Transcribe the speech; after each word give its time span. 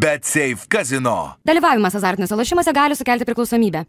Bet 0.00 0.24
Safe 0.24 0.66
Casino. 0.72 1.36
Dalyvavimas 1.46 1.94
azartiniuose 1.94 2.34
lošimuose 2.34 2.72
gali 2.72 2.96
sukelti 2.96 3.24
priklausomybę. 3.24 3.84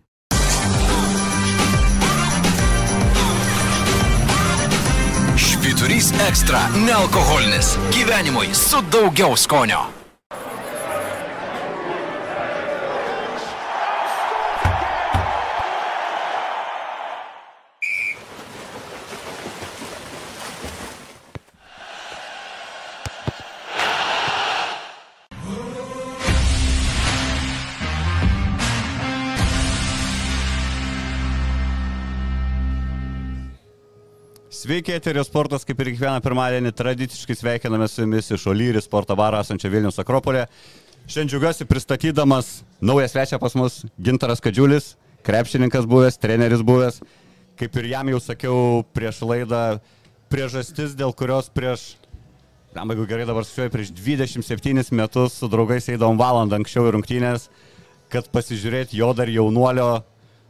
Švyturys 5.38 6.14
ekstra- 6.28 6.62
nealkoholinis. 6.88 7.78
Gyvenimui 7.92 8.54
su 8.54 8.82
daugiau 8.92 9.38
skonio. 9.38 10.05
Sveiki, 34.66 34.96
Eterio 34.98 35.22
sportas, 35.22 35.62
kaip 35.62 35.78
ir 35.84 35.92
kiekvieną 35.92 36.24
pirmadienį, 36.26 36.72
tradiciškai 36.74 37.36
sveikiname 37.38 37.86
su 37.86 38.02
jumis 38.02 38.32
iš 38.34 38.48
Olyri 38.50 38.80
sporto 38.82 39.14
baro 39.14 39.38
esančio 39.38 39.70
Vilnius 39.70 40.02
Akropolė. 40.02 40.48
Šiandien 41.06 41.30
džiugiuosi 41.30 41.68
pristatydamas 41.70 42.48
naują 42.82 43.06
svečią 43.12 43.38
pas 43.44 43.54
mus, 43.60 43.76
Gintaras 44.02 44.42
Kadžiulis, 44.42 44.96
krepšininkas 45.28 45.86
buvęs, 45.92 46.18
treneris 46.18 46.64
buvęs. 46.66 46.98
Kaip 47.62 47.78
ir 47.78 47.92
jam 47.92 48.10
jau 48.10 48.24
sakiau 48.26 48.82
prieš 48.98 49.22
laidą, 49.30 49.62
priežastis, 50.34 50.98
dėl 50.98 51.14
kurios 51.14 51.52
prieš, 51.54 51.86
na, 52.74 52.88
jeigu 52.90 53.06
gerai 53.14 53.30
dabar 53.30 53.46
skaičiuoju, 53.46 53.76
prieš 53.76 53.94
27 54.02 54.98
metus 54.98 55.38
su 55.44 55.52
draugais 55.52 55.94
eidavom 55.94 56.18
valandą 56.18 56.58
anksčiau 56.58 56.90
į 56.90 56.96
rungtynės, 56.98 57.52
kad 58.10 58.34
pasižiūrėti 58.34 58.98
jo 58.98 59.14
dar 59.14 59.30
jaunuolio 59.30 59.92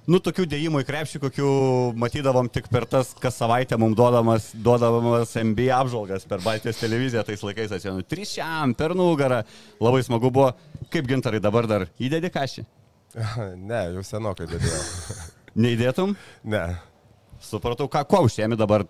Nu, 0.06 0.20
tokių 0.22 0.44
dėjimų 0.46 0.84
į 0.84 0.86
krepšį, 0.86 1.20
kokių 1.24 1.52
matydavom 1.98 2.46
tik 2.54 2.68
per 2.70 2.86
tas, 2.90 3.10
kas 3.18 3.40
savaitę 3.42 3.78
mums 3.82 3.98
duodamas, 3.98 4.52
duodamas 4.54 5.32
NBA 5.34 5.72
apžvalgas 5.74 6.28
per 6.30 6.44
Baltijos 6.46 6.78
televiziją 6.78 7.24
tais 7.26 7.42
laikais, 7.42 7.74
atsimenu, 7.74 8.06
trys 8.06 8.36
šiam 8.36 8.76
per 8.78 8.94
nugarą, 8.98 9.42
labai 9.82 10.04
smagu 10.06 10.30
buvo. 10.30 10.52
Kaip 10.94 11.10
gintarai 11.10 11.42
dabar 11.42 11.66
dar 11.70 11.88
įdedi 11.98 12.30
kažį? 12.34 12.68
Ne, 13.72 13.82
jau 13.96 14.04
senokai 14.06 14.46
dėdėjau. 14.52 15.18
Neįdėtum? 15.66 16.14
Ne. 16.54 16.64
Supratau, 17.42 17.90
ką, 17.90 18.06
kuo 18.06 18.22
užsiemi 18.28 18.58
dabar, 18.60 18.86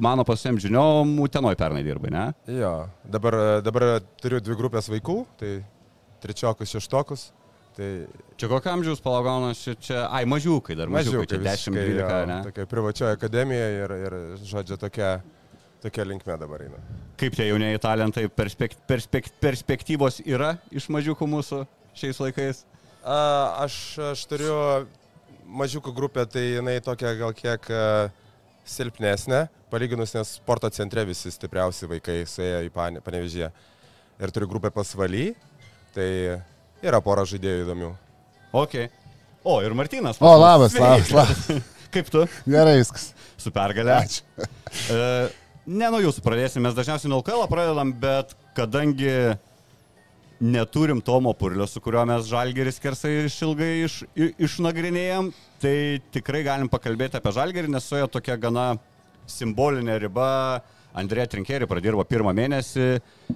mano 0.00 0.24
pasiem 0.24 0.56
žiniom, 0.62 1.18
utenoj 1.26 1.56
pernai 1.58 1.84
dirbai, 1.84 2.14
ne? 2.14 2.26
Jo, 2.48 2.76
dabar, 3.04 3.60
dabar 3.66 3.90
turiu 4.22 4.40
dvi 4.40 4.56
grupės 4.56 4.88
vaikų, 4.92 5.18
tai 5.40 5.58
trečiokus, 6.24 6.72
šeštokus. 6.72 7.32
Tai 7.76 7.88
Čia 8.40 8.48
kokio 8.48 8.72
amžiaus 8.72 9.00
palagaunas, 9.04 9.60
čia, 9.84 10.06
ai, 10.12 10.24
mažiukai 10.28 10.76
dar, 10.76 10.88
mažiukai, 10.92 11.26
čia 11.28 11.40
10-12, 11.40 12.26
ne? 12.28 12.38
Tokia 12.48 12.64
privačioja 12.68 13.16
akademija 13.16 13.66
ir, 13.82 13.94
ir 14.06 14.16
žodžiu, 14.44 14.76
tokia, 14.80 15.10
tokia 15.84 16.04
linkme 16.08 16.36
dabar 16.40 16.64
eina. 16.66 16.80
Kaip 17.20 17.36
tie 17.36 17.46
jaunieji 17.50 17.80
talentai, 17.84 18.26
perspekt, 18.32 18.80
perspekt, 18.88 19.36
perspektyvos 19.40 20.22
yra 20.24 20.54
iš 20.72 20.88
mažiukų 20.92 21.28
mūsų 21.32 21.62
šiais 21.96 22.20
laikais? 22.20 22.62
A, 23.00 23.18
aš, 23.64 23.76
aš 24.12 24.24
turiu 24.28 24.56
mažiukų 25.46 25.92
grupę, 25.96 26.24
tai 26.28 26.46
jinai 26.58 26.78
tokia 26.84 27.12
gal 27.16 27.36
kiek 27.36 27.68
silpnesnė, 28.66 29.46
palyginus, 29.70 30.12
nes 30.16 30.34
sporto 30.40 30.68
centre 30.74 31.04
visi 31.08 31.30
stipriausi 31.32 31.88
vaikai 31.92 32.22
suėjo 32.28 32.64
į 32.66 32.72
pane- 32.74 33.04
panevežėje. 33.04 33.52
Ir 34.20 34.32
turiu 34.32 34.48
grupę 34.50 34.72
pasvaly, 34.74 35.30
tai 35.94 36.08
yra 36.84 37.00
pora 37.04 37.24
žaidėjų 37.28 37.64
įdomių. 37.64 37.90
Ok. 38.56 38.76
O, 39.46 39.60
ir 39.62 39.74
Martinas. 39.78 40.20
O, 40.20 40.32
labas, 40.40 40.74
labas, 40.80 41.12
labas. 41.14 41.66
Kaip 41.94 42.08
tu? 42.12 42.24
Gerai 42.50 42.78
viskas. 42.80 43.12
Su 43.40 43.52
pergalė. 43.54 44.00
Ačiū. 44.02 44.24
E, 44.92 44.96
ne 45.72 45.86
nuo 45.88 46.02
jūsų 46.02 46.20
pradėsim, 46.20 46.60
mes 46.66 46.74
dažniausiai 46.76 47.08
nuo 47.08 47.22
LKL 47.22 47.46
pradedam, 47.48 47.94
bet 47.96 48.34
kadangi 48.58 49.38
neturim 50.42 51.00
Tomo 51.00 51.32
Purlio, 51.32 51.64
su 51.66 51.80
kuriuo 51.80 52.02
mes 52.10 52.26
Žalgeris 52.28 52.80
kersai 52.82 53.12
išilgai 53.24 53.70
iš, 53.86 54.02
išnagrinėjom, 54.36 55.30
tai 55.62 56.02
tikrai 56.12 56.42
galim 56.44 56.68
pakalbėti 56.68 57.16
apie 57.16 57.32
Žalgerį, 57.38 57.72
nes 57.72 57.88
suėjo 57.88 58.10
tokia 58.18 58.36
gana 58.40 58.66
simbolinė 59.30 59.96
riba. 60.02 60.28
Andrė 60.96 61.26
Trinkeri 61.28 61.68
pradirbo 61.68 62.04
pirmą 62.08 62.32
mėnesį, 62.36 62.86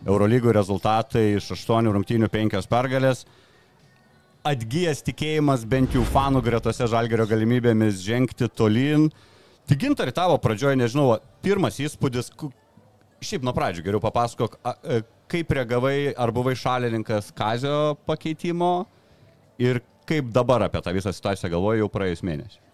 Eurolygų 0.06 0.54
rezultatai 0.56 1.34
iš 1.36 1.50
8 1.58 1.90
rungtynių 1.92 2.30
5 2.32 2.68
pergalės. 2.70 3.26
Atgyjęs 4.48 5.04
tikėjimas 5.04 5.66
bent 5.68 5.92
jau 5.92 6.00
fanų 6.08 6.40
gretose 6.46 6.88
Žalgerio 6.88 7.26
galimybėmis 7.28 8.00
žengti 8.00 8.48
tolyn. 8.48 9.10
Tik 9.68 9.82
gintarį 9.82 10.14
tavo 10.16 10.38
pradžioje, 10.40 10.78
nežinau, 10.80 11.18
pirmas 11.44 11.76
įspūdis, 11.84 12.32
šiaip 13.20 13.44
nuo 13.44 13.52
pradžių 13.54 13.84
geriau 13.84 14.00
papasakok, 14.00 14.56
e, 14.64 15.02
kaip 15.30 15.52
reagavai, 15.60 16.14
ar 16.16 16.32
buvai 16.32 16.56
šalininkas 16.56 17.28
Kazio 17.36 17.98
pakeitimo 18.08 18.88
ir 19.60 19.82
kaip 20.08 20.32
dabar 20.32 20.64
apie 20.64 20.80
tą 20.80 20.96
visą 20.96 21.12
situaciją 21.12 21.52
galvoju 21.52 21.84
jau 21.84 21.92
praėjus 21.92 22.24
mėnesį. 22.24 22.69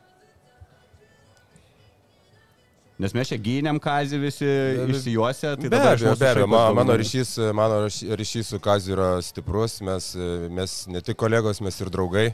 Nes 2.99 3.13
mes 3.13 3.29
čia 3.29 3.37
gynėm 3.37 3.77
Kazį 3.83 4.19
visi 4.23 4.47
išsijuose, 4.89 5.51
tai 5.61 5.69
Be 5.69 5.77
abejo, 5.83 6.15
be 6.17 6.29
abejo, 6.31 6.47
ma- 6.49 6.73
mano 6.73 6.95
ryšys, 6.97 7.35
mano 7.53 7.83
ryš- 7.85 8.07
ryšys 8.17 8.53
su 8.55 8.61
Kaziu 8.65 8.95
yra 8.97 9.09
stiprus, 9.23 9.81
mes, 9.85 10.15
mes 10.49 10.77
ne 10.89 11.03
tik 11.05 11.19
kolegos, 11.21 11.61
mes 11.61 11.77
ir 11.85 11.91
draugai. 11.93 12.31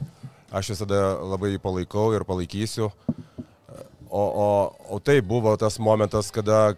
Aš 0.55 0.69
visada 0.71 1.01
labai 1.19 1.51
jį 1.55 1.59
palaikau 1.59 2.13
ir 2.15 2.23
palaikysiu. 2.23 2.91
O, 4.13 4.23
o, 4.23 4.47
o 4.95 4.99
tai 5.03 5.19
buvo 5.25 5.51
tas 5.57 5.79
momentas, 5.81 6.29
kada 6.31 6.75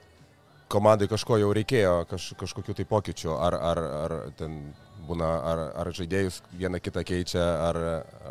komandai 0.72 1.06
kažko 1.12 1.38
jau 1.38 1.52
reikėjo, 1.54 2.06
kaž, 2.10 2.32
kažkokių 2.40 2.74
tai 2.80 2.86
pokyčių. 2.90 3.36
Ar, 3.38 3.54
ar, 3.54 3.82
ar 4.06 4.16
ten 4.40 4.74
būna, 5.06 5.28
ar, 5.52 5.62
ar 5.84 5.92
žaidėjus 5.94 6.42
vieną 6.58 6.80
kitą 6.82 7.04
keičia, 7.06 7.44
ar, 7.70 7.78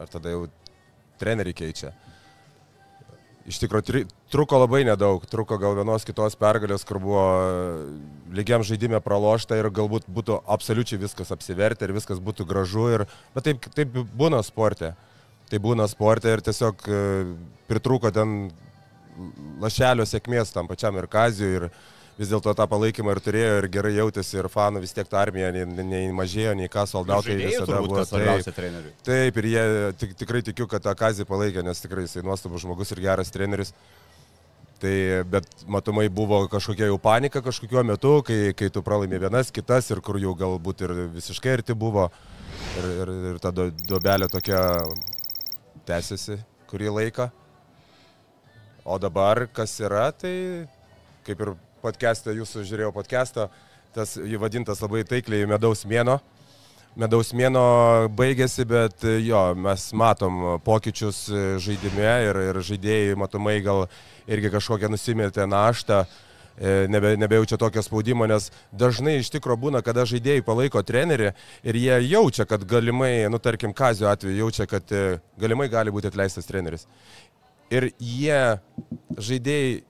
ar 0.03 0.11
tada 0.11 0.33
jau 0.35 0.49
trenerių 1.21 1.55
keičia. 1.55 1.93
Iš 3.45 3.59
tikrųjų, 3.61 4.07
truko 4.33 4.57
labai 4.57 4.87
nedaug, 4.89 5.25
truko 5.29 5.59
gal 5.61 5.75
vienos 5.77 6.07
kitos 6.09 6.33
pergalės, 6.41 6.85
kur 6.89 6.97
buvo 7.03 7.25
lygiam 8.33 8.65
žaidimė 8.65 9.03
pralošta 9.05 9.59
ir 9.61 9.69
galbūt 9.69 10.07
būtų 10.09 10.39
absoliučiai 10.49 11.03
viskas 11.03 11.33
apsivertę 11.35 11.85
ir 11.85 11.93
viskas 11.93 12.23
būtų 12.25 12.47
gražu. 12.49 12.87
Ir, 12.95 13.05
bet 13.37 13.45
taip, 13.51 13.69
taip 13.77 13.99
būna 14.17 14.41
sporte. 14.47 14.95
Tai 15.51 15.61
būna 15.61 15.85
sporte 15.93 16.33
ir 16.33 16.41
tiesiog 16.41 16.87
e, 16.89 17.01
pritruko 17.69 18.09
ten 18.17 18.49
lašelio 19.61 20.07
sėkmės 20.09 20.55
tam 20.55 20.71
pačiam 20.71 20.97
ir 20.97 21.11
Kazijui. 21.13 21.59
Ir 21.59 21.69
vis 22.19 22.31
dėlto 22.31 22.55
tą 22.55 22.67
palaikymą 22.71 23.15
ir 23.15 23.21
turėjo 23.25 23.57
ir 23.59 23.67
gerai 23.75 23.93
jautėsi 23.97 24.39
ir 24.39 24.49
fanų 24.53 24.85
vis 24.85 24.95
tiek 24.95 25.09
ta 25.11 25.23
armija 25.25 25.51
nei, 25.55 25.65
nei 25.67 26.13
mažėjo, 26.15 26.55
nei 26.59 26.71
ką 26.71 26.87
soldautai 26.91 27.37
visada 27.41 27.81
buvo. 27.83 28.05
treneriui. 28.55 28.95
Taip, 29.07 29.41
ir 29.43 29.51
jie 29.51 29.65
tik, 29.99 30.15
tikrai 30.23 30.45
tikiu, 30.47 30.69
kad 30.71 30.85
tą 30.85 30.95
Kazį 30.99 31.27
palaikė, 31.29 31.65
nes 31.67 31.83
tikrai 31.83 32.07
jisai 32.07 32.23
nuostabus 32.27 32.63
žmogus 32.63 32.95
ir 32.95 33.03
geras 33.03 33.35
treneris. 33.35 33.75
Tai, 34.85 34.95
bet 35.31 35.47
matomai 35.71 36.07
buvo 36.13 36.43
kažkokia 36.51 36.91
jau 36.91 36.99
panika 37.01 37.41
kažkokiu 37.43 37.83
metu, 37.87 38.19
kai, 38.27 38.53
kai 38.59 38.69
tu 38.75 38.83
pralaimė 38.85 39.23
vienas, 39.23 39.53
kitas 39.55 39.91
ir 39.91 40.03
kur 40.05 40.19
jau 40.21 40.35
galbūt 40.39 40.85
ir 40.85 40.95
visiškai 41.15 41.59
arti 41.59 41.77
buvo. 41.79 42.11
Ir, 42.79 42.91
ir, 42.91 43.13
ir 43.33 43.39
ta 43.43 43.51
duobelė 43.55 44.29
tokia 44.31 44.61
tęsiasi 45.89 46.39
kurį 46.71 46.93
laiką. 46.99 47.31
O 48.85 48.99
dabar 49.01 49.47
kas 49.57 49.79
yra, 49.81 50.11
tai 50.13 50.67
kaip 51.25 51.41
ir 51.41 51.55
podcast'ą, 51.85 52.33
jūsų 52.33 52.65
žiūrėjau 52.65 52.93
podcast'ą, 52.95 53.49
tas 53.95 54.17
jį 54.17 54.41
vadintas 54.41 54.81
labai 54.81 55.05
taikliai 55.09 55.49
medaus 55.49 55.85
mėno. 55.89 56.19
Medaus 56.97 57.33
mėno 57.35 57.65
baigėsi, 58.15 58.65
bet 58.71 59.03
jo, 59.03 59.41
mes 59.59 59.89
matom 59.99 60.45
pokyčius 60.65 61.25
žaidime 61.63 62.13
ir, 62.29 62.39
ir 62.53 62.61
žaidėjai 62.69 63.17
matomai 63.19 63.57
gal 63.67 63.89
irgi 64.31 64.53
kažkokią 64.55 64.93
nusimetė 64.93 65.49
naštą, 65.51 66.05
e, 66.55 66.75
nebe, 66.89 67.17
nebejaučia 67.19 67.59
tokio 67.59 67.83
spaudimo, 67.83 68.29
nes 68.31 68.47
dažnai 68.71 69.19
iš 69.19 69.33
tikrųjų 69.35 69.65
būna, 69.67 69.83
kada 69.85 70.07
žaidėjai 70.07 70.45
palaiko 70.47 70.85
trenerį 70.87 71.33
ir 71.67 71.81
jie 71.83 71.99
jaučia, 72.13 72.47
kad 72.47 72.63
galimai, 72.71 73.27
nu 73.27 73.43
tarkim, 73.43 73.75
Kazio 73.75 74.07
atveju 74.13 74.39
jaučia, 74.45 74.69
kad 74.71 74.95
e, 74.95 75.19
galimai 75.43 75.67
gali 75.73 75.93
būti 75.93 76.13
atleistas 76.15 76.47
treneris. 76.47 76.87
Ir 77.75 77.91
jie, 77.99 78.39
žaidėjai, 79.19 79.83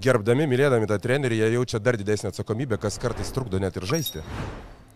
gerbdami, 0.00 0.46
mylėdami 0.50 0.88
tą 0.90 0.98
trenerį, 1.02 1.38
jie 1.42 1.52
jaučia 1.58 1.80
dar 1.82 1.98
didesnį 2.00 2.32
atsakomybę, 2.32 2.78
kas 2.80 2.98
kartais 3.02 3.30
trukdo 3.34 3.60
net 3.62 3.76
ir 3.76 3.86
žaisti. 3.88 4.24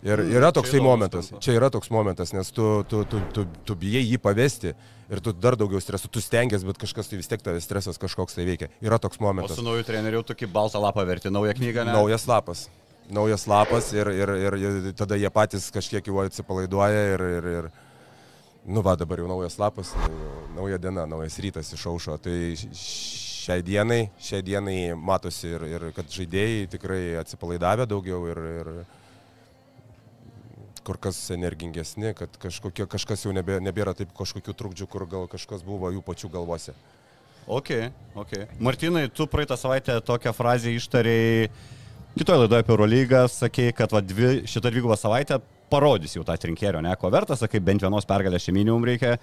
Ir 0.03 0.19
yra 0.19 0.49
toksai 0.51 0.81
momentas, 0.83 1.29
čia 1.39 1.53
yra 1.55 1.69
toks 1.71 1.87
momentas, 1.93 2.33
nes 2.35 2.49
tu, 2.51 2.83
tu, 2.91 3.05
tu, 3.07 3.21
tu, 3.31 3.45
tu 3.63 3.75
bijai 3.79 4.01
jį 4.03 4.17
pavesti 4.19 4.73
ir 5.07 5.21
tu 5.23 5.31
dar 5.31 5.55
daugiau 5.55 5.79
streso, 5.79 6.09
tu 6.11 6.19
stengiasi, 6.19 6.67
bet 6.67 6.79
kažkas 6.81 7.07
tai 7.07 7.19
vis 7.21 7.29
tiek 7.31 7.39
tave 7.43 7.61
stresas 7.63 7.99
kažkoks 8.01 8.35
tai 8.35 8.43
veikia. 8.47 8.67
Yra 8.83 8.99
toks 8.99 9.21
O 9.21 9.23
momentas. 9.23 9.55
su 9.55 9.63
nauju 9.63 9.85
treneriu 9.87 10.19
tokį 10.27 10.49
baltą 10.51 10.81
lapą 10.83 11.05
verti, 11.07 11.31
naują 11.31 11.55
knygą, 11.55 11.85
ne? 11.87 11.95
Naujas 11.95 12.27
lapas. 12.27 12.67
naujas 13.09 13.47
lapas 13.47 13.93
ir, 13.93 14.07
ir, 14.11 14.29
ir, 14.43 14.55
ir 14.59 14.91
tada 14.99 15.15
jie 15.19 15.29
patys 15.31 15.69
kažkiek 15.71 16.07
jau 16.07 16.19
atsipalaiduoja 16.23 17.01
ir, 17.13 17.23
ir, 17.37 17.47
ir 17.59 17.71
nu 18.65 18.83
va 18.83 18.95
dabar 18.99 19.19
jau 19.23 19.27
naujas 19.27 19.55
lapas, 19.59 19.91
nauja 20.55 20.77
diena, 20.79 21.05
naujas 21.07 21.39
rytas 21.39 21.71
išaušo. 21.75 22.17
Tai 22.23 22.37
šiai 23.43 23.63
dienai, 23.65 24.07
šiai 24.23 24.43
dienai 24.45 24.77
matosi 24.95 25.51
ir, 25.51 25.65
ir 25.67 25.87
kad 25.95 26.09
žaidėjai 26.11 26.67
tikrai 26.71 27.01
atsipalaidavę 27.21 27.87
daugiau 27.89 28.23
ir, 28.31 28.41
ir 28.61 28.71
kur 30.83 30.99
kas 30.99 31.19
energingesni, 31.35 32.13
kad 32.17 32.33
kažkokie, 32.41 32.87
kažkas 32.91 33.25
jau 33.25 33.33
nebė, 33.35 33.59
nebėra 33.63 33.95
taip 33.97 34.11
kažkokių 34.15 34.55
trukdžių, 34.59 34.89
kur 34.91 35.07
gal 35.11 35.29
kažkas 35.31 35.63
buvo 35.65 35.91
jų 35.93 36.03
pačių 36.03 36.31
galvose. 36.33 36.75
Ok, 37.47 37.71
ok. 38.15 38.35
Martinai, 38.63 39.07
tu 39.11 39.27
praeitą 39.27 39.57
savaitę 39.59 39.97
tokią 40.07 40.31
frazę 40.35 40.71
ištarėjai 40.77 41.49
kitoje 42.17 42.43
laidoje 42.43 42.63
apie 42.63 42.71
Eurolygą, 42.75 43.25
sakėjai, 43.31 43.73
kad 43.75 43.95
va, 43.95 44.03
dvi, 44.05 44.43
šitą 44.49 44.71
dvigubą 44.71 44.95
savaitę 44.99 45.39
parodys 45.71 46.13
jau 46.15 46.23
tą 46.27 46.37
trinkėrio, 46.39 46.83
ne, 46.85 46.93
ko 46.99 47.09
vertas, 47.11 47.41
sakai, 47.43 47.59
bent 47.63 47.83
vienos 47.83 48.07
pergalės 48.07 48.45
čia 48.45 48.53
minimum 48.55 48.85
reikia. 48.87 49.17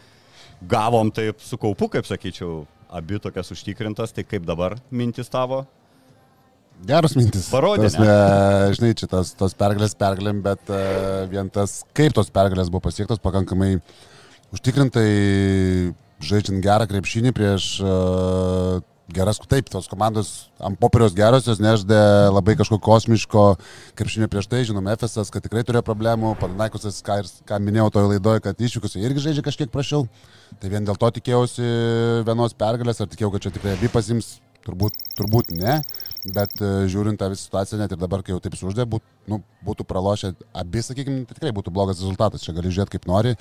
Gavom 0.68 1.08
taip 1.14 1.40
su 1.40 1.56
kaupu, 1.60 1.88
kaip 1.94 2.04
sakyčiau, 2.04 2.64
abi 2.90 3.20
tokias 3.22 3.52
užtikrintas, 3.54 4.14
tai 4.14 4.24
kaip 4.26 4.46
dabar 4.48 4.76
mintis 4.90 5.30
tavo? 5.30 5.62
Geras 6.88 7.12
mintis. 7.16 7.48
Parodė, 7.52 7.90
Tas, 7.92 8.76
žinai, 8.78 8.94
čia 8.96 9.08
tos, 9.10 9.34
tos 9.36 9.54
pergalės 9.58 9.92
pergalėm, 10.00 10.40
bet 10.44 10.70
uh, 10.72 11.26
vien 11.30 11.50
tas, 11.52 11.82
kaip 11.96 12.14
tos 12.16 12.32
pergalės 12.32 12.70
buvo 12.72 12.86
pasiektos, 12.86 13.20
pakankamai 13.20 13.74
užtikrintai 14.56 15.10
žaidžiant 16.24 16.64
gerą 16.64 16.88
krepšinį 16.88 17.34
prieš 17.36 17.66
uh, 17.84 18.80
geras, 19.14 19.40
taip, 19.50 19.68
tos 19.72 19.88
komandos 19.90 20.30
ant 20.62 20.78
popieriaus 20.80 21.14
geros, 21.16 21.46
jos 21.48 21.60
neždė 21.62 22.00
labai 22.30 22.56
kažkokio 22.58 22.82
kosmiško 22.84 23.44
krepšinio 23.98 24.28
prieš 24.32 24.50
tai, 24.50 24.62
žinom, 24.68 24.90
Efesas, 24.92 25.32
kad 25.32 25.44
tikrai 25.44 25.64
turėjo 25.66 25.84
problemų, 25.86 26.34
Panaikusas, 26.40 27.00
ką, 27.06 27.20
ir, 27.22 27.30
ką 27.48 27.60
minėjau 27.62 27.88
toje 27.96 28.12
laidoje, 28.14 28.44
kad 28.44 28.60
išvykusi 28.60 29.02
irgi 29.04 29.26
žaidžia 29.26 29.46
kažkiek 29.46 29.72
prašiau, 29.72 30.06
tai 30.62 30.72
vien 30.72 30.86
dėl 30.86 30.98
to 31.00 31.10
tikėjausi 31.18 31.66
vienos 32.28 32.56
pergalės, 32.58 33.02
ar 33.02 33.10
tikėjau, 33.10 33.34
kad 33.34 33.46
čia 33.46 33.54
tikrai 33.56 33.76
abi 33.78 33.92
pasims, 33.92 34.38
turbūt, 34.66 34.96
turbūt 35.18 35.52
ne, 35.56 35.78
bet 36.34 36.60
e, 36.60 36.70
žiūrint 36.90 37.20
tą 37.20 37.30
visą 37.32 37.46
situaciją, 37.46 37.80
net 37.80 37.94
ir 37.94 38.00
dabar, 38.00 38.22
kai 38.24 38.34
jau 38.34 38.40
taip 38.44 38.56
suždė, 38.58 38.86
būt, 38.90 39.04
nu, 39.30 39.40
būtų 39.66 39.86
pralošę 39.88 40.34
abi, 40.62 40.82
sakykime, 40.84 41.24
tai 41.28 41.38
tikrai 41.38 41.54
būtų 41.56 41.72
blogas 41.74 42.00
rezultatas, 42.02 42.44
čia 42.44 42.54
gali 42.56 42.72
žiūrėti 42.72 42.98
kaip 42.98 43.08
nori, 43.10 43.34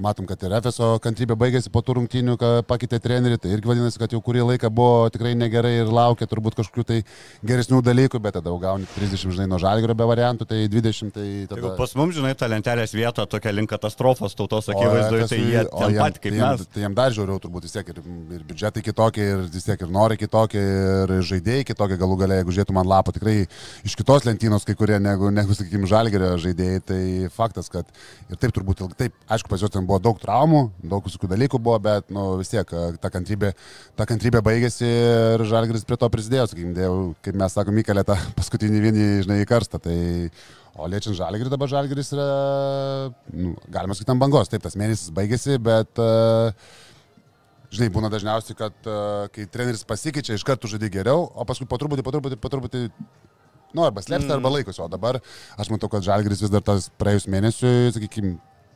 Matom, 0.00 0.26
kad 0.28 0.40
ir 0.46 0.54
Efeso 0.56 0.94
kantrybė 1.04 1.36
baigėsi 1.38 1.70
po 1.72 1.82
tų 1.84 1.98
rungtynių, 1.98 2.36
kad 2.40 2.66
pakeitė 2.68 3.00
trenerių, 3.04 3.36
tai 3.40 3.52
irgi 3.52 3.68
vadinasi, 3.68 4.00
kad 4.00 4.14
jau 4.14 4.20
kurį 4.24 4.46
laiką 4.54 4.70
buvo 4.72 5.10
tikrai 5.12 5.34
negerai 5.36 5.74
ir 5.82 5.90
laukia 5.92 6.28
turbūt 6.30 6.56
kažkokių 6.56 6.84
tai 6.88 6.98
geresnių 7.46 7.82
dalykų, 7.84 8.20
bet 8.24 8.38
tada 8.38 8.54
gauni 8.62 8.88
30, 8.94 9.34
žinai, 9.36 9.48
nuo 9.50 9.58
žalgrio 9.60 9.96
be 9.96 10.06
variantų, 10.08 10.46
tai 10.48 10.62
20, 10.72 11.12
tai 11.12 11.26
tada... 11.50 11.60
Jeigu 11.60 11.72
pas 11.76 11.92
mums, 12.00 12.16
žinai, 12.16 12.32
ta 12.38 12.48
lentelės 12.48 12.94
vieta 12.96 13.26
tokia 13.28 13.52
link 13.52 13.70
katastrofos 13.72 14.36
tautos 14.38 14.70
akivaizdoje, 14.72 15.28
tai 15.30 15.40
jie 15.40 15.64
ten 15.68 15.94
jam, 15.96 16.00
pat 16.06 16.18
kaip 16.18 16.32
tai 16.32 16.40
jam, 16.40 16.56
mes. 16.56 16.72
tai 16.74 16.84
jam 16.86 16.96
dar 16.96 17.16
žiauriau 17.16 17.42
turbūt 17.44 17.68
vis 17.68 17.76
tiek 17.76 17.92
ir, 17.92 18.00
ir 18.38 18.46
biudžetai 18.48 18.84
kitokie, 18.86 19.26
ir 19.34 19.44
vis 19.52 19.68
tiek 19.68 19.84
ir 19.84 19.92
norai 19.92 20.16
kitokie, 20.20 20.64
ir 20.64 21.14
žaidėjai 21.28 21.68
kitokie 21.72 22.00
galų 22.00 22.18
galia, 22.24 22.40
jeigu 22.40 22.56
žiūrėtum 22.56 22.80
man 22.80 22.88
lapą 22.88 23.14
tikrai 23.16 23.36
iš 23.84 23.98
kitos 24.00 24.24
lentynos 24.28 24.64
kai 24.68 24.78
kurie, 24.78 24.96
negu, 25.02 25.28
negu 25.34 25.56
sakykime, 25.56 25.88
žalgerio 25.90 26.32
žaidėjai, 26.40 26.84
tai 26.88 27.02
faktas, 27.34 27.70
kad 27.72 27.88
ir 28.30 28.40
taip 28.40 28.54
turbūt, 28.56 28.84
taip, 28.98 29.14
aišku, 29.28 29.50
pas 29.52 29.62
juos 29.62 29.74
ten 29.74 29.89
buvo 29.90 29.98
daug 30.02 30.20
traumų, 30.22 30.62
daug 30.92 31.06
visokių 31.06 31.30
dalykų 31.32 31.60
buvo, 31.60 31.78
bet 31.82 32.10
nu, 32.14 32.24
vis 32.40 32.52
tiek 32.52 32.70
ta 33.02 33.10
kantrybė, 33.12 33.52
ta 33.98 34.06
kantrybė 34.08 34.42
baigėsi 34.46 34.86
ir 34.86 35.44
Žalgris 35.50 35.86
prie 35.88 35.98
to 36.00 36.08
prisidėjo, 36.12 36.46
sakykime, 36.50 36.74
dėl, 36.76 37.00
kaip 37.26 37.38
mes 37.40 37.56
sakome, 37.58 37.82
įkalė 37.82 38.06
tą 38.08 38.18
paskutinį 38.38 38.82
vienį, 38.86 39.06
žinai, 39.26 39.40
į 39.44 39.48
karstą. 39.50 39.80
Tai, 39.82 39.96
o 40.78 40.90
liečiant 40.90 41.18
Žalgris, 41.18 41.50
dabar 41.52 41.72
Žalgris 41.72 42.12
yra, 42.14 42.28
nu, 43.34 43.56
galima 43.72 43.96
sakyti, 43.98 44.14
ant 44.14 44.22
bangos. 44.22 44.52
Taip, 44.52 44.62
tas 44.66 44.78
mėnesis 44.78 45.10
baigėsi, 45.16 45.58
bet, 45.62 46.02
uh, 46.02 46.54
žinai, 47.74 47.90
būna 47.94 48.12
dažniausiai, 48.12 48.58
kad 48.58 48.90
uh, 48.90 49.26
kai 49.34 49.48
treneris 49.50 49.86
pasikeičia, 49.88 50.38
iš 50.38 50.46
karto 50.46 50.70
žaidži 50.70 50.92
geriau, 51.00 51.26
o 51.34 51.48
paskui 51.48 51.68
po 51.70 51.80
truputį, 51.82 52.06
po 52.06 52.14
truputį, 52.14 52.40
po 52.40 52.52
truputį 52.54 52.86
Nu, 53.70 53.84
arba 53.86 54.02
slėpsta, 54.02 54.32
mm. 54.32 54.38
arba 54.38 54.50
laikosi. 54.50 54.80
O 54.82 54.88
dabar 54.90 55.20
aš 55.54 55.68
matau, 55.70 55.86
kad 55.92 56.02
Žalgris 56.02 56.42
vis 56.42 56.50
dar 56.50 56.64
tas 56.66 56.88
praėjus 56.98 57.28
mėnesiui, 57.30 57.92
sakykime, 57.94 58.32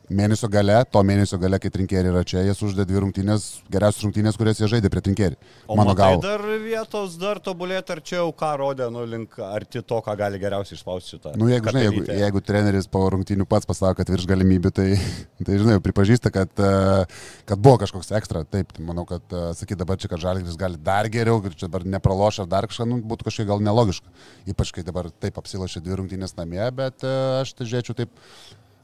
mėnesio 0.09 0.49
gale, 0.51 0.77
to 0.91 1.01
mėnesio 1.05 1.37
gale, 1.41 1.59
kai 1.61 1.71
trinkėri 1.73 2.11
yra 2.11 2.23
čia, 2.27 2.43
jie 2.45 2.53
uždė 2.67 2.85
dvi 2.87 3.01
rungtynės, 3.03 3.45
geriausias 3.71 4.05
rungtynės, 4.05 4.37
kurias 4.39 4.59
jie 4.61 4.69
žaidė 4.71 4.91
prie 4.93 5.03
trinkėri. 5.05 5.37
O 5.67 5.77
mano 5.79 5.95
gal. 5.97 6.19
Dar 6.23 6.43
vietos, 6.61 7.17
dar 7.21 7.41
tobulėti 7.43 7.95
arčiau, 7.95 8.31
ką 8.37 8.51
rodė, 8.61 8.89
nu, 8.93 9.05
link 9.09 9.37
arti 9.41 9.81
to, 9.81 9.99
ką 10.05 10.15
gali 10.19 10.39
geriausiai 10.41 10.77
išspausti 10.77 11.15
šitą. 11.15 11.35
Nu, 11.39 11.49
jeigu, 11.51 11.71
žinai, 11.71 11.85
jeigu, 11.87 12.05
jeigu 12.21 12.43
treneris 12.45 12.89
po 12.91 13.03
rungtynių 13.13 13.47
pats 13.49 13.69
pasako, 13.69 13.99
kad 14.01 14.11
virš 14.13 14.27
galimybių, 14.29 14.73
tai, 14.75 14.87
tai 15.45 15.59
žinai, 15.61 15.79
pripažįsta, 15.85 16.33
kad, 16.35 16.51
e, 16.57 17.05
kad 17.49 17.61
buvo 17.61 17.79
kažkoks 17.85 18.13
ekstra. 18.19 18.43
Taip, 18.49 18.75
tai 18.75 18.85
manau, 18.87 19.07
kad 19.09 19.23
e, 19.33 19.45
sakyti 19.57 19.79
dabar 19.81 20.01
čia, 20.01 20.11
kad 20.11 20.23
žalgris 20.23 20.59
gali 20.59 20.81
dar 20.81 21.09
geriau, 21.13 21.41
kad 21.45 21.57
čia 21.57 21.69
dabar 21.69 21.87
nepraloš 21.97 22.43
ar 22.43 22.51
dar 22.51 22.69
kažką, 22.69 22.89
nu, 22.89 23.01
būtų 23.05 23.29
kažkiek 23.29 23.49
gal 23.49 23.63
nelogiška. 23.63 24.13
Ypač 24.51 24.75
kai 24.75 24.85
dabar 24.85 25.09
taip 25.23 25.39
apsilošė 25.41 25.81
dvi 25.85 26.01
rungtynės 26.01 26.37
namie, 26.39 26.63
bet 26.75 27.05
e, 27.05 27.15
aš 27.41 27.55
tai 27.57 27.67
žiūrėčiau 27.71 27.97
taip 28.03 28.13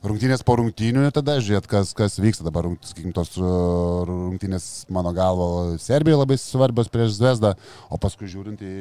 rungtynės 0.06 0.44
po 0.46 0.58
rungtynių 0.60 1.06
ir 1.08 1.14
tada 1.16 1.38
žiūrėt, 1.44 1.70
kas, 1.70 1.94
kas 1.98 2.18
vyksta 2.22 2.48
dabar, 2.48 2.70
sakykim, 2.86 3.14
tos 3.16 3.38
rungtynės 3.38 4.72
mano 4.94 5.14
galvo 5.16 5.78
Serbijoje 5.82 6.24
labai 6.24 6.42
svarbios 6.42 6.92
prieš 6.92 7.16
Zvezdą, 7.20 7.56
o 7.90 8.02
paskui 8.02 8.30
žiūrint 8.32 8.66
į 8.66 8.76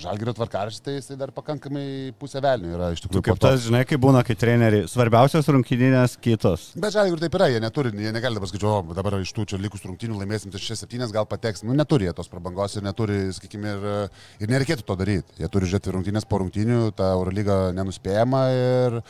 Žalgirio 0.00 0.32
tvarkaraštį, 0.36 0.80
tai 0.84 0.92
jisai 0.94 1.16
dar 1.18 1.32
pakankamai 1.34 2.12
pusė 2.16 2.40
velnių 2.44 2.70
yra 2.76 2.90
iš 2.94 3.02
tikrųjų. 3.02 3.18
Tu 3.18 3.26
kaip 3.26 3.40
tas, 3.42 3.58
žinai, 3.64 3.80
kaip 3.88 4.00
būna, 4.00 4.22
kai 4.24 4.36
treneriai, 4.38 4.86
svarbiausios 4.88 5.50
rungtynės 5.50 6.14
kitos. 6.22 6.68
Bet 6.80 6.94
Žalgirio 6.94 7.18
taip 7.24 7.34
yra, 7.36 7.48
jie 7.50 7.58
neturi, 7.60 7.90
jie 7.98 8.12
negali 8.14 8.38
dabar 8.38 8.48
skaičiuoti, 8.48 8.94
dabar 8.96 9.18
iš 9.18 9.34
tų 9.36 9.48
čia 9.50 9.58
likus 9.60 9.82
rungtynių 9.84 10.20
laimėsim 10.22 10.54
6-7, 10.54 11.10
gal 11.12 11.26
pateks, 11.28 11.64
nu 11.66 11.74
neturi 11.76 12.06
jie 12.06 12.14
tos 12.16 12.30
prabangos 12.30 12.78
ir 12.78 12.86
neturi, 12.86 13.18
sakykime, 13.34 13.74
ir, 13.74 14.22
ir 14.46 14.54
nereikėtų 14.54 14.86
to 14.86 14.96
daryti. 15.02 15.36
Jie 15.42 15.50
turi 15.52 15.68
žiūrėti 15.68 15.96
rungtynės 15.98 16.28
po 16.30 16.40
rungtynių, 16.44 16.80
ta 16.96 17.10
Eurolyga 17.18 17.60
nenuspėjama 17.76 18.46
ir 18.54 19.00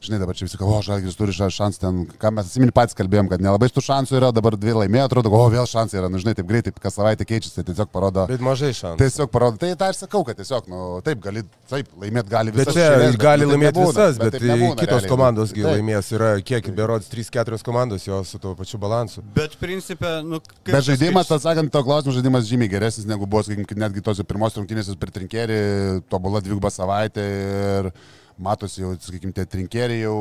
žinai, 0.00 0.18
dabar 0.20 0.36
čia 0.36 0.46
visi 0.46 0.56
kalba, 0.56 0.78
o 0.78 0.84
Žalgiris 0.84 1.16
turi 1.18 1.34
šansų 1.36 1.80
ten, 1.82 1.98
ką 2.20 2.30
mes 2.32 2.48
atsimeni 2.48 2.72
patys 2.74 2.96
kalbėjom, 2.96 3.28
kad 3.28 3.42
nelabai 3.44 3.68
tų 3.68 3.82
šansų 3.84 4.16
yra, 4.16 4.30
dabar 4.32 4.56
dvi 4.56 4.72
laimėjo, 4.78 5.04
atrodo, 5.10 5.32
o 5.36 5.42
vėl 5.52 5.66
šansai 5.68 6.00
yra, 6.00 6.08
nu, 6.12 6.20
žinai, 6.22 6.32
taip 6.38 6.48
greitai, 6.48 6.72
kas 6.72 6.96
savaitę 6.96 7.26
keičiasi, 7.28 7.58
tai 7.58 7.64
tiesiog 7.68 7.90
parodo. 7.92 8.24
Bet 8.30 8.40
mažai 8.44 8.70
šansų. 8.76 8.96
Tiesiog 9.02 9.32
parodo, 9.32 9.60
tai 9.60 9.74
tą 9.80 9.90
ir 9.92 9.98
sakau, 9.98 10.22
kad 10.24 10.38
tiesiog, 10.40 10.70
nu, 10.72 10.80
taip, 11.04 11.20
gali, 11.24 11.44
taip, 11.68 11.90
laimėti 12.00 12.32
gali 12.32 12.54
visas. 12.54 12.70
Bet 12.70 12.78
čia 12.78 12.86
šėlės, 12.86 13.18
gali 13.20 13.44
bet, 13.44 13.52
laimėti 13.52 13.76
nebūna, 13.76 13.90
visas, 13.92 14.20
bet, 14.22 14.36
bet 14.36 14.46
nebūna, 14.48 14.78
kitos 14.80 14.94
realiai, 14.96 15.12
komandos 15.12 15.52
taip. 15.52 15.66
laimės, 15.68 16.12
yra 16.16 16.30
kiek, 16.50 16.70
berods 16.80 17.10
3-4 17.12 17.60
komandos 17.66 18.06
jos 18.08 18.32
su 18.32 18.40
tuo 18.40 18.54
pačiu 18.56 18.80
balansu. 18.80 19.24
Bet 19.36 19.58
principė, 19.60 20.14
nu, 20.24 20.40
kaip. 20.62 20.72
Bet 20.72 20.88
žaidimas, 20.88 21.28
atsakant 21.36 21.72
to 21.74 21.84
klausimą, 21.84 22.16
žaidimas 22.16 22.48
žymiai 22.48 22.72
geresnis 22.72 23.08
negu 23.10 23.28
buvo, 23.28 23.44
sakykim, 23.44 23.84
netgi 23.84 24.04
tos 24.06 24.24
pirmos 24.24 24.56
rungtynės 24.56 24.94
per 25.00 25.12
trinkerį, 25.12 25.60
tobula 26.08 26.40
dvigubą 26.44 26.72
savaitę 26.72 27.26
ir 27.36 27.92
matosi 28.40 28.84
jau, 28.84 28.94
sakykime, 29.00 29.34
tie 29.36 29.44
trinkeriai 29.48 30.04
jau 30.04 30.16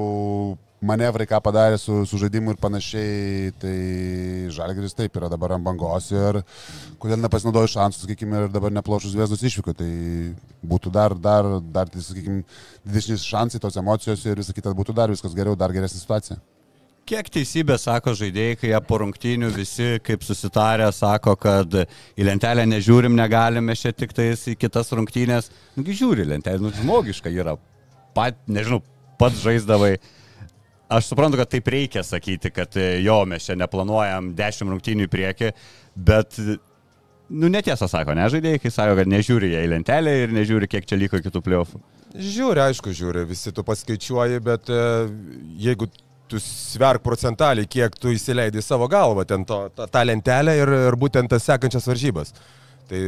manevrai, 0.86 1.28
ką 1.28 1.40
padarė 1.44 1.80
su, 1.80 2.04
su 2.08 2.20
žaidimu 2.20 2.54
ir 2.54 2.60
panašiai, 2.62 3.52
tai 3.60 3.74
Žalgeris 4.56 4.96
taip 4.96 5.18
yra 5.20 5.30
dabar 5.32 5.56
ant 5.56 5.66
bangos 5.66 6.08
ir 6.14 6.40
kodėl 7.02 7.20
nepasinaudoju 7.24 7.72
šansų, 7.74 8.06
sakykime, 8.06 8.46
ir 8.46 8.54
dabar 8.54 8.74
neplošus 8.76 9.18
Vėzdos 9.20 9.44
išvyko, 9.44 9.76
tai 9.80 9.90
būtų 10.64 10.94
dar, 10.96 11.16
dar, 11.20 11.50
dar, 11.60 11.92
tai, 11.92 12.04
sakykime, 12.06 12.46
didesnis 12.86 13.28
šansai, 13.28 13.60
tos 13.64 13.80
emocijos 13.80 14.24
ir 14.28 14.40
visą 14.40 14.56
kitą 14.56 14.76
būtų 14.78 14.96
dar 14.96 15.12
viskas 15.12 15.36
geriau, 15.36 15.58
dar 15.60 15.76
geresnė 15.76 16.00
situacija. 16.00 16.40
Kiek 17.10 17.26
teisybė 17.34 17.74
sako 17.82 18.12
žaidėjai, 18.14 18.58
kai 18.62 18.70
jie 18.70 18.80
po 18.86 19.00
rungtynių 19.02 19.48
visi 19.56 19.96
kaip 20.06 20.22
susitarę 20.22 20.92
sako, 20.94 21.34
kad 21.42 21.74
į 21.74 22.28
lentelę 22.28 22.68
nežiūrim, 22.70 23.16
negalime 23.18 23.74
čia 23.74 23.90
tik 23.98 24.14
tais 24.14 24.44
į 24.52 24.54
kitas 24.62 24.94
rungtynės. 24.94 25.50
Nugi 25.80 25.98
žiūri 25.98 26.28
lentelę, 26.30 26.62
nu 26.62 26.70
žmogiška 26.78 27.34
yra. 27.34 27.58
Pat, 28.18 28.40
nežinau, 28.50 28.82
pats 29.20 29.44
žaisdavai. 29.44 29.98
Aš 30.90 31.12
suprantu, 31.12 31.38
kad 31.38 31.52
taip 31.52 31.68
reikia 31.70 32.02
sakyti, 32.06 32.50
kad 32.54 32.74
jo, 33.04 33.20
mes 33.30 33.46
čia 33.46 33.58
neplanuojam 33.60 34.32
10 34.38 34.74
rungtynių 34.74 35.06
į 35.06 35.12
priekį, 35.14 35.52
bet, 36.08 36.40
nu 37.30 37.52
netiesa 37.54 37.86
sako, 37.92 38.16
ne 38.18 38.26
žaidėjai, 38.34 38.62
kai 38.64 38.72
sako, 38.74 38.98
kad 38.98 39.12
nežiūri 39.12 39.52
jie 39.54 39.64
į 39.68 39.72
lentelę 39.76 40.16
ir 40.24 40.34
nežiūri, 40.34 40.72
kiek 40.72 40.90
čia 40.90 40.98
liko 40.98 41.22
kitų 41.22 41.44
pliofų. 41.46 41.82
Žiūri, 42.18 42.64
aišku, 42.66 42.94
žiūri, 42.98 43.28
visi 43.30 43.54
tu 43.54 43.62
paskaičiuoji, 43.68 44.42
bet 44.42 44.72
e, 44.74 44.82
jeigu 45.62 45.92
tu 46.30 46.42
sverk 46.42 47.04
procentaliai, 47.06 47.70
kiek 47.70 47.94
tu 48.02 48.14
įsileidai 48.14 48.64
savo 48.66 48.88
galvą 48.90 49.26
ten 49.30 49.46
to, 49.46 49.68
tą, 49.78 49.86
tą 49.90 50.04
lentelę 50.06 50.56
ir, 50.58 50.72
ir 50.90 50.98
būtent 50.98 51.30
tas 51.30 51.46
sekančias 51.46 51.86
varžybas. 51.90 52.34
Tai 52.90 53.00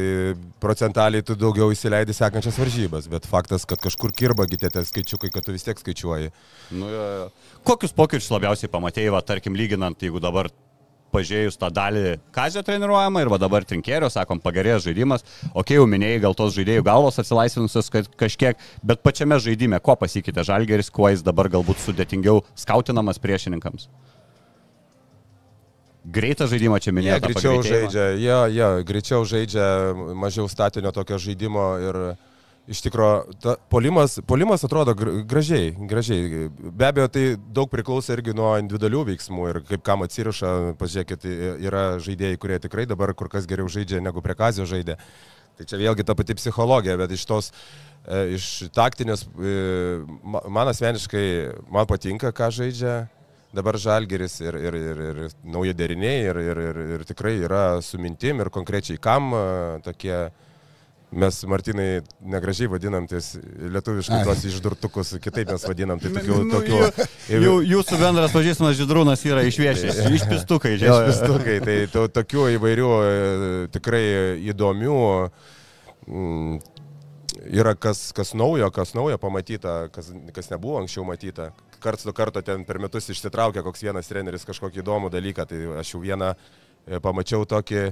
procentaliai 0.61 1.25
tu 1.25 1.33
daugiau 1.33 1.71
įsileidai 1.73 2.13
sekančias 2.13 2.59
varžybas, 2.61 3.07
bet 3.09 3.25
faktas, 3.25 3.65
kad 3.65 3.81
kažkur 3.81 4.13
kirba 4.13 4.45
gitėte 4.49 4.83
skaičiukai, 4.85 5.31
kad 5.33 5.47
tu 5.47 5.55
vis 5.55 5.65
tiek 5.65 5.79
skaičiuoji. 5.81 6.29
Nu, 6.77 6.89
jo, 6.91 7.05
jo. 7.17 7.55
Kokius 7.65 7.95
pokyčius 7.97 8.29
labiausiai 8.35 8.69
pamatėjai, 8.69 9.15
va, 9.15 9.23
tarkim, 9.25 9.57
lyginant, 9.57 9.97
jeigu 10.05 10.21
dabar 10.21 10.51
pažiūrėjus 11.11 11.57
tą 11.59 11.71
dalį 11.73 12.03
kazio 12.35 12.61
treniruojamą 12.65 13.23
ir 13.23 13.31
va 13.33 13.39
dabar 13.41 13.65
trinkėrio, 13.67 14.09
sakom, 14.13 14.39
pagerėjęs 14.43 14.85
žaidimas, 14.85 15.25
okei, 15.51 15.79
jau 15.79 15.89
minėjai, 15.89 16.21
gal 16.27 16.37
tos 16.37 16.53
žaidėjų 16.55 16.85
galvos 16.87 17.19
atsilaisvinusios 17.21 17.91
kažkiek, 18.21 18.61
bet 18.85 19.03
pačiame 19.03 19.41
žaidime, 19.41 19.81
ko 19.83 19.97
pasikeitė 19.99 20.45
žalgeris, 20.47 20.93
kuo 20.93 21.09
jis 21.11 21.25
dabar 21.25 21.51
galbūt 21.51 21.81
sudėtingiau 21.83 22.45
skautinamas 22.53 23.19
priešininkams. 23.23 23.89
Greitą 26.05 26.47
žaidimą 26.49 26.79
čia 26.81 26.89
Jie 26.89 26.95
minėjai. 26.97 27.21
greičiau 27.21 27.61
žaidžia, 27.61 28.05
jie, 28.17 28.37
jie 28.57 28.69
greičiau 28.89 29.21
žaidžia, 29.25 29.65
mažiau 30.17 30.47
statinio 30.49 30.89
tokio 30.91 31.19
žaidimo 31.21 31.65
ir 31.77 31.99
iš 32.71 32.81
tikrųjų 32.85 33.53
polimas, 33.69 34.17
polimas 34.25 34.63
atrodo 34.65 34.95
gr- 34.97 35.21
gražiai, 35.29 35.75
gražiai. 35.77 36.47
Be 36.57 36.87
abejo, 36.87 37.07
tai 37.11 37.23
daug 37.53 37.69
priklauso 37.69 38.13
irgi 38.15 38.33
nuo 38.33 38.55
individualių 38.61 39.03
veiksmų 39.11 39.47
ir 39.51 39.61
kaip 39.69 39.83
kam 39.85 40.01
atsiriša, 40.05 40.73
pažiūrėkit, 40.81 41.25
yra 41.67 41.83
žaidėjai, 42.01 42.37
kurie 42.41 42.59
tikrai 42.63 42.87
dabar 42.89 43.13
kur 43.13 43.29
kas 43.29 43.45
geriau 43.49 43.69
žaidžia 43.69 44.01
negu 44.01 44.21
prie 44.25 44.33
Kazio 44.37 44.65
žaidė. 44.65 44.97
Tai 45.57 45.65
čia 45.69 45.77
vėlgi 45.77 46.05
ta 46.07 46.15
pati 46.17 46.33
psichologija, 46.33 46.97
bet 46.97 47.11
iš 47.13 47.25
tos, 47.29 47.51
e, 48.07 48.37
iš 48.39 48.69
taktinės, 48.73 49.27
e, 49.37 50.01
ma- 50.23 50.45
man 50.49 50.71
asmeniškai, 50.71 51.25
man 51.69 51.85
patinka, 51.85 52.31
ką 52.33 52.49
žaidžia 52.49 53.09
dabar 53.55 53.77
žalgeris 53.77 54.39
ir, 54.41 54.55
ir, 54.55 54.77
ir, 54.77 55.01
ir 55.11 55.33
nauji 55.43 55.75
deriniai 55.75 56.23
ir, 56.29 56.39
ir, 56.39 56.61
ir, 56.69 56.79
ir 56.95 57.03
tikrai 57.07 57.35
yra 57.43 57.65
su 57.83 57.99
mintim 57.99 58.39
ir 58.43 58.49
konkrečiai 58.53 58.99
kam 59.01 59.33
e, 59.35 59.43
tokie, 59.85 60.17
mes 61.11 61.41
Martinai 61.51 62.01
negražiai 62.23 62.71
vadinam 62.71 63.07
ties 63.11 63.33
lietuviškai 63.75 64.21
Ai. 64.21 64.27
tos 64.29 64.45
išdurtukus, 64.47 65.13
kitaip 65.23 65.51
mes 65.51 65.65
vadinam, 65.67 65.99
tai 65.99 66.13
tokių, 66.15 66.37
tokių 66.53 66.79
jų, 67.43 67.55
jūsų 67.73 67.99
bendras 67.99 68.35
pažįstamas 68.35 68.77
žydrūnas 68.79 69.25
yra 69.27 69.43
išviešęs, 69.49 69.99
išpistukai, 70.19 70.77
žinai. 70.79 71.09
Išpistukai, 71.11 71.57
tai 71.67 71.77
to, 71.91 72.05
tokių 72.19 72.47
įvairių 72.55 72.91
e, 73.01 73.09
tikrai 73.75 74.05
įdomių 74.53 75.01
mm, 76.07 76.61
yra 77.59 77.75
kas, 77.75 78.09
kas 78.15 78.31
naujo, 78.37 78.71
kas 78.71 78.95
naujo 78.95 79.19
pamatyta, 79.19 79.89
kas, 79.91 80.13
kas 80.31 80.51
nebuvo 80.53 80.79
anksčiau 80.79 81.03
matyta. 81.07 81.51
Karts 81.81 82.05
nuo 82.07 82.13
karto 82.15 82.43
ten 82.45 82.65
per 82.67 82.79
metus 82.81 83.09
išsitraukia 83.09 83.63
koks 83.65 83.83
vienas 83.87 84.09
treneris 84.09 84.45
kažkokį 84.47 84.83
įdomų 84.83 85.11
dalyką, 85.13 85.45
tai 85.49 85.61
aš 85.81 85.95
jau 85.95 86.01
vieną 86.03 86.31
e, 86.35 86.99
pamačiau 87.03 87.47
tokį 87.49 87.85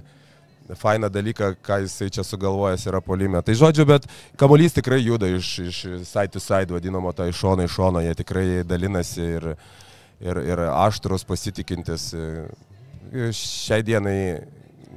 fainą 0.77 1.09
dalyką, 1.09 1.55
ką 1.65 1.79
jisai 1.83 2.11
čia 2.13 2.23
sugalvojęs 2.23 2.85
yra 2.91 3.01
polime. 3.01 3.41
Tai 3.41 3.55
žodžiu, 3.57 3.87
bet 3.89 4.05
kamuolys 4.37 4.75
tikrai 4.77 5.01
juda 5.01 5.29
iš, 5.33 5.51
iš 5.65 5.81
side 6.05 6.35
to 6.35 6.41
side, 6.43 6.73
vadinamo 6.73 7.13
to 7.17 7.25
iš 7.25 7.41
šono 7.41 7.65
į 7.65 7.73
šoną, 7.73 8.03
jie 8.05 8.15
tikrai 8.21 8.47
dalinasi 8.67 9.25
ir, 9.39 9.51
ir, 10.21 10.41
ir 10.53 10.65
aštrus, 10.69 11.25
pasitikintis. 11.25 12.11
E, 12.13 12.47
Šiai 13.33 13.81
dienai 13.81 14.17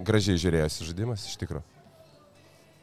gražiai 0.05 0.41
žiūrėjęs 0.41 0.83
žaidimas 0.85 1.25
iš 1.31 1.39
tikrųjų. 1.41 1.65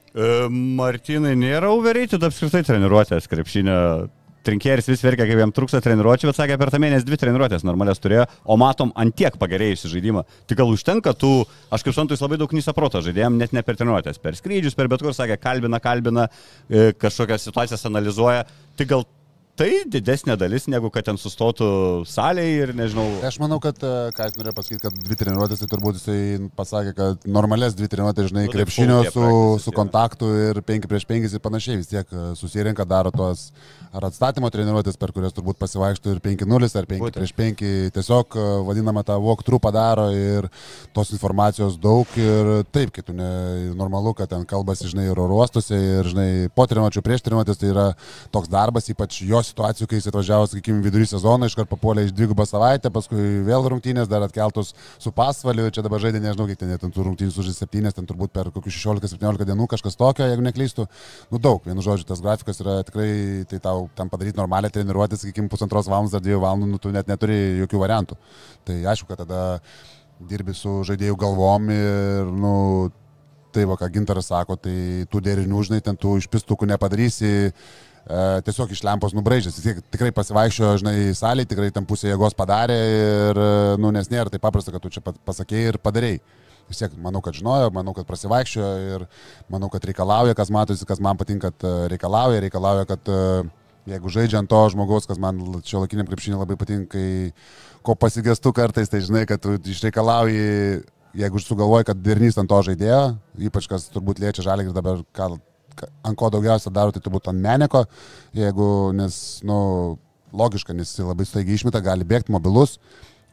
E, 0.09 0.47
Martinai 0.49 1.35
nėra 1.37 1.69
overrated 1.69 2.23
apskritai 2.25 2.63
treniruotės 2.65 3.29
krepšinio. 3.29 4.09
Trinkėris 4.48 4.88
vis 4.88 5.03
verkia, 5.03 5.25
kaip 5.27 5.41
jam 5.41 5.51
trūksta 5.55 5.81
treniruotčių, 5.84 6.29
bet 6.29 6.38
sakė, 6.38 6.58
per 6.62 6.72
tą 6.72 6.79
mėnesį 6.79 7.08
dvi 7.10 7.19
treniruotės 7.19 7.65
normalias 7.67 8.00
turėjo, 8.00 8.24
o 8.48 8.55
matom 8.60 8.93
ant 9.00 9.15
tiek 9.19 9.36
pagerėjusi 9.39 9.91
žaidimą. 9.91 10.24
Tik 10.48 10.62
gal 10.62 10.72
užtenka 10.72 11.13
tų, 11.19 11.34
aš 11.75 11.84
kaip 11.84 12.00
jis 12.15 12.24
labai 12.24 12.39
daug 12.39 12.55
nysa 12.55 12.74
proto 12.77 13.03
žaidėjom, 13.03 13.38
net 13.41 13.55
ne 13.55 13.65
per 13.67 13.75
treniruotės, 13.79 14.22
per 14.24 14.39
skrydžius, 14.39 14.77
per 14.79 14.88
bet 14.91 15.03
kur, 15.03 15.15
sakė, 15.15 15.36
kalbina, 15.43 15.81
kalbina, 15.84 16.29
e, 16.69 16.91
kažkokias 16.96 17.50
situacijas 17.50 17.84
analizuoja. 17.91 18.48
Tik 18.79 18.93
gal 18.93 19.03
tai 19.59 19.69
didesnė 19.91 20.37
dalis, 20.39 20.67
negu 20.71 20.87
kad 20.93 21.07
ten 21.09 21.17
sustotų 21.19 21.67
salėje 22.07 22.63
ir 22.63 22.71
nežinau. 22.77 23.05
Tai 23.19 23.27
Aš 23.29 23.39
manau, 23.41 23.57
kad, 23.63 23.79
e, 23.83 24.11
ką 24.15 24.29
jis 24.29 24.37
norėjo 24.39 24.53
pasakyti, 24.55 24.81
kad 24.85 24.99
dvi 25.03 25.17
treniruotės, 25.19 25.59
tai 25.61 25.67
turbūt 25.73 25.99
jisai 25.99 26.19
pasakė, 26.55 26.93
kad 26.95 27.27
normales 27.27 27.75
dvi 27.75 27.89
treniruotės, 27.91 28.29
žinai, 28.31 28.45
Nu, 28.47 28.53
tai 28.53 28.61
krepšinio 28.61 28.99
su, 29.11 29.25
su 29.65 29.73
kontaktu 29.75 30.29
ir 30.45 30.61
5 30.65 30.87
prieš 30.91 31.05
5 31.09 31.35
ir 31.35 31.43
panašiai 31.43 31.79
vis 31.81 31.91
tiek 31.91 32.07
e, 32.15 32.29
susirinka, 32.39 32.85
daro 32.87 33.11
tos 33.11 33.49
ar 33.91 34.07
atstatymo 34.07 34.49
treniruotės, 34.53 34.97
per 35.01 35.11
kurias 35.15 35.35
turbūt 35.35 35.59
pasivaikštų 35.59 36.15
ir 36.15 36.23
5-0 36.23 36.71
ar 36.79 36.87
5 36.93 37.03
Būtent. 37.03 37.19
prieš 37.19 37.35
5, 37.35 37.65
tiesiog 37.97 38.39
e, 38.39 38.47
vadinamą 38.69 39.03
tą 39.07 39.19
walkthrough 39.23 39.63
padaro 39.63 40.07
ir 40.15 40.47
tos 40.95 41.11
informacijos 41.15 41.75
daug 41.81 42.07
ir 42.19 42.53
taip, 42.71 42.93
kai 42.95 43.03
tu 43.03 43.17
ne, 43.17 43.29
normalu, 43.75 44.15
kad 44.15 44.31
ten 44.31 44.47
kalbasi, 44.47 44.87
žinai, 44.93 45.09
ir 45.11 45.19
oro 45.19 45.41
uostuose 45.41 45.75
ir, 45.75 46.07
žinai, 46.13 46.29
po 46.55 46.63
treniruotės, 46.69 47.03
prieš 47.03 47.27
treniruotės, 47.27 47.59
tai 47.59 47.73
yra 47.73 47.87
toks 48.31 48.51
darbas, 48.51 48.87
ypač 48.93 49.19
jo 49.27 49.41
situacijų, 49.49 49.87
kai 49.89 49.99
jis 49.99 50.07
atvažiavo, 50.11 50.47
sakykime, 50.51 50.83
vidury 50.85 51.07
sezono, 51.09 51.47
iškart 51.49 51.69
papuolė 51.71 52.05
iš 52.07 52.13
dvigubą 52.15 52.45
savaitę, 52.49 52.91
paskui 52.93 53.19
vėl 53.47 53.67
rungtynės, 53.73 54.09
dar 54.11 54.25
atkeltos 54.25 54.73
su 55.01 55.11
pasvaliu, 55.15 55.67
čia 55.73 55.83
dabar 55.85 56.01
žaidė, 56.03 56.21
nežinau, 56.23 56.47
kiek 56.49 56.61
ten, 56.61 56.71
ten 56.81 56.93
tų 56.95 57.07
rungtynių 57.09 57.33
sužaidė 57.35 57.57
7, 57.65 57.91
ten 57.99 58.09
turbūt 58.09 58.33
per 58.35 58.51
kokius 58.55 58.77
16-17 58.79 59.49
dienų 59.49 59.69
kažkas 59.73 59.99
tokio, 59.99 60.27
jeigu 60.29 60.45
neklystu. 60.45 60.87
Nu 61.33 61.41
daug, 61.41 61.61
vienu 61.67 61.83
žodžiu, 61.85 62.07
tas 62.09 62.23
grafikas 62.23 62.63
yra 62.63 62.79
tikrai, 62.87 63.09
tai 63.49 63.61
tau 63.63 63.87
tam 63.97 64.11
padaryti 64.13 64.39
normalią 64.39 64.71
treniruotę, 64.73 65.19
sakykime, 65.19 65.51
pusantros 65.51 65.89
valandos 65.91 66.17
ar 66.17 66.23
dviejų 66.25 66.43
valandų, 66.45 66.71
nu, 66.73 66.81
tu 66.81 66.93
net 66.95 67.09
neturi 67.09 67.39
jokių 67.63 67.83
variantų. 67.83 68.19
Tai 68.69 68.79
aišku, 68.93 69.09
kad 69.11 69.25
tada 69.25 69.43
dirbi 70.29 70.55
su 70.57 70.81
žaidėjų 70.87 71.17
galvom 71.19 71.69
ir, 71.73 72.31
nu, 72.35 72.55
tai 73.55 73.65
va, 73.69 73.77
ką 73.79 73.89
Gintaras 73.93 74.29
sako, 74.29 74.57
tai 74.59 75.05
tų 75.09 75.21
derinių, 75.25 75.61
žinai, 75.65 75.81
ten 75.85 75.97
tų 75.99 76.17
išpistukų 76.21 76.69
nepadarysi. 76.69 77.31
E, 78.07 78.41
tiesiog 78.47 78.71
iš 78.73 78.83
lempos 78.87 79.13
nubraižęs. 79.13 79.57
Jis 79.59 79.65
tiek- 79.65 79.81
tikrai 79.93 80.11
pasivaikščiojo, 80.15 80.77
žinai, 80.81 80.95
salėje, 81.17 81.49
tikrai 81.51 81.71
tam 81.75 81.85
pusę 81.85 82.09
jėgos 82.09 82.33
padarė 82.37 82.77
ir, 82.93 83.37
e, 83.37 83.77
nu, 83.77 83.91
nes 83.91 84.07
nėra 84.09 84.31
taip 84.31 84.41
paprasta, 84.41 84.71
kad 84.71 84.81
tu 84.81 84.89
čia 84.89 85.01
pasakėjai 85.03 85.73
ir 85.73 85.77
padarėjai. 85.77 86.21
Vis 86.69 86.77
tiek, 86.77 86.93
manau, 87.01 87.21
kad 87.25 87.33
žinojo, 87.33 87.71
manau, 87.73 87.93
kad 87.97 88.05
prasivaikščiojo 88.05 88.95
ir 88.95 89.07
manau, 89.49 89.69
kad 89.73 89.85
reikalauja, 89.89 90.35
kas 90.37 90.49
matosi, 90.53 90.85
kas 90.85 90.99
man 91.01 91.17
patinka, 91.17 91.49
kad 91.51 91.65
e, 91.65 91.87
reikalauja, 91.95 92.41
reikalauja, 92.45 92.85
kad 92.89 93.09
jeigu 93.89 94.09
žaidžia 94.13 94.37
ant 94.41 94.49
to 94.51 94.59
žmogaus, 94.69 95.07
kas 95.09 95.17
man 95.21 95.39
šio 95.65 95.81
laikiniam 95.81 96.05
krepšinį 96.09 96.37
labai 96.37 96.57
patinka, 96.61 96.93
kai 96.93 97.33
ko 97.85 97.95
pasigestu 97.97 98.53
kartais, 98.53 98.89
tai 98.89 99.01
žinai, 99.01 99.25
kad 99.25 99.41
tu 99.41 99.55
išreikalauji, 99.57 100.83
jeigu 101.17 101.41
sugalvoji, 101.41 101.87
kad 101.89 102.01
dernys 102.05 102.37
ant 102.37 102.49
to 102.51 102.59
žaidėjo, 102.69 103.17
ypač 103.49 103.67
kas 103.71 103.87
turbūt 103.89 104.21
liečia 104.21 104.45
žalį 104.45 104.67
ir 104.69 104.75
dabar, 104.75 105.01
ką- 105.15 105.39
ant 105.88 106.17
ko 106.19 106.29
daugiausia 106.33 106.71
daro, 106.74 106.93
tai 106.95 107.03
turbūt 107.05 107.29
ant 107.31 107.43
meneko, 107.43 107.86
jeigu, 108.38 108.69
nes, 108.98 109.19
nu, 109.48 109.59
logiška, 110.36 110.75
nes 110.77 110.91
jis 110.93 111.05
labai 111.05 111.27
staigiai 111.27 111.59
išmeta, 111.59 111.83
gali 111.83 112.07
bėgti 112.07 112.33
mobilus. 112.36 112.77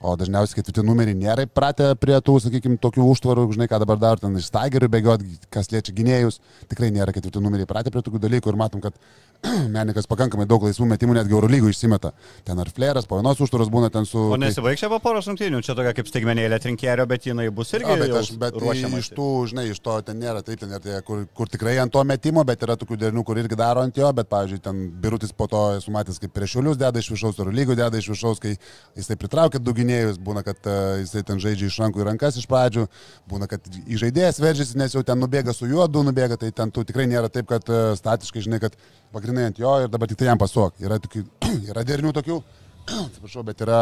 O 0.05 0.13
dažniausiai 0.13 0.59
ketvirti 0.59 0.83
numeriai 0.85 1.17
nėra 1.17 1.47
pratę 1.49 1.95
prie 1.97 2.19
tų, 2.21 2.35
sakykime, 2.45 2.77
tokių 2.85 3.07
užtvarų, 3.15 3.47
žinai, 3.55 3.69
ką 3.71 3.79
dabar 3.81 3.97
daro, 3.97 4.21
ten 4.21 4.35
iš 4.37 4.51
staigerių 4.51 4.91
bėgiot, 4.93 5.25
kas 5.53 5.71
liečia 5.73 5.95
gynėjus, 5.97 6.37
tikrai 6.69 6.91
nėra 6.93 7.15
ketvirti 7.17 7.41
numeriai 7.41 7.69
pratę 7.71 7.93
prie 7.95 8.03
tokių 8.05 8.21
dalykų 8.27 8.53
ir 8.53 8.59
matom, 8.61 8.83
kad 8.85 8.99
menininkas 9.75 10.09
pakankamai 10.11 10.47
daug 10.49 10.65
laisvų 10.67 10.87
metimų 10.91 11.17
netgi 11.19 11.35
Euro 11.37 11.49
lygų 11.51 11.71
išsimeta. 11.73 12.13
Ten 12.47 12.61
ar 12.63 12.71
fleras, 12.75 13.07
po 13.09 13.19
vienos 13.21 13.41
užtvaros 13.43 13.71
būna 13.73 13.91
ten 13.93 14.07
su... 14.09 14.21
O 14.33 14.39
nesibaigšia 14.41 14.91
po 14.93 14.99
poros 15.03 15.29
rungtynių, 15.31 15.61
čia 15.67 15.77
tokia 15.79 15.95
kaip 15.97 16.11
staigmenėlė 16.11 16.59
trinkėrio, 16.63 17.07
bet 17.11 17.29
jinai 17.29 17.49
bus 17.55 17.73
irgi 17.77 17.93
O, 17.93 17.97
bet 18.01 18.15
aš, 18.21 18.33
bet 18.41 18.59
ruošiama. 18.61 19.01
iš 19.03 19.11
tų, 19.17 19.29
žinai, 19.53 19.67
iš 19.73 19.81
to 19.85 19.97
ten 20.07 20.21
nėra 20.23 20.43
taip, 20.47 20.61
ten 20.63 20.73
yra 20.73 20.81
tie, 20.83 20.97
kur, 21.07 21.25
kur 21.37 21.51
tikrai 21.53 21.77
ant 21.83 21.93
to 21.95 22.03
metimo, 22.09 22.45
bet 22.47 22.65
yra 22.67 22.79
tokių 22.81 22.99
derinių, 23.05 23.25
kur 23.27 23.41
irgi 23.43 23.59
daro 23.59 23.85
ant 23.85 23.99
jo, 23.99 24.11
bet, 24.17 24.31
pavyzdžiui, 24.33 24.63
ten 24.65 24.83
birutis 25.03 25.35
po 25.37 25.49
to 25.51 25.63
esu 25.79 25.95
matęs, 25.95 26.21
kaip 26.23 26.35
prieš 26.37 26.57
šiulius 26.57 26.81
deda 26.81 27.03
iš 27.03 27.11
viršaus, 27.15 27.41
ar 27.43 27.53
lygų 27.55 27.79
deda 27.79 28.01
iš 28.01 28.11
viršaus, 28.13 28.43
kai 28.43 28.57
jisai 28.99 29.19
pritraukia 29.21 29.63
du 29.63 29.75
gynėjus, 29.77 30.21
būna, 30.23 30.45
kad 30.47 30.71
uh, 30.71 30.97
jisai 31.03 31.25
ten 31.27 31.43
žaidžia 31.43 31.71
iš 31.71 31.81
rankų 31.83 32.03
į 32.03 32.09
rankas 32.11 32.39
iš 32.41 32.49
pradžių, 32.51 32.87
būna, 33.31 33.49
kad 33.51 33.67
į 33.85 34.01
žaidėjas 34.07 34.41
veržiasi, 34.43 34.79
nes 34.81 34.97
jau 34.97 35.05
ten 35.07 35.21
nubėga 35.21 35.55
su 35.57 35.69
juo, 35.71 35.87
du 35.91 36.05
nubėga, 36.07 36.39
tai 36.41 36.53
ten 36.57 36.73
tų 36.75 36.87
tikrai 36.89 37.09
nėra 37.11 37.31
taip, 37.33 37.49
kad 37.51 37.67
uh, 37.73 37.93
statiškai, 37.99 38.45
žinai, 38.47 38.63
kad 38.63 38.77
pagrinai 39.15 39.49
ant 39.51 39.59
jo 39.61 39.73
ir 39.83 39.91
dabar 39.93 40.11
tik 40.11 40.21
tai 40.21 40.31
jam 40.31 40.41
pasuok. 40.41 40.79
Yra, 40.83 40.99
tokių, 41.03 41.25
yra 41.71 41.85
derinių 41.87 42.13
tokių. 42.17 42.39
Atsiprašau, 43.07 43.43
bet 43.47 43.63
yra, 43.65 43.81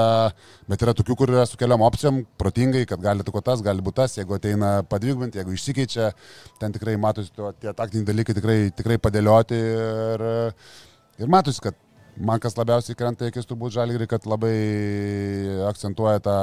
bet 0.71 0.83
yra 0.85 0.95
tokių, 0.97 1.17
kur 1.21 1.33
yra 1.35 1.45
su 1.49 1.59
keliom 1.61 1.85
opcijom, 1.85 2.23
protingai, 2.41 2.85
kad 2.89 3.03
gali 3.05 3.27
tuko 3.27 3.43
tas, 3.45 3.61
gali 3.65 3.85
būti 3.85 3.99
tas, 4.01 4.17
jeigu 4.17 4.37
ateina 4.39 4.79
padvigubinti, 4.89 5.41
jeigu 5.43 5.53
išsikeičia, 5.57 6.11
ten 6.61 6.73
tikrai 6.73 6.97
matosi 7.01 7.35
to, 7.37 7.51
tie 7.61 7.75
taktiniai 7.77 8.09
dalykai 8.09 8.37
tikrai, 8.39 8.59
tikrai 8.77 8.97
padėlioti 9.05 9.61
ir, 9.61 10.25
ir 11.21 11.33
matosi, 11.37 11.67
kad 11.67 11.77
man 12.17 12.41
kas 12.41 12.57
labiausiai 12.57 12.97
krenta 12.97 13.29
akis 13.29 13.49
turbūt 13.51 13.75
žalgri, 13.77 14.09
kad 14.09 14.25
labai 14.31 14.55
akcentuoja 15.69 16.25
tą, 16.25 16.39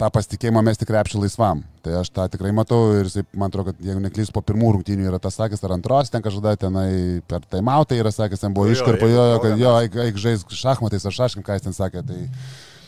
tą 0.00 0.10
pasitikėjimą 0.12 0.62
mesti 0.66 0.86
krepšį 0.88 1.22
laisvam. 1.22 1.62
Tai 1.84 1.98
aš 2.02 2.10
tą 2.14 2.26
tikrai 2.32 2.52
matau 2.56 2.80
ir 2.98 3.08
jisai, 3.08 3.24
man 3.36 3.50
atrodo, 3.50 3.72
kad 3.72 3.88
jeigu 3.88 4.02
neklys 4.04 4.32
po 4.34 4.42
pirmų 4.44 4.74
rungtynių 4.76 5.08
yra 5.08 5.20
tas 5.22 5.38
sakęs, 5.40 5.64
ar 5.64 5.76
antros, 5.76 6.12
ten 6.12 6.24
kažkada 6.24 6.56
tenai 6.66 7.22
per 7.28 7.44
taimautą 7.48 7.98
yra 7.98 8.12
sakęs, 8.14 8.44
ten 8.44 8.56
buvo 8.56 8.68
Jo, 8.68 8.76
iškarpo 8.76 9.08
jo, 9.08 9.26
proga 9.32 9.42
kad 9.46 9.62
jo, 9.62 9.74
eik, 9.86 9.98
eik 10.06 10.20
žais 10.20 10.44
šachmatais 10.52 11.08
ar 11.08 11.16
šaškim, 11.16 11.44
ką 11.46 11.56
jis 11.56 11.68
ten 11.68 11.76
sakė. 11.76 12.04
Tai, 12.06 12.20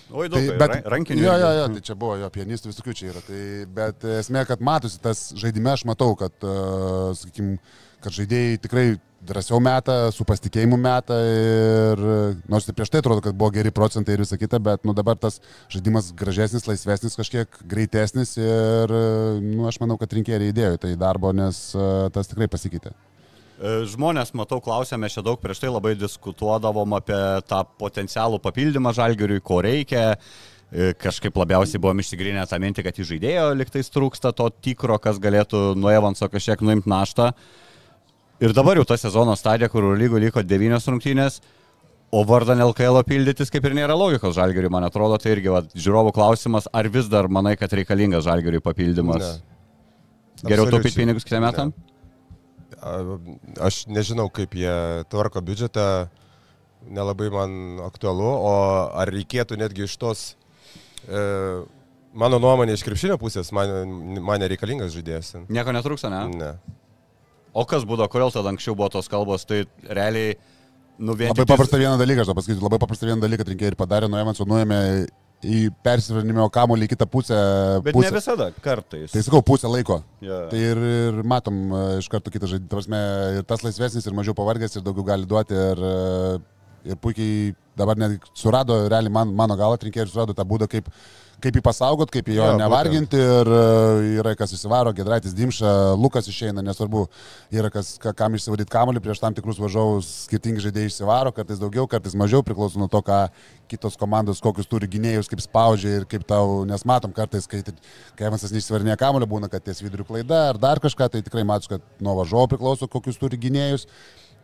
Oi, 0.08 0.28
daug, 0.32 0.38
tai, 0.38 0.44
bet, 0.56 0.62
bet, 0.72 0.86
rankinių. 0.88 1.24
jo, 1.24 1.34
jo, 1.36 1.50
jo, 1.58 1.66
tai 1.74 1.84
čia 1.84 1.98
buvo, 2.00 2.14
jo, 2.16 2.30
pianistų 2.32 2.72
visokių 2.72 2.96
čia 2.96 3.10
yra. 3.10 3.24
Tai, 3.26 3.42
bet 3.76 4.08
esmė, 4.18 4.44
kad 4.48 4.64
matosi 4.64 5.00
tas 5.04 5.26
žaidime, 5.36 5.74
aš 5.74 5.84
matau, 5.88 6.14
kad, 6.16 6.32
uh, 6.48 7.10
sakykim, 7.16 7.58
kad 8.04 8.16
žaidėjai 8.16 8.60
tikrai 8.64 8.86
drąsiau 9.24 9.58
metą, 9.62 9.96
su 10.14 10.24
pasitikėjimu 10.28 10.78
metą 10.80 11.16
ir 11.26 12.02
nors 12.50 12.68
ir 12.68 12.76
prieš 12.78 12.92
tai 12.92 13.02
atrodo, 13.02 13.24
kad 13.24 13.36
buvo 13.38 13.50
geri 13.56 13.72
procentai 13.74 14.14
ir 14.14 14.22
visa 14.22 14.38
kita, 14.38 14.60
bet 14.62 14.86
nu, 14.86 14.94
dabar 14.96 15.18
tas 15.18 15.40
žaidimas 15.72 16.12
gražesnis, 16.16 16.68
laisvesnis, 16.70 17.18
kažkiek 17.18 17.60
greitesnis 17.66 18.36
ir 18.38 18.94
nu, 19.42 19.66
aš 19.68 19.80
manau, 19.82 19.98
kad 20.00 20.14
rinkėjai 20.14 20.52
įdėjo 20.52 20.80
tai 20.86 20.94
darbo, 21.00 21.34
nes 21.34 21.60
uh, 21.74 22.06
tas 22.14 22.30
tikrai 22.30 22.50
pasikeitė. 22.50 22.94
E, 23.58 23.82
Žmonės, 23.90 24.30
matau, 24.38 24.60
klausėme 24.62 25.08
čia 25.10 25.22
daug 25.26 25.40
prieš 25.42 25.64
tai 25.64 25.70
labai 25.72 25.96
diskutuodavom 25.98 26.94
apie 26.94 27.18
tą 27.50 27.64
potencialų 27.80 28.38
papildymą 28.44 28.92
žalgiriui, 28.94 29.42
ko 29.42 29.58
reikia. 29.66 30.12
E, 30.70 30.92
Kažkaip 31.00 31.34
labiausiai 31.40 31.80
buvom 31.82 31.98
išsigrinę 31.98 32.44
tą 32.46 32.60
mintį, 32.62 32.84
kad 32.86 33.00
į 33.00 33.08
žaidėjo 33.08 33.48
liktais 33.58 33.90
trūksta 33.90 34.30
to 34.36 34.46
tikro, 34.62 35.00
kas 35.02 35.18
galėtų 35.18 35.72
nuo 35.74 35.90
Evanso 35.90 36.30
kažkiek 36.30 36.62
nuimti 36.62 36.92
naštą. 36.92 37.32
Ir 38.38 38.54
dabar 38.54 38.78
jau 38.78 38.86
ta 38.86 38.96
sezono 39.00 39.34
stadija, 39.38 39.70
kur 39.72 39.88
lygų 39.98 40.20
liko 40.22 40.42
devynios 40.46 40.86
rungtynės, 40.86 41.40
o 42.14 42.22
vardan 42.24 42.62
LKL 42.62 43.02
pildytis 43.08 43.50
kaip 43.52 43.66
ir 43.66 43.74
nėra 43.76 43.96
logikos 43.98 44.36
žalgiriui, 44.36 44.70
man 44.72 44.86
atrodo, 44.86 45.18
tai 45.20 45.34
irgi 45.34 45.50
va, 45.52 45.64
žiūrovų 45.74 46.14
klausimas, 46.16 46.70
ar 46.72 46.88
vis 46.92 47.10
dar 47.10 47.28
manai, 47.28 47.56
kad 47.58 47.74
reikalingas 47.74 48.24
žalgiriui 48.28 48.62
papildymas? 48.64 49.26
Ne. 49.26 49.58
Geriau 50.46 50.70
taupyti 50.70 51.00
pinigus 51.00 51.26
kitą 51.26 51.42
metą? 51.42 51.66
A, 52.78 52.94
Aš 53.66 53.82
nežinau, 53.90 54.28
kaip 54.30 54.54
jie 54.54 54.72
tvarko 55.10 55.42
biudžetą, 55.42 55.88
nelabai 56.94 57.32
man 57.34 57.82
aktualu, 57.82 58.28
o 58.28 58.54
ar 58.94 59.10
reikėtų 59.10 59.58
netgi 59.58 59.88
iš 59.88 59.98
tos, 59.98 60.26
e, 61.10 61.22
mano 62.14 62.38
nuomonė 62.38 62.78
iš 62.78 62.86
krepšinio 62.86 63.18
pusės, 63.18 63.50
man, 63.50 64.20
man 64.22 64.38
nereikalingas 64.46 64.94
žaidėjas. 64.94 65.34
Nieko 65.50 65.74
netrūksta, 65.74 66.12
ne? 66.14 66.22
Ne. 66.38 66.77
O 67.56 67.64
kas 67.68 67.86
būdavo, 67.88 68.10
kodėl 68.12 68.34
tada 68.34 68.52
anksčiau 68.52 68.76
buvo 68.78 68.90
tos 68.92 69.08
kalbos, 69.10 69.46
tai 69.48 69.62
realiai, 69.88 70.36
nu 70.98 71.16
vien 71.18 71.32
Labai 71.32 71.46
paprastą 71.48 71.80
vieną 71.80 71.96
dalyką, 72.00 72.22
aš 72.22 72.32
tau 72.32 72.36
pasakysiu, 72.38 72.64
labai 72.64 72.80
paprastą 72.82 73.08
vieną 73.08 73.24
dalyką, 73.24 73.44
kad 73.44 73.54
rinkėjai 73.54 73.72
ir 73.72 73.78
padarė, 73.78 74.10
nuėmė 74.12 74.82
į 75.44 75.68
persivernimo 75.86 76.48
kamolį 76.50 76.88
į 76.88 76.90
kitą 76.92 77.06
pusę. 77.10 77.36
Bet 77.84 77.94
pusę. 77.94 78.08
ne 78.08 78.16
visada, 78.16 78.48
kartais. 78.62 79.12
Tai 79.12 79.22
sakau, 79.22 79.42
pusę 79.46 79.70
laiko. 79.70 80.00
Jo. 80.24 80.40
Tai 80.50 80.62
ir, 80.70 80.80
ir 81.12 81.20
matom 81.22 81.60
e, 81.70 81.82
iš 82.02 82.08
karto 82.10 82.32
kitą 82.34 82.50
žaidimą. 82.50 82.70
Prasme, 82.72 83.02
ir 83.38 83.46
tas 83.46 83.62
laisvesnis, 83.62 84.06
ir 84.06 84.16
mažiau 84.18 84.34
pavargęs, 84.38 84.74
ir 84.78 84.86
daugiau 84.86 85.06
gali 85.06 85.28
duoti. 85.30 85.54
Ir, 85.54 85.84
e, 85.84 86.90
ir 86.90 86.98
puikiai 87.02 87.54
dabar 87.78 87.98
net 88.00 88.26
surado, 88.34 88.80
realiai 88.90 89.14
man, 89.14 89.30
mano 89.38 89.54
gal 89.58 89.76
atrinkė 89.76 90.02
ir 90.02 90.10
surado 90.10 90.34
tą 90.34 90.46
būdą, 90.48 90.66
kaip, 90.70 90.90
kaip 91.44 91.54
jį 91.58 91.62
pasaugot, 91.62 92.10
kaip 92.10 92.26
jo, 92.32 92.40
jo 92.42 92.56
nevarginti. 92.58 93.18
Ir 93.18 93.50
e, 93.54 93.60
yra 94.18 94.32
kas 94.38 94.52
įsivaro, 94.56 94.90
Gedraitis 94.96 95.36
Dimša, 95.38 95.74
Lukas 96.00 96.26
išeina, 96.30 96.64
nesvarbu, 96.66 97.04
yra 97.54 97.70
kas, 97.74 97.92
ka- 98.02 98.14
kam 98.18 98.34
išsivaryti 98.34 98.72
kamolį 98.72 99.02
prieš 99.04 99.22
tam 99.22 99.36
tikrus 99.36 99.60
važiavus, 99.62 100.08
skirtingi 100.26 100.64
žaidėjai 100.66 100.90
išsivaro, 100.90 101.32
kartais 101.36 101.62
daugiau, 101.62 101.86
kartais 101.90 102.16
mažiau, 102.18 102.42
priklauso 102.46 102.80
nuo 102.82 102.90
to, 102.90 103.02
ką 103.06 103.20
kitos 103.70 103.98
komandos, 104.00 104.40
kokius 104.42 104.66
turi 104.66 104.88
gynėjus, 104.90 105.28
kaip 105.30 105.42
spaudžia 105.44 105.98
ir 106.00 106.06
kaip 106.08 106.24
tau, 106.26 106.62
nes 106.66 106.86
matom 106.88 107.12
kartais, 107.14 107.46
kai, 107.50 107.60
kai 108.16 108.30
Evansas 108.30 108.54
neišsivarinėja 108.54 108.96
kamolio, 108.98 109.28
būna, 109.28 109.50
kad 109.52 109.62
ties 109.66 109.82
vidurių 109.84 110.08
klaida 110.08 110.46
ar 110.54 110.58
dar 110.58 110.80
kažką, 110.82 111.10
tai 111.12 111.20
tikrai 111.26 111.44
matos, 111.46 111.68
kad 111.70 111.84
nuo 112.00 112.16
važiavo 112.22 112.48
priklauso, 112.54 112.88
kokius 112.90 113.20
turi 113.20 113.38
gynėjus. 113.40 113.84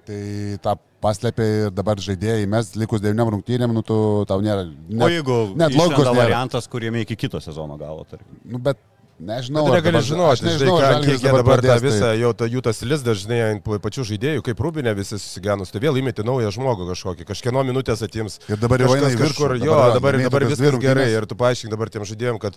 Tai 0.04 0.20
tą 0.64 0.75
paslėpė 1.04 1.44
ir 1.66 1.70
dabar 1.73 2.00
žaidėjai, 2.00 2.46
mes 2.49 2.73
likus 2.80 3.00
devyniam 3.04 3.28
rungtynėm, 3.32 3.73
nu 3.76 3.82
tu 3.84 3.96
tau 4.28 4.40
nėra. 4.44 4.66
o 5.00 5.08
jeigu 5.08 5.37
net 5.56 5.76
logos 5.76 6.11
variantas, 6.16 6.66
kuriame 6.68 7.00
iki 7.04 7.16
kito 7.16 7.40
sezono 7.40 7.76
galo, 7.80 8.04
tarkim. 8.08 8.37
Nu, 8.44 8.58
bet 8.58 8.76
nežinau. 9.20 9.66
Ar 9.68 9.78
negali 9.78 9.96
dabar- 10.00 10.08
žinoti, 10.08 10.32
aš 10.32 10.40
žinai, 10.42 10.52
nežinau, 10.54 10.76
ką, 10.80 11.04
kiek 11.04 11.20
jie 11.23 11.32
dabar 11.32 11.44
tą 11.44 11.62
pradės, 11.62 11.82
visą, 11.84 12.00
tai- 12.08 12.18
jau 12.20 12.32
ta, 12.37 12.44
jų 12.52 12.62
tas 12.68 12.80
lizdas, 12.82 13.16
žinai, 13.25 13.40
ant 13.52 13.64
pačių 13.64 14.04
žaidėjų, 14.11 14.42
kaip 14.49 14.56
Rūbinė 14.66 14.94
visi 14.96 15.16
susigenus, 15.20 15.70
tai 15.73 15.80
vėl 15.80 16.00
įmeti 16.02 16.25
naują 16.25 16.50
žmogų 16.56 16.88
kažkokį, 16.92 17.25
kažkieno 17.32 17.64
minutės 17.64 18.02
atims. 18.04 18.40
Ir 18.49 18.56
dabar 18.56 18.80
jau 18.80 18.92
eina 18.96 19.08
į 19.08 19.16
viršų. 19.16 19.28
kažkur, 19.28 19.56
jo, 19.64 19.73
Dabar 19.94 20.18
dabar, 20.20 20.42
viskas 20.44 20.80
gerai 20.80 21.04
rungtynes. 21.08 21.16
ir 21.23 21.26
tu 21.26 21.34
paaiškink 21.34 21.70
dabar 21.70 21.88
tiem 21.88 22.02
žaidėjim, 22.02 22.40
kad 22.40 22.56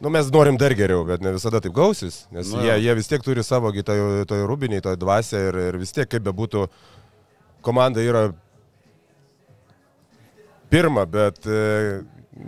Nu, 0.00 0.08
mes 0.08 0.30
norim 0.32 0.56
dar 0.56 0.72
geriau, 0.72 1.02
bet 1.04 1.20
ne 1.20 1.34
visada 1.34 1.60
taip 1.60 1.74
gausis, 1.76 2.22
nes 2.32 2.48
Nu, 2.54 2.62
jie, 2.64 2.78
jie 2.86 2.94
vis 2.96 3.10
tiek 3.10 3.24
turi 3.24 3.42
savo 3.44 3.68
gi 3.74 3.84
toj, 3.84 4.46
rūbiniai, 4.48 4.80
toj 4.84 4.96
dvasia 4.96 5.42
ir, 5.50 5.58
ir 5.68 5.76
vis 5.76 5.92
tiek 5.92 6.08
kaip 6.08 6.24
bebūtų, 6.24 6.62
komanda 7.60 8.00
yra 8.00 8.30
pirma, 10.72 11.04
bet 11.04 11.44
e, 11.44 12.00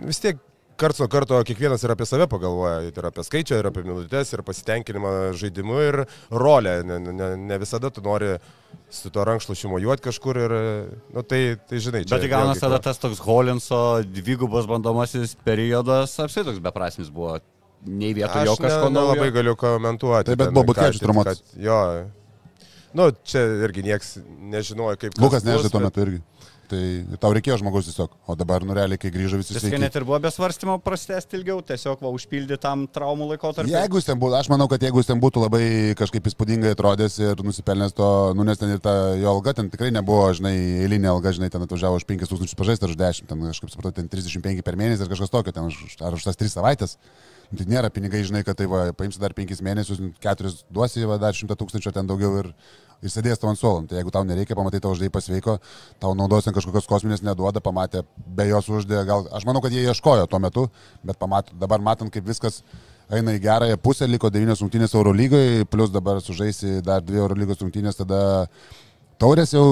vis 0.07 0.21
tiek 0.23 0.41
karts 0.77 0.99
nuo 0.99 1.07
karto 1.11 1.37
kiekvienas 1.47 1.83
ir 1.85 1.91
apie 1.93 2.05
save 2.09 2.27
pagalvoja, 2.31 2.81
ir 2.89 3.05
apie 3.09 3.23
skaičių, 3.27 3.59
ir 3.61 3.69
apie 3.69 3.83
minutės, 3.85 4.33
ir 4.33 4.41
pasitenkinimą 4.47 5.11
žaidimu, 5.39 5.77
ir 5.89 5.97
rolę. 6.31 6.75
Ne, 6.87 6.99
ne, 6.99 7.29
ne 7.37 7.57
visada 7.61 7.91
tu 7.93 8.01
nori 8.05 8.33
su 8.89 9.09
to 9.13 9.23
rankšluošiu 9.29 9.69
mojuoti 9.69 10.05
kažkur 10.07 10.39
ir, 10.43 10.55
nu, 11.13 11.21
tai, 11.23 11.41
tai 11.69 11.77
žinai, 11.83 12.03
čia. 12.05 12.15
Bet 12.17 12.25
tai 12.25 12.31
gaunas 12.33 12.57
vėlgi 12.57 12.65
tada 12.65 12.79
tas 12.89 12.97
toks 13.01 13.21
Holinso 13.25 13.81
dvigubas 14.05 14.65
bandomasis 14.69 15.35
periodas 15.45 16.17
apsiai 16.23 16.45
toks 16.49 16.59
beprasmis 16.63 17.09
buvo. 17.13 17.39
Nei 17.85 18.13
vietoj 18.15 18.45
jo 18.47 18.55
kažko 18.55 18.89
ne- 18.89 18.95
nelabai 18.99 19.31
galiu 19.35 19.55
komentuoti. 19.59 20.29
Taip, 20.31 20.39
bet 20.39 20.53
buvo 20.55 20.73
traumuotas. 20.73 21.41
kad- 21.43 21.63
Jo. 21.65 21.79
Nu, 22.93 23.07
čia 23.25 23.41
irgi 23.65 23.81
nieks 23.83 24.17
nežinojo, 24.53 24.95
kaip. 25.01 25.15
kas 25.17 25.23
Lukas 25.23 25.43
nežaidė 25.43 25.71
tuo 25.73 25.79
metu 25.81 26.01
irgi. 26.05 26.19
Tai 26.73 27.17
tau 27.21 27.31
reikėjo 27.35 27.59
žmogus 27.61 27.87
tiesiog. 27.89 28.13
O 28.29 28.35
dabar, 28.37 28.63
nu 28.65 28.73
realiai, 28.75 28.99
kai 29.01 29.11
grįžo 29.13 29.37
visi 29.39 29.55
Viskai 29.55 29.79
net 29.81 29.95
ir 29.97 30.05
buvo 30.07 30.17
be 30.23 30.31
svarstymo 30.33 30.77
prastesti 30.83 31.37
ilgiau, 31.37 31.59
tiesiog 31.65 32.01
va 32.01 32.11
užpildyti 32.15 32.57
tam 32.63 32.85
traumų 32.89 33.29
laikotarpį. 33.33 33.73
Jeigu 33.73 33.99
jis 33.99 34.07
ten 34.09 34.19
būtų, 34.21 34.37
aš 34.39 34.49
manau, 34.51 34.67
kad 34.71 34.83
jeigu 34.83 35.01
jis 35.03 35.11
ten 35.11 35.21
būtų 35.21 35.43
labai 35.45 35.65
kažkaip 35.99 36.29
įspūdingai 36.31 36.73
atrodęs 36.73 37.19
ir 37.21 37.43
nusipelnęs 37.45 37.93
to, 37.97 38.09
nu 38.37 38.47
nes 38.47 38.61
ten 38.61 38.73
ir 38.73 38.81
ta 38.83 38.95
jo 39.19 39.35
alga 39.35 39.53
ten 39.59 39.69
tikrai 39.73 39.91
nebuvo, 39.93 40.25
žinai, 40.39 40.55
eilinė 40.87 41.11
alga, 41.13 41.35
žinai, 41.35 41.51
ten 41.53 41.65
atvažiavo 41.67 41.99
už 42.01 42.07
5000 42.09 42.57
pažaisti 42.57 42.87
ar 42.87 42.95
už 42.95 42.99
10, 43.03 43.29
ten 43.29 43.45
aš 43.51 43.61
kaip 43.61 43.75
supratau, 43.75 43.93
ten 43.99 44.09
35 44.09 44.65
per 44.65 44.79
mėnesį 44.79 45.05
ar 45.05 45.13
kažkas 45.13 45.33
tokio, 45.33 45.53
ten 45.53 45.69
už, 45.69 45.99
ar 46.01 46.17
už 46.17 46.25
tas 46.25 46.39
3 46.39 46.57
savaitės. 46.57 46.97
Nu, 47.51 47.59
Tai 47.59 47.67
nėra 47.69 47.91
pinigai, 47.93 48.23
žinai, 48.25 48.41
kad 48.47 48.57
tai 48.57 48.65
va, 48.65 48.87
paimsi 48.97 49.21
dar 49.21 49.35
5 49.37 49.61
mėnesius, 49.61 49.99
4 50.23 50.53
duosi, 50.73 51.03
va, 51.05 51.19
dar 51.21 51.37
100 51.37 51.53
tūkstančių 51.59 51.93
ten 51.93 52.09
daugiau 52.09 52.39
ir, 52.39 52.49
ir 53.03 53.11
sėdės 53.11 53.41
tau 53.41 53.51
ant 53.51 53.59
suolo. 53.59 53.83
Tai 53.89 53.99
jeigu 53.99 54.13
tau 54.13 54.23
nereikia, 54.27 54.57
pamatai 54.57 54.81
tavo 54.83 54.95
žaidėjai 54.97 55.13
pasveiko, 55.13 55.57
tau 56.01 56.13
naudos 56.17 56.47
ten 56.47 56.55
kažkokios 56.55 56.87
kosminės 56.89 57.23
neduoda, 57.25 57.61
pamatė, 57.63 58.05
be 58.37 58.47
jos 58.49 58.69
uždė, 58.71 59.03
gal, 59.07 59.27
aš 59.35 59.45
manau, 59.49 59.61
kad 59.63 59.75
jie 59.75 59.85
ieškojo 59.85 60.27
tuo 60.31 60.41
metu, 60.43 60.65
bet 61.05 61.19
pamat, 61.21 61.51
dabar 61.59 61.83
matant, 61.83 62.13
kaip 62.13 62.25
viskas 62.27 62.61
eina 63.13 63.35
į 63.35 63.41
gerąją 63.43 63.79
pusę, 63.83 64.07
liko 64.09 64.31
9 64.33 64.63
rungtynės 64.63 64.95
Euro 64.95 65.13
lygoje, 65.15 65.67
plus 65.69 65.91
dabar 65.93 66.21
sužaisi 66.23 66.79
dar 66.85 67.03
2 67.03 67.19
Euro 67.19 67.37
lygos 67.37 67.61
rungtynės, 67.61 67.99
tada 67.99 68.47
taurės 69.21 69.53
jau, 69.53 69.65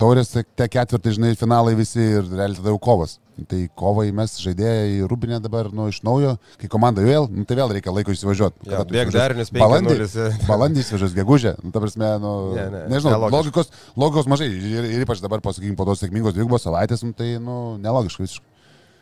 taurės 0.00 0.30
te- 0.34 0.68
ketvirtai, 0.68 1.12
žinai, 1.16 1.32
finalai 1.38 1.74
visi 1.78 2.00
ir 2.00 2.24
realiai 2.28 2.56
tada 2.58 2.72
jau 2.72 2.78
kovas. 2.82 3.18
Tai 3.48 3.58
kovai 3.80 4.10
mes 4.12 4.34
žaidėjai 4.42 4.88
į 4.98 5.06
Rubinę 5.08 5.38
dabar, 5.40 5.70
nu, 5.72 5.86
iš 5.88 6.02
naujo, 6.04 6.34
kai 6.60 6.68
komanda 6.68 7.00
vėl, 7.00 7.24
nu, 7.32 7.46
tai 7.48 7.56
vėl 7.56 7.70
reikia 7.72 7.92
laiko 7.96 8.12
įsivažiuoti. 8.12 8.66
Bėk 8.68 8.82
įsivažiuosi? 8.84 9.14
derinis 9.16 9.52
Balandį, 9.54 9.94
5-0. 10.02 10.34
balandį 10.50 10.82
įsivažiuos 10.84 11.14
gegužę, 11.16 11.54
nu, 11.64 11.70
ta 11.72 11.80
prasme, 11.80 12.10
nu, 12.20 12.32
Ne, 12.58 12.66
ne, 12.74 12.82
nežinau, 12.92 13.14
nelogiška. 13.14 13.36
logikos, 13.38 13.72
logikos 13.96 14.28
mažai 14.28 14.50
ir, 14.52 14.90
ir 14.92 15.06
ypač 15.06 15.22
dabar, 15.24 15.40
pasakykime, 15.40 15.78
po 15.78 15.86
tos 15.88 16.02
sėkmingos 16.04 16.36
dvigubos 16.36 16.66
savaitės, 16.68 17.00
nu, 17.06 17.14
tai, 17.16 17.30
nu, 17.40 17.56
nelogiška 17.80 18.26
visiškai. 18.26 18.46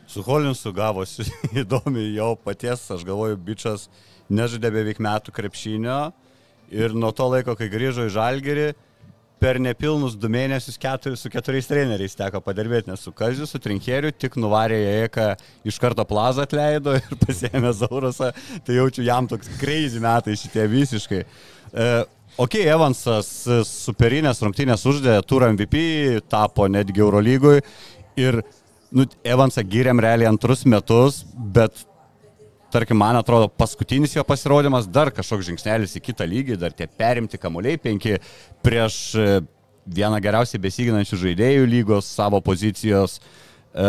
Su 0.09 0.23
Holinsu 0.25 0.71
gavosi 0.73 1.27
įdomi 1.65 2.07
jo 2.15 2.31
paties, 2.47 2.87
aš 2.95 3.03
galvoju, 3.09 3.41
bičias 3.43 3.89
nežaidė 4.31 4.71
beveik 4.79 5.03
metų 5.03 5.35
krepšinio 5.35 5.99
ir 6.71 6.95
nuo 6.95 7.11
to 7.17 7.27
laiko, 7.33 7.59
kai 7.59 7.67
grįžo 7.73 8.07
į 8.07 8.15
Žalgerį, 8.15 8.69
per 9.41 9.59
nepilnus 9.63 10.17
du 10.19 10.31
mėnesius 10.33 10.79
keturi, 10.81 11.19
su 11.19 11.31
keturiais 11.33 11.69
treneriais 11.71 12.17
teko 12.19 12.41
padirbėti, 12.45 12.91
nes 12.91 13.03
su 13.05 13.13
Kaziu, 13.17 13.47
su 13.47 13.61
Trinkeriu 13.63 14.11
tik 14.13 14.37
nuvarė 14.41 14.79
Jėka, 14.83 15.29
iš 15.69 15.79
karto 15.83 16.05
plazą 16.09 16.47
atleido 16.47 16.97
ir 16.99 17.17
pasėmė 17.25 17.73
Zaurasą, 17.79 18.33
tai 18.67 18.79
jaučiu 18.79 19.07
jam 19.07 19.31
toks 19.31 19.51
crazy 19.61 20.03
metai 20.03 20.37
šitie 20.39 20.67
visiškai. 20.71 21.23
E, 21.25 21.89
ok, 22.37 22.61
Evansas 22.65 23.33
e, 23.47 23.61
superinės 23.69 24.43
rungtynės 24.45 24.87
uždė 24.91 25.19
turą 25.29 25.53
MVP, 25.55 25.83
tapo 26.31 26.67
netgi 26.71 27.05
Eurolygui 27.05 27.61
ir 28.19 28.43
nu, 28.91 29.07
Evansą 29.27 29.63
gyrėm 29.67 30.03
realiai 30.03 30.31
antrus 30.31 30.67
metus, 30.69 31.23
bet 31.55 31.87
tarkim, 32.73 32.99
man 33.01 33.17
atrodo, 33.17 33.49
paskutinis 33.49 34.17
jo 34.17 34.25
pasirodymas 34.27 34.89
dar 34.91 35.11
kažkoks 35.15 35.49
žingsnelis 35.49 35.97
į 35.99 36.05
kitą 36.11 36.27
lygį, 36.29 36.59
dar 36.61 36.75
tie 36.77 36.89
perimti 36.89 37.41
kamuoliai 37.41 37.81
penki 37.81 38.19
prieš 38.65 38.99
e, 39.17 39.29
vieną 39.89 40.21
geriausiai 40.25 40.61
besiginančių 40.63 41.21
žaidėjų 41.25 41.69
lygos 41.69 42.11
savo 42.13 42.41
pozicijos. 42.45 43.19
E, 43.73 43.89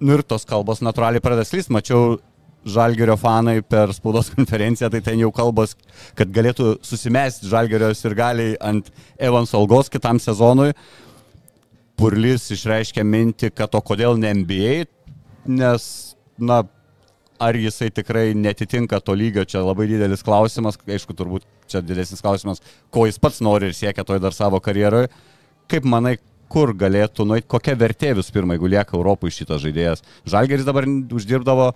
nu 0.00 0.16
ir 0.16 0.24
tos 0.24 0.48
kalbos 0.48 0.80
natūraliai 0.84 1.22
pradeda 1.24 1.46
slysti. 1.48 1.74
Mačiau 1.76 2.18
Žalgerio 2.60 3.16
fanai 3.16 3.60
per 3.64 3.92
spaudos 3.96 4.28
konferenciją, 4.36 4.90
tai 4.92 5.00
ten 5.04 5.20
jau 5.22 5.30
kalbos, 5.32 5.76
kad 6.16 6.32
galėtų 6.32 6.74
susimesti 6.84 7.48
Žalgerio 7.48 7.92
ir 7.92 8.16
galiai 8.16 8.56
ant 8.60 8.90
Evans 9.18 9.54
algos 9.56 9.92
kitam 9.92 10.20
sezonui. 10.20 10.74
Purlis 12.00 12.48
išreiškė 12.52 13.04
mintį, 13.04 13.52
kad 13.52 13.74
o 13.76 13.80
kodėl 13.84 14.16
ne 14.16 14.32
NBA, 14.40 14.84
nes, 15.52 15.84
na, 16.40 16.62
ar 17.40 17.56
jisai 17.56 17.88
tikrai 17.94 18.30
netitinka 18.36 19.00
to 19.00 19.14
lygio, 19.16 19.46
čia 19.48 19.62
labai 19.64 19.86
didelis 19.88 20.24
klausimas, 20.26 20.76
aišku, 20.84 21.16
turbūt 21.16 21.46
čia 21.70 21.80
didesnis 21.84 22.20
klausimas, 22.24 22.60
ko 22.92 23.06
jis 23.08 23.20
pats 23.22 23.40
nori 23.44 23.70
ir 23.70 23.76
siekia 23.76 24.04
toj 24.04 24.20
dar 24.20 24.36
savo 24.36 24.60
karjeroje. 24.60 25.08
Kaip 25.70 25.86
manai, 25.88 26.18
kur 26.50 26.74
galėtų 26.76 27.24
nueiti, 27.30 27.48
kokia 27.50 27.76
vertė 27.78 28.12
visų 28.18 28.34
pirma, 28.34 28.56
jeigu 28.56 28.70
lieka 28.74 28.96
Europoje 28.98 29.38
šitas 29.38 29.62
žaidėjas. 29.64 30.04
Žalgeris 30.28 30.66
dabar 30.68 30.88
uždirbdavo 30.88 31.70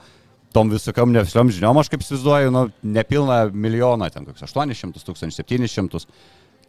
tom 0.55 0.71
visokiom 0.71 1.15
nevisliom 1.15 1.51
žiniom, 1.55 1.81
aš 1.81 1.91
kaip 1.93 2.05
įsivaizduoju, 2.05 2.55
nu, 2.55 2.65
nepilną 2.99 3.39
milijoną, 3.51 4.11
ten 4.15 4.27
koks 4.29 4.45
800 4.51 5.07
tūkstančių, 5.07 5.41
700. 5.41 6.07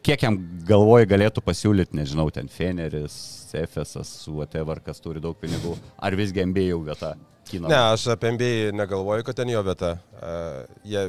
Kiek 0.06 0.22
jam 0.22 0.38
galvoji 0.70 1.10
galėtų 1.10 1.42
pasiūlyti, 1.46 1.98
nežinau, 1.98 2.30
ten 2.34 2.50
Feneris, 2.50 3.16
Efesas, 3.58 4.18
whatever, 4.30 4.82
kas 4.86 5.02
turi 5.02 5.22
daug 5.22 5.38
pinigų, 5.42 5.74
ar 5.98 6.18
visgi 6.18 6.46
MBA 6.46 6.70
jau 6.70 6.84
vieta? 6.86 7.16
Kino. 7.46 7.70
Ne, 7.70 7.78
aš 7.78 8.08
apie 8.16 8.32
MBA 8.34 8.72
negalvoju, 8.74 9.24
kad 9.24 9.38
ten 9.38 9.50
jo 9.50 9.62
vieta. 9.66 9.96
Uh, 10.18 10.64
jie, 10.88 11.04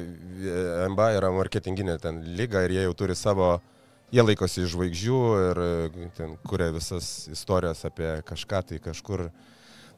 MBA 0.92 1.08
yra 1.16 1.30
marketinginė 1.32 1.96
ten 2.02 2.20
lyga 2.36 2.66
ir 2.66 2.74
jie 2.76 2.84
jau 2.84 2.94
turi 2.98 3.16
savo, 3.16 3.54
jie 4.12 4.24
laikosi 4.24 4.66
žvaigždžių 4.70 5.20
ir 5.46 5.60
e, 5.62 6.08
ten 6.14 6.36
kuria 6.46 6.68
visas 6.74 7.26
istorijas 7.32 7.82
apie 7.88 8.10
kažką 8.28 8.62
tai 8.68 8.80
kažkur. 8.84 9.26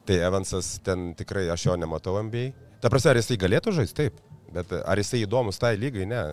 Tai 0.07 0.17
Evansas 0.25 0.77
ten 0.81 1.11
tikrai 1.19 1.49
aš 1.53 1.67
jo 1.67 1.75
nematau 1.77 2.15
MBA. 2.23 2.47
Ta 2.81 2.89
prasme, 2.89 3.11
ar 3.11 3.19
jisai 3.19 3.37
galėtų 3.37 3.75
žaisti? 3.75 3.97
Taip. 3.99 4.23
Bet 4.55 4.71
ar 4.79 4.97
jisai 4.97 5.25
įdomus 5.25 5.59
tai 5.61 5.75
lygai? 5.77 6.07
Ne. 6.09 6.23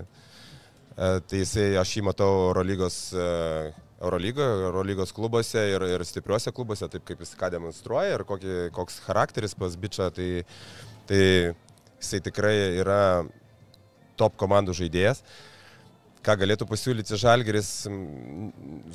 Uh, 0.96 1.18
tai 1.28 1.42
jisai, 1.42 1.74
aš 1.82 1.98
jį 1.98 2.06
matau 2.06 2.30
Eurolygos 2.46 3.00
uh, 3.18 3.74
Eurolygoje, 3.96 4.60
Eurolygos 4.68 5.12
klubuose 5.16 5.62
ir, 5.72 5.84
ir 5.88 6.04
stipriuose 6.04 6.52
klubuose, 6.52 6.88
taip 6.92 7.04
kaip 7.08 7.22
jis 7.24 7.32
ką 7.40 7.48
demonstruoja 7.54 8.18
ir 8.18 8.24
kokį, 8.28 8.56
koks 8.76 9.00
charakteris 9.06 9.56
pas 9.56 9.76
bičią, 9.80 10.10
tai, 10.12 10.30
tai 11.08 11.20
jisai 11.96 12.20
tikrai 12.28 12.56
yra 12.82 13.00
top 14.20 14.36
komandų 14.40 14.76
žaidėjas. 14.76 15.22
Ką 16.26 16.34
galėtų 16.40 16.66
pasiūlyti 16.66 17.16
Žalgeris, 17.22 17.68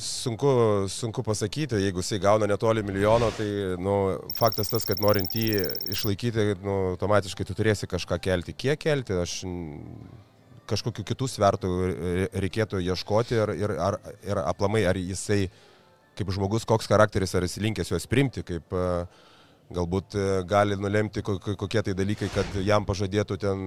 sunku, 0.03 0.49
sunku 0.91 1.23
pasakyti, 1.23 1.79
jeigu 1.79 2.03
jisai 2.03 2.19
gauna 2.21 2.49
netoli 2.49 2.83
milijono, 2.83 3.29
tai 3.37 3.47
nu, 3.79 3.93
faktas 4.35 4.69
tas, 4.69 4.83
kad 4.85 4.99
norint 5.01 5.31
jį 5.39 5.63
išlaikyti, 5.95 6.49
nu, 6.59 6.75
automatiškai 6.91 7.47
tu 7.47 7.55
turėsi 7.55 7.87
kažką 7.89 8.19
kelti. 8.27 8.57
Kiek 8.65 8.83
kelti, 8.83 9.15
aš 9.23 9.37
kažkokiu 10.69 11.05
kitų 11.07 11.27
svertų 11.29 11.71
reikėtų 12.43 12.81
ieškoti 12.85 13.37
ir, 13.37 13.53
ir, 13.57 13.75
ar, 13.81 13.97
ir 14.25 14.41
aplamai, 14.43 14.85
ar 14.87 14.99
jisai 14.99 15.45
kaip 16.17 16.31
žmogus, 16.35 16.67
koks 16.67 16.89
charakteris, 16.91 17.33
ar 17.35 17.45
jis 17.47 17.57
linkęs 17.63 17.91
juos 17.93 18.07
primti, 18.09 18.43
kaip 18.45 18.75
galbūt 19.71 20.17
gali 20.47 20.75
nulemti 20.79 21.23
kokie 21.23 21.81
tai 21.81 21.95
dalykai, 21.95 22.29
kad 22.33 22.57
jam 22.65 22.85
pažadėtų 22.87 23.37
ten 23.39 23.61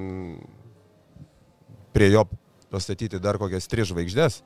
prie 1.94 2.10
jo 2.12 2.26
pastatyti 2.72 3.20
dar 3.22 3.38
kokias 3.40 3.68
tris 3.70 3.88
žvaigždės, 3.90 4.42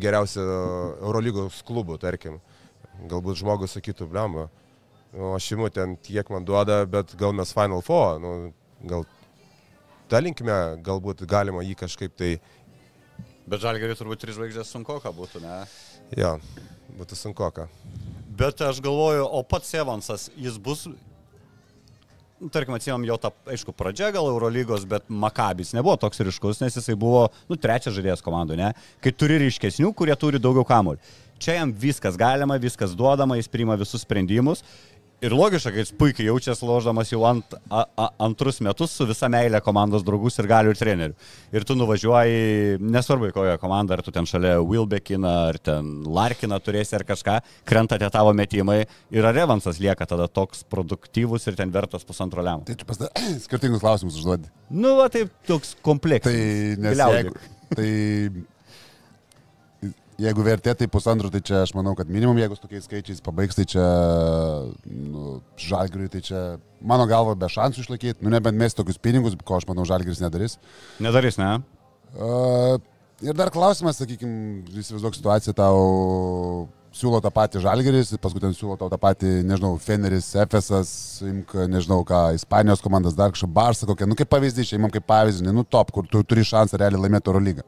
geriausia 0.00 0.42
Eurolygos 0.42 1.60
klubų, 1.66 1.98
tarkim. 2.00 2.40
Galbūt 3.10 3.40
žmogus 3.40 3.76
sakytų, 3.76 4.08
blemba, 4.10 4.48
nu, 5.14 5.32
aš 5.36 5.52
imu 5.54 5.70
ten 5.72 5.96
tiek 6.04 6.28
man 6.32 6.44
duoda, 6.44 6.82
bet 6.90 7.14
gal 7.20 7.32
mes 7.36 7.52
Final 7.56 7.80
Four, 7.84 8.18
nu, 8.20 8.34
gal 8.88 9.06
ta 10.10 10.20
linkme 10.22 10.56
galbūt 10.86 11.24
galima 11.30 11.62
jį 11.66 11.76
kažkaip 11.84 12.16
tai... 12.18 12.32
Bet 13.50 13.62
žalgeriai 13.62 13.98
turbūt 13.98 14.20
trys 14.22 14.36
žvaigždės 14.36 14.72
sunkoka 14.74 15.10
būtų, 15.14 15.42
ne? 15.42 15.60
Jo, 16.18 16.36
būtų 16.98 17.18
sunkoka. 17.18 17.68
Bet 18.40 18.60
aš 18.64 18.82
galvoju, 18.82 19.24
o 19.26 19.42
pats 19.46 19.72
Evansas, 19.78 20.28
jis 20.38 20.58
bus 20.60 20.86
tarkim, 22.48 22.74
atsimam 22.78 23.02
jo 23.04 23.16
tą, 23.20 23.32
aišku, 23.52 23.74
pradžia 23.76 24.08
gal 24.14 24.28
Eurolygos, 24.30 24.86
bet 24.88 25.04
Makabis 25.12 25.74
nebuvo 25.76 25.98
toks 26.00 26.22
ryškus, 26.24 26.62
nes 26.62 26.78
jisai 26.78 26.96
buvo, 26.96 27.26
nu, 27.50 27.58
trečias 27.60 27.92
žaidėjas 27.96 28.24
komandų, 28.24 28.56
ne? 28.56 28.70
Kai 29.04 29.12
turi 29.12 29.36
ryškesnių, 29.42 29.90
kurie 29.96 30.16
turi 30.16 30.40
daugiau 30.40 30.64
kamuolių. 30.64 31.02
Čia 31.40 31.56
jam 31.56 31.70
viskas 31.72 32.16
galima, 32.20 32.58
viskas 32.60 32.92
duodama, 32.96 33.38
jis 33.40 33.48
priima 33.48 33.76
visus 33.80 34.04
sprendimus 34.04 34.60
Ir 35.20 35.34
logiška, 35.36 35.68
kad 35.68 35.82
jis 35.82 35.90
puikiai 36.00 36.30
jaučiasi 36.30 36.64
loždamas 36.64 37.10
jau 37.12 37.20
ant, 37.28 37.52
a, 37.68 37.82
a, 37.84 38.06
antrus 38.24 38.62
metus 38.64 38.94
su 38.96 39.04
visa 39.04 39.28
meilė 39.28 39.58
komandos 39.60 40.04
draugus 40.06 40.40
ir 40.40 40.48
galių 40.48 40.72
ir 40.72 40.78
trenerių. 40.80 41.26
Ir 41.52 41.66
tu 41.68 41.76
nuvažiuoji, 41.76 42.78
nesvarbu, 42.80 43.28
kokią 43.36 43.58
komandą, 43.60 43.98
ar 43.98 44.02
tu 44.06 44.14
ten 44.16 44.24
šalia 44.28 44.54
Wilbekiną, 44.64 45.32
ar 45.50 45.58
ten 45.60 45.90
Larkiną 46.08 46.56
turėsi 46.64 46.96
ar 46.96 47.04
kažką, 47.08 47.34
krenta 47.68 47.98
tie 48.00 48.08
tavo 48.12 48.32
metimai 48.36 48.78
ir 49.12 49.28
ar 49.28 49.42
Evansas 49.44 49.82
lieka 49.82 50.08
tada 50.08 50.24
toks 50.24 50.64
produktyvus 50.72 51.44
ir 51.50 51.58
ten 51.58 51.74
vertas 51.74 52.06
pusantro 52.08 52.40
lemo. 52.46 52.64
Tai 52.64 52.78
čia 52.80 52.88
pasda... 52.88 53.12
skirtingus 53.44 53.84
klausimus 53.84 54.16
užduodi. 54.22 54.48
Nu, 54.72 54.96
va, 55.02 55.10
taip 55.12 55.34
toks 55.50 55.76
kompleksas. 55.84 56.32
Tai 56.32 56.80
nes 56.80 57.04
jeigu, 57.04 57.36
tai 57.76 57.90
jeigu 60.20 60.44
vertė 60.44 60.74
tai 60.76 60.88
pusantro, 60.90 61.30
tai 61.32 61.40
čia 61.44 61.62
aš 61.64 61.72
manau, 61.76 61.94
kad 61.98 62.10
minimum, 62.12 62.38
jeigu 62.40 62.58
tokiais 62.60 62.86
skaičiais 62.86 63.22
pabaigs, 63.24 63.56
tai 63.58 63.66
čia 63.68 63.84
žalgiriui, 65.68 66.10
tai 66.12 66.22
čia 66.24 66.40
mano 66.80 67.06
galva 67.10 67.36
be 67.38 67.48
šansų 67.50 67.84
išlaikyti, 67.84 68.24
nu 68.24 68.32
nebent 68.32 68.58
mes 68.58 68.76
tokius 68.76 69.00
pinigus, 69.02 69.36
ko 69.44 69.58
aš 69.58 69.68
manau 69.68 69.84
žalgiris 69.88 70.22
nedarys. 70.22 70.56
Nedarys, 71.02 71.38
ne? 71.40 71.52
Uh, 72.16 72.80
ir 73.22 73.36
dar 73.38 73.52
klausimas, 73.54 74.00
sakykime, 74.00 74.64
įsivaizduok 74.80 75.18
situaciją, 75.18 75.54
tau 75.58 75.80
siūlo 76.96 77.20
tą 77.22 77.30
patį 77.34 77.62
žalgeris, 77.62 78.16
paskui 78.22 78.42
ten 78.42 78.56
siūlo 78.56 78.74
tau 78.80 78.90
tą 78.90 78.98
patį, 78.98 79.36
nežinau, 79.46 79.76
Feneris, 79.82 80.32
Efesas, 80.42 80.90
imk, 81.22 81.54
nežinau 81.70 82.00
ką, 82.06 82.24
Ispanijos 82.38 82.82
komandas, 82.82 83.14
dar 83.18 83.30
kažkokia 83.34 83.56
Barsa 83.60 83.86
kokia, 83.86 84.08
nu 84.10 84.18
kaip 84.18 84.30
pavyzdys, 84.32 84.72
čia 84.72 84.80
imam 84.80 84.90
kaip 84.90 85.06
pavyzdį, 85.06 85.52
nu 85.54 85.62
top, 85.62 85.92
kur 85.94 86.08
tu 86.10 86.24
turi 86.26 86.46
šansą 86.46 86.80
realiai 86.80 87.04
laimėti 87.06 87.30
Euro 87.30 87.42
lygą 87.46 87.66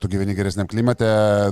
tu 0.00 0.08
gyveni 0.10 0.34
geresniam 0.36 0.68
klimate, 0.70 1.06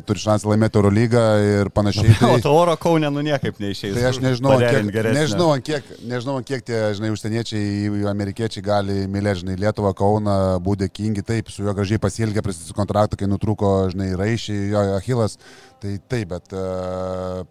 turi 0.07 0.22
šansą 0.22 0.50
laimėti 0.50 0.78
Euro 0.81 0.90
lygą 0.92 1.22
ir 1.46 1.70
panašiai. 1.74 2.14
Tai... 2.20 2.31
O 2.37 2.40
to 2.44 2.52
oro 2.57 2.76
kaunė 2.81 3.11
nu 3.14 3.24
niekaip 3.26 3.61
neišeis. 3.62 3.94
Tai 3.96 4.05
aš 4.11 4.20
nežinau, 4.24 4.57
kiek, 4.62 4.90
nežinau, 5.16 5.48
kiek, 5.64 5.92
nežinau, 6.12 6.37
kiek 6.46 6.64
tie, 6.68 6.81
žinai, 6.98 7.12
užsieniečiai, 7.14 8.05
amerikiečiai 8.12 8.66
gali 8.66 8.98
mylėti, 9.12 9.42
žinai, 9.44 9.59
Lietuvą, 9.62 9.94
Kauną, 9.98 10.38
būdė 10.64 10.90
kingi, 10.92 11.24
taip, 11.26 11.52
su 11.52 11.66
juo 11.66 11.76
gražiai 11.76 12.02
pasilgė, 12.02 12.44
pristatys 12.44 12.76
kontraktą, 12.76 13.20
kai 13.20 13.31
nutrūko, 13.31 13.72
žinai, 13.94 14.12
raišiai, 14.18 14.68
jo 14.74 14.85
Achilas, 14.98 15.38
tai 15.83 15.96
taip, 16.12 16.35
bet, 16.35 16.52
e, 16.57 17.44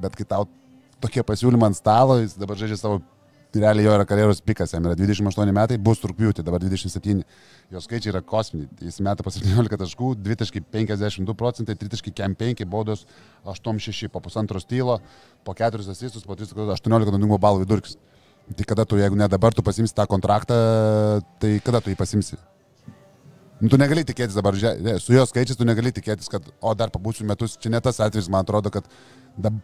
bet 0.00 0.18
kai 0.18 0.28
tau 0.34 0.48
tokie 1.00 1.24
pasiūlymai 1.26 1.70
ant 1.70 1.78
stalo, 1.78 2.20
jis 2.20 2.36
dabar 2.40 2.58
žaidžia 2.60 2.78
savo 2.80 3.00
realiai 3.58 3.86
jo 3.86 3.94
yra 3.96 4.04
karjeros 4.06 4.42
pikas, 4.44 4.74
jam 4.74 4.84
yra 4.86 4.94
28 4.98 5.54
metai, 5.56 5.78
bus 5.82 6.02
rūpjūti, 6.04 6.44
dabar 6.46 6.62
27. 6.62 7.24
Jo 7.70 7.82
skaičiai 7.82 8.12
yra 8.12 8.22
kosminiai. 8.26 8.68
Jis 8.86 9.00
metą 9.06 9.26
po 9.26 9.32
17 9.34 9.80
taškų, 9.80 10.12
2,52 10.22 11.34
procentai, 11.38 11.74
3,5 11.80 12.68
baudos, 12.70 13.06
8,6 13.44 14.10
po 14.12 14.22
pusantro 14.22 14.62
stylo, 14.62 15.00
po 15.44 15.56
4 15.58 15.90
asistus, 15.90 16.26
po 16.26 16.38
3,18 16.38 16.90
naudingumo 16.90 17.40
balų 17.42 17.64
vidurkis. 17.64 17.98
Tai 18.56 18.66
kada 18.66 18.86
tu, 18.88 18.98
jeigu 18.98 19.18
ne 19.18 19.28
dabar, 19.30 19.54
tu 19.54 19.62
pasimsi 19.62 19.94
tą 19.94 20.06
kontraktą, 20.10 20.56
tai 21.42 21.58
kada 21.64 21.82
tu 21.82 21.92
jį 21.92 21.98
pasimsi? 21.98 22.38
Nu, 23.60 23.68
tu 23.68 23.76
negali 23.76 24.02
tikėtis 24.08 24.34
dabar, 24.38 24.56
su 24.56 25.12
jo 25.12 25.22
skaičiais 25.28 25.58
tu 25.58 25.66
negali 25.68 25.92
tikėtis, 25.92 26.30
kad, 26.32 26.46
o 26.64 26.72
dar 26.74 26.90
pabūsiu 26.90 27.26
metus, 27.28 27.58
čia 27.60 27.68
ne 27.74 27.80
tas 27.84 28.00
atvejis, 28.00 28.30
man 28.32 28.46
atrodo, 28.46 28.72
kad 28.72 28.86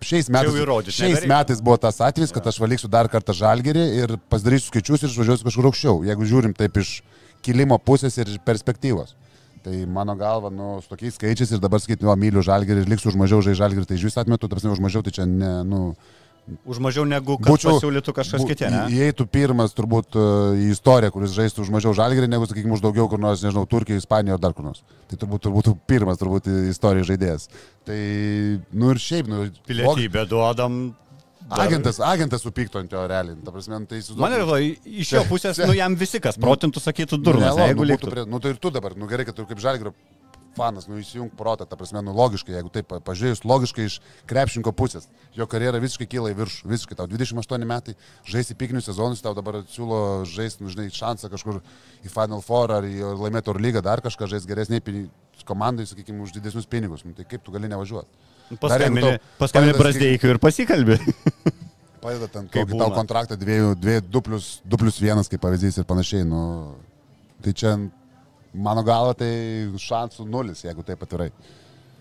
Šiais 0.06 0.30
metais, 0.32 0.94
šiais 0.94 1.26
metais 1.28 1.60
buvo 1.60 1.76
tas 1.80 1.98
atvejis, 2.00 2.32
kad 2.32 2.46
aš 2.48 2.58
valiksiu 2.62 2.88
dar 2.88 3.10
kartą 3.12 3.34
žalgerį 3.36 3.84
ir 4.00 4.16
pasidarysiu 4.32 4.70
skaičius 4.70 5.04
ir 5.04 5.12
išvažiuosiu 5.12 5.48
kažkur 5.48 5.68
aukščiau, 5.70 6.02
jeigu 6.06 6.28
žiūrim 6.30 6.54
taip 6.56 6.78
iš 6.80 7.00
kilimo 7.44 7.78
pusės 7.82 8.16
ir 8.22 8.30
perspektyvos. 8.46 9.14
Tai 9.66 9.74
mano 9.90 10.14
galva, 10.14 10.48
nu, 10.54 10.76
su 10.78 10.88
tokiais 10.92 11.16
skaičiais 11.18 11.50
ir 11.50 11.60
dabar 11.62 11.82
sakyti, 11.82 12.06
nu, 12.06 12.14
myliu 12.14 12.44
žalgerį 12.46 12.84
ir 12.84 12.92
liksiu 12.92 13.10
už 13.10 13.18
mažiau 13.18 13.42
žai 13.42 13.56
žalgerį, 13.58 13.88
tai 13.90 13.98
iš 13.98 14.06
vis 14.06 14.18
atmetu, 14.22 14.48
tarsi 14.48 14.70
už 14.70 14.82
mažiau, 14.84 15.02
tai 15.02 15.12
čia 15.16 15.26
ne, 15.26 15.50
nu, 15.66 15.80
Už 16.62 16.78
mažiau 16.78 17.02
negu 17.08 17.34
būčiau, 17.42 17.74
pasiūlytų 17.74 18.12
kažkas 18.14 18.44
kitie, 18.46 18.68
ne? 18.70 18.84
Įeitų 18.94 19.24
pirmas 19.26 19.72
turbūt 19.74 20.14
e, 20.14 20.26
į 20.62 20.68
istoriją, 20.76 21.10
kuris 21.14 21.32
žaistų 21.34 21.64
už 21.64 21.72
mažiau 21.74 21.94
žalgerį, 21.98 22.28
negu, 22.30 22.46
sakykime, 22.46 22.76
už 22.76 22.84
daugiau 22.84 23.08
kur 23.10 23.18
nors, 23.22 23.42
nežinau, 23.42 23.64
Turkijoje, 23.66 24.04
Ispanijoje 24.04 24.36
ar 24.38 24.44
dar 24.44 24.54
kur 24.54 24.68
nors. 24.68 24.84
Tai 25.10 25.18
turbūt, 25.18 25.42
turbūt 25.48 25.72
pirmas, 25.90 26.20
turbūt 26.22 26.46
istorijoje 26.70 27.08
žaidėjas. 27.10 27.48
Tai, 27.88 27.98
nu 28.78 28.92
ir 28.94 29.02
šiaip, 29.02 29.32
nu... 29.32 29.48
Pilietybę 29.66 30.22
log... 30.22 30.30
duodam. 30.30 30.78
Dar... 31.46 31.64
Agentas, 31.66 31.98
agentas 32.02 32.42
supyktų 32.42 32.84
ant 32.84 32.94
jo 32.94 33.02
realiai. 33.10 33.38
Ta 33.42 33.54
prasme, 33.54 33.82
nu, 33.82 33.90
tai 33.90 33.98
jis... 34.00 34.14
Man 34.18 34.34
ir 34.34 34.46
iš 35.02 35.16
jo 35.18 35.26
pusės, 35.32 35.58
nu 35.66 35.74
jam 35.74 35.98
visi 35.98 36.22
kas 36.22 36.38
protintų 36.42 36.82
sakytų 36.82 37.18
durnas, 37.22 37.58
nu, 37.58 37.66
jeigu 37.70 37.90
liktų. 37.90 38.14
Prie, 38.14 38.24
nu 38.30 38.42
tai 38.42 38.54
ir 38.54 38.62
tu 38.62 38.70
dabar, 38.74 38.94
nu 38.98 39.10
gerai, 39.10 39.26
kad 39.26 39.38
tu 39.38 39.46
kaip 39.50 39.62
žalgerio 39.62 39.94
fanas, 40.56 40.88
nu 40.88 40.98
įsijung 41.00 41.30
protą, 41.36 41.66
ta 41.68 41.78
prasme, 41.78 42.02
nu 42.04 42.14
logiškai, 42.16 42.54
jeigu 42.56 42.72
taip 42.72 42.94
pažiūrėjus, 43.06 43.44
logiškai 43.46 43.86
iš 43.88 43.98
krepšinko 44.30 44.72
pusės, 44.76 45.08
jo 45.36 45.46
karjera 45.50 45.80
visiškai 45.82 46.08
kyla 46.16 46.32
į 46.32 46.38
viršų, 46.40 46.70
visiškai 46.72 46.98
tau 46.98 47.08
28 47.10 47.68
metai, 47.68 47.96
žaisti 48.28 48.56
pikinių 48.58 48.82
sezonus, 48.84 49.22
tau 49.24 49.34
dabar 49.36 49.62
siūlo 49.72 50.00
žaisti, 50.28 50.64
nu 50.64 50.72
žinai, 50.72 50.88
šansą 50.94 51.30
kažkur 51.32 51.60
į 52.04 52.12
Final 52.12 52.42
Four 52.44 52.74
ar 52.78 52.88
į 52.88 53.12
laimėtų 53.12 53.54
ar 53.54 53.62
lygą, 53.68 53.84
dar 53.84 54.04
kažką 54.04 54.30
žaisti 54.32 54.50
geresniai 54.50 55.06
komandai, 55.46 55.86
sakykime, 55.86 56.24
už 56.24 56.32
didesnius 56.34 56.66
pinigus, 56.66 57.04
nu, 57.06 57.14
tai 57.14 57.26
kaip 57.28 57.44
tu 57.46 57.54
gali 57.54 57.68
nevažiuoti? 57.70 58.34
Paskambini, 58.62 59.16
paskambini 59.38 59.78
Brasdeikiu 59.78 60.32
ir 60.34 60.42
pasikalbė. 60.42 60.98
Padeda 62.06 62.28
ten 62.30 62.48
Kaip 62.52 62.70
tau 62.70 62.92
kontraktą 62.94 63.38
2 63.38 64.22
plus 64.22 65.00
1 65.02 65.30
kaip 65.32 65.42
pavyzdys 65.42 65.80
ir 65.80 65.86
panašiai. 65.88 66.26
Nu, 66.28 66.42
tai 67.42 67.54
čia 67.56 67.72
mano 68.56 68.82
galva 68.86 69.14
tai 69.14 69.30
šansų 69.76 70.26
nulis, 70.28 70.64
jeigu 70.66 70.84
taip 70.86 71.02
atvirai. 71.06 71.30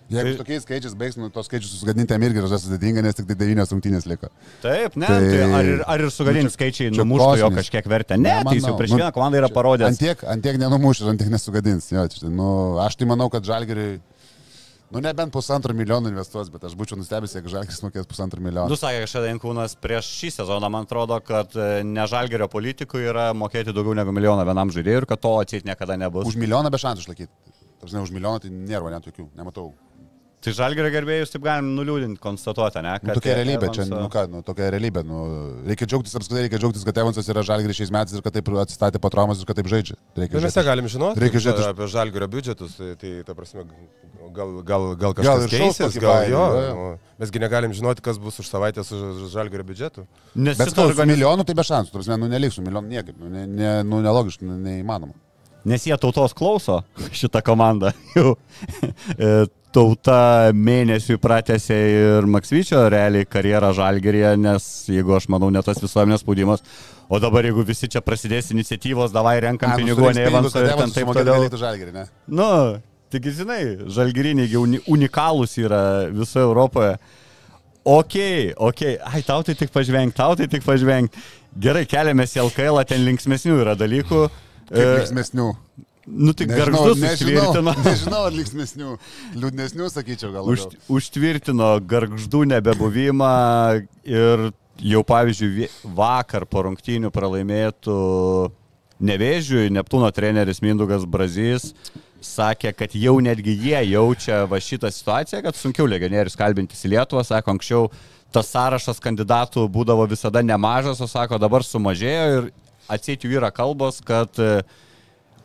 Jeigu 0.06 0.36
Tai- 0.36 0.38
tokiais 0.44 0.62
skaičiais 0.62 0.94
baigs, 0.94 1.16
nu, 1.18 1.32
tos 1.34 1.48
skaičius 1.50 1.72
susigadinti 1.74 2.14
jam 2.14 2.22
irgi 2.22 2.38
yra 2.38 2.60
sudėtinga, 2.62 3.02
nes 3.02 3.16
tik 3.18 3.26
tai 3.26 3.36
devynios 3.40 3.72
rungtynės 3.74 4.06
liko. 4.06 4.30
Taip, 4.62 4.96
ne, 5.02 5.08
Tai- 5.10 5.18
tai 5.32 5.40
ar, 5.50 5.66
ir- 5.66 5.82
ar 5.88 6.00
ir 6.06 6.12
sugadinti 6.14 6.46
Nu, 6.46 6.52
čia- 6.52 6.58
skaičiai 6.60 6.92
čia 6.94 7.02
numuštų 7.02 7.38
jo 7.42 7.50
kažkiek 7.56 7.88
vertę? 7.90 8.18
Ne, 8.22 8.36
tai 8.46 8.54
jis 8.54 8.68
jau 8.70 8.76
prieš 8.78 8.92
Nu, 8.94 8.98
vieną 9.02 9.12
komandą 9.16 9.42
yra 9.42 9.50
parodęs. 9.50 9.88
Antiek, 9.98 10.22
antiek 10.30 10.60
nenumuš 10.62 11.02
ir 11.02 11.10
antiek 11.10 11.30
nesugadins. 11.34 11.90
Jo, 11.90 12.06
čia, 12.08 12.30
nu, 12.30 12.78
aš 12.86 12.96
tai 13.02 13.08
manau, 13.10 13.32
kad 13.34 13.42
žalgeriui, 13.44 13.98
nu 14.92 15.02
nebent 15.02 15.34
pusantro 15.34 15.74
milijono 15.74 16.10
investuos, 16.12 16.50
bet 16.54 16.68
aš 16.68 16.76
būčiau 16.78 17.00
nustebęs, 17.00 17.36
jeigu 17.38 17.52
žalgeris 17.52 17.82
mokės 17.86 18.10
pusantro 18.10 18.44
milijono. 18.44 18.70
Du 18.72 18.78
sakė 18.80 19.06
kažkada 19.06 19.32
Jankūnas 19.32 19.78
prieš 19.82 20.12
šį 20.20 20.32
sezoną, 20.40 20.70
man 20.74 20.88
atrodo, 20.88 21.18
kad 21.26 21.56
e, 21.58 21.82
nežalgerio 21.88 22.48
politikų 22.52 23.02
yra 23.10 23.30
mokėti 23.38 23.74
daugiau 23.76 23.98
negu 23.98 24.14
milijoną 24.16 24.46
vienam 24.48 24.74
žaidėjui 24.76 25.04
ir 25.04 25.10
kad 25.10 25.24
to 25.26 25.34
atseit 25.42 25.68
niekada 25.68 25.98
nebus. 26.00 26.30
Už 26.30 26.40
milijoną 26.42 26.74
be 26.74 26.82
šansų 26.82 27.06
išlaikyti. 27.06 27.34
Tarsi, 27.82 28.00
už 28.02 28.14
milijoną 28.16 28.46
tai 28.46 28.54
nėra 28.54 28.94
net 28.94 29.10
jokių, 29.10 29.30
nematau. 29.38 29.74
Tai 30.46 30.52
žalgerio 30.54 30.92
gerbėjus 30.94 31.32
taip 31.34 31.42
galim 31.42 31.72
nuliūdinti, 31.74 32.20
konstatuoti, 32.22 32.82
ne? 32.86 32.92
Nu, 33.02 33.16
tokia 33.18 33.34
realybė, 33.40 33.72
čia, 33.74 33.82
Evanso- 33.88 34.02
nu 34.04 34.10
ką, 34.14 34.24
nu, 34.30 34.42
tokia 34.46 34.68
realybė. 34.76 35.02
Nu, 35.10 35.18
reikia 35.66 35.88
džiaugtis, 35.90 36.14
apskritai 36.20 36.44
reikia 36.46 36.60
džiaugtis, 36.62 36.84
kad 36.86 37.00
Evansas 37.02 37.26
yra 37.34 37.42
žalgeris 37.48 37.80
šiais 37.80 37.90
metais 37.96 38.14
ir 38.14 38.22
kad 38.22 38.36
taip 38.38 38.52
atsistatė 38.62 39.02
po 39.02 39.10
traumas 39.10 39.42
ir 39.42 39.50
kad 39.50 39.58
taip 39.58 39.66
žaidžia. 39.72 39.98
Reikia 40.14 40.38
Ir 40.38 40.46
mes 40.46 40.54
žiūrėti. 40.54 40.62
negalim 40.62 40.90
žinoti 40.94 41.24
Reikia 41.26 41.42
žiūrėti 41.48 41.66
iš- 41.66 41.72
apie 41.74 41.88
žalgerio 41.96 42.28
biudžetus, 42.36 42.78
tai, 42.78 42.92
tai 43.02 43.12
ta 43.26 43.34
prasme, 43.34 43.66
gal, 44.38 44.54
gal, 44.62 44.86
gal 44.94 44.96
Gal 44.96 45.18
kažkas 45.18 45.50
šaus 45.50 45.82
keisis, 45.82 45.98
gal 46.00 46.14
baimę, 46.14 46.30
jo. 46.36 46.46
jo. 46.62 46.76
nu, 46.78 47.00
Mesgi 47.26 47.40
negalim 47.42 47.74
žinoti, 47.74 48.02
kas 48.06 48.18
bus 48.22 48.38
už 48.40 48.46
savaitę 48.52 48.84
su 48.86 48.96
žalgerio 49.34 49.64
biudžetu. 49.66 50.06
Nes 50.36 50.58
Bet 50.62 50.70
sakau, 50.70 50.90
su 50.92 50.94
organiz- 50.94 51.16
milijonu 51.16 51.44
tai 51.48 51.56
be 51.58 51.64
šansų, 51.66 51.90
tarsi, 51.98 52.14
nu, 52.20 52.28
neliks 52.30 52.60
su 52.60 52.62
milijonu 52.62 52.88
niekaip, 52.92 53.18
nu, 53.18 53.30
ne, 53.34 53.48
ne, 53.48 53.72
nu, 53.84 54.02
nelogiška, 54.06 54.46
nu, 54.46 54.60
neįmanoma. 54.62 55.14
Nes 55.66 55.82
jie 55.88 55.96
tautos 55.98 56.34
klauso 56.38 56.84
šitą 57.18 57.42
komandą. 57.42 57.90
Jau 58.16 58.36
e, 59.18 59.48
tauta 59.76 60.54
mėnesių 60.56 61.18
pratęsė 61.22 61.78
ir 61.92 62.28
Maksvyčio 62.32 62.86
realiai 62.92 63.28
karjerą 63.28 63.74
žalgeryje, 63.76 64.36
nes 64.40 64.68
jeigu 64.92 65.16
aš 65.18 65.28
manau, 65.34 65.52
ne 65.54 65.62
tas 65.66 65.82
visuomenės 65.84 66.24
spaudimas, 66.24 66.64
o 67.12 67.20
dabar 67.24 67.48
jeigu 67.48 67.66
visi 67.68 67.90
čia 67.92 68.02
prasidės 68.06 68.54
iniciatyvos, 68.56 69.14
davai 69.16 69.38
renkam 69.44 69.74
nu, 69.74 69.84
pinigų, 69.84 70.10
ne 70.16 70.28
Evansą 70.30 70.64
kad 70.64 70.70
ir 70.70 70.82
ten 70.84 70.96
taip 70.96 71.12
toliau. 71.18 72.08
Nu, 72.32 72.50
tik 73.14 73.30
žinai, 73.36 73.62
žalgeriniai 73.98 74.56
uni 74.62 74.82
unikalūs 74.92 75.58
yra 75.64 75.84
visoje 76.14 76.48
Europoje. 76.48 76.96
Ok, 77.86 78.16
ok, 78.58 78.82
ai 79.06 79.22
tau 79.28 79.44
tai 79.46 79.54
tik 79.60 79.70
pažveng, 79.74 80.14
tau 80.16 80.34
tai 80.40 80.48
tik 80.50 80.64
pažveng. 80.66 81.12
Gerai, 81.62 81.84
keliamės 81.86 82.34
į 82.34 82.48
LKL, 82.48 82.82
ten 82.90 83.06
linksmesnių 83.06 83.60
yra 83.62 83.76
dalykų. 83.78 84.24
Kaip 84.72 84.82
E, 84.82 84.96
linksmesnių. 84.98 85.52
Nu 86.06 86.36
tik 86.38 86.52
garždus 86.54 87.02
užtvirtino. 87.02 87.74
nežinau, 87.88 88.22
ar 88.28 88.36
linksmesnių. 88.36 88.96
Liūdnesnių, 89.42 89.90
sakyčiau, 89.90 90.30
gal. 90.36 90.52
Už, 90.54 90.68
užtvirtino 90.92 91.72
garždų 91.82 92.44
nebebuvimą 92.54 93.34
ir 94.06 94.50
jau 94.86 95.02
pavyzdžiui 95.08 95.70
vakar 95.98 96.46
po 96.50 96.68
rungtynių 96.68 97.14
pralaimėtų 97.16 98.00
Nevėžiui, 99.06 99.74
Neptūno 99.76 100.08
treneris 100.16 100.62
Mindugas 100.64 101.04
Brazys 101.04 101.74
sakė, 102.26 102.72
kad 102.76 102.96
jau 102.98 103.18
netgi 103.24 103.54
jie 103.60 103.82
jaučia 103.92 104.44
va 104.50 104.60
šitą 104.62 104.92
situaciją, 104.94 105.42
kad 105.46 105.58
sunkiau 105.58 105.88
legionierius 105.90 106.38
kalbintis 106.40 106.86
į 106.88 106.96
Lietuvą, 106.96 107.26
sako, 107.28 107.56
anksčiau 107.56 107.90
tas 108.34 108.50
sąrašas 108.52 109.00
kandidatų 109.04 109.68
būdavo 109.72 110.08
visada 110.12 110.42
nemažas, 110.44 111.02
o 111.02 111.08
sako, 111.12 111.40
dabar 111.42 111.64
sumažėjo 111.64 112.26
ir 112.40 112.50
atsėti 112.92 113.30
jų 113.30 113.40
yra 113.40 113.52
kalbos, 113.56 114.02
kad 114.06 114.42
e, 114.42 114.64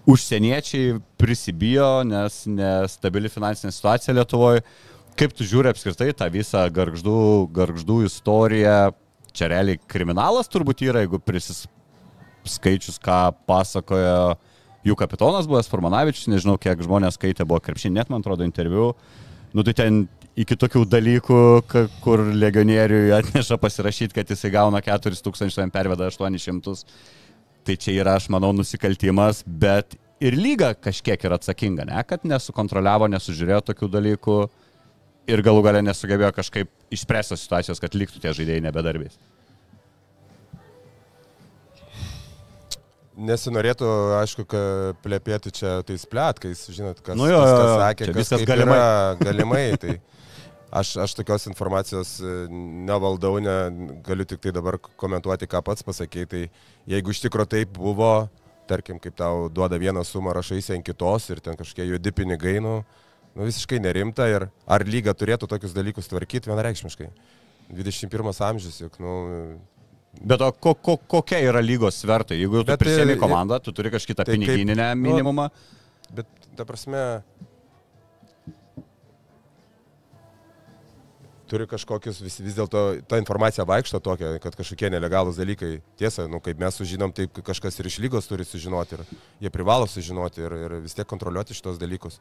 užsieniečiai 0.08 0.98
prisibijo, 1.20 2.02
nes 2.08 2.44
nestabili 2.48 3.30
finansinė 3.32 3.72
situacija 3.74 4.14
Lietuvoje. 4.16 4.64
Kaip 5.18 5.34
tu 5.36 5.44
žiūri 5.44 5.68
apskritai 5.72 6.12
tą 6.16 6.30
visą 6.32 6.62
garždų, 6.72 7.48
garždų 7.52 8.04
istoriją? 8.08 8.92
Čia 9.36 9.50
realiai 9.52 9.78
kriminalas 9.90 10.48
turbūt 10.50 10.82
yra, 10.86 11.04
jeigu 11.04 11.20
prisiskaičius, 11.22 12.98
ką 13.02 13.18
pasakojo 13.46 14.38
jų 14.86 14.96
kapitonas 14.98 15.48
buvęs 15.50 15.68
Formanavičius, 15.70 16.30
nežinau, 16.32 16.56
kiek 16.60 16.80
žmonės 16.82 17.18
skaitė, 17.18 17.44
buvo 17.44 17.60
krepšinė, 17.62 18.00
net 18.00 18.10
man 18.12 18.24
atrodo 18.24 18.46
interviu. 18.46 18.94
Nu 19.54 19.64
tai 19.66 19.74
ten 19.76 20.04
iki 20.38 20.56
tokių 20.58 20.84
dalykų, 20.88 21.40
kur 22.04 22.22
legionieriui 22.32 23.12
atneša 23.18 23.58
pasirašyti, 23.60 24.14
kad 24.16 24.30
jisai 24.30 24.52
gauna 24.54 24.80
4000, 24.84 25.50
jam 25.58 25.72
perveda 25.74 26.08
800. 26.08 26.76
Tai 27.66 27.76
čia 27.76 27.92
yra, 28.00 28.16
aš 28.16 28.30
manau, 28.32 28.52
nusikaltimas, 28.56 29.42
bet 29.44 29.98
ir 30.22 30.36
lyga 30.36 30.72
kažkiek 30.76 31.20
yra 31.28 31.36
atsakinga, 31.40 31.86
ne, 31.88 32.00
kad 32.08 32.24
nesukontroliavo, 32.28 33.08
nesužiūrėjo 33.12 33.60
tokių 33.70 33.90
dalykų 33.96 34.38
ir 35.30 35.42
galų 35.44 35.64
galę 35.66 35.82
nesugebėjo 35.84 36.32
kažkaip 36.36 36.70
išspręsti 36.92 37.38
situacijos, 37.38 37.82
kad 37.82 37.96
liktų 37.96 38.22
tie 38.22 38.32
žaidėjai 38.36 38.64
nebedarbiais. 38.64 39.18
Nesinorėtų, 43.20 43.88
aišku, 44.16 44.46
kad 44.48 45.00
plėpėti 45.04 45.52
čia 45.52 45.74
tais 45.84 46.06
pletkais, 46.08 46.62
žinot, 46.72 47.02
kas, 47.04 47.18
Nu 47.20 47.26
jo, 47.28 47.40
kas, 47.44 47.50
kas 47.52 47.72
sakė, 47.82 48.06
čia 48.06 48.14
kas 48.14 48.20
viskas 48.22 48.44
galimai. 48.48 48.78
Yra, 48.78 49.18
galimai 49.20 49.64
tai 49.82 49.96
aš, 50.72 50.96
aš 51.04 51.14
tokios 51.18 51.46
informacijos 51.50 52.16
e, 52.22 52.34
nevaldau, 52.88 53.38
ne, 53.42 53.56
galiu 54.06 54.26
tik 54.28 54.40
tai 54.44 54.52
dabar 54.54 54.78
komentuoti, 54.78 55.48
ką 55.50 55.62
pats 55.66 55.86
pasakėjai. 55.86 56.30
Tai 56.30 56.42
jeigu 56.94 57.14
iš 57.14 57.22
tikro 57.26 57.46
taip 57.50 57.72
buvo, 57.78 58.28
tarkim, 58.70 59.00
kaip 59.02 59.16
tau 59.18 59.48
duoda 59.52 59.78
vieną 59.80 60.04
sumą, 60.06 60.34
rašaisi 60.36 60.76
ant 60.76 60.86
kitos 60.86 61.28
ir 61.34 61.42
ten 61.44 61.58
kažkokie 61.58 61.88
juodi 61.90 62.12
pinigai, 62.14 62.58
nu, 62.62 62.80
nu 63.34 63.48
visiškai 63.48 63.80
nerimta 63.82 64.28
ir 64.30 64.48
ar 64.66 64.86
lyga 64.86 65.14
turėtų 65.14 65.50
tokius 65.50 65.74
dalykus 65.76 66.10
tvarkyti 66.10 66.50
vienareikšmiškai. 66.50 67.10
21 67.70 68.32
amžius, 68.48 68.80
juk, 68.82 68.96
nu, 69.02 69.12
Bet 70.10 70.42
o 70.42 70.48
ko, 70.52 70.72
ko, 70.74 70.96
kokia 70.98 71.38
yra 71.46 71.60
lygos 71.62 72.00
svertai? 72.02 72.40
Jeigu 72.40 72.64
tu 72.64 72.72
Bet, 72.72 72.80
prisėmė 72.82 73.14
e, 73.14 73.18
komandą, 73.20 73.60
tu 73.62 73.70
turi 73.70 73.92
kažkitą 73.94 74.24
tai 74.26 74.34
kaip- 74.34 74.42
piniginę 74.42 74.88
nu. 74.98 75.44
Bet, 76.10 76.26
ta 76.58 76.66
prasme, 76.66 77.22
turi 81.50 81.66
kažkokius, 81.70 82.20
vis, 82.22 82.38
vis 82.42 82.56
dėlto 82.56 82.84
ta 83.10 83.18
informacija 83.20 83.66
vaikšto 83.68 84.00
tokia, 84.04 84.36
kad 84.42 84.54
kažkokie 84.58 84.90
nelegalūs 84.94 85.40
dalykai. 85.40 85.72
Tiesa, 86.00 86.28
nu, 86.30 86.38
kaip 86.44 86.60
mes 86.62 86.78
sužinom, 86.78 87.12
taip 87.16 87.42
kažkas 87.46 87.80
ir 87.80 87.90
iš 87.90 87.98
lygos 88.04 88.30
turi 88.30 88.46
sužinoti 88.46 88.98
ir 88.98 89.04
jie 89.42 89.52
privalo 89.52 89.88
sužinoti 89.90 90.46
ir, 90.46 90.56
ir 90.68 90.78
vis 90.84 90.96
tiek 90.96 91.08
kontroliuoti 91.10 91.56
šitos 91.58 91.80
dalykus. 91.80 92.20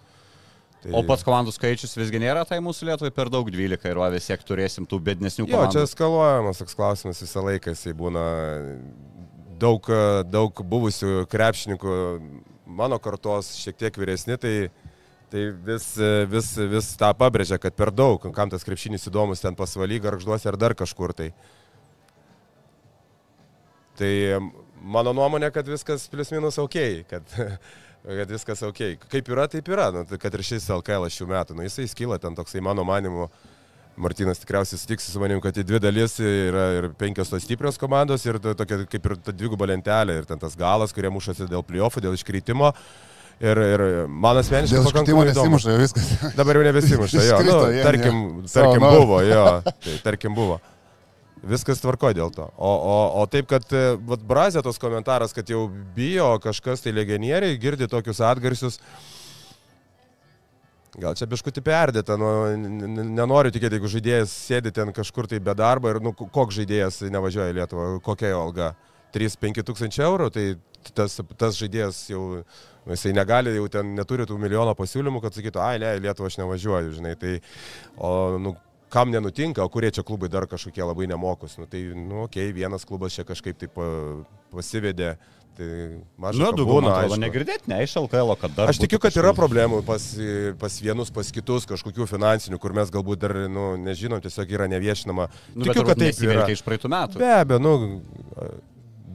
Tai, 0.79 0.93
O 0.95 1.01
pats 1.03 1.25
komandų 1.27 1.51
skaičius 1.51 1.97
visgi 1.99 2.21
nėra 2.23 2.45
tai 2.47 2.61
mūsų 2.63 2.87
Lietuvai 2.87 3.11
per 3.11 3.27
daug 3.31 3.49
12 3.51 3.89
ir 3.89 3.97
va 3.99 4.07
vis 4.13 4.29
tiek 4.29 4.43
turėsim 4.47 4.85
tų 4.87 5.01
bednesnių 5.09 5.49
komandų. 5.49 5.75
čia 5.75 5.89
skaluojamas 5.91 6.61
toks 6.61 6.77
klausimas 6.79 7.19
visą 7.19 7.43
laiką, 7.43 7.73
jisai 7.75 7.91
būna 7.99 8.23
daug, 9.59 9.89
daug 10.31 10.61
buvusių 10.71 11.25
krepšininkų, 11.27 11.97
mano 12.79 12.99
kartos 13.03 13.51
šiek 13.59 13.75
tiek 13.81 13.99
vyresni, 13.99 14.39
tai, 14.39 14.53
tai 15.29 15.45
vis, 15.65 15.87
vis, 16.31 16.51
vis 16.71 16.91
tą 16.97 17.11
pabrėžia, 17.17 17.59
kad 17.61 17.75
per 17.77 17.91
daug, 17.93 18.23
kam 18.33 18.49
tas 18.49 18.65
krepšinis 18.65 19.05
įdomus 19.11 19.43
ten 19.43 19.57
pasvaly, 19.57 19.99
garžduose 20.01 20.49
ar 20.49 20.57
dar 20.57 20.73
kažkur 20.77 21.13
tai. 21.17 21.29
Tai 23.99 24.11
mano 24.79 25.13
nuomonė, 25.13 25.51
kad 25.53 25.67
viskas 25.67 26.07
plius 26.11 26.31
minus 26.31 26.57
ok, 26.61 26.79
kad, 27.09 27.35
kad 28.21 28.31
viskas 28.31 28.63
ok. 28.65 28.83
Kaip 29.11 29.31
yra, 29.33 29.47
taip 29.51 29.69
yra, 29.71 29.89
nu, 29.95 30.05
tai 30.07 30.19
kad 30.21 30.35
ir 30.37 30.45
šis 30.47 30.69
LKL 30.79 31.09
šių 31.13 31.27
metų, 31.33 31.57
nu, 31.57 31.65
jisai 31.67 31.87
skyla 31.91 32.19
ten 32.23 32.37
toksai 32.37 32.63
mano 32.63 32.85
manimu. 32.87 33.29
Martinas 33.99 34.39
tikriausiai 34.39 34.79
sutiks 34.79 35.09
su 35.11 35.19
manim, 35.19 35.41
kad 35.43 35.57
į 35.59 35.65
dvi 35.67 35.79
dalis 35.83 36.13
yra 36.23 36.69
ir 36.77 36.85
penkios 36.95 37.27
tos 37.27 37.43
stiprios 37.43 37.75
komandos 37.81 38.23
ir 38.23 38.37
to- 38.39 38.53
tokia 38.55 38.85
kaip 38.87 39.09
ir 39.09 39.15
ta 39.19 39.33
dviguba 39.35 39.67
lentelė 39.67 40.21
ir 40.21 40.27
ten 40.29 40.39
tas 40.39 40.55
galas, 40.55 40.93
kurie 40.95 41.11
mušasi 41.11 41.49
dėl 41.51 41.65
pliofų, 41.67 42.05
dėl 42.05 42.15
iškreitimo. 42.15 42.71
Ir, 43.39 43.59
ir 43.63 43.81
man 44.11 44.35
asmeniškai 44.41 44.81
Dėl 44.83 45.05
įdomu. 45.07 45.21
nesimuša, 45.29 45.75
viskas. 45.79 46.09
Dabar 46.35 46.57
jau 46.59 46.63
nebesimuša, 46.67 47.21
jo. 47.23 47.37
Nu, 47.47 47.59
tarkim, 47.85 48.17
tarkim 48.51 48.83
buvo, 48.83 49.21
jo. 49.23 49.45
Tai 49.85 49.95
tarkim 50.03 50.35
buvo. 50.35 50.57
Viskas 51.47 51.79
tvarko 51.79 52.11
dėl 52.11 52.33
to. 52.35 52.49
O, 52.59 52.71
o, 52.75 52.97
o 53.21 53.23
taip, 53.31 53.47
kad 53.47 53.63
e, 53.71 53.93
vat, 54.09 54.25
Brazė 54.27 54.59
tos 54.65 54.79
komentaras, 54.81 55.31
kad 55.31 55.47
jau 55.47 55.69
bijo 55.95 56.33
kažkas 56.43 56.83
tai 56.83 56.91
legionieriai, 56.97 57.55
girdi 57.61 57.87
tokius 57.87 58.19
atgarsius. 58.27 58.75
Gal 60.99 61.15
čia 61.15 61.29
biškutį 61.31 61.63
perdėta, 61.63 62.17
nu, 62.19 62.27
nenoriu 63.07 63.53
tikėti, 63.55 63.77
jeigu 63.77 63.91
žaidėjas 63.93 64.33
sėdi 64.49 64.73
ten 64.75 64.91
kažkur 64.91 65.29
tai 65.31 65.39
be 65.39 65.55
darbo 65.55 65.93
ir 65.93 66.01
nu, 66.03 66.11
koks 66.11 66.57
žaidėjas 66.59 67.05
nevažiuoja 67.13 67.53
į 67.53 67.59
Lietuvą, 67.61 67.85
kokia 68.03 68.33
jo 68.33 68.41
alga. 68.49 68.73
3-5 69.15 69.63
tūkstančių 69.65 70.03
eurų, 70.05 70.27
tai 70.35 70.43
tas, 70.97 71.15
tas 71.39 71.55
žaidėjas 71.57 72.01
jau, 72.11 72.43
jisai 72.87 73.13
negali, 73.17 73.53
jau 73.57 73.67
ten 73.71 73.93
neturi 73.97 74.27
tų 74.29 74.39
milijono 74.41 74.75
pasiūlymų, 74.77 75.21
kad 75.23 75.35
sakytų, 75.35 75.61
ai, 75.63 75.77
ne, 75.81 75.93
į 75.97 76.03
Lietuvą 76.07 76.31
aš 76.31 76.39
nevažiuoju, 76.41 76.95
žinai. 76.99 77.15
Tai, 77.19 77.35
o, 77.97 78.11
nu, 78.41 78.55
kam 78.89 79.11
nenutinka, 79.13 79.63
o 79.63 79.71
kurie 79.71 79.91
čia 79.93 80.05
klubai 80.05 80.29
dar 80.31 80.47
kažkokie 80.49 80.83
labai 80.83 81.09
nemokus. 81.09 81.57
Nu, 81.61 81.67
tai, 81.69 81.83
nu, 81.93 82.23
okei, 82.25 82.49
okay, 82.49 82.55
vienas 82.55 82.87
klubas 82.87 83.17
čia 83.17 83.27
kažkaip 83.27 83.59
taip 83.61 83.77
pasivedė. 84.53 85.17
Tai 85.59 85.67
mažai. 86.21 86.39
Nu, 86.39 86.51
daugiau, 86.55 86.79
man 86.79 86.93
atrodo, 86.93 87.17
negirdėti, 87.19 87.67
ne 87.67 87.81
iš 87.83 87.97
LKL, 87.99 88.31
kad 88.39 88.53
dar. 88.55 88.69
Aš 88.71 88.79
tikiu, 88.79 88.95
kad 89.03 89.15
yra 89.19 89.33
problemų 89.35 89.81
pas, 89.83 90.05
pas 90.61 90.77
vienus, 90.79 91.11
pas 91.11 91.27
kitus, 91.35 91.65
kažkokių 91.67 92.07
finansinių, 92.07 92.59
kur 92.63 92.71
mes 92.77 92.93
galbūt 92.93 93.25
dar, 93.25 93.35
nu, 93.51 93.73
nežinom, 93.81 94.21
tiesiog 94.23 94.53
yra 94.55 94.69
neviešinama. 94.71 95.27
Nu, 95.57 95.67
tikiu, 95.67 95.83
kad 95.89 95.99
taip 95.99 96.23
yra. 96.23 96.47
Iš 96.53 96.63
praeitų 96.63 96.93
metų. 96.93 97.19
Be 97.19 97.33
abejo, 97.41 97.59
nu, 97.65 97.73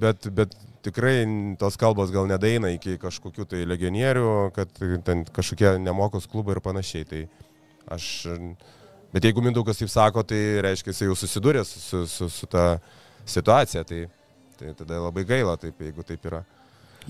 bet, 0.05 0.29
bet 0.37 0.53
tikrai 0.85 1.17
tos 1.61 1.79
kalbos 1.81 2.13
gal 2.15 2.29
nedaina 2.31 2.71
iki 2.75 2.99
kažkokių 3.03 3.49
tai 3.51 3.65
legionierių, 3.69 4.29
kad 4.57 4.73
ten 5.07 5.25
kažkokie 5.35 5.77
nemokus 5.83 6.29
klubai 6.31 6.57
ir 6.57 6.63
panašiai. 6.65 7.09
Tai 7.09 7.23
aš, 7.97 8.11
bet 9.15 9.27
jeigu 9.27 9.45
Mindaugas 9.45 9.81
taip 9.81 9.93
sako, 9.93 10.25
tai 10.29 10.43
reiškia, 10.65 10.93
jis 10.93 11.07
jau 11.09 11.17
susidūrė 11.19 11.65
su, 11.69 11.81
su, 11.81 12.05
su, 12.11 12.29
su 12.33 12.51
ta 12.51 12.77
situacija. 13.25 13.85
Tai 13.89 14.05
Tai 14.59 14.71
tada 14.79 15.01
labai 15.03 15.25
gaila, 15.27 15.57
taip, 15.59 15.81
jeigu 15.83 16.05
taip 16.07 16.27
yra. 16.29 16.45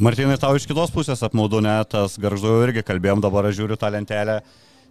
Martinai, 0.01 0.37
tau 0.41 0.57
iš 0.57 0.65
kitos 0.67 0.91
pusės 0.91 1.21
apmaudu, 1.23 1.61
net 1.63 1.91
tas 1.93 2.17
garždu 2.19 2.55
irgi 2.65 2.83
kalbėjom, 2.87 3.21
dabar 3.23 3.47
aš 3.47 3.59
žiūriu 3.61 3.77
tą 3.79 3.91
lentelę, 3.95 4.39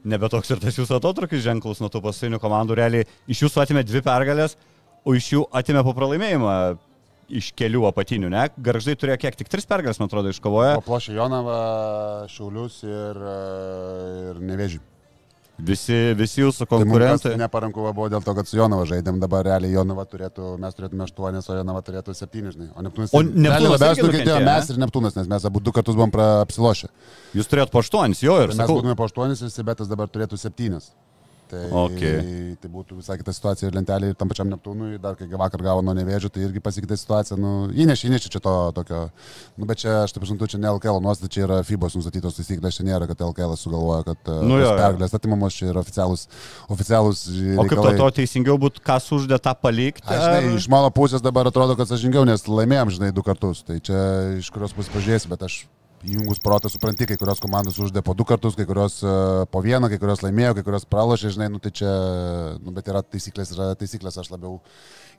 nebe 0.07 0.29
toks 0.31 0.53
ir 0.53 0.61
tas 0.61 0.77
jūsų 0.77 0.99
atotrukis 0.99 1.43
ženklus 1.43 1.81
nuo 1.83 1.89
tų 1.91 2.03
pasinių 2.05 2.39
komandų, 2.39 2.77
realiai 2.77 3.07
iš 3.27 3.41
jūsų 3.47 3.63
atimė 3.65 3.83
dvi 3.87 4.03
pergalės, 4.05 4.55
o 5.03 5.15
iš 5.17 5.31
jų 5.33 5.41
atimė 5.59 5.83
po 5.83 5.95
pralaimėjimą 5.97 6.53
iš 7.39 7.51
kelių 7.57 7.87
apatinių, 7.89 8.31
ne? 8.33 8.47
Garždai 8.63 8.95
turėjo 8.99 9.19
kiek, 9.25 9.37
tik 9.39 9.51
tris 9.51 9.69
pergalės, 9.69 9.99
man 10.01 10.11
atrodo, 10.11 10.33
iškovoję. 10.33 10.79
Plošė 10.87 11.17
Jonavą, 11.17 11.59
Šiaulius 12.33 12.81
ir, 12.87 13.21
ir 14.31 14.41
Nevežį. 14.43 14.83
Visi, 15.61 15.95
visi 16.17 16.41
jūsų 16.41 16.65
konkurentai. 16.65 17.35
Tai 17.35 17.39
neparanku 17.43 17.83
buvo 17.93 18.07
dėl 18.09 18.23
to, 18.25 18.33
kad 18.33 18.49
su 18.49 18.57
Jonava 18.57 18.87
žaidėm, 18.89 19.19
dabar 19.21 19.45
realiai 19.45 19.75
Jonava 19.75 20.03
turėtų, 20.09 20.55
mes 20.59 20.73
turėtume 20.73 21.05
8, 21.05 21.37
o 21.45 21.57
Jonava 21.59 21.83
turėtų 21.85 22.15
7, 22.17 22.49
žinai. 22.55 22.69
O 22.73 22.83
Neptūnas. 22.87 23.13
O 23.13 23.21
Neptūnas 23.21 23.75
labiausiai 23.75 24.07
nukentėjo 24.07 24.39
mes 24.47 24.71
ir 24.73 24.81
Neptūnas, 24.81 25.17
nes 25.19 25.29
mes 25.29 25.45
abu 25.45 25.61
du 25.61 25.75
kartus 25.75 25.99
buvom 25.99 26.17
apsilošę. 26.41 26.89
Jūs 27.37 27.51
turėjot 27.51 27.73
po 27.73 27.83
8, 27.85 28.17
jo 28.25 28.39
ir. 28.41 28.55
Tai 28.55 28.63
mes 28.63 28.73
būtume 28.73 28.97
po 28.97 29.05
8 29.07 29.37
ir 29.37 29.53
Sibetas 29.53 29.91
dabar 29.91 30.09
turėtų 30.09 30.41
7. 30.41 30.81
Tai, 31.51 31.61
okay. 31.83 32.53
tai 32.61 32.69
būtų 32.71 32.97
visai 32.97 33.17
kita 33.19 33.33
situacija 33.35 33.69
ir 33.69 33.75
lentelė 33.77 34.11
ir 34.11 34.17
tam 34.19 34.29
pačiam 34.31 34.49
Neptūnui, 34.51 34.95
dar 35.01 35.17
kai 35.19 35.27
vakar 35.29 35.61
gavo 35.65 35.83
nuo 35.85 35.93
nevėžio, 35.97 36.31
tai 36.33 36.45
irgi 36.47 36.61
pasikeitė 36.63 36.97
situacija. 36.99 37.37
Nu, 37.39 37.51
įnešė, 37.69 38.07
įnešė 38.09 38.31
čia 38.33 38.41
to 38.43 38.53
tokio, 38.77 39.01
nu, 39.57 39.67
bet 39.69 39.83
čia, 39.83 39.99
aš 40.05 40.15
taip 40.15 40.25
suprantu, 40.25 40.49
čia 40.53 40.61
ne 40.63 40.71
LKL 40.71 41.01
nuostata, 41.03 41.31
čia 41.33 41.43
yra 41.47 41.59
FIBOS 41.67 41.97
nustatytos 41.99 42.39
taisyklės, 42.39 42.79
čia 42.79 42.87
nėra, 42.87 43.09
kad 43.11 43.21
LKL 43.27 43.57
sugalvoja, 43.59 44.07
kad 44.09 44.33
e, 44.33 44.39
nu, 44.49 44.57
jo, 44.61 44.71
pergalės 44.79 45.17
atimamos, 45.19 45.59
čia 45.59 45.69
yra 45.73 45.83
oficialūs 45.83 46.25
reikalai. 46.71 47.59
O 47.61 47.67
kaip 47.69 47.83
to, 47.83 47.93
to 47.99 48.09
teisingiau 48.21 48.57
būtų, 48.61 48.83
kas 48.87 49.11
uždė 49.13 49.41
tą 49.43 49.53
palikti? 49.59 50.07
Aš, 50.07 50.25
žinai, 50.25 50.41
ar... 50.41 50.57
iš 50.61 50.69
mano 50.73 50.89
pusės 50.95 51.23
dabar 51.25 51.51
atrodo, 51.51 51.77
kad 51.79 51.91
sažingiau, 51.91 52.25
nes 52.29 52.47
laimėjom, 52.49 52.97
žinai, 52.97 53.13
du 53.15 53.25
kartus. 53.25 53.65
Tai 53.67 53.79
čia 53.83 54.03
iš 54.39 54.49
kurios 54.53 54.75
pusės 54.75 54.93
pažiūrėsi, 54.95 55.31
bet 55.31 55.45
aš 55.49 55.63
įjungus 56.03 56.41
protą 56.43 56.69
supranti, 56.71 57.07
kai 57.09 57.17
kurios 57.19 57.41
komandos 57.43 57.79
uždė 57.81 58.03
po 58.05 58.15
du 58.17 58.25
kartus, 58.27 58.57
kai 58.59 58.65
kurios 58.69 58.99
uh, 59.05 59.43
po 59.51 59.63
vieną, 59.63 59.89
kai 59.91 59.99
kurios 60.01 60.23
laimėjo, 60.25 60.57
kai 60.57 60.65
kurios 60.67 60.87
pralošė, 60.89 61.33
žinai, 61.37 61.49
nu 61.53 61.61
tai 61.63 61.71
čia, 61.79 61.93
nu 62.63 62.75
bet 62.75 62.91
yra 62.91 63.03
taisyklės, 63.07 63.53
yra 63.55 63.71
taisyklės, 63.79 64.19
aš 64.19 64.31
labiau 64.33 64.59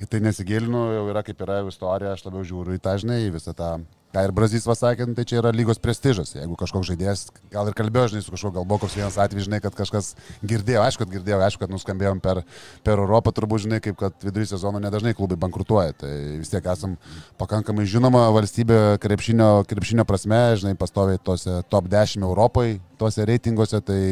į 0.03 0.11
tai 0.11 0.21
nesigilinu, 0.25 0.87
jau 0.99 1.05
yra 1.13 1.25
kaip 1.27 1.41
yra 1.47 1.63
istorija, 1.69 2.15
aš 2.17 2.27
labiau 2.29 2.45
žiūriu 2.47 2.77
į 2.77 2.83
tą, 2.85 2.97
žinai, 3.01 3.23
į 3.29 3.35
visą 3.39 3.57
tą 3.57 3.77
ką 4.15 4.23
ir 4.23 4.33
Brazys 4.35 4.67
pasakė, 4.69 5.09
nu, 5.09 5.17
tai 5.17 5.25
čia 5.27 5.41
yra 5.41 5.51
lygos 5.55 5.81
prestižas. 5.83 6.35
Jeigu 6.37 6.55
kažkoks 6.59 6.87
žaidėjas, 6.93 7.25
gal 7.53 7.69
ir 7.71 7.75
kalbėjo, 7.77 8.13
žinai, 8.13 8.23
su 8.23 8.35
kažkuo, 8.35 8.53
gal 8.55 8.67
buvo 8.69 8.85
koks 8.85 8.95
vienas 8.99 9.19
atvejis, 9.21 9.49
žinai, 9.49 9.61
kad 9.65 9.75
kažkas 9.75 10.13
girdėjo, 10.47 10.85
aišku, 10.85 11.03
kad 11.03 11.15
girdėjo, 11.17 11.41
aišku, 11.43 11.65
kad 11.65 11.75
nuskambėjom 11.75 12.23
per, 12.23 12.45
per 12.87 13.03
Europą, 13.03 13.35
turbūt, 13.35 13.65
žinai, 13.67 13.83
kaip 13.83 13.99
kad 13.99 14.17
vidury 14.23 14.47
sezono 14.47 14.79
nedažnai 14.83 15.17
klubai 15.19 15.39
bankrutuoja. 15.43 15.97
Tai 16.05 16.15
vis 16.39 16.53
tiek 16.53 16.71
esam 16.71 16.97
pakankamai 17.41 17.89
žinoma 17.91 18.29
valstybė 18.37 18.81
krepšinio, 19.03 19.51
krepšinio 19.71 20.07
prasme, 20.07 20.43
žinai, 20.63 20.77
pastoviai 20.79 21.19
tose 21.19 21.61
top 21.73 21.91
10 21.91 22.23
Europai, 22.23 22.79
tose 23.01 23.27
reitinguose, 23.27 23.83
tai 23.83 24.03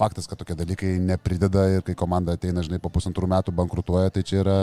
faktas, 0.00 0.28
kad 0.30 0.40
tokie 0.40 0.56
dalykai 0.56 0.96
neprideda 1.02 1.68
ir 1.76 1.84
kai 1.84 1.98
komanda 1.98 2.38
ateina, 2.38 2.64
žinai, 2.64 2.80
po 2.80 2.90
pusantrų 2.92 3.28
metų 3.36 3.52
bankrutuoja, 3.60 4.14
tai 4.14 4.24
čia 4.24 4.40
yra 4.40 4.60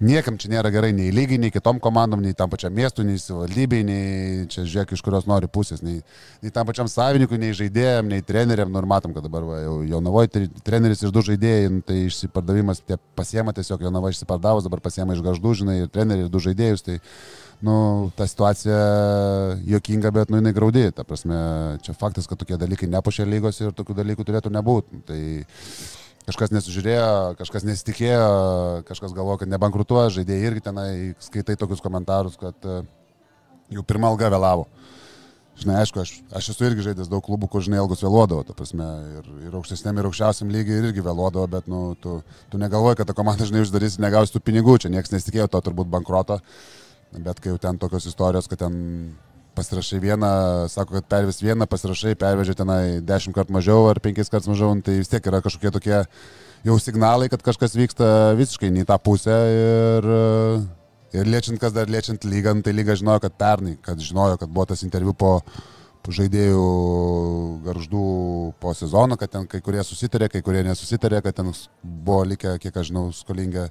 Niekam 0.00 0.38
čia 0.40 0.48
nėra 0.48 0.70
gerai 0.72 0.94
nei 0.96 1.10
lygiai, 1.12 1.36
nei 1.42 1.52
kitom 1.52 1.76
komandom, 1.82 2.22
nei 2.24 2.32
tam 2.32 2.48
pačiam 2.48 2.72
miestui, 2.72 3.04
nei 3.04 3.18
savivaldybei, 3.20 3.82
nei 3.84 4.46
čia 4.48 4.64
žiūrėk, 4.64 4.94
iš 4.96 5.02
kurios 5.04 5.26
nori 5.28 5.50
pusės, 5.52 5.82
nei, 5.84 5.98
nei 6.40 6.52
tam 6.56 6.64
pačiam 6.70 6.88
savininkui, 6.88 7.36
nei 7.42 7.52
žaidėjim, 7.58 8.08
nei 8.08 8.24
treneriam. 8.24 8.72
Nu 8.72 8.80
ir 8.80 8.88
matom, 8.88 9.12
kad 9.12 9.26
dabar 9.28 9.44
va, 9.44 9.58
jau 9.60 9.76
Jonavoje 9.90 10.46
treneris 10.64 11.04
ir 11.04 11.12
du 11.12 11.20
žaidėjai, 11.28 11.68
nu, 11.74 11.84
tai 11.84 11.98
išsipardavimas 12.06 12.80
tie 12.80 12.96
pasiema 13.18 13.52
tiesiog, 13.52 13.84
Jonava 13.84 14.08
išsipardavus, 14.14 14.64
dabar 14.64 14.80
pasiema 14.88 15.12
iš 15.12 15.20
gaždų, 15.26 15.54
žinai, 15.60 15.78
ir 15.84 15.92
treneriai, 15.92 16.30
ir 16.30 16.32
du 16.32 16.40
žaidėjus. 16.48 16.86
Tai, 16.88 16.96
nu, 17.68 17.76
ta 18.16 18.24
situacija 18.24 18.82
jokinga, 19.68 20.16
bet, 20.16 20.32
nu, 20.32 20.40
jinai 20.40 20.56
graudi. 20.56 20.88
Ta 20.96 21.04
prasme, 21.04 21.36
čia 21.84 21.92
faktas, 21.92 22.24
kad 22.30 22.40
tokie 22.40 22.56
dalykai 22.56 22.88
nepušia 22.88 23.28
lygos 23.28 23.60
ir 23.60 23.76
tokių 23.76 24.00
dalykų 24.00 24.24
turėtų 24.24 24.56
nebūti. 24.56 25.04
Tai, 25.12 25.20
kažkas 26.30 26.54
nesužiūrėjo, 26.54 27.10
kažkas 27.40 27.66
nesitikėjo, 27.66 28.30
kažkas 28.88 29.14
galvoja, 29.16 29.42
kad 29.42 29.50
nebankrutuoja, 29.50 30.14
žaidėjai 30.14 30.48
irgi 30.48 30.64
tenai 30.68 30.90
skaitai 31.22 31.58
tokius 31.58 31.82
komentarus, 31.82 32.38
kad 32.40 32.54
e, 32.66 32.80
jau 33.74 33.84
pirmą 33.86 34.12
algą 34.14 34.30
vėlavo. 34.32 34.68
Žinai, 35.60 35.80
aišku, 35.82 36.00
aš, 36.00 36.12
aš 36.38 36.52
esu 36.54 36.64
irgi 36.64 36.86
žaidęs 36.86 37.10
daug 37.10 37.20
klubų, 37.26 37.50
kur 37.52 37.64
žinai 37.64 37.82
ilgus 37.82 38.00
vėluodavo, 38.04 38.46
ta 38.48 38.54
prasme, 38.56 38.86
ir, 39.18 39.26
ir 39.48 39.56
aukštesniam, 39.58 39.98
ir 39.98 40.06
aukščiausiam 40.08 40.52
lygiai 40.54 40.78
irgi 40.86 41.04
vėluodavo, 41.04 41.48
bet, 41.52 41.66
nu, 41.68 41.80
tu, 42.00 42.20
tu 42.48 42.60
negalvoji, 42.62 43.00
kad 43.02 43.10
ta 43.10 43.16
komanda, 43.18 43.48
žinai, 43.48 43.66
uždarys, 43.66 43.98
negausi 44.00 44.32
tų 44.32 44.40
pinigų, 44.46 44.78
čia 44.80 44.92
niekas 44.94 45.12
nesitikėjo 45.12 45.50
to 45.52 45.60
turbūt 45.66 45.90
bankroto, 45.92 46.38
bet 47.12 47.42
kai 47.42 47.52
jau 47.52 47.60
ten 47.60 47.80
tokios 47.82 48.08
istorijos, 48.08 48.48
kad 48.48 48.62
ten 48.62 48.78
pasirašai 49.60 50.00
vieną, 50.02 50.32
sako, 50.72 50.98
kad 50.98 51.08
pervis 51.12 51.40
vieną, 51.44 51.68
pasirašai, 51.70 52.16
pervežė 52.20 52.56
tenai 52.58 52.82
dešimt 53.04 53.36
kartų 53.36 53.56
mažiau 53.58 53.88
ar 53.90 54.00
penkis 54.02 54.32
kartus 54.32 54.50
mažiau, 54.50 54.72
nu, 54.74 54.84
tai 54.84 54.98
vis 54.98 55.10
tiek 55.12 55.26
yra 55.30 55.42
kažkokie 55.44 55.72
tokie 55.76 55.96
jau 56.66 56.76
signalai, 56.80 57.28
kad 57.32 57.44
kažkas 57.44 57.76
vyksta 57.78 58.08
visiškai 58.38 58.72
ne 58.72 58.84
į 58.84 58.88
tą 58.88 58.96
pusę 59.02 59.36
ir, 59.56 60.08
ir 61.16 61.34
liečiant, 61.34 61.60
kas 61.60 61.76
dar 61.76 61.92
liečiant 61.92 62.24
lygą, 62.24 62.56
nu, 62.56 62.64
tai 62.66 62.74
lyga 62.76 62.96
žinojo, 62.98 63.22
kad 63.26 63.36
pernai, 63.40 63.76
kad 63.84 64.00
žinojo, 64.00 64.40
kad 64.40 64.50
buvo 64.50 64.70
tas 64.72 64.84
interviu 64.86 65.16
po 65.16 65.38
žaidėjų 66.10 66.62
garždų 67.62 68.04
po 68.58 68.72
sezono, 68.74 69.14
kad 69.20 69.30
ten 69.30 69.44
kai 69.46 69.60
kurie 69.62 69.84
susitarė, 69.86 70.26
kai 70.32 70.40
kurie 70.42 70.64
nesusitarė, 70.66 71.20
kad 71.22 71.36
ten 71.38 71.52
buvo 71.84 72.24
likę, 72.32 72.56
kiek 72.58 72.80
aš 72.80 72.90
žinau, 72.90 73.04
skolinga 73.14 73.68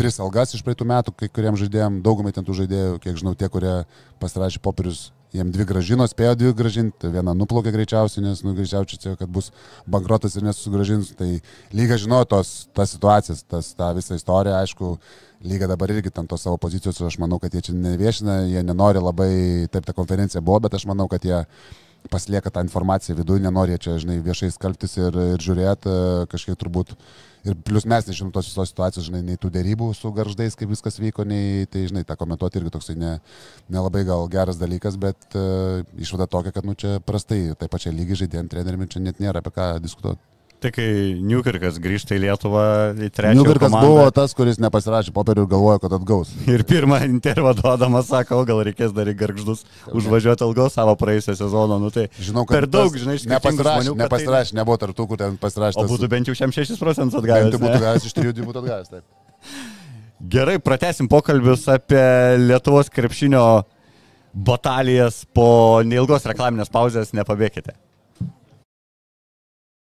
tris 0.00 0.16
algas 0.22 0.54
iš 0.56 0.64
praeitų 0.64 0.86
metų, 0.88 1.12
kai 1.12 1.28
kuriem 1.28 1.58
žaidėjim, 1.60 2.00
daugumai 2.04 2.32
ten 2.32 2.44
tų 2.46 2.56
žaidėjų, 2.62 3.00
kiek 3.04 3.18
žinau, 3.20 3.34
tie, 3.36 3.50
kurie 3.52 3.72
pasirašė 4.22 4.62
popierius, 4.64 5.10
jiem 5.36 5.50
dvi 5.52 5.66
gražino, 5.68 6.06
spėjo 6.08 6.38
dvi 6.40 6.52
gražinti, 6.56 7.10
vieną 7.12 7.34
nuplaukė 7.36 7.72
greičiausiai, 7.74 8.24
nes 8.24 8.40
nu, 8.46 8.54
greičiausiai, 8.56 9.18
kad 9.20 9.28
bus 9.30 9.50
bankrotas 9.90 10.38
ir 10.38 10.46
nesugražins. 10.46 11.12
Tai 11.18 11.28
lyga 11.76 12.00
žinojo 12.00 12.30
tos, 12.32 12.54
tas 12.76 12.94
situacijas, 12.96 13.44
tas, 13.44 13.74
tą 13.76 13.92
visą 13.98 14.16
istoriją, 14.16 14.56
aišku, 14.62 14.94
lyga 15.52 15.68
dabar 15.70 15.92
irgi 15.92 16.12
tam 16.16 16.28
tos 16.30 16.48
savo 16.48 16.56
pozicijos, 16.60 16.98
aš 17.04 17.20
manau, 17.20 17.38
kad 17.42 17.54
jie 17.54 17.62
čia 17.68 17.76
neviešina, 17.76 18.40
jie 18.48 18.64
nenori 18.66 19.04
labai, 19.04 19.32
taip 19.72 19.84
ta 19.84 19.96
konferencija 19.96 20.40
buvo, 20.40 20.64
bet 20.64 20.80
aš 20.80 20.88
manau, 20.88 21.10
kad 21.12 21.28
jie 21.28 21.44
pasilieka 22.10 22.48
tą 22.48 22.64
informaciją 22.64 23.18
viduje, 23.20 23.44
nenori 23.44 23.76
čia, 23.76 24.00
žinai, 24.00 24.22
viešai 24.24 24.48
skalbtis 24.54 24.96
ir, 24.96 25.24
ir 25.36 25.44
žiūrėti, 25.44 25.92
kažkiek 26.32 26.56
turbūt 26.56 26.96
Ir 27.40 27.56
plus 27.64 27.86
mes 27.88 28.04
nežinom 28.04 28.32
tos 28.34 28.50
visos 28.50 28.68
situacijos, 28.68 29.06
žinai, 29.08 29.22
nei 29.24 29.38
tų 29.40 29.48
dėrybų 29.54 29.90
su 29.96 30.10
garždais, 30.12 30.56
kaip 30.60 30.68
viskas 30.74 31.00
vyko, 31.00 31.24
nei, 31.24 31.64
tai, 31.72 31.86
žinai, 31.88 32.04
tą 32.04 32.18
komentuoti 32.20 32.60
irgi 32.60 32.74
toksai 32.74 32.98
nelabai 33.00 34.02
ne, 34.02 34.04
ne 34.04 34.08
gal 34.10 34.26
geras 34.32 34.60
dalykas, 34.60 34.98
bet 35.00 35.38
uh, 35.40 35.80
išvada 35.96 36.28
tokia, 36.28 36.52
kad, 36.52 36.68
nu, 36.68 36.76
čia 36.76 36.98
prastai, 37.04 37.46
taip 37.56 37.72
pačiai 37.72 37.96
lygiai 37.96 38.26
žaidėjant 38.26 38.52
treneriumi, 38.52 38.90
čia 38.92 39.00
net 39.04 39.24
nėra 39.24 39.40
apie 39.40 39.54
ką 39.56 39.72
diskutuoti. 39.80 40.29
Tai 40.60 40.68
kai 40.76 40.86
Newkirkas 41.24 41.78
grįžta 41.80 42.12
į 42.18 42.20
Lietuvą 42.26 42.62
į 42.92 43.08
trečią. 43.16 43.38
Newkirkas 43.38 43.70
komandą, 43.70 43.88
buvo 43.88 44.04
tas, 44.12 44.34
kuris 44.36 44.58
nepasirašė 44.60 45.14
popierių 45.16 45.46
ir 45.46 45.48
galvojo, 45.54 45.80
kad 45.80 45.94
atgaus. 45.96 46.34
Ir 46.52 46.66
pirmą 46.68 46.98
intervą 47.06 47.54
duodamas 47.56 48.10
sako, 48.10 48.42
gal 48.48 48.60
reikės 48.68 48.92
dar 48.96 49.08
į 49.08 49.16
garždus 49.22 49.64
užvažiuoti 49.88 50.44
ilgiau 50.44 50.68
savo 50.72 50.92
praėjusią 51.00 51.38
sezoną. 51.40 51.80
Nu, 51.80 51.88
tai 51.94 52.10
Žinau, 52.20 52.44
kad 52.44 52.58
per 52.58 52.68
daug, 52.68 52.92
žinai, 52.92 53.16
nepasirašė, 53.32 53.88
žmonių, 53.88 53.96
nepasirašė, 54.04 54.52
tai... 54.52 54.60
nebuvo 54.60 54.78
tartų, 54.84 55.08
kur 55.08 55.24
ten 55.24 55.40
pasirašė. 55.40 55.80
O 55.80 55.88
būtų 55.88 56.12
bent 56.12 56.28
jau 56.28 56.36
šiam 56.36 56.52
6 56.52 56.76
procentus 56.82 57.16
atgavęs. 57.22 57.54
Tai 57.56 57.64
būtų 57.64 57.82
gavęs 57.86 58.08
iš 58.10 58.16
3 58.20 58.38
būtų 58.44 58.64
atgavęs. 58.66 58.92
Taip. 58.92 59.68
Gerai, 60.36 60.58
pratesim 60.60 61.08
pokalbius 61.08 61.64
apie 61.72 62.04
Lietuvos 62.36 62.92
krepšinio 62.92 63.44
batalijas 64.36 65.24
po 65.32 65.80
neilgos 65.88 66.28
reklaminės 66.28 66.68
pauzės, 66.68 67.14
nepabėkite. 67.16 67.80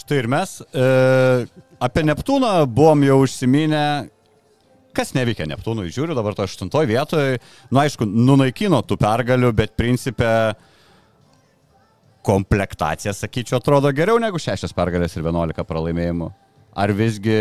Štai 0.00 0.22
ir 0.22 0.28
mes 0.32 0.56
e, 0.72 0.84
apie 1.82 2.02
Neptūną 2.08 2.64
buvom 2.72 3.02
jau 3.04 3.18
užsiminę, 3.26 3.84
kas 4.96 5.12
neveikia 5.16 5.44
Neptūnui, 5.50 5.90
žiūriu 5.92 6.16
dabar 6.16 6.36
to 6.36 6.46
aštuntoje 6.46 6.88
vietoje, 6.88 7.40
nu 7.68 7.82
aišku, 7.82 8.08
nunaikino 8.08 8.80
tų 8.86 8.96
pergalių, 9.00 9.52
bet 9.58 9.76
principė 9.76 10.30
komplektacija, 12.24 13.12
sakyčiau, 13.16 13.58
atrodo 13.60 13.92
geriau 13.96 14.20
negu 14.22 14.40
šešias 14.40 14.74
pergalės 14.76 15.16
ir 15.16 15.24
vienuolika 15.26 15.64
pralaimėjimų. 15.68 16.30
Ar 16.80 16.92
visgi 16.96 17.36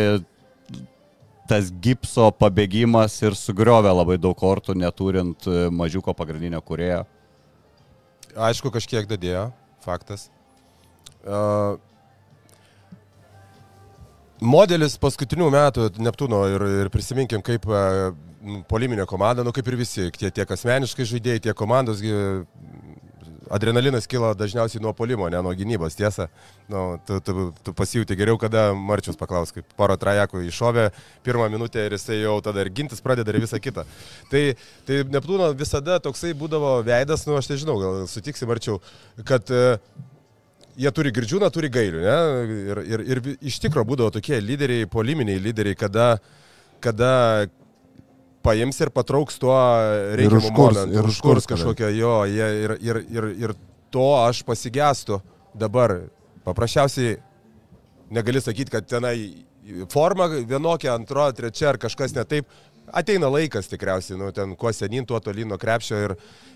tas 1.49 1.71
gipso 1.81 2.27
pabėgimas 2.35 3.15
ir 3.23 3.35
sugriovė 3.39 3.91
labai 3.95 4.19
daug 4.21 4.35
kortų, 4.37 4.75
neturint 4.77 5.47
e, 5.47 5.67
mažiuko 5.73 6.13
pagrindinio 6.17 6.59
kurėjo? 6.65 7.05
Aišku, 8.35 8.69
kažkiek 8.75 9.07
dadėjo, 9.09 9.47
faktas. 9.83 10.27
Uh, 11.19 11.75
modelis 14.41 14.97
paskutinių 15.01 15.49
metų 15.53 15.89
Neptūno 15.99 16.43
ir, 16.53 16.67
ir 16.83 16.91
prisiminkim, 16.93 17.43
kaip 17.45 17.67
uh, 17.69 18.09
poliminė 18.69 19.05
komanda, 19.09 19.43
nu 19.43 19.53
kaip 19.55 19.67
ir 19.67 19.79
visi, 19.79 20.09
tie, 20.15 20.31
tiek 20.31 20.51
asmeniškai 20.55 21.07
žaidėjai, 21.07 21.43
tiek 21.49 21.57
komandos, 21.57 22.01
adrenalinas 23.49 24.07
kyla 24.07 24.33
dažniausiai 24.37 24.81
nuo 24.83 24.93
polimo, 24.93 25.27
ne 25.29 25.41
nuo 25.41 25.51
gynybos, 25.57 25.97
tiesa. 25.97 26.27
Nu, 26.69 26.99
tu, 27.05 27.17
tu, 27.25 27.47
tu 27.65 27.73
pasijūti 27.75 28.17
geriau, 28.17 28.37
kada 28.41 28.69
Marčius 28.77 29.17
paklaus, 29.19 29.51
kaip 29.55 29.65
poro 29.79 29.97
trajakų 29.99 30.43
iššovė 30.47 30.89
pirmą 31.25 31.49
minutę 31.51 31.87
ir 31.87 31.97
jisai 31.97 32.21
jau 32.21 32.37
tada 32.45 32.63
ir 32.63 32.71
gintis 32.75 33.01
pradeda 33.01 33.33
ir 33.33 33.41
visą 33.41 33.59
kitą. 33.61 33.87
Tai, 34.29 34.43
tai 34.87 35.01
Neptūno 35.09 35.49
visada 35.57 35.97
toksai 36.03 36.35
būdavo 36.37 36.77
veidas, 36.85 37.25
nu 37.27 37.39
aš 37.39 37.51
nežinau, 37.55 37.79
gal 37.81 38.05
sutiksi 38.11 38.47
Marčiau, 38.49 38.79
kad 39.27 39.49
uh, 39.55 39.81
jie 40.79 40.91
turi 40.95 41.11
girdžiūną, 41.15 41.49
turi 41.53 41.69
gailių, 41.73 42.01
ne? 42.03 42.17
Ir, 42.71 42.81
ir, 42.87 43.05
ir 43.13 43.21
iš 43.51 43.59
tikrųjų 43.65 43.89
būdavo 43.91 44.13
tokie 44.15 44.39
lyderiai, 44.43 44.87
poliminiai 44.89 45.41
lyderiai, 45.43 45.77
kada, 45.79 46.13
kada 46.83 47.11
paims 48.45 48.79
ir 48.79 48.91
patrauks 48.95 49.39
tuo 49.41 49.57
reikiamu 50.19 50.53
momentu. 50.55 50.95
ir 50.95 51.09
užkurs 51.11 51.49
kažkokią 51.49 51.91
jo, 51.97 52.15
jie, 52.31 52.47
ir, 52.63 52.75
ir, 52.79 53.01
ir, 53.11 53.29
ir 53.47 53.55
to 53.93 54.07
aš 54.21 54.41
pasigestu 54.47 55.19
dabar. 55.57 55.97
Paprasčiausiai 56.47 57.17
negali 58.15 58.41
sakyti, 58.41 58.71
kad 58.73 58.87
tenai 58.89 59.45
forma 59.91 60.29
vienokia, 60.31 60.95
antroja, 60.95 61.35
trečia 61.35 61.73
ar 61.73 61.79
kažkas 61.81 62.15
ne 62.15 62.23
taip. 62.25 62.47
Ateina 62.93 63.29
laikas 63.29 63.69
tikriausiai, 63.69 64.17
nu, 64.19 64.29
ten 64.35 64.55
kuo 64.59 64.71
senin, 64.73 65.05
tuo 65.05 65.19
tolyn 65.21 65.49
nuo 65.51 65.57
krepšio 65.61 65.99
ir, 66.07 66.13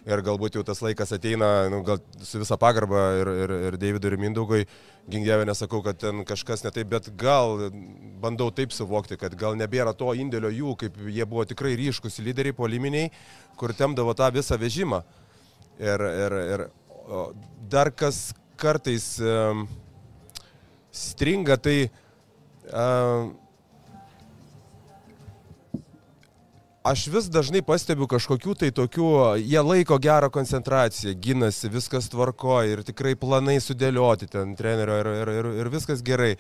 ir 0.08 0.24
galbūt 0.26 0.58
jau 0.58 0.64
tas 0.66 0.82
laikas 0.84 1.14
ateina, 1.16 1.50
nu, 1.72 1.82
gal 1.86 2.00
su 2.24 2.42
visa 2.42 2.58
pagarba 2.60 3.04
ir, 3.20 3.32
ir, 3.44 3.54
ir 3.70 3.78
Davidui 3.82 4.12
ir 4.12 4.18
Mindaugui, 4.22 4.62
gingėvė 5.12 5.46
nesakau, 5.50 5.84
kad 5.86 6.00
ten 6.02 6.24
kažkas 6.28 6.64
ne 6.66 6.72
taip, 6.74 6.90
bet 6.94 7.12
gal 7.20 7.68
bandau 8.24 8.50
taip 8.56 8.74
suvokti, 8.74 9.18
kad 9.20 9.36
gal 9.40 9.58
nebėra 9.60 9.94
to 9.98 10.14
indėlio 10.18 10.52
jų, 10.54 10.78
kaip 10.86 10.98
jie 11.06 11.28
buvo 11.30 11.46
tikrai 11.50 11.76
ryškus 11.80 12.22
lyderiai, 12.24 12.56
poliminiai, 12.58 13.12
kur 13.60 13.76
temdavo 13.78 14.16
tą 14.18 14.32
visą 14.34 14.58
vežimą. 14.62 15.04
Ir, 15.82 16.02
ir, 16.26 16.40
ir 16.56 16.66
dar 17.70 17.92
kas 17.92 18.32
kartais 18.62 19.18
um, 19.20 19.66
stringa, 20.94 21.58
tai 21.58 21.78
um, 22.70 23.34
aš 26.84 27.08
vis 27.08 27.30
dažnai 27.32 27.64
pastebiu 27.66 28.08
kažkokių 28.12 28.58
tai 28.60 28.70
tokių, 28.76 29.10
jie 29.40 29.64
laiko 29.64 29.98
gerą 30.04 30.30
koncentraciją, 30.34 31.16
ginasi, 31.24 31.72
viskas 31.72 32.12
tvarko 32.12 32.60
ir 32.68 32.84
tikrai 32.84 33.16
planai 33.20 33.60
sudėlioti 33.64 34.28
ten 34.32 34.56
trenerio 34.60 35.00
ir, 35.00 35.12
ir, 35.24 35.34
ir, 35.40 35.52
ir 35.64 35.74
viskas 35.74 36.04
gerai. 36.06 36.36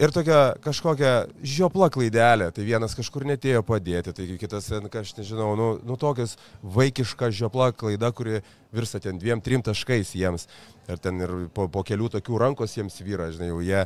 Ir 0.00 0.12
tokia 0.14 0.54
kažkokia 0.64 1.26
žiopla 1.44 1.90
klaidelė, 1.92 2.46
tai 2.56 2.64
vienas 2.64 2.94
kažkur 2.96 3.26
netėjo 3.28 3.60
padėti, 3.66 4.14
tai 4.16 4.26
kitas, 4.40 4.70
aš 4.72 5.10
nežinau, 5.18 5.50
nu, 5.58 5.66
nu 5.84 5.96
tokias 6.00 6.38
vaikiška 6.62 7.28
žiopla 7.36 7.68
klaida, 7.76 8.08
kuri 8.16 8.40
virsta 8.72 9.02
ten 9.02 9.18
dviem, 9.20 9.42
trim 9.44 9.60
taškais 9.66 10.14
jiems. 10.16 10.46
Ir 10.88 11.02
ten 11.04 11.20
ir 11.20 11.34
po, 11.52 11.66
po 11.68 11.82
kelių 11.84 12.08
tokių 12.16 12.40
rankos 12.40 12.78
jiems 12.78 12.96
vyra, 13.04 13.28
žinai, 13.34 13.50
jau 13.50 13.60
jie 13.66 13.82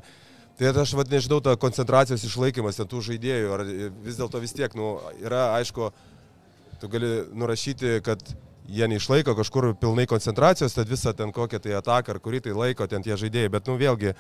Tai 0.55 0.71
aš 0.71 0.93
vad 0.95 1.11
nežinau, 1.11 1.41
ta 1.43 1.57
koncentracijos 1.59 2.23
išlaikymas 2.29 2.79
ant 2.79 2.91
tų 2.91 3.01
žaidėjų, 3.09 3.55
ar 3.57 3.63
vis 4.05 4.19
dėlto 4.21 4.39
vis 4.39 4.55
tiek, 4.55 4.75
nu, 4.79 4.93
yra 5.25 5.49
aišku, 5.57 5.89
tu 6.79 6.91
gali 6.93 7.25
nurašyti, 7.35 7.97
kad 8.07 8.23
jie 8.71 8.87
neišlaiko 8.89 9.35
kažkur 9.35 9.73
pilnai 9.81 10.07
koncentracijos, 10.07 10.77
tad 10.77 10.89
visą 10.89 11.11
ten 11.17 11.35
kokią 11.35 11.59
tai 11.65 11.75
ataką 11.75 12.15
ar 12.15 12.21
kurį 12.23 12.45
tai 12.47 12.55
laiko 12.55 12.87
ten 12.87 13.03
tie 13.03 13.19
žaidėjai, 13.19 13.51
bet 13.51 13.67
nu 13.67 13.75
vėlgi, 13.81 14.15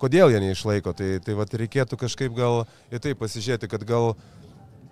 kodėl 0.00 0.32
jie 0.32 0.40
neišlaiko, 0.40 0.96
tai, 0.96 1.18
tai 1.20 1.36
vad 1.36 1.52
reikėtų 1.52 2.00
kažkaip 2.00 2.32
gal 2.32 2.64
į 2.88 3.02
tai 3.04 3.12
pasižiūrėti, 3.20 3.68
kad 3.68 3.84
gal 3.84 4.14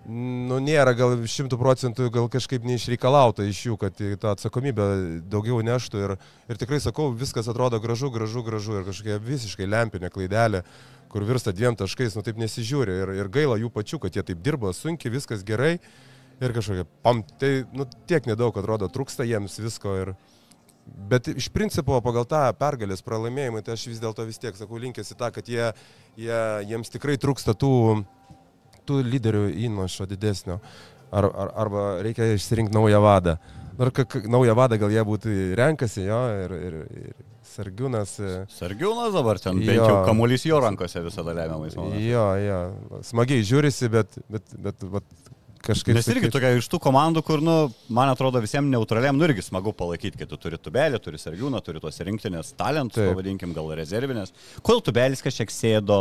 nu, 0.07 0.57
nėra 0.63 0.93
gal 0.97 1.15
šimtų 1.29 1.57
procentų 1.59 2.09
gal 2.13 2.27
kažkaip 2.31 2.65
neišreikalauta 2.67 3.45
iš 3.47 3.61
jų, 3.67 3.77
kad 3.81 3.95
tą 3.97 4.33
atsakomybę 4.33 4.87
daugiau 5.31 5.61
neštų. 5.65 6.01
Ir, 6.03 6.15
ir 6.51 6.59
tikrai 6.59 6.81
sakau, 6.83 7.11
viskas 7.15 7.47
atrodo 7.51 7.79
gražu, 7.83 8.11
gražu, 8.13 8.43
gražu 8.43 8.79
ir 8.79 8.87
kažkokia 8.87 9.19
visiškai 9.23 9.69
lempinė 9.69 10.11
klaidelė, 10.13 10.63
kur 11.13 11.27
virsta 11.27 11.53
dviem 11.55 11.77
taškais, 11.79 12.17
nu 12.17 12.25
taip 12.25 12.41
nesižiūri. 12.41 12.99
Ir, 13.03 13.13
ir 13.21 13.31
gaila 13.31 13.59
jų 13.61 13.71
pačių, 13.73 14.01
kad 14.03 14.17
jie 14.17 14.25
taip 14.27 14.43
dirbo 14.43 14.73
sunkiai, 14.75 15.13
viskas 15.13 15.45
gerai. 15.47 15.77
Ir 16.43 16.51
kažkokia, 16.51 16.87
pam, 17.05 17.21
tai 17.39 17.61
nu, 17.71 17.85
tiek 18.09 18.25
nedaug 18.27 18.55
atrodo, 18.59 18.89
trūksta 18.91 19.27
jiems 19.29 19.59
visko. 19.63 19.97
Ir, 20.01 20.15
Bet 20.83 21.29
iš 21.31 21.47
principo 21.47 21.95
pagal 22.03 22.25
tą 22.27 22.41
pergalės 22.59 23.03
pralaimėjimą, 23.05 23.61
tai 23.63 23.77
aš 23.77 23.85
vis 23.87 24.01
dėlto 24.03 24.25
vis 24.27 24.39
tiek 24.41 24.57
sakau, 24.57 24.75
linkėsi 24.83 25.15
tą, 25.15 25.29
kad 25.31 25.47
jie, 25.47 25.69
jie, 26.19 26.39
jiems 26.67 26.91
tikrai 26.91 27.15
trūksta 27.15 27.55
tų 27.55 27.71
tų 28.87 29.01
lyderių 29.07 29.47
įnašo 29.67 30.07
didesnio. 30.09 30.59
Ar, 31.13 31.27
ar, 31.29 31.51
arba 31.65 31.83
reikia 32.01 32.31
išsirinkti 32.33 32.73
naują 32.73 33.01
vadą. 33.03 33.37
Ar 33.81 33.91
naują 34.29 34.55
vadą 34.57 34.77
gal 34.81 34.93
jie 34.93 35.03
būtų 35.05 35.35
renkasi, 35.57 36.07
jo, 36.07 36.19
ir, 36.45 36.55
ir, 36.57 36.75
ir 36.93 37.13
Sargiūnas. 37.53 38.15
e, 38.21 38.33
Sargiūnas 38.53 39.13
dabar 39.13 39.39
ten, 39.41 39.59
bent 39.61 39.77
jau 39.77 40.01
kamuolys 40.07 40.45
jo 40.47 40.59
rankose 40.63 41.03
visada 41.05 41.35
lemiamais. 41.37 41.75
Jo, 42.01 42.25
jo, 42.41 42.59
smagiai 43.05 43.45
žiūrisi, 43.45 43.89
bet, 43.93 44.17
bet, 44.31 44.55
bet, 44.57 44.85
bet 44.95 45.33
kažkaip... 45.63 45.95
Nes 45.97 46.07
irgi 46.11 46.27
sakyt- 46.27 46.33
tokia 46.35 46.49
iš 46.59 46.67
tų 46.71 46.79
komandų, 46.83 47.23
kur, 47.25 47.41
nu, 47.43 47.55
man 47.93 48.11
atrodo, 48.11 48.41
visiems 48.43 48.67
neutraliam, 48.71 49.15
nu 49.17 49.25
irgi 49.27 49.45
smagu 49.45 49.71
palaikyti, 49.79 50.19
kai 50.19 50.27
tu 50.29 50.37
turi 50.39 50.59
tubelį, 50.59 50.99
turi 51.03 51.19
sargiūną, 51.21 51.61
turi 51.65 51.81
tos 51.83 51.99
rinktinės 52.03 52.51
talentus, 52.59 52.99
Taip. 52.99 53.13
pavadinkim, 53.13 53.53
gal 53.55 53.71
rezervinės. 53.79 54.33
Kodėl 54.61 54.83
tubelis 54.89 55.23
kažkiek 55.25 55.53
sėdo, 55.53 55.97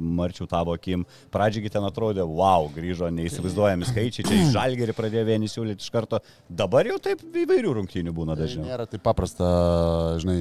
marčiau 0.00 0.48
tavo 0.50 0.76
akim, 0.76 1.06
pradžiagi 1.34 1.72
ten 1.72 1.88
atrodė, 1.88 2.26
wow, 2.28 2.68
grįžo 2.76 3.08
neįsivaizduojami 3.16 3.88
skaičiai, 3.88 4.26
čia 4.28 4.38
iš 4.44 4.54
žalgerį 4.54 4.96
pradėjo 4.98 5.26
vieni 5.32 5.48
siūlyti 5.50 5.86
iš 5.86 5.90
karto. 5.94 6.20
Dabar 6.48 6.88
jau 6.92 7.00
taip 7.02 7.24
įvairių 7.24 7.76
rungtynių 7.80 8.14
būna 8.16 8.36
Tai 8.36 8.44
dažniau. 8.46 8.68
nėra 8.68 8.86
taip 8.90 9.02
paprasta, 9.06 9.48
žinai, 10.22 10.40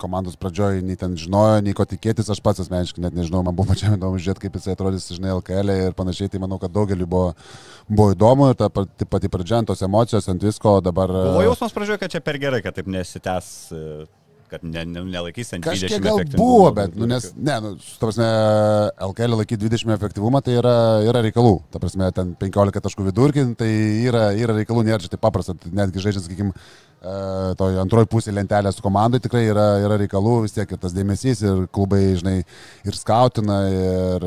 komandos 0.00 0.38
pradžioje 0.40 0.84
nei 0.84 0.98
ten 1.00 1.16
žinojo, 1.20 1.60
nei 1.64 1.74
ko 1.76 1.86
tikėtis, 1.88 2.30
aš 2.32 2.40
pats 2.44 2.62
asmeniškai 2.64 3.04
net 3.04 3.16
nežinau, 3.16 3.42
man 3.46 3.56
buvo 3.56 3.72
pačiam 3.72 3.96
įdomu 3.96 4.20
žiūrėti, 4.20 4.46
kaip 4.46 4.56
jisai 4.58 4.76
atrodys, 4.76 5.08
žinai, 5.12 5.34
LKL 5.38 5.74
ir 5.88 5.98
panašiai, 5.98 6.32
tai 6.32 6.40
manau, 6.42 6.60
kad 6.62 6.72
daugeliu 6.74 7.08
buvo, 7.10 7.34
buvo 7.88 8.14
įdomu 8.14 8.50
ir 8.52 8.60
ta 8.60 8.70
pati, 8.72 9.08
pati 9.08 9.32
pradžia, 9.32 9.60
ant 9.60 9.70
tos 9.72 9.84
emocijos, 9.86 10.30
ant 10.32 10.46
visko, 10.46 10.78
dabar... 10.84 11.12
Buvo 11.34 11.44
jausmas 11.50 11.76
pradžioje, 11.76 12.02
kad 12.04 12.16
čia 12.16 12.24
per 12.24 12.40
gerai, 12.42 12.62
kad 12.64 12.76
taip 12.78 12.88
nesitęs, 12.90 13.52
e, 13.76 13.84
kad 14.50 14.64
ne, 14.66 14.82
ne, 14.88 15.04
nelaikys 15.06 15.54
ant 15.54 15.64
20 15.64 15.86
Kažkiek 15.86 16.04
gal 16.04 16.20
buvo, 16.34 16.68
bet, 16.74 16.94
nu, 16.98 17.06
nes, 17.10 17.30
ne, 17.38 17.56
nu, 17.62 17.72
ta 17.78 18.08
prasme, 18.08 18.28
LKL 19.10 19.38
laikyti 19.42 19.68
20 19.68 19.94
efektyvumą, 19.94 20.42
tai 20.44 20.56
yra, 20.58 20.74
yra 21.06 21.22
reikalų. 21.26 21.56
Ta 21.70 21.82
prasme, 21.82 22.10
ten 22.16 22.34
15 22.40 22.82
taškų 22.86 23.06
vidurkį, 23.10 23.46
tai 23.60 23.70
yra, 24.08 24.30
yra 24.38 24.56
reikalų, 24.58 24.84
nėra 24.88 25.02
čia 25.04 25.12
taip 25.14 25.22
paprasta, 25.22 25.54
netgi 25.70 26.02
žaidžiant, 26.02 26.26
sakykime, 26.26 26.54
toj 27.00 27.78
antroji 27.80 28.08
pusė 28.12 28.34
lentelės 28.36 28.80
komandai 28.84 29.22
tikrai 29.24 29.46
yra, 29.48 29.68
yra 29.80 29.96
reikalų, 30.02 30.42
vis 30.44 30.56
tiek 30.56 30.68
ir 30.68 30.80
tas 30.80 30.92
dėmesys, 30.96 31.40
ir 31.46 31.62
klubai, 31.72 32.02
žinai, 32.20 32.40
ir 32.84 32.98
skautina, 32.98 33.62
ir, 33.72 34.26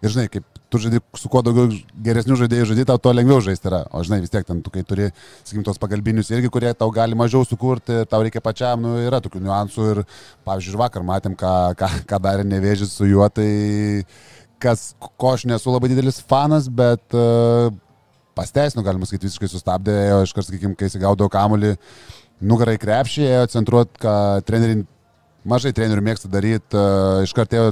ir 0.00 0.14
žinai, 0.14 0.30
kaip 0.32 0.46
tu 0.70 0.78
žaidži, 0.78 1.02
su 1.18 1.28
kuo 1.28 1.42
daugiau 1.44 1.68
geresnių 2.06 2.38
žaidėjų 2.40 2.70
žaidži, 2.70 2.86
tau 2.88 3.00
to 3.02 3.12
lengviau 3.12 3.42
žaisti 3.44 3.68
yra. 3.68 3.82
O 3.92 4.04
žinai, 4.06 4.20
vis 4.22 4.32
tiek 4.32 4.46
ten 4.46 4.62
tu, 4.64 4.72
kai 4.72 4.84
turi, 4.86 5.10
sakykim, 5.42 5.64
tos 5.66 5.80
pagalbinius 5.82 6.30
irgi, 6.32 6.50
kurie 6.52 6.72
tau 6.78 6.92
gali 6.94 7.18
mažiau 7.18 7.44
sukurti, 7.44 8.04
tau 8.10 8.22
reikia 8.24 8.42
pačiam, 8.44 8.80
nu, 8.84 8.94
yra 9.02 9.20
tokių 9.20 9.42
niuansų 9.44 9.88
ir, 9.92 10.02
pavyzdžiui, 10.46 10.76
ir 10.76 10.82
vakar 10.84 11.06
matėm, 11.06 11.36
ką, 11.38 11.54
ką, 11.80 11.90
ką 12.08 12.22
darė 12.22 12.46
nevėžys 12.46 12.94
su 12.94 13.10
juo, 13.10 13.26
tai 13.34 13.50
kas, 14.62 14.92
ko 15.00 15.34
aš 15.34 15.48
nesu 15.50 15.74
labai 15.74 15.90
didelis 15.90 16.22
fanas, 16.30 16.70
bet 16.70 17.18
uh, 17.18 17.74
pasteisino, 18.38 18.84
galima 18.86 19.08
sakyti, 19.08 19.28
visiškai 19.28 19.50
sustabdė, 19.50 19.94
ėjo 20.06 20.22
iš 20.26 20.34
karto, 20.36 20.48
sakykim, 20.50 20.74
kai 20.78 20.88
jis 20.88 20.98
gaudavo 21.02 21.30
kamuolį, 21.32 21.74
nugarai 22.40 22.78
krepšį, 22.80 23.26
ėjo 23.28 23.52
centruot, 23.56 23.92
ką 24.00 24.14
treneriai, 24.48 24.82
mažai 25.48 25.74
trenerių 25.76 26.04
mėgsta 26.08 26.30
daryti, 26.32 26.84
iš 27.24 27.36
karto 27.36 27.58
ėjo 27.58 27.70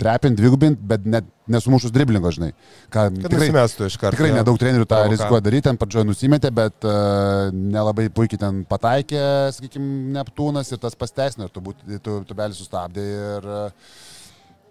trepinti, 0.00 0.40
dvigubinti, 0.40 0.82
bet 0.90 1.04
net 1.06 1.26
nesumušus 1.50 1.92
driblingo, 1.94 2.30
žinai. 2.34 2.50
Ką, 2.92 3.06
Kad 3.22 3.34
nusimestų 3.36 3.88
iš 3.90 3.98
karto. 4.00 4.16
Tikrai 4.16 4.32
jo. 4.32 4.38
nedaug 4.40 4.58
trenerių 4.60 4.88
tą 4.90 5.02
rizikuoja 5.12 5.44
daryti, 5.44 5.66
ten 5.68 5.78
pradžioje 5.80 6.08
nusimetė, 6.08 6.50
bet 6.54 6.88
uh, 6.88 7.52
nelabai 7.54 8.08
puikiai 8.14 8.40
ten 8.40 8.64
pataikė, 8.68 9.22
sakykime, 9.54 9.90
Neptūnas 10.16 10.72
ir 10.74 10.82
tas 10.82 10.98
pasteisino, 10.98 11.46
ir 11.46 11.54
turbūt 11.54 11.84
tu, 12.04 12.18
tubelį 12.28 12.58
sustabdė 12.58 13.06
ir 13.14 13.48
uh, 13.50 13.94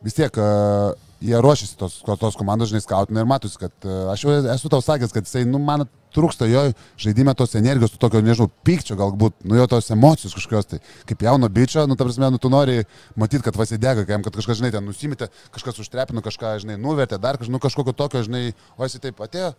vis 0.04 0.18
tiek 0.18 0.38
uh, 0.40 0.94
jie 1.24 1.40
ruošiasi 1.42 1.78
tos, 1.80 2.00
tos 2.20 2.36
komandos, 2.36 2.70
žinai, 2.72 2.84
skautina 2.84 3.24
ir 3.24 3.28
matosi, 3.30 3.60
kad 3.62 3.88
aš 4.12 4.26
jau 4.26 4.34
esu 4.54 4.72
tau 4.72 4.84
sakęs, 4.84 5.14
kad 5.16 5.28
jisai, 5.28 5.46
nu, 5.48 5.62
man 5.64 5.86
trūksta 6.14 6.48
jo 6.50 6.66
žaidime 7.00 7.34
tos 7.38 7.56
energijos, 7.58 7.94
to 7.94 8.02
tokio, 8.02 8.22
nežinau, 8.26 8.50
pykčio 8.68 8.98
galbūt, 9.00 9.40
nu, 9.48 9.58
jo 9.58 9.68
tos 9.72 9.88
emocijos 9.96 10.36
kažkokios, 10.36 10.68
tai 10.70 10.82
kaip 11.10 11.24
jauno 11.26 11.50
bičio, 11.50 11.86
nu, 11.90 11.98
ta 11.98 12.08
prasme, 12.08 12.30
nu, 12.34 12.42
tu 12.42 12.52
nori 12.54 12.82
matyti, 13.20 13.44
kad 13.48 13.58
vasidega, 13.60 14.06
kad 14.12 14.30
kažkas, 14.30 14.60
žinai, 14.60 14.74
ten 14.76 14.86
nusimitė, 14.86 15.30
kažkas 15.56 15.80
užtrepino, 15.86 16.24
kažką, 16.26 16.58
žinai, 16.66 16.78
nuvertė, 16.82 17.22
dar 17.24 17.40
kažką, 17.40 17.56
nu, 17.56 17.64
kažkokio 17.64 17.96
tokio, 17.98 18.26
žinai, 18.28 18.50
o 18.78 18.90
jisai 18.90 19.06
taip 19.08 19.24
atėjo, 19.24 19.54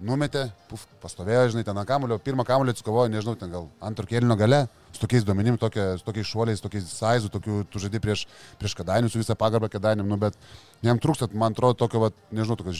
numetė, 0.00 0.46
puf, 0.70 0.86
pastovėjo, 1.02 1.50
žinai, 1.52 1.64
ten 1.66 1.76
ant 1.76 1.88
kamulio, 1.88 2.16
pirmą 2.22 2.44
kamulio 2.48 2.72
atsikovojo, 2.74 3.10
nežinau, 3.12 3.34
ten 3.38 3.50
gal 3.52 3.66
antro 3.84 4.06
kėlinio 4.08 4.36
gale, 4.40 4.62
su 4.94 5.02
tokiais 5.02 5.26
duomenim, 5.28 5.58
tokia, 5.60 5.98
su 6.00 6.06
tokiais 6.06 6.26
šuoliais, 6.30 6.62
tokiais 6.64 6.88
saizu, 6.88 7.28
tokių, 7.34 7.64
tu 7.70 7.82
žaidži 7.82 8.00
prieš, 8.00 8.22
prieš 8.60 8.74
kadainius 8.78 9.12
su 9.12 9.20
visą 9.20 9.36
pagarbą 9.38 9.68
kadainiam, 9.72 10.08
nu, 10.08 10.16
bet 10.20 10.38
jam 10.86 10.98
trūksta, 11.02 11.28
man 11.36 11.52
atrodo, 11.52 11.76
tokio, 11.84 12.00
va, 12.06 12.10
nežinau, 12.32 12.56
tokio 12.60 12.72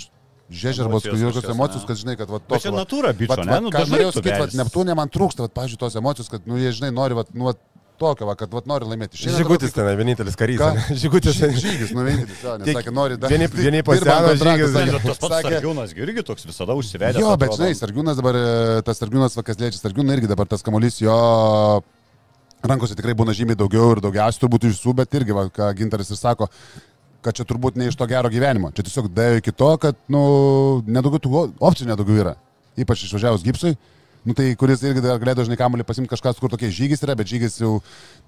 žiežirbos, 0.51 1.05
kažkokios, 1.07 1.45
emocijos, 1.55 1.85
kad 1.87 1.97
žinai, 2.01 2.17
kad 2.19 2.31
va, 2.33 2.41
Bet 2.49 2.63
čia 2.65 2.73
va- 2.73 2.81
natūra 2.83 3.13
vat- 3.13 3.45
ne? 3.47 3.61
Nu, 3.61 3.71
ką 3.71 3.85
norėjau 3.93 4.13
sakyti. 4.17 4.59
Neptūnė 4.65 4.97
man 4.99 5.09
trūksta, 5.15 5.45
vat, 5.47 5.55
pažiūrėjau, 5.55 5.79
tos 5.85 5.99
emocijos, 6.01 6.29
kad, 6.33 6.47
nu, 6.51 6.57
jie, 6.59 6.73
žinai, 6.75 6.91
nori, 6.97 7.15
vat, 7.15 7.31
nu, 7.35 7.45
vat, 7.53 7.61
tokio, 8.01 8.27
va, 8.29 8.35
kad, 8.41 8.49
vat, 8.57 8.67
nori 8.71 8.89
laimėti. 8.89 9.19
Šiandien 9.21 9.43
Žigutis 9.45 9.75
ten, 9.77 9.89
vienintelis 10.01 10.39
karys. 10.41 10.63
Žigutis 11.03 11.37
ten. 11.43 11.53
Žygis, 11.61 11.93
nu 11.97 12.05
vienintelis, 12.07 12.41
jo, 12.47 12.57
nes 12.63 12.73
sakė, 12.81 12.95
nori 12.97 13.19
dar. 13.21 13.31
vieni- 13.33 13.51
vieni 13.53 13.83
paseno, 13.87 14.33
žygis, 14.41 14.73
sakė- 14.75 15.03
tas 15.05 15.21
pats 15.21 15.35
sakė- 15.37 15.55
Sargiūnas 15.61 15.95
irgi 16.01 16.25
toks 16.33 16.49
visada 16.49 16.77
užsivedęs. 16.81 17.21
Jo, 17.23 17.37
bet 17.45 17.55
žinai, 17.59 17.71
Sargiūnas 17.79 18.19
dabar, 18.23 18.41
e, 18.41 18.83
tas 18.89 18.99
Sargiūnas, 19.05 19.37
kas 19.45 19.61
liečia 19.61 19.83
Sargiūną, 19.85 20.17
irgi 20.19 20.33
dabar 20.33 20.49
tas 20.51 20.65
kamuolys 20.67 20.99
jo 21.05 21.17
rankose 22.67 22.97
tikrai 22.99 23.15
būna 23.17 23.33
žymiai 23.37 23.57
daugiau 23.57 23.95
ir 23.95 24.03
daugiausiai 24.05 24.43
turbūt 24.43 24.67
iš 24.69 24.77
visų, 24.81 24.95
bet 25.01 25.15
irgi, 25.17 25.33
va, 25.37 25.47
ką 25.49 25.71
Gintaras 25.79 26.11
ir 26.13 26.19
sako, 26.21 26.49
kad 27.25 27.37
čia 27.37 27.45
turbūt 27.49 27.77
ne 27.81 27.89
iš 27.89 27.97
to 28.01 28.07
gero 28.09 28.29
gyvenimo. 28.33 28.73
Čia 28.77 28.85
tiesiog 28.87 29.09
dėjo 29.17 29.41
iki 29.41 29.53
to, 29.57 29.71
kad, 29.81 29.97
nu, 30.13 30.83
nedaugiau 30.89 31.21
tų 31.25 31.33
opcijų 31.61 31.89
nedaugiau 31.93 32.21
yra. 32.25 32.35
Ypač 32.81 33.05
išvažiavus 33.09 33.45
gipsui. 33.45 33.75
Nu, 34.27 34.35
tai 34.37 34.51
kuris 34.61 34.83
irgi 34.85 35.01
dar 35.01 35.21
galėtų 35.21 35.47
žinai 35.47 35.57
kamuolį 35.57 35.85
pasimti 35.89 36.11
kažkas, 36.13 36.37
kur 36.41 36.53
tokie 36.53 36.69
žygis 36.75 37.01
yra, 37.07 37.15
bet 37.17 37.31
žygis 37.31 37.55
jau 37.63 37.79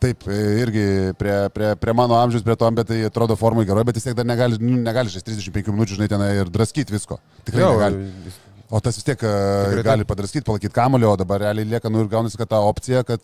taip 0.00 0.24
e, 0.24 0.38
irgi 0.62 0.84
prie, 1.20 1.34
prie, 1.52 1.74
prie 1.76 1.94
mano 1.96 2.16
amžiaus, 2.16 2.44
prie 2.46 2.56
to, 2.56 2.70
bet 2.78 2.88
tai 2.88 3.02
atrodo 3.08 3.36
formai 3.36 3.66
geroje, 3.68 3.90
bet 3.90 3.98
vis 4.00 4.06
tiek 4.06 4.16
dar 4.16 4.24
negali, 4.28 4.56
nu, 4.62 4.78
negali 4.80 5.12
žaisti 5.12 5.34
35 5.34 5.74
minučių, 5.74 5.98
žinai, 5.98 6.08
ten 6.08 6.24
ir 6.30 6.52
draskyti 6.52 6.96
visko. 6.96 7.18
Tikrai 7.44 7.66
Jo, 7.66 7.74
negali. 7.76 8.32
O 8.72 8.80
tas 8.80 8.96
vis 8.96 9.04
tiek 9.04 9.20
Tikrai 9.20 9.68
Tikrai 9.68 9.84
gali 9.90 10.08
padraskyti, 10.08 10.46
palaikyti 10.48 10.72
kamulio, 10.78 11.10
o 11.12 11.18
dabar 11.20 11.44
realiai 11.44 11.68
lieka, 11.74 11.92
nu 11.92 12.00
ir 12.00 12.08
gaunasi, 12.08 12.38
kad 12.40 12.48
ta 12.54 12.62
opcija, 12.64 13.02
kad, 13.04 13.20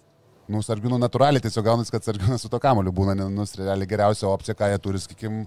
nu, 0.53 0.61
sargiūnų 0.65 0.99
natūraliai 1.01 1.41
tiesiog 1.45 1.65
gaunasi, 1.65 1.95
kad 1.95 2.05
sargiūnas 2.05 2.45
su 2.45 2.51
to 2.53 2.61
kamuliu 2.61 2.93
būna, 2.93 3.15
ne, 3.17 3.31
nu, 3.33 3.47
realiai 3.57 3.89
geriausia 3.89 4.29
opcija, 4.29 4.57
ką 4.59 4.69
jie 4.75 4.83
turi, 4.85 5.01
sakykim, 5.01 5.39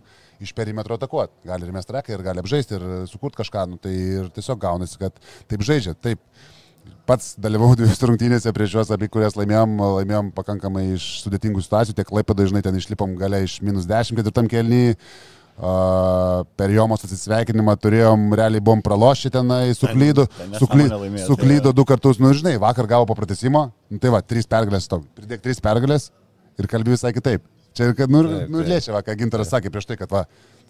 iš 0.41 0.55
perimetro 0.57 0.97
atakuoti. 0.97 1.43
Gali 1.51 1.69
ir 1.69 1.75
mestrekai, 1.75 2.15
ir 2.17 2.25
gali 2.25 2.41
apžaisti, 2.41 2.79
ir 2.79 3.05
sukurti 3.13 3.43
kažką, 3.43 3.67
nu, 3.69 3.77
tai 3.81 3.93
ir 3.93 4.33
tiesiog 4.33 4.57
gaunasi, 4.65 4.97
kad 5.01 5.21
taip 5.45 5.69
žaidžia, 5.69 5.93
taip. 6.01 6.25
Pats 7.09 7.33
dalyvau 7.41 7.73
dviejose 7.79 8.09
rungtynėse 8.09 8.53
prieš 8.55 8.77
juos, 8.77 8.93
apie 8.93 9.09
kurias 9.11 9.37
laimėjom, 9.39 9.75
laimėjom 9.99 10.31
pakankamai 10.37 10.87
iš 10.95 11.11
sudėtingų 11.25 11.63
situacijų, 11.65 11.97
tiek 11.99 12.15
laipė 12.19 12.37
dažnai 12.37 12.63
ten 12.65 12.77
išlipom 12.79 13.17
gale 13.19 13.43
iš 13.45 13.59
minus 13.65 13.89
10 13.89 14.19
ketvirtam 14.19 14.49
kelnyje. 14.51 14.97
Uh, 15.61 16.41
per 16.57 16.71
Jomos 16.73 17.03
atsisveikinimą 17.05 17.75
turėjom, 17.77 18.31
realiai 18.39 18.63
buvom 18.63 18.79
pralošę 18.81 19.29
tenai, 19.29 19.75
suklydo, 19.77 20.25
suklydo 20.57 21.69
jo. 21.69 21.75
du 21.75 21.85
kartus, 21.85 22.21
nu 22.23 22.31
žinai, 22.33 22.55
vakar 22.61 22.87
gavo 22.89 23.05
po 23.05 23.17
pratesimo, 23.19 23.67
nu, 23.91 23.99
tai 24.01 24.09
va, 24.15 24.23
trys 24.25 24.49
pergalės 24.49 24.89
to, 24.89 25.01
pridėk 25.19 25.43
trys 25.43 25.61
pergalės 25.61 26.09
ir 26.57 26.69
kalbė 26.71 26.95
visai 26.95 27.13
kitaip. 27.13 27.45
Čia, 27.77 27.91
kad, 27.95 28.09
nu, 28.11 28.23
Taip, 28.25 28.49
nu 28.51 28.63
liečia, 28.65 28.95
va, 28.95 29.03
ką 29.05 29.13
Gintaras 29.19 29.51
sakė 29.53 29.69
prieš 29.71 29.91
tai, 29.91 29.99
kad, 29.99 30.09
va, 30.11 30.25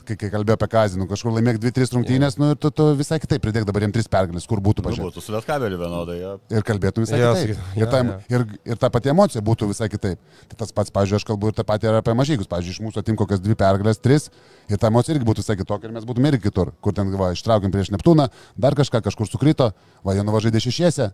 kai, 0.07 0.15
kai 0.19 0.29
kalbėjo 0.33 0.55
apie 0.57 0.67
Kazį, 0.73 0.97
nu 1.01 1.05
kažkur 1.09 1.33
laimėk 1.35 1.59
dvi, 1.61 1.71
tris 1.75 1.91
rungtynės, 1.93 2.37
nu 2.41 2.51
ir 2.53 2.57
tu, 2.61 2.71
tu 2.71 2.87
visai 2.99 3.19
kitaip 3.23 3.41
pridėk 3.43 3.65
dabar 3.67 3.81
jiem 3.85 3.93
tris 3.95 4.07
pergalės, 4.11 4.47
kur 4.49 4.59
būtų 4.63 4.81
Nu, 4.83 4.89
pažiūrėjau. 4.89 5.09
būtų 5.11 5.23
su 5.25 5.31
Lietkabeliu 5.35 5.77
vienodai. 5.81 6.17
Jo. 6.21 6.31
Ir 6.51 6.61
kalbėtų 6.67 7.03
visai 7.05 7.19
Jo, 7.21 7.31
kitaip. 7.33 7.55
sakyt- 7.55 7.81
Ir, 7.81 7.87
ta, 7.91 8.01
jo. 8.03 8.17
ir, 8.37 8.45
ir 8.73 8.75
ta 8.81 8.89
pati 8.89 9.09
emocija 9.13 9.41
būtų 9.41 9.67
visai 9.71 9.89
kitaip. 9.89 10.19
Tai 10.49 10.55
tas 10.63 10.71
pats, 10.71 10.91
pažiūrėjau, 10.91 11.21
aš 11.21 11.27
kalbu 11.31 11.47
ir 11.47 11.53
tą 11.53 11.63
patį 11.63 11.89
ir 11.91 11.99
apie 12.01 12.13
mažygus. 12.13 12.47
Pavyzdžiui, 12.51 12.75
iš 12.77 12.81
mūsų 12.87 12.97
atim 13.03 13.15
kokias 13.15 13.39
dvi 13.41 13.55
pergalės, 13.55 14.01
tris. 14.01 14.29
Ir 14.69 14.77
ta 14.77 14.87
emocija 14.87 15.15
irgi 15.15 15.25
būtų 15.25 15.43
visai 15.45 15.55
kitokia 15.57 15.85
ir 15.87 15.91
mes 15.95 16.03
būtume 16.05 16.27
irgi 16.31 16.43
kitur. 16.49 16.73
Kur 16.81 16.93
ten, 16.93 17.11
va, 17.15 17.31
ištraukėm 17.33 17.71
prieš 17.71 17.91
Neptūną, 17.95 18.29
dar 18.57 18.73
kažką 18.75 19.01
kažkur 19.01 19.27
sukrito, 19.29 19.73
va, 20.03 20.13
jie 20.13 20.23
nuvažiavo 20.23 20.59
šešiese. 20.61 21.11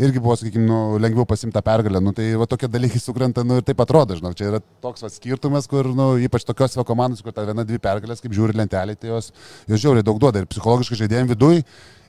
Irgi 0.00 0.22
buvo, 0.24 0.34
sakykime, 0.40 0.64
nu, 0.64 0.76
lengviau 1.02 1.26
pasimta 1.28 1.60
pergalę. 1.64 2.00
Nu, 2.00 2.14
tai 2.16 2.30
va, 2.40 2.46
tokie 2.48 2.68
dalykai 2.72 3.00
sukrenta 3.02 3.44
nu, 3.44 3.58
ir 3.60 3.66
taip 3.66 3.82
atrodo. 3.84 4.16
Žinau, 4.16 4.32
čia 4.38 4.48
yra 4.48 4.60
toks 4.84 5.04
va, 5.04 5.10
skirtumas, 5.12 5.68
kur, 5.68 5.90
nu, 5.92 6.14
ypač 6.24 6.46
tokios 6.48 6.78
va, 6.78 6.86
komandos, 6.88 7.20
kur 7.24 7.34
ta 7.36 7.44
viena, 7.44 7.66
dvi 7.68 7.80
pergalės, 7.82 8.22
kaip 8.24 8.32
žiūri 8.32 8.56
lentelė, 8.56 8.96
tai 8.96 9.12
jos, 9.12 9.28
jos 9.68 9.82
žiauriai 9.84 10.06
daug 10.06 10.20
duoda 10.22 10.40
ir 10.40 10.48
psichologiškai 10.48 11.02
žaidėjim 11.02 11.28
viduj, 11.34 11.60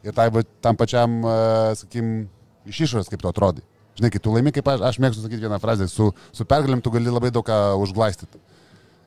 ir 0.08 0.16
tai, 0.16 0.30
va, 0.32 0.46
tam 0.64 0.80
pačiam, 0.80 1.20
uh, 1.28 1.74
sakykime, 1.82 2.24
iš 2.72 2.86
išorės, 2.88 3.12
kaip 3.12 3.26
tu 3.26 3.32
atrodai. 3.34 3.66
Žinai, 4.00 4.10
kai 4.16 4.24
tu 4.24 4.32
laimi, 4.34 4.56
kaip 4.56 4.72
aš, 4.72 4.88
aš 4.88 5.02
mėgstu 5.04 5.26
sakyti 5.26 5.44
vieną 5.44 5.60
frazę, 5.62 5.90
su, 5.92 6.10
su 6.34 6.48
pergalėm 6.50 6.82
tu 6.82 6.94
gali 6.94 7.12
labai 7.12 7.30
daug 7.36 7.46
ką 7.46 7.60
užglaistyti. 7.84 8.40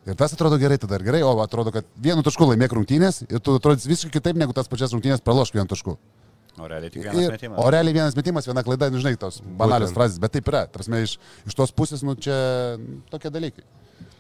Ir 0.07 0.15
tas 0.15 0.37
atrodo 0.37 0.61
gerai, 0.63 0.77
tada 0.79 1.01
gerai, 1.03 1.25
o 1.27 1.33
atrodo, 1.43 1.73
kad 1.75 1.89
vienu 1.99 2.23
tašku 2.23 2.47
laimėk 2.47 2.77
rungtynės 2.77 3.25
ir 3.27 3.43
tu 3.43 3.57
atrodys 3.59 3.89
visiškai 3.91 4.21
kitaip 4.21 4.39
negu 4.39 4.55
tas 4.55 4.71
pačias 4.71 4.95
rungtynės 4.95 5.25
pralošk 5.27 5.57
vienu 5.59 5.67
tašku. 5.73 5.97
O 6.57 6.67
realiai 6.69 6.91
tik 6.91 7.03
vienas 7.05 7.21
Ir, 7.21 7.33
metimas. 7.37 7.59
o 7.61 7.71
realiai 7.71 7.93
vienas 7.99 8.15
metimas, 8.17 8.47
viena 8.49 8.63
klaida, 8.65 8.89
nu, 8.91 9.01
žinai, 9.03 9.17
tos 9.21 9.43
banalios 9.45 9.91
Būtent. 9.91 9.99
frazės, 9.99 10.21
bet 10.23 10.33
taip 10.33 10.47
yra. 10.49 10.63
Tarsi 10.73 11.03
iš, 11.05 11.19
iš 11.51 11.55
tos 11.59 11.73
pusės, 11.77 12.03
nu 12.07 12.15
čia 12.17 12.37
tokie 13.13 13.29
dalykai. 13.35 13.65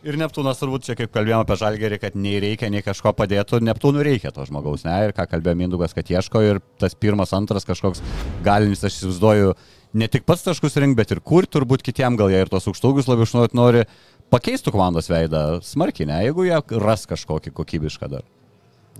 Ir 0.06 0.14
Neptūnas 0.20 0.60
turbūt 0.60 0.84
čia 0.86 0.94
kaip 0.94 1.10
kalbėjome 1.10 1.42
apie 1.42 1.56
Žalgerį, 1.58 1.96
kad 1.98 2.14
nei 2.14 2.36
reikia, 2.38 2.68
nei 2.70 2.82
kažko 2.84 3.10
padėtų, 3.16 3.58
Neptūnų 3.64 4.04
reikia 4.06 4.30
to 4.30 4.44
žmogaus, 4.46 4.84
ne? 4.86 4.92
Ir 5.08 5.14
ką 5.16 5.24
kalbėjo 5.32 5.56
Mindugas, 5.58 5.94
kad 5.96 6.06
ieško 6.12 6.42
ir 6.46 6.60
tas 6.78 6.94
pirmas, 6.94 7.32
antras 7.34 7.64
kažkoks 7.66 8.02
galinis, 8.44 8.84
aš 8.86 9.00
įsivaizduoju, 9.00 9.56
ne 9.98 10.08
tik 10.12 10.26
pats 10.28 10.44
taškus 10.46 10.76
rink, 10.78 10.94
bet 11.00 11.10
ir 11.16 11.22
kur 11.24 11.48
turbūt 11.48 11.82
kitiem 11.82 12.14
gal 12.20 12.30
jie 12.30 12.44
ir 12.44 12.52
tos 12.52 12.68
aukštaugius 12.70 13.08
labiau 13.10 13.26
išnuot 13.26 13.56
nori, 13.58 13.82
pakeistų 14.30 14.70
komandos 14.76 15.10
veidą 15.10 15.42
smarkiai, 15.66 16.06
ne? 16.12 16.20
Jeigu 16.28 16.46
jie 16.46 16.60
ras 16.84 17.08
kažkokį 17.10 17.56
kokybišką 17.56 18.12
dar. 18.12 18.22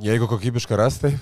Jeigu 0.02 0.26
kokybišką 0.32 0.80
ras, 0.80 0.98
tai. 1.04 1.12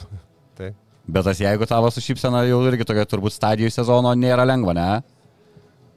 Taip. 0.57 0.79
Bet 1.05 1.27
tas 1.29 1.41
jeigu 1.41 1.67
tavo 1.69 1.91
su 1.93 2.01
šypsena 2.01 2.47
jau 2.49 2.63
irgi 2.69 2.87
tokia 2.89 3.05
turbūt 3.09 3.35
stadijų 3.35 3.69
sezono 3.73 4.15
nėra 4.17 4.47
lengva, 4.49 4.73
ne? 4.77 4.89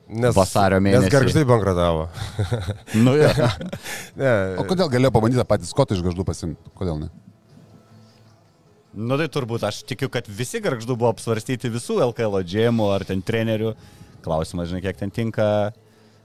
Nes, 0.07 0.31
Vasario 0.35 0.79
mėnesį. 0.83 1.03
Nes 1.03 1.11
garžtai 1.11 1.43
bankrutavo. 1.47 2.07
Nu, 3.03 3.15
ja. 3.19 3.31
ne, 4.19 4.29
O 4.59 4.63
kodėl 4.67 4.91
galėjo 4.91 5.11
pabandyti 5.15 5.41
tą 5.41 5.47
patį 5.47 5.67
skotą 5.67 5.97
iš 5.97 6.03
garždų 6.05 6.27
pasimti? 6.27 6.75
Kodėl 6.77 7.01
ne? 7.05 7.09
nu 8.97 9.13
tai 9.19 9.27
turbūt 9.29 9.61
aš 9.67 9.83
tikiu, 9.85 10.07
kad 10.09 10.25
visi 10.25 10.57
garždų 10.63 10.95
buvo 10.97 11.11
apsvarstyti 11.13 11.69
visų 11.69 11.99
LKL 12.07 12.39
džemų 12.41 12.87
ar 12.95 13.05
ten 13.05 13.19
trenerių. 13.21 13.75
Klausimas, 14.25 14.71
žinai, 14.71 14.81
kiek 14.81 14.97
ten 14.97 15.13
tinka. 15.13 15.45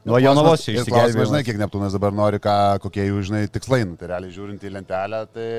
Nu, 0.09 0.17
Jonavos 0.19 0.65
čia 0.65 0.79
Ir 0.79 0.87
klausimas, 0.89 1.29
žinai, 1.29 1.43
išsigelbėjo. 1.43 1.47
kiek 1.51 1.61
Neptūnas 1.61 1.93
dabar 1.95 2.17
nori, 2.17 2.41
ką, 2.43 2.55
kokie 2.83 3.05
jų, 3.11 3.21
žinai, 3.29 3.43
tikslai. 3.53 3.83
Nu, 3.87 3.99
tai 4.01 4.09
realiai 4.15 4.33
žiūrint 4.35 4.65
į 4.65 4.73
lentelę, 4.79 5.21
tai, 5.37 5.51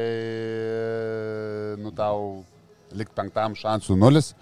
nu, 1.83 1.93
tau 1.95 2.41
likt 2.97 3.13
penktam 3.17 3.55
šansų 3.59 3.97
nulis. 3.99 4.33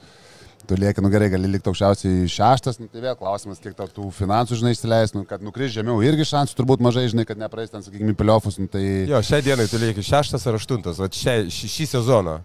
Tu 0.70 0.76
lieki, 0.78 1.02
nu 1.02 1.10
gerai, 1.10 1.28
gali 1.34 1.50
likti 1.50 1.72
aukščiausiai 1.72 2.28
šeštas, 2.30 2.78
nu, 2.80 2.86
tai 2.94 3.02
vėl 3.02 3.16
klausimas, 3.18 3.58
kiek 3.60 3.74
tau 3.76 3.88
tų 3.90 4.12
finansų, 4.14 4.60
žinai, 4.60 4.76
įsileis, 4.76 5.16
nu, 5.18 5.24
kad 5.26 5.42
nukris 5.42 5.74
žemiau 5.74 6.04
irgi 6.06 6.28
šansų 6.30 6.54
turbūt 6.60 6.84
mažai, 6.86 7.08
žinai, 7.10 7.26
kad 7.26 7.40
nepraeis 7.42 7.74
ten, 7.74 7.82
sakykime, 7.82 8.14
piliofus, 8.20 8.60
nu, 8.62 8.70
tai... 8.70 8.84
Jo, 9.10 9.24
šiai 9.26 9.42
dienai 9.42 9.66
tu 9.72 9.82
lieki 9.82 10.06
šeštas 10.06 10.46
ar 10.48 10.60
aštuntas, 10.62 11.02
o 11.02 11.10
šį, 11.10 11.50
šį 11.50 11.88
sezoną. 11.98 12.38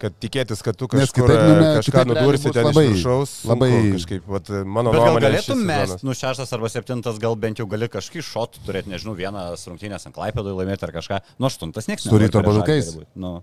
Kad 0.00 0.16
tikėtis, 0.20 0.60
kad 0.64 0.76
tu 0.76 0.88
kažkur 0.90 1.28
kitaip, 1.28 1.44
nu, 1.46 1.52
ne, 1.60 1.68
kažką 1.78 2.02
nudursi 2.10 2.50
ten 2.52 2.66
labai- 2.66 2.88
iš 2.88 2.96
viršaus. 2.96 3.34
labai- 3.46 3.92
Kažkaip, 3.94 4.24
vat, 4.26 4.48
mano 4.66 4.90
Bet 4.92 5.00
gal 5.00 5.06
nuomonė. 5.12 5.30
šis 5.36 5.46
galėtum 5.46 5.62
mes, 5.68 5.92
nu 6.08 6.16
šeštas 6.18 6.52
arba 6.56 6.68
septintas, 6.72 7.20
gal 7.22 7.36
bent 7.36 7.60
jau 7.62 7.66
gali 7.70 7.86
kažkokį 7.88 8.24
šotų 8.26 8.64
turėti, 8.66 8.90
nežinau, 8.90 9.14
vienas 9.16 9.62
rungtynės 9.70 10.04
ant 10.08 10.16
klaipėdų 10.16 10.56
laimėti 10.58 10.88
ar 10.88 10.92
kažką. 10.96 11.20
Nu, 11.38 11.46
aštuntas 11.46 11.86
niekas 11.88 12.08
Su 12.10 12.18
Rytu 12.20 12.40
arba 12.42 12.56
Žalgiris? 12.58 12.90
Nu. 13.14 13.36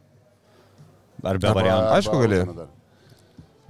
Ar 1.23 1.41
be 1.41 1.57
variantų. 1.57 1.89
Aišku, 1.97 2.21
gali. 2.25 2.43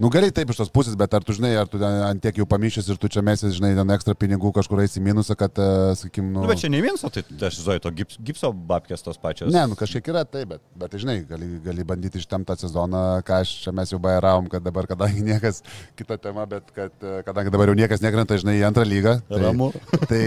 Nu 0.01 0.09
gali 0.09 0.31
taip 0.33 0.49
iš 0.49 0.57
tos 0.57 0.69
pusės, 0.73 0.95
bet 0.97 1.13
ar 1.13 1.21
tu 1.21 1.33
žinai, 1.37 1.51
ar 1.61 1.67
tu 1.69 1.77
ant 1.85 2.21
tiek 2.23 2.39
jau 2.39 2.45
pamišęs 2.49 2.87
ir 2.89 2.97
tu 2.97 3.09
čia 3.11 3.21
mesi, 3.21 3.51
žinai, 3.53 3.75
ten 3.77 3.93
ekstra 3.93 4.15
pinigų 4.17 4.49
kažkur 4.55 4.79
eisi 4.81 5.03
minusą, 5.03 5.35
kad, 5.37 5.59
uh, 5.61 5.91
sakykim, 5.99 6.31
nu... 6.33 6.41
Nu, 6.41 6.49
bet 6.49 6.57
čia 6.63 6.71
ne 6.73 6.79
o 6.89 7.11
tai 7.13 7.21
aš 7.45 7.59
žinau, 7.59 7.75
to 7.83 7.91
gips, 7.99 8.17
gipso 8.17 8.49
babkės 8.49 9.05
tos 9.05 9.21
pačios. 9.21 9.51
Ne, 9.53 9.67
nu 9.69 9.77
kažkiek 9.77 10.09
yra 10.09 10.23
taip, 10.25 10.55
bet, 10.55 10.63
bet 10.81 10.95
žinai, 11.03 11.19
gali, 11.29 11.51
gali 11.61 11.85
bandyti 11.85 12.17
ištemti 12.17 12.49
tą 12.49 12.57
sezoną, 12.63 13.03
ką 13.27 13.43
aš 13.43 13.53
čia 13.67 13.75
mes 13.77 13.93
jau 13.93 14.01
bairavom, 14.01 14.49
kad 14.49 14.65
dabar, 14.65 14.89
kadangi 14.89 15.21
niekas, 15.27 15.61
kita 15.99 16.17
tema, 16.23 16.47
bet 16.49 16.73
kad, 16.73 16.97
e, 16.97 17.21
kadangi 17.27 17.53
dabar 17.53 17.69
jau 17.69 17.77
niekas 17.83 18.01
nekrenta, 18.01 18.41
žinai, 18.41 18.57
į 18.57 18.65
antrą 18.71 18.87
lygą, 18.89 19.19
tai, 19.29 19.43
Ramu. 19.45 19.69
tai 20.09 20.23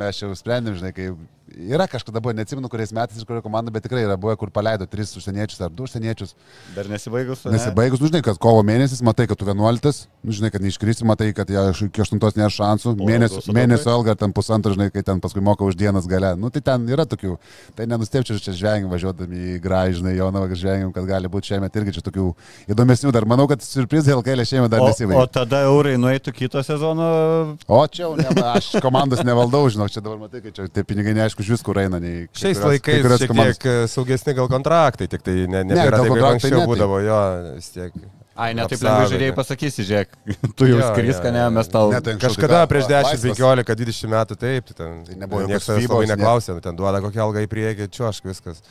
mes 0.00 0.24
jau 0.24 0.32
sprendėm, 0.40 0.80
žinai, 0.80 0.96
kaip 0.96 1.20
yra 1.56 1.86
kažkada 1.90 2.20
buvo, 2.20 2.32
neatsimenu, 2.36 2.68
kuriais 2.72 2.92
metais 2.96 3.18
ir 3.20 3.26
kurio 3.28 3.42
komanda, 3.44 3.72
bet 3.74 3.84
tikrai 3.86 4.04
yra 4.06 4.16
buvę, 4.20 4.36
kur 4.40 4.50
paleido 4.54 4.86
tris 4.90 5.12
užsieniečius 5.18 5.60
ar 5.66 5.70
du 5.72 5.86
užsieniečius. 5.86 6.34
Dar 6.76 6.88
nesibaigus. 6.90 7.44
ne? 7.44 7.56
Nesibaigus, 7.56 8.00
nu 8.02 8.10
žinai, 8.10 8.22
kad 8.24 8.38
kovo 8.42 8.62
mėnesis, 8.66 9.02
matai, 9.04 9.26
kad 9.30 9.38
tu 9.40 9.46
11, 9.48 10.06
nu 10.22 10.36
žinai, 10.36 10.50
kad 10.54 10.64
neiškrisi, 10.64 11.06
matai, 11.08 11.30
kad 11.36 11.50
jie 11.50 11.64
iki 11.88 12.04
8 12.04 12.20
nėra 12.40 12.50
šansų, 12.52 12.94
mėnesio, 13.02 13.42
mėnesio 13.54 13.92
alga 13.92 14.14
ten 14.18 14.32
pusantro, 14.34 14.72
žinai, 14.76 14.90
kai 14.94 15.02
ten 15.06 15.20
paskui 15.22 15.42
moka 15.44 15.64
už 15.66 15.76
dienas 15.78 16.06
gale. 16.10 16.34
Nu 16.38 16.50
tai 16.54 16.62
ten 16.64 16.86
yra 16.88 17.06
tokių, 17.08 17.36
tai 17.76 17.86
nenustepčiau, 17.90 18.38
čia 18.42 18.54
žvengim 18.56 18.90
važiuodami 18.92 19.56
į 19.56 19.60
gražinai, 19.64 20.14
Jonavą 20.16 20.48
žvengim, 20.56 20.92
kad 20.94 21.06
gali 21.08 21.30
būti 21.32 21.52
šiemet 21.52 21.76
irgi 21.80 21.96
čia 21.98 22.04
tokių 22.06 22.28
įdomesnių 22.72 23.12
dar. 23.14 23.26
Manau, 23.28 23.46
kad 23.50 23.62
surprizai 23.64 24.14
LKL 24.16 24.44
šiemet 24.48 24.72
dar 24.72 24.82
O, 24.82 24.88
o 24.88 24.92
nesibaigia. 24.92 25.26
tada 25.32 25.62
eurai 25.68 25.94
nueitų 26.00 26.32
kito 26.36 26.62
sezono. 26.66 27.56
O 27.66 27.80
čia 27.90 28.10
ne, 28.18 28.28
aš 28.52 28.72
komandos 28.84 29.22
nevaldau, 29.26 29.64
žinau, 29.72 29.88
čia 29.92 30.02
dabar 30.04 30.20
matai, 30.24 30.42
kad 30.44 30.56
čia 30.56 30.68
tie 30.72 30.84
pinigai 30.86 31.14
neaišku 31.18 31.41
iš 31.42 31.50
vis 31.56 31.62
kur 31.66 31.78
eina. 31.82 31.98
nei 32.02 32.26
Šiais 32.32 32.56
kurios- 32.56 32.62
kai 32.62 32.72
laikais 32.72 33.02
kurios 33.04 33.20
šiek 33.24 33.30
komandos. 33.34 33.58
tiek 33.60 33.66
e, 33.72 33.86
saugesni 33.92 34.34
gal 34.38 34.48
kontraktai, 34.48 35.08
tik 35.12 35.22
tai 35.26 35.34
ne, 35.46 35.62
nebėra 35.68 35.98
gal 35.98 36.06
taip, 36.06 36.08
kaip 36.08 36.10
kontraktai 36.16 36.32
anksčiau 36.38 36.58
ne, 36.58 36.64
tai- 36.64 36.70
būdavo, 36.72 36.98
jo, 37.06 37.20
vis 37.58 37.70
tiek. 37.76 37.92
Ai, 38.32 38.54
ne 38.56 38.64
taip 38.64 38.80
lengvai 38.80 39.08
žaidėjai 39.12 39.34
pasakysi, 39.36 39.84
žiūrėk, 39.84 40.14
tu 40.56 40.64
jau 40.70 40.78
skris, 40.88 41.18
kad 41.20 41.34
ne, 41.36 41.42
mes 41.52 41.68
tau. 41.68 41.90
Ne, 41.92 42.00
tai 42.00 42.14
Kažkada 42.16 42.62
tai 42.64 42.70
prieš 42.70 42.86
10, 42.88 43.04
laisvas. 43.04 43.36
15, 43.36 43.76
20 43.84 44.12
metų 44.14 44.38
taip, 44.40 44.70
tai 44.72 44.74
ten 44.78 45.02
Tai 45.10 45.16
nebuvo 45.20 45.42
niekas 45.50 45.68
ne- 45.68 46.14
neklausė, 46.16 46.54
nu, 46.56 46.64
ten 46.64 46.78
duoda 46.78 47.02
kokią 47.04 47.26
algą 47.26 47.42
į 47.44 47.50
priekį, 47.52 47.90
čiuošk 47.92 48.24
viskas. 48.32 48.62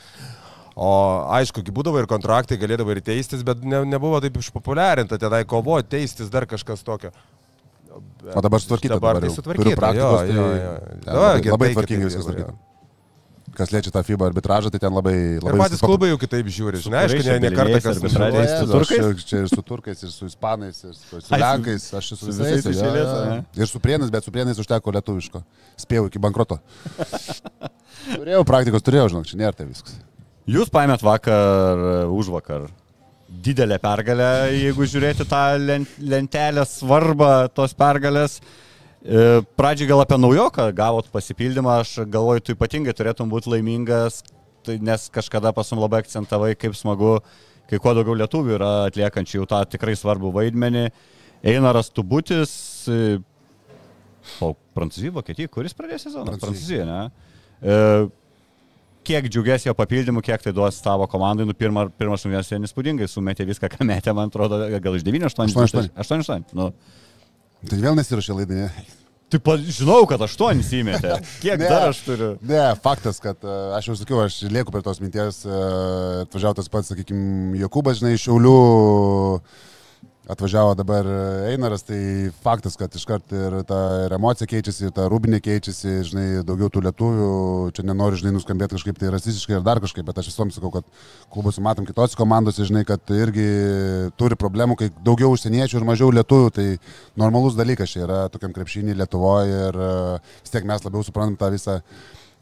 O 0.74 0.88
aišku, 1.36 1.60
gi 1.62 1.70
būdavo 1.70 2.00
ir 2.00 2.06
kontraktai, 2.08 2.56
galėdavo 2.56 2.94
ir 2.96 3.02
teistis, 3.04 3.42
bet 3.44 3.60
ne, 3.62 3.82
nebuvo 3.84 4.18
taip 4.24 4.38
išpopuliarinta, 4.40 5.18
tenai 5.20 5.44
kovoti, 5.44 5.90
teistis 5.98 6.30
dar 6.32 6.46
kažkas 6.48 6.82
tokio. 6.82 7.10
Bet 8.22 8.36
O 8.36 8.40
dabar 8.44 8.60
sutvarkyta. 8.62 8.94
Dabar 8.98 9.20
tai 9.20 9.28
jau. 9.28 9.36
sutvarkyta. 9.38 9.64
Turiu 9.64 9.76
praktikos, 9.76 10.12
jo, 10.12 10.26
tai 10.26 10.36
jo, 10.36 10.42
jo. 10.42 10.74
ten 11.02 11.14
Jo, 11.14 11.22
labai- 11.22 11.50
Labai 11.56 11.66
tai 11.68 11.74
tvarkingai 11.78 12.06
viskas 12.08 12.26
dirba, 12.26 12.38
jo. 12.40 12.44
tvarkyta. 12.52 12.68
Kas 13.52 13.68
liečia 13.68 13.90
tą 13.92 14.00
FIBA 14.00 14.24
arbitražą, 14.30 14.70
tai 14.72 14.78
ten 14.80 14.94
labai... 14.96 15.12
Ir 15.36 15.42
labai 15.44 15.58
patys 15.60 15.74
viskas 15.74 15.82
pap- 15.82 15.90
klubai 15.90 16.08
jau 16.08 16.18
kitaip 16.22 16.46
žiūri, 16.48 16.78
žinai, 16.80 17.02
aišku, 17.04 17.20
ne, 17.26 17.34
ne 17.42 17.48
čia 17.50 17.56
kartą 17.58 17.80
kas 17.84 17.98
arbitražais? 18.00 18.32
nužudė. 18.32 18.60
su 18.62 18.72
turkais? 18.72 19.02
turkais? 19.02 19.24
Čia 19.28 19.36
ir 19.42 19.48
su 19.52 19.62
turkais, 19.62 20.02
ir 20.06 20.12
su 20.14 20.24
ispanais, 20.30 20.78
ir 20.88 20.94
su, 20.96 21.04
su 21.10 21.16
Ai, 21.20 21.20
su- 21.26 21.42
lenkais, 21.42 21.84
aš 22.00 22.06
esu 22.14 22.16
su 22.16 22.30
visais 22.32 22.64
iš 22.72 22.80
eilės? 22.80 23.44
Ir 23.60 23.68
su 23.68 23.78
prienais, 23.84 24.08
bet 24.14 24.24
su 24.24 24.32
prienais 24.32 24.56
užteko 24.62 24.94
lietuviško. 24.96 25.42
Spėjau 25.84 26.06
iki 26.08 26.18
bankroto. 26.24 26.60
turėjau 28.16 28.44
praktikos, 28.48 28.82
turėjau, 28.86 29.10
žinok, 29.12 29.28
čia 29.28 29.36
nėra 29.42 29.52
tai 29.58 29.66
viskas. 29.68 29.98
Jūs 30.48 30.72
paėmėt 30.74 31.04
vakar, 31.04 32.08
už 32.08 32.32
vakar. 32.32 32.70
Didelę 33.42 33.78
pergalę, 33.80 34.26
jeigu 34.52 34.84
žiūrėti 34.86 35.24
tą 35.28 35.40
len- 35.58 35.86
lentelę 35.98 36.64
svarbą 36.68 37.48
tos 37.54 37.72
pergalės. 37.74 38.40
E, 39.02 39.40
Pradžiai 39.56 39.88
gal 39.88 40.02
apie 40.04 40.18
naujoką 40.20 40.68
gavot 40.76 41.08
pasipildymą, 41.10 41.80
aš 41.80 41.94
galvoju, 42.06 42.40
tu 42.44 42.52
ypatingai 42.54 42.92
turėtum 42.94 43.30
būti 43.32 43.50
laimingas, 43.50 44.20
tai 44.62 44.76
nes 44.78 45.08
kažkada 45.10 45.50
pasum 45.56 45.80
labai 45.82 46.02
akcentavai, 46.04 46.52
kaip 46.54 46.76
smagu, 46.78 47.16
kai 47.70 47.80
kuo 47.82 47.94
daugiau 47.96 48.14
lietuvių 48.20 48.54
yra 48.60 48.70
atliekančių 48.90 49.40
jau 49.40 49.46
tą 49.50 49.62
tikrai 49.74 49.96
svarbų 49.98 50.30
vaidmenį. 50.36 50.84
Einaras 51.42 51.90
Tubutis, 51.90 52.52
e, 52.86 53.18
Prancūzija, 54.76 55.10
Vokietija, 55.16 55.50
kuris 55.50 55.74
pradės 55.74 56.04
sezoną? 56.06 56.36
Prancūzija. 56.38 56.84
Prancūzija, 56.86 56.86
ne? 56.86 58.10
Kiek 59.02 59.26
džiugės 59.26 59.66
jo 59.66 59.74
papildymų, 59.74 60.22
kiek 60.22 60.42
tai 60.44 60.52
duos 60.54 60.76
tavo 60.84 61.08
komandai. 61.10 61.46
Nu, 61.48 61.54
pirmą, 61.58 61.88
pirmas 61.98 62.22
šunės 62.22 62.50
ten 62.52 62.62
įspūdingai 62.68 63.08
sumetė 63.10 63.46
viską, 63.48 63.70
ką 63.72 63.86
metė, 63.88 64.14
man 64.14 64.30
atrodo, 64.30 64.60
gal 64.82 64.98
iš 64.98 65.02
9-8. 65.08 65.50
8-8. 65.50 65.90
8-8. 65.98 66.52
Nu. 66.58 66.70
Tai 67.66 67.78
vėl 67.82 67.98
nesirašė 67.98 68.36
laidinė. 68.38 68.68
Tai 69.32 69.38
pa, 69.40 69.54
žinau, 69.56 70.02
kad 70.10 70.20
8 70.20 70.58
įmetė. 70.76 71.16
Kiek 71.40 71.56
Ne. 71.58 71.68
dar 71.70 71.88
aš 71.88 72.02
turiu? 72.04 72.34
Ne, 72.44 72.62
faktas, 72.84 73.16
kad 73.24 73.40
e, 73.40 73.54
aš 73.78 73.86
jau 73.88 73.94
sakiau, 73.96 74.18
aš 74.26 74.42
lieku 74.52 74.74
prie 74.74 74.82
tos 74.84 75.00
minties, 75.00 75.38
e, 75.48 75.60
atvažiavo 76.26 76.58
tas 76.58 76.68
pats, 76.68 76.90
sakykime, 76.92 77.56
Jokubas, 77.62 78.02
žinai, 78.02 78.12
iš 78.18 78.26
Šiaulių, 78.26 78.52
atvažiavo 80.30 80.74
dabar 80.78 81.06
Einaras, 81.50 81.82
tai 81.82 82.30
faktas, 82.44 82.76
kad 82.78 82.94
iškart 82.94 83.32
ir 83.34 83.56
ta 83.66 83.78
ir 84.04 84.14
emocija 84.14 84.46
keičiasi, 84.46 84.86
ir 84.86 84.94
ta 84.94 85.08
rūbinė 85.10 85.40
keičiasi, 85.42 85.96
žinai, 86.06 86.26
daugiau 86.46 86.70
tų 86.70 86.84
lietuvių, 86.86 87.30
čia 87.74 87.84
nenoriu, 87.88 88.20
žinai, 88.20 88.34
nuskambėti 88.36 88.78
kažkaip 88.78 89.00
tai 89.00 89.10
rasistiškai 89.14 89.58
ar 89.58 89.66
dar 89.66 89.82
kažkaip, 89.82 90.06
bet 90.06 90.22
aš 90.22 90.30
visom 90.30 90.54
sakau, 90.54 90.70
kad 90.76 90.86
klubus 91.32 91.58
matom 91.58 91.88
kitose 91.88 92.18
komandose, 92.18 92.68
žinai, 92.68 92.84
kad 92.88 93.14
irgi 93.16 93.48
turi 94.20 94.38
problemų, 94.38 94.78
kai 94.78 94.92
daugiau 95.02 95.34
užsieniečių 95.34 95.80
ir 95.80 95.90
mažiau 95.90 96.14
lietuvių, 96.14 96.54
tai 96.54 96.68
normalus 97.18 97.58
dalykas 97.58 97.90
čia 97.90 98.06
yra 98.06 98.24
tokiam 98.32 98.54
krepšinį 98.54 98.98
Lietuvoje 99.02 99.62
ir 99.68 99.78
e, 99.82 99.92
vis 100.44 100.54
tiek 100.54 100.66
mes 100.68 100.84
labiau 100.86 101.02
suprantam 101.06 101.38
tą 101.40 101.50
visą 101.54 101.80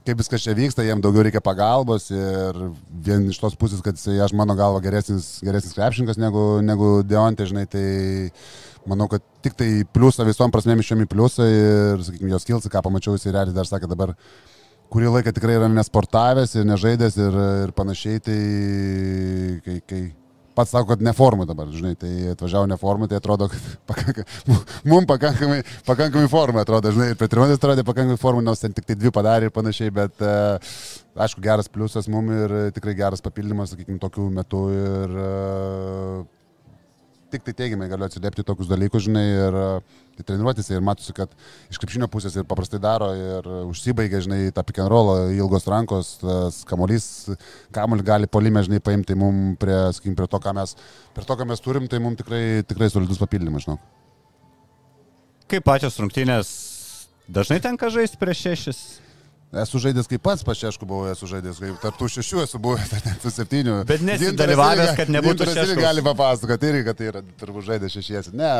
kaip 0.06 0.20
viskas 0.20 0.44
čia 0.44 0.54
vyksta, 0.56 0.84
jiems 0.86 1.02
daugiau 1.04 1.24
reikia 1.26 1.42
pagalbos 1.44 2.08
ir 2.12 2.60
vien 3.04 3.26
iš 3.30 3.40
tos 3.42 3.56
pusės, 3.58 3.82
kad 3.84 3.98
jisai, 3.98 4.18
aš 4.24 4.34
mano 4.36 4.56
galva, 4.58 4.80
geresnis, 4.84 5.32
geresnis 5.44 5.76
krepšininkas 5.76 6.20
negu, 6.20 6.44
negu 6.64 6.92
Deontė, 7.06 7.48
žinai, 7.50 7.66
tai 7.70 7.84
manau, 8.88 9.10
kad 9.12 9.24
tik 9.44 9.58
tai 9.58 9.68
pliusą 9.92 10.24
visom 10.28 10.52
prasmėm 10.54 10.80
išėmė 10.82 11.08
pliusą 11.10 11.48
ir, 11.48 12.06
sakykime, 12.06 12.32
jos 12.32 12.48
kilsi, 12.48 12.72
ką 12.72 12.82
pamačiau, 12.86 13.18
jisai 13.18 13.34
realiai 13.36 13.56
dar 13.56 13.68
sakė 13.68 13.90
dabar 13.90 14.14
kurį 14.90 15.12
laiką 15.14 15.34
tikrai 15.36 15.58
yra 15.58 15.68
nesportavęs 15.70 16.56
ir 16.56 16.66
nežaidęs 16.66 17.20
ir, 17.20 17.36
ir 17.66 17.74
panašiai, 17.76 18.22
tai 18.24 18.40
kai, 19.66 19.76
kai 19.86 20.02
pats 20.60 20.74
sako, 20.76 20.92
kad 20.92 21.04
neformai 21.04 21.48
dabar, 21.48 21.68
žinai, 21.72 21.94
tai 21.98 22.12
atvažiavo 22.34 22.68
neformai, 22.70 23.08
tai 23.10 23.20
atrodo, 23.20 23.48
kad 23.52 23.68
pakanka, 23.90 24.26
mums 24.88 25.08
pakankamai, 25.10 25.60
pakankamai 25.88 26.32
formai 26.32 26.64
atrodo, 26.64 26.92
žinai, 26.96 27.12
ir 27.14 27.20
treniruotės 27.20 27.60
atrodė 27.60 27.86
pakankamai 27.88 28.20
formai, 28.20 28.44
nors 28.46 28.64
ten 28.64 28.76
tik 28.76 28.88
tai 28.88 28.98
dvi 28.98 29.14
padarė 29.14 29.48
ir 29.48 29.56
panašiai, 29.56 29.94
bet 29.96 30.26
uh, 30.26 30.76
aišku, 31.26 31.42
geras 31.44 31.70
pliusas 31.72 32.10
mums 32.12 32.36
ir 32.36 32.58
tikrai 32.76 32.96
geras 32.98 33.24
papildymas, 33.24 33.72
sakykime, 33.74 34.00
tokiu 34.02 34.28
metu 34.34 34.66
ir 34.74 35.16
uh, 35.16 36.28
tik 37.32 37.44
tai 37.46 37.54
teigiamai 37.56 37.88
galiu 37.90 38.06
atsiliepti 38.06 38.44
tokius 38.46 38.68
dalykus, 38.70 39.06
žinai, 39.06 39.24
ir 39.46 39.58
tai 40.18 40.26
treniruotėse 40.28 40.74
ir 40.74 40.84
matosi, 40.84 41.14
kad 41.16 41.32
iš 41.72 41.80
krepšinio 41.80 42.08
pusės 42.12 42.36
ir 42.36 42.46
paprastai 42.48 42.80
daro 42.82 43.10
ir 43.16 43.46
užsibaigia, 43.64 44.22
žinai, 44.26 44.40
tą 44.54 44.64
pick 44.66 44.82
and 44.82 44.92
roll, 44.92 45.12
ilgos 45.34 45.68
rankos, 45.70 46.16
tas 46.22 46.60
kamuolys, 46.68 47.06
kamuolį 47.76 48.06
gali 48.06 48.30
polime, 48.30 48.62
žinai, 48.66 48.82
paimti 48.84 49.16
mums 49.18 49.58
prie, 49.62 49.78
sakykim, 49.96 50.18
prie 50.18 50.30
to, 50.30 50.42
ką 50.42 50.54
mes, 50.58 50.74
prie 51.16 51.28
to, 51.28 51.38
ką 51.40 51.48
mes 51.50 51.64
turim, 51.64 51.88
tai 51.90 52.02
mums 52.02 52.20
tikrai, 52.20 52.42
tikrai 52.68 52.90
solidus 52.92 53.22
papildymas, 53.22 53.66
žinau. 53.68 53.78
Kaip 55.50 55.64
pačios 55.66 55.96
rungtynės 55.98 56.50
dažnai 57.30 57.58
tenka 57.62 57.90
žaisti 57.90 58.20
prieš 58.20 58.44
šešis? 58.46 58.82
Esu 59.50 59.80
žaidęs 59.82 60.06
kaip 60.06 60.22
pats, 60.22 60.44
pašešku 60.46 60.86
buvau, 60.86 61.08
esu 61.10 61.26
žaidęs 61.26 61.56
kaip 61.58 61.78
tarptų 61.82 62.06
šešių 62.14 62.42
esu 62.44 62.58
buvęs, 62.62 62.92
tarptų 63.06 63.32
septynių. 63.34 63.78
Bet 63.88 64.04
nesi 64.06 64.28
Gintaras 64.28 64.52
dalyvavęs, 64.54 64.90
irgi- 64.92 64.98
kad 65.00 65.08
nebūtų 65.16 65.46
irgi 65.48 65.56
Šeškaus. 65.58 65.80
gali 65.82 66.04
papasakoti 66.06 66.68
irgi, 66.70 66.84
kad 66.86 67.00
tai 67.00 67.08
yra 67.10 67.22
turbūt 67.40 67.66
žaidęs 67.66 67.96
šešiesi. 67.98 68.34
Ne. 68.38 68.52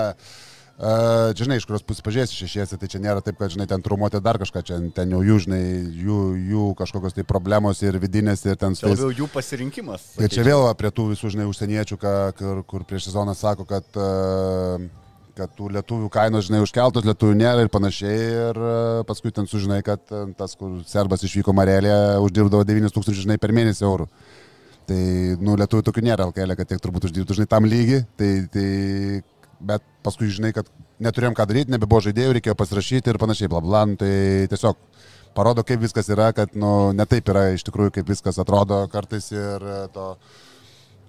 Uh, 0.80 1.34
čia, 1.36 1.44
žinai, 1.44 1.58
iš 1.60 1.66
kurios 1.68 1.82
pusės 1.84 2.00
pažiūrėsi 2.06 2.38
šešiesi, 2.40 2.76
tai 2.80 2.88
čia 2.88 2.98
nėra 3.04 3.20
taip, 3.20 3.36
kad, 3.36 3.52
žinai, 3.52 3.66
ten 3.68 3.82
trumuoti 3.84 4.16
dar 4.24 4.38
kažką, 4.40 4.62
čia 4.64 4.78
ten 4.96 5.10
jau 5.12 5.18
jų, 5.20 5.34
žinai, 5.44 5.58
jų, 6.06 6.20
jų 6.48 6.68
kažkokios 6.78 7.12
tai 7.18 7.24
problemos 7.28 7.82
ir 7.84 7.98
vidinės 8.00 8.46
ir 8.48 8.56
ten 8.56 8.72
Tai 8.72 8.88
tais 8.88 8.96
labiau 8.96 9.12
jų 9.12 9.28
pasirinkimas. 9.28 10.06
Tai 10.16 10.30
čia 10.32 10.46
vėl 10.46 10.64
prie 10.80 10.88
tų 10.96 11.10
visų, 11.12 11.34
žinai, 11.36 11.44
užsieniečių, 11.52 12.00
ką, 12.00 12.14
kur, 12.38 12.62
kur 12.64 12.86
prieš 12.88 13.10
sezoną 13.10 13.36
sako, 13.36 13.68
kad, 13.68 13.84
uh, 14.00 14.88
kad 15.40 15.54
tų 15.56 15.70
lietuvių 15.76 16.10
kainos, 16.12 16.46
žinai, 16.48 16.60
užkeltos, 16.64 17.06
lietuvių 17.08 17.38
nėra 17.40 17.64
ir 17.64 17.72
panašiai. 17.72 18.20
Ir 18.50 18.60
uh, 18.60 19.00
paskui 19.08 19.32
ten 19.34 19.48
sužinai, 19.50 19.80
kad 19.86 20.04
uh, 20.12 20.28
tas, 20.38 20.54
kur 20.60 20.78
serbas 20.88 21.24
išvyko 21.26 21.54
Marelė, 21.56 21.94
uždirbdavo 22.24 22.66
9000, 22.68 23.18
žinai, 23.24 23.40
per 23.40 23.54
mėnesį 23.56 23.86
eurų. 23.88 24.08
Tai, 24.90 25.02
nu, 25.40 25.56
lietuvių 25.60 25.86
tokių 25.86 26.06
nėra, 26.06 26.28
LKL, 26.30 26.56
kad 26.58 26.72
tiek 26.72 26.82
turbūt 26.82 27.08
uždirbtų, 27.08 27.38
žinai, 27.38 27.50
tam 27.50 27.68
lygi. 27.70 28.02
Tai, 28.18 28.30
tai, 28.52 28.68
bet 29.60 29.84
paskui, 30.04 30.30
žinai, 30.32 30.52
kad 30.56 30.68
neturėjom 31.04 31.36
ką 31.36 31.46
daryti, 31.48 31.72
nebebuvo 31.74 32.02
žaidėjų, 32.08 32.36
reikėjo 32.38 32.56
pasirašyti 32.58 33.12
ir 33.12 33.20
panašiai, 33.20 33.50
bla 33.52 33.62
bla. 33.64 33.84
Nu, 33.88 33.98
Tai 34.00 34.12
tiesiog 34.50 34.78
parodo, 35.36 35.64
kaip 35.66 35.82
viskas 35.84 36.10
yra, 36.12 36.30
kad, 36.36 36.54
nu, 36.58 36.92
netaip 36.96 37.28
yra 37.32 37.50
iš 37.54 37.64
tikrųjų, 37.68 37.94
kaip 37.98 38.10
viskas 38.10 38.40
atrodo 38.42 38.82
kartais 38.92 39.30
ir 39.34 39.62
e, 39.62 39.80
to 39.94 40.12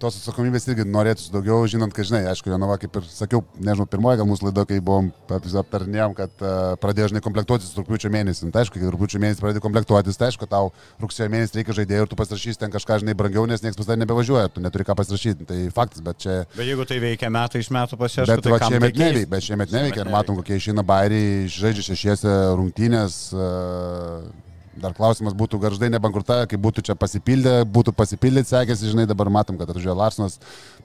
tos 0.02 0.18
atsakomybės 0.20 0.66
irgi 0.70 0.86
norėtųsi 0.90 1.32
daugiau, 1.34 1.62
žinant, 1.70 1.94
kad, 1.96 2.08
žinai, 2.10 2.24
aišku, 2.32 2.50
Jonava, 2.52 2.78
kaip 2.82 2.98
ir 3.00 3.08
sakiau, 3.10 3.44
nežinau, 3.62 3.88
pirmoji 3.90 4.20
gal 4.22 4.28
mūsų 4.30 4.48
laido, 4.48 4.66
kai 4.70 4.80
buvom 4.84 5.12
aptarnėjom, 5.32 6.16
kad 6.18 6.44
uh, 6.44 6.74
pradėjo, 6.82 7.12
žinai, 7.12 7.24
komplektuotis 7.26 7.72
rūpiučio 7.78 8.12
mėnesį. 8.14 8.48
Nu, 8.48 8.56
tai 8.56 8.66
aišku, 8.66 8.82
kai 8.82 8.92
rūpiučio 8.96 9.22
mėnesį 9.22 9.46
pradėjo 9.46 9.66
komplektuotis, 9.66 10.20
tai 10.20 10.32
aišku, 10.32 10.50
tau 10.52 10.72
rugsėjo 11.04 11.30
mėnesį 11.34 11.60
reikia 11.60 11.78
žaidėjų 11.82 12.08
ir 12.08 12.12
tu 12.12 12.20
pasirašysi 12.20 12.62
ten 12.64 12.74
kažką, 12.74 13.02
žinai, 13.04 13.18
brangiau, 13.18 13.46
nes 13.50 13.64
niekas 13.64 13.80
pas 13.80 13.90
tave 13.90 14.02
nebevažiuoja, 14.02 14.52
tu 14.56 14.64
neturi 14.64 14.88
ką 14.88 14.98
pasirašyti. 15.00 15.50
Tai 15.52 15.60
faktas, 15.76 16.04
bet 16.06 16.22
čia... 16.26 16.38
Bet 16.58 16.68
jeigu 16.68 16.88
tai 16.90 17.02
veikia 17.04 17.32
metai 17.34 17.64
iš 17.64 17.72
metų 17.74 18.00
pas 18.02 18.14
šešis, 18.14 18.32
Bet 18.32 18.46
tai 18.46 18.56
va, 18.56 18.62
šiemet 18.66 18.96
tai 18.96 19.06
neveikia, 19.06 19.32
bet 19.32 19.48
šiemet 19.48 19.76
neveikia 19.76 20.06
ir 20.06 20.14
matom, 20.14 20.40
kokie 20.40 20.58
išeina 20.58 20.86
bairiai, 20.88 21.50
žaidžia 21.52 21.92
šešiese 21.92 22.38
rungtynės. 22.60 23.20
e, 23.36 24.51
Dar 24.80 24.94
klausimas 24.96 25.36
būtų, 25.36 25.60
garždai 25.60 25.90
nebankrutavę, 25.92 26.46
kai 26.48 26.60
būtų 26.62 26.86
čia 26.88 26.96
pasipildę, 26.96 27.58
būtų 27.68 27.92
pasipildę 27.96 28.46
sekėsi, 28.48 28.92
žinai, 28.94 29.04
dabar 29.10 29.28
matom, 29.34 29.58
kad 29.60 29.68
atvažiuoja 29.68 29.98
Larsonas, 30.00 30.38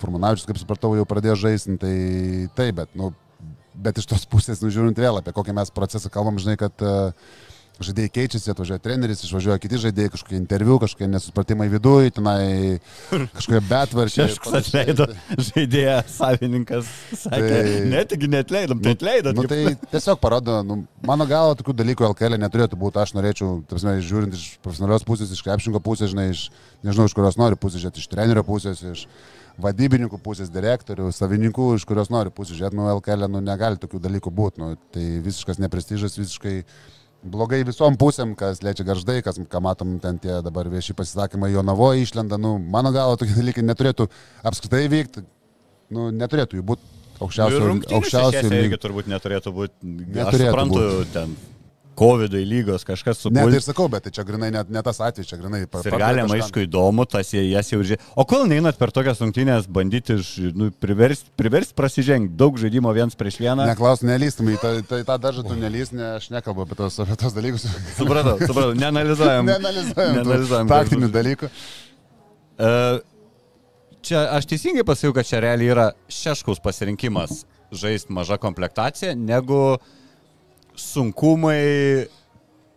Furmanavičius, 0.02 0.48
kaip 0.48 0.58
supratau, 0.58 0.90
jau 0.98 1.04
pradėjo 1.06 1.36
žaisti, 1.44 1.76
tai 1.78 1.94
taip, 2.58 2.80
bet, 2.80 2.90
nu, 2.98 3.12
bet 3.78 4.00
iš 4.02 4.08
tos 4.10 4.26
pusės, 4.26 4.58
nu, 4.64 4.72
žiūrint 4.74 4.98
vėl, 4.98 5.20
apie 5.20 5.34
kokį 5.36 5.54
mes 5.54 5.70
procesą 5.76 6.10
kalbam, 6.10 6.40
žinai, 6.42 6.56
kad 6.58 6.82
uh, 6.82 7.30
žaidėjai 7.84 8.10
keičiasi, 8.14 8.50
atvažiuoja 8.52 8.80
treneris, 8.80 9.20
išvažiuoja 9.26 9.60
kiti 9.60 9.78
žaidėjai, 9.82 10.12
kažkokie 10.14 10.38
interviu, 10.38 10.78
kažkokie 10.80 11.08
nesupratimai 11.12 11.66
viduje, 11.72 12.12
tenai 12.16 12.80
kažkokie 13.36 13.60
betvaršiai. 13.68 14.28
Kažkas 14.32 14.56
atleido 14.62 15.06
žaidėją, 15.50 15.98
savininkas 16.08 16.88
sakė, 17.20 17.52
Tai- 17.52 17.84
net 17.92 18.10
tik 18.12 18.26
netleidom, 18.32 18.80
tai 18.84 18.96
atleidom. 18.96 19.36
Nu, 19.36 19.46
tai 19.50 19.76
tiesiog 19.92 20.20
parodo, 20.22 20.62
nu, 20.66 20.78
mano 21.06 21.28
galva, 21.28 21.58
tokių 21.60 21.76
dalykų 21.82 22.08
LKL 22.12 22.40
neturėtų 22.46 22.80
būti. 22.80 23.02
Aš 23.02 23.12
norėčiau, 23.18 23.60
tarsi, 23.68 23.96
žiūrint 24.08 24.36
iš 24.36 24.46
profesionalios 24.64 25.04
pusės, 25.06 25.32
iš 25.36 25.44
krepšinko 25.44 25.82
pusės, 25.84 26.14
žinai, 26.14 26.30
iš, 26.32 26.48
nežinau, 26.86 27.10
iš 27.10 27.16
kurios 27.18 27.36
nori 27.40 27.60
pusės 27.60 27.84
žiūrėti, 27.84 28.00
iš 28.04 28.10
trenerio 28.12 28.44
pusės, 28.46 28.80
iš 28.80 29.06
vadybininkų 29.60 30.18
pusės, 30.20 30.50
direktorių, 30.52 31.08
savininkų, 31.16 31.70
iš 31.78 31.86
kurios 31.88 32.10
nori 32.12 32.32
pusės 32.34 32.58
žiūrėti, 32.58 32.76
nu, 32.76 32.88
LKL 32.98 33.28
nu, 33.32 33.40
negali 33.44 33.80
tokių 33.80 34.00
dalykų 34.04 34.32
būti. 34.36 34.60
Nu, 34.60 34.74
tai 34.92 35.06
visiškas 35.24 35.60
neprestižas, 35.64 36.18
visiškai 36.20 36.58
blogai 37.24 37.62
visom 37.66 37.96
pusėm, 37.98 38.34
kas 38.38 38.62
lečia 38.64 38.86
garždai, 38.86 39.20
kas, 39.24 39.38
ką 39.38 39.62
matom 39.64 39.96
ten 40.02 40.20
tie 40.22 40.40
dabar 40.44 40.68
vieši 40.72 40.96
pasisakymai, 40.98 41.52
jo 41.54 41.64
navoje 41.66 42.04
išlenda, 42.04 42.38
nu, 42.40 42.56
mano 42.58 42.92
galva, 42.94 43.18
tokie 43.20 43.36
dalykai 43.40 43.64
neturėtų 43.66 44.08
apskritai 44.46 44.86
vykti, 44.92 45.24
nu, 45.96 46.10
neturėtų 46.14 46.60
jų 46.60 46.68
būti 46.72 46.94
aukščiausio, 47.24 47.74
aukščiausio 47.96 48.44
irgi 48.44 48.64
lygio. 48.68 48.80
turbūt 48.82 49.10
neturėtų 49.10 49.52
būti. 49.56 49.76
Aš 49.80 50.16
Neturėtų 50.18 50.50
suprantu, 50.50 50.82
būt. 50.82 51.12
ten 51.14 51.36
COVID 51.98 52.34
lygios, 52.46 52.84
kažkas 52.86 53.22
su 53.22 53.32
Ne, 53.34 53.44
tai 53.46 53.58
ir 53.58 53.64
sakau, 53.64 53.88
bet 53.92 54.06
tai 54.06 54.12
čia 54.14 54.24
grinai 54.28 54.50
net 54.54 54.70
ne 54.72 54.82
tas 54.84 55.00
atvejis, 55.02 55.28
čia 55.30 55.38
grinai 55.40 55.62
Ir 55.64 55.96
galima, 55.96 56.36
aišku, 56.36 56.62
įdomu, 56.66 57.06
tas 57.10 57.32
jie 57.34 57.42
jas 57.48 57.72
jau 57.72 57.80
žiūrė. 57.80 57.98
O 58.16 58.26
kol 58.28 58.46
neinat 58.50 58.78
per 58.80 58.92
tokias 58.94 59.22
rungtynės 59.24 59.66
bandyti 59.72 60.18
nu, 60.56 60.70
priversti 60.82 61.32
privers 61.38 61.72
prasižengti 61.76 62.36
daug 62.38 62.60
žaidimo 62.60 62.92
viens 62.96 63.18
prieš 63.18 63.40
vieną? 63.42 63.66
Neklaus, 63.72 64.04
nelystum, 64.06 64.52
į 64.52 64.60
tą, 64.62 64.72
tą, 64.86 65.02
tą 65.08 65.18
daržą 65.26 65.46
tu 65.48 65.58
nelys, 65.58 65.92
ne, 65.96 66.14
aš 66.20 66.30
nekalbu 66.36 66.66
apie 66.68 66.78
tos, 66.78 67.00
apie 67.02 67.18
tos 67.20 67.36
dalykus. 67.36 67.66
Supratau, 67.98 68.38
supratau, 68.44 68.76
neanalizuojam. 68.78 69.48
Neanalizuojam 69.52 70.16
Neanalizuojam 70.20 70.72
taktinių 70.72 71.12
dalykų. 71.16 71.52
E, 72.56 72.72
Čia 74.06 74.20
aš 74.36 74.46
teisingai 74.46 74.84
pasakiau, 74.86 75.16
kad 75.16 75.26
čia 75.26 75.40
realiai 75.42 75.72
yra 75.72 75.84
šeškaus 76.06 76.60
pasirinkimas 76.62 77.40
žaisti 77.74 78.14
mažą 78.14 78.36
komplektaciją, 78.38 79.16
negu 79.18 79.78
sunkumai 80.80 82.06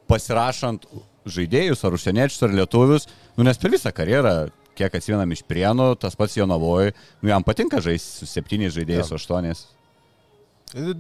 pasirašant 0.10 0.86
žaidėjus 1.30 1.84
ar 1.86 1.96
užsieniečius 1.98 2.46
ar 2.48 2.56
lietuvius, 2.58 3.06
nu, 3.38 3.46
nes 3.46 3.60
per 3.62 3.74
visą 3.74 3.92
karjerą, 3.94 4.50
kiek 4.80 4.96
atsimenam 4.96 5.32
iš 5.36 5.44
prienų, 5.46 5.92
tas 6.02 6.16
pats 6.18 6.38
Jonavoje, 6.40 6.94
nu, 7.22 7.30
jam 7.30 7.44
patinka 7.46 7.82
žaisti 7.84 8.24
su 8.24 8.30
septyniais 8.32 8.74
žaidėjais, 8.78 9.10
su 9.12 9.18
aštuoniais. 9.20 9.66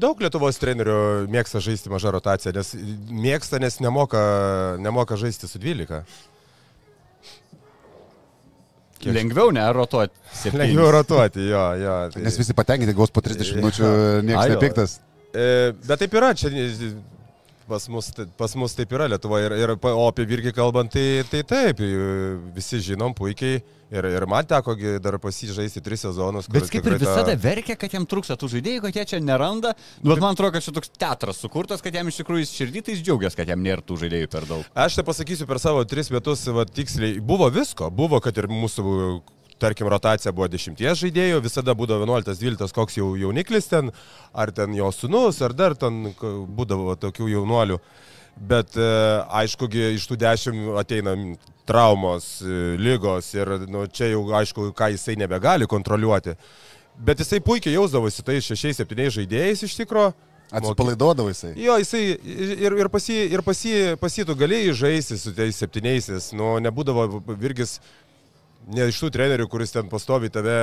Daug 0.01 0.17
Lietuvos 0.21 0.57
trenerių 0.57 1.27
mėgsta 1.29 1.61
žaisti 1.61 1.91
mažą 1.93 2.09
rotaciją, 2.15 2.55
nes 2.57 2.71
mėgsta, 3.13 3.59
nes 3.61 3.77
nemoka, 3.83 4.21
nemoka 4.81 5.17
žaisti 5.21 5.49
su 5.49 5.61
12. 5.61 6.01
Kiek- 8.99 9.13
Lengviau, 9.15 9.51
ne, 9.55 9.63
rotuoti. 9.71 10.17
Lengviau 10.59 10.89
rotuoti, 10.91 11.45
jo, 11.47 11.61
jo. 11.79 11.93
Tai... 12.11 12.23
Nes 12.25 12.35
visi 12.41 12.55
patenkinti, 12.57 12.95
gaus 12.97 13.13
po 13.15 13.21
30 13.23 13.53
minučių, 13.61 13.91
niekas 14.27 14.49
nepiktas. 14.57 14.97
Bet 15.34 15.99
taip 16.01 16.13
yra, 16.17 16.34
čia 16.38 16.49
pas 17.69 17.88
mus, 17.88 18.09
pas 18.38 18.55
mus 18.57 18.73
taip 18.73 18.93
yra 18.97 19.07
Lietuvoje. 19.11 19.45
Ir, 19.45 19.55
ir, 19.61 19.73
o 19.77 20.07
apie 20.09 20.25
Virgį 20.30 20.53
kalbant, 20.57 20.89
tai, 20.93 21.21
tai 21.30 21.43
taip, 21.45 21.84
e, 21.86 22.38
visi 22.55 22.82
žinom 22.89 23.13
puikiai. 23.17 23.61
Ir, 23.89 24.05
ir 24.05 24.25
man 24.30 24.45
teko 24.45 24.75
dar 25.01 25.15
pasižaisti 25.21 25.82
tris 25.82 26.03
sezonus. 26.05 26.49
Bet 26.49 26.67
kaip 26.69 26.86
ir 26.86 26.93
tikrai 26.93 26.99
ta- 26.99 27.05
visada 27.07 27.34
verkia, 27.41 27.77
kad 27.80 27.93
jam 27.93 28.05
trūksta 28.09 28.38
tų 28.38 28.49
žaidėjų, 28.53 28.84
kad 28.84 28.99
jie 28.99 29.05
čia 29.13 29.21
neranda. 29.21 29.73
Nu, 30.03 30.11
Bet 30.13 30.21
man 30.21 30.38
atrodo, 30.38 30.53
kad 30.53 30.65
čia 30.65 30.73
toks 30.75 30.91
teatras 30.93 31.41
sukurtas, 31.41 31.82
kad 31.82 31.97
jam 31.97 32.09
iš 32.09 32.19
tikrųjų 32.21 32.45
tai 32.86 32.93
jis 32.93 33.01
džiaugiasi, 33.01 33.39
kad 33.39 33.49
jam 33.49 33.65
nėra 33.65 33.82
tų 33.82 33.97
žaidėjų 34.03 34.30
per 34.30 34.45
daug. 34.49 34.69
Aš 34.77 34.99
tai 34.99 35.07
pasakysiu 35.09 35.49
per 35.49 35.61
savo 35.61 35.82
tris 35.89 36.11
metus, 36.13 36.45
va, 36.53 36.67
tiksliai, 36.69 37.17
buvo 37.17 37.49
visko. 37.49 37.89
Buvo, 37.89 38.21
kad 38.21 38.38
ir 38.38 38.45
mūsų, 38.45 38.86
tarkim, 39.62 39.89
rotacija 39.91 40.34
buvo 40.36 40.47
dešimties 40.51 41.01
žaidėjų, 41.03 41.41
visada 41.45 41.76
būdavo 41.78 42.07
11-12, 42.07 42.74
koks 42.76 42.99
jau 42.99 43.12
jauniklis 43.20 43.70
ten, 43.72 43.91
ar 44.34 44.53
ten 44.55 44.74
jo 44.78 44.91
sunus, 44.95 45.41
ar 45.45 45.55
dar 45.57 45.76
ten 45.80 46.14
būdavo 46.20 46.95
tokių 46.99 47.30
jaunuolių. 47.36 47.80
Bet 48.39 48.78
e, 48.80 48.88
aišku, 49.41 49.68
iš 49.97 50.05
tų 50.07 50.16
dešimt 50.22 50.78
ateina 50.80 51.16
traumos, 51.68 52.38
e, 52.39 52.78
lygos 52.80 53.34
ir 53.36 53.51
nu, 53.68 53.84
čia 53.91 54.14
jau 54.14 54.24
aišku, 54.39 54.70
ką 54.78 54.93
jisai 54.93 55.18
nebegali 55.20 55.68
kontroliuoti. 55.68 56.38
Bet 56.99 57.20
jisai 57.20 57.41
puikiai 57.43 57.76
jausdavosi 57.76 58.24
tais 58.24 58.47
šešiais, 58.47 58.80
septyniais 58.80 59.16
žaidėjais 59.16 59.68
iš 59.68 59.76
tikrųjų. 59.82 60.16
Atsipalaiduodavo 60.49 61.30
jisai. 61.30 61.51
Jo, 61.62 61.76
jisai 61.78 62.01
ir, 62.18 62.74
ir 62.80 62.89
pas 62.89 63.05
jį, 63.05 63.20
ir 63.36 63.43
pas 63.45 63.60
jį, 63.66 63.82
pas 64.01 64.16
jį 64.18 64.26
tu 64.26 64.36
galėjai 64.39 64.74
žaisti 64.80 65.18
su 65.22 65.34
tais 65.38 65.60
septyniaisiais, 65.62 66.32
nu, 66.34 66.55
nebūdavo 66.66 67.22
virgis 67.38 67.78
ne 68.74 68.89
iš 68.89 68.99
tų 69.01 69.11
trenerių, 69.15 69.47
kuris 69.51 69.74
ten 69.74 69.89
pastovi 69.91 70.32
tave 70.34 70.59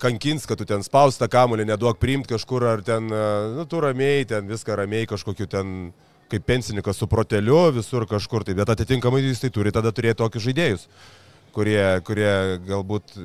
kankins, 0.00 0.44
kad 0.46 0.60
tu 0.60 0.66
ten 0.68 0.84
spaustą 0.84 1.28
kamuolį, 1.32 1.68
neduok 1.70 2.00
priimti 2.02 2.34
kažkur, 2.34 2.66
ar 2.74 2.84
ten, 2.84 3.08
e, 3.08 3.24
nu, 3.56 3.64
tu 3.68 3.80
ramiai, 3.80 4.26
ten 4.28 4.48
viską 4.50 4.76
ramiai 4.76 5.08
kažkokiu 5.08 5.48
ten, 5.48 5.92
kaip 6.28 6.44
pensininkas 6.44 7.00
su 7.00 7.08
proteliu, 7.08 7.70
visur 7.72 8.04
kažkur, 8.08 8.44
tai 8.44 8.56
bet 8.58 8.68
atitinkamai 8.74 9.22
jis 9.24 9.40
tai 9.40 9.52
turi 9.54 9.72
tada 9.72 9.94
turėti 9.96 10.20
tokius 10.20 10.44
žaidėjus, 10.44 10.88
kurie, 11.56 11.80
kurie 12.04 12.32
galbūt 12.68 13.16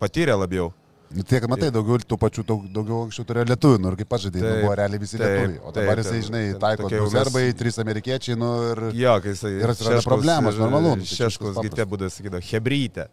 patyrė 0.00 0.38
labiau. 0.40 0.72
Nu, 1.12 1.24
Tiek, 1.28 1.44
matai, 1.50 1.68
daugiau 1.74 1.98
tų 2.00 2.16
pačių, 2.20 2.42
daug, 2.48 2.62
daugiau 2.72 3.02
anksčiau 3.06 3.26
turėjo 3.28 3.44
lietuvių, 3.50 3.80
nu 3.82 3.90
ir 3.92 3.96
kaip 4.00 4.14
žaidėjau, 4.22 4.44
Taip, 4.46 4.62
buvo 4.64 4.76
realiai 4.80 5.00
visi 5.02 5.18
taip, 5.20 5.24
lietuviai. 5.28 5.58
O 5.60 5.72
dabar 5.76 5.98
taip, 5.98 6.06
jisai, 6.06 6.20
žinai, 6.28 6.42
taiko 6.62 6.88
du 6.88 7.00
mes- 7.02 7.16
serbai, 7.16 7.42
trys 7.60 7.78
amerikiečiai, 7.82 8.36
nu 8.40 8.48
ir... 8.70 8.80
Jo, 8.96 9.16
kai 9.24 9.34
jisai. 9.34 9.52
Ir 9.60 9.72
atsiranda 9.74 10.04
problemos, 10.06 10.60
normalu, 10.62 10.94
nu, 10.96 11.04
tai 11.04 11.18
Šeškus 11.18 11.60
gite 11.66 11.86
būdavo, 11.90 12.12
sakydavo, 12.16 12.40
hebrytė. 12.48 13.08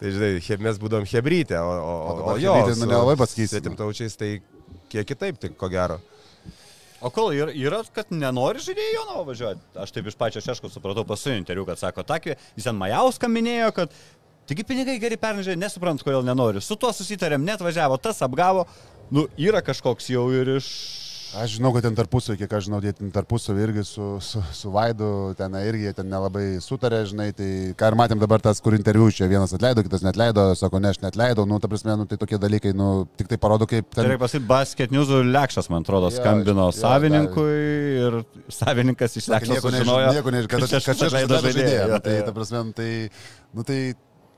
Tai 0.00 0.14
žinai, 0.16 0.30
he, 0.46 0.58
mes 0.68 0.80
būdom 0.80 1.04
hebrytė, 1.12 1.58
o, 1.60 1.74
o, 1.76 1.98
O 1.98 2.16
o, 2.32 2.38
jo, 2.40 2.56
hebrytė, 2.56 2.78
nu, 2.80 2.88
nelabai 2.94 3.18
pasakysi. 3.20 3.52
Svetimtaučiais 3.58 4.16
tai 4.16 4.32
kiek 4.92 5.12
kitaip, 5.12 5.42
tai 5.42 5.52
ko 5.52 5.68
gero. 5.72 6.00
O 7.02 7.10
kol 7.10 7.32
yra, 7.34 7.50
yra 7.50 7.80
kad 7.90 8.12
nenori 8.14 8.62
žaidėjai 8.62 8.92
Jono 8.94 9.24
važiuoti. 9.26 9.60
Aš 9.82 9.90
taip 9.90 10.06
iš 10.06 10.14
pačio 10.20 10.40
šeško 10.44 10.68
supratau 10.70 11.02
paskutinį 11.08 11.40
interviu, 11.42 11.64
kad 11.66 11.80
sako, 11.80 12.04
takvi, 12.06 12.36
jis 12.54 12.68
ten 12.68 12.78
Majauską 12.78 13.26
minėjo, 13.26 13.72
kad 13.74 13.96
taigi 14.48 14.66
pinigai 14.68 14.98
geri 15.02 15.18
pernešė, 15.20 15.58
nesuprantu, 15.60 16.06
kodėl 16.08 16.26
nenori. 16.26 16.62
Su 16.64 16.78
tuo 16.80 16.92
susitarėm, 16.94 17.44
net 17.46 17.62
važiavo, 17.64 18.00
tas 18.02 18.22
apgavo. 18.24 18.66
Nu, 19.12 19.28
yra 19.40 19.60
kažkoks 19.64 20.10
jau 20.12 20.26
ir 20.32 20.56
iš... 20.58 20.72
Aš 21.32 21.54
žinau, 21.56 21.70
kad 21.72 21.80
ten 21.86 21.94
tarpusavį, 21.96 22.42
kiek 22.42 22.50
aš 22.58 22.66
žinau, 22.66 22.78
jie 22.84 22.90
ten 22.92 23.08
tarpusavį 23.12 23.62
irgi 23.64 23.82
su, 23.88 24.06
su, 24.20 24.42
su 24.52 24.68
Vaidu, 24.72 25.32
ten 25.38 25.54
irgi 25.62 25.94
ten 25.96 26.10
nelabai 26.12 26.58
sutarė, 26.60 26.98
žinai, 27.08 27.30
tai 27.36 27.46
ką 27.80 27.88
ir 27.88 27.96
matėm 27.96 28.20
dabar 28.20 28.42
tas, 28.44 28.60
kur 28.60 28.76
interviu 28.76 29.08
čia 29.08 29.30
vienas 29.30 29.54
atleido, 29.56 29.80
kitas 29.86 30.04
netleido, 30.04 30.44
sako, 30.60 30.82
ne, 30.84 30.90
aš 30.92 31.00
netleidau, 31.00 31.46
nu, 31.48 31.56
ta 31.56 31.72
prasme, 31.72 31.96
nu, 31.96 32.04
tai 32.10 32.20
tokie 32.20 32.36
dalykai, 32.36 32.74
nu, 32.76 32.90
tik 33.16 33.32
tai 33.32 33.40
parodo, 33.40 33.64
kaip 33.70 33.88
ten... 33.96 34.10
reikia 34.10 34.20
pasakyti, 34.26 34.48
Basket 34.52 34.92
News'ų 34.92 35.22
Lekšas, 35.30 35.72
man 35.72 35.88
atrodo, 35.88 36.12
Jo, 36.12 36.18
skambino 36.20 36.68
jo, 36.68 36.76
savininkui 36.82 37.58
ir 38.04 38.20
savininkas 38.52 39.16
iš 39.16 39.32
Nieko 39.32 39.72
sužinojo. 39.72 40.12
nieko 40.12 40.36
nežinau, 40.36 40.68
kad 40.68 40.80
aš 40.82 40.94
atleido 41.08 41.40
žaidėją. 41.48 42.02
Tai, 42.04 42.22
ta 42.28 42.36
prasme, 42.36 42.66
tai, 42.76 42.90
nu, 43.56 43.64
tai 43.64 43.80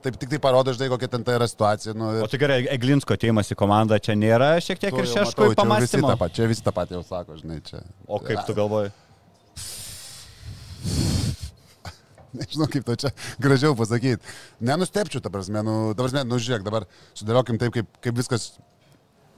taip 0.05 0.19
tik 0.21 0.35
tai 0.35 0.41
parodo, 0.43 0.75
žinai, 0.77 0.91
kokia 0.93 1.09
ten 1.15 1.25
ta 1.27 1.37
yra 1.39 1.47
situacija. 1.49 1.95
Nu, 1.97 2.11
O 2.13 2.27
ir 2.27 2.33
tai 2.33 2.41
gerai, 2.43 2.59
Eglinsko 2.75 3.17
ateimas 3.17 3.51
į 3.53 3.57
komandą 3.59 3.99
čia 4.03 4.17
nėra 4.19 4.55
šiek 4.65 4.83
tiek 4.83 4.93
tu 4.93 5.01
ir 5.01 5.09
šeškui 5.11 5.55
matau, 5.55 5.89
čia 5.89 6.29
čia 6.37 6.51
visi 6.51 6.67
tą 6.67 6.75
patį 6.77 6.99
jau 6.99 7.05
sako, 7.09 7.39
žinai, 7.41 7.59
čia. 7.65 7.81
O 8.07 8.21
kaip 8.23 8.45
tu 8.49 8.57
galvoji? 8.57 8.93
Nežinau, 12.39 12.69
kaip 12.71 12.87
to 12.89 12.97
čia 12.99 13.15
gražiau 13.43 13.77
pasakyti. 13.79 14.23
Nenustepčiau, 14.65 15.23
ta 15.25 15.33
prasme, 15.33 15.63
nu, 15.67 15.75
ta 15.95 16.03
prasme, 16.03 16.25
nu 16.27 16.41
žiūrėk, 16.43 16.67
dabar 16.67 16.89
sudėliokim 17.15 17.61
taip, 17.63 17.75
kaip, 17.79 17.99
kaip 18.05 18.19
viskas 18.19 18.53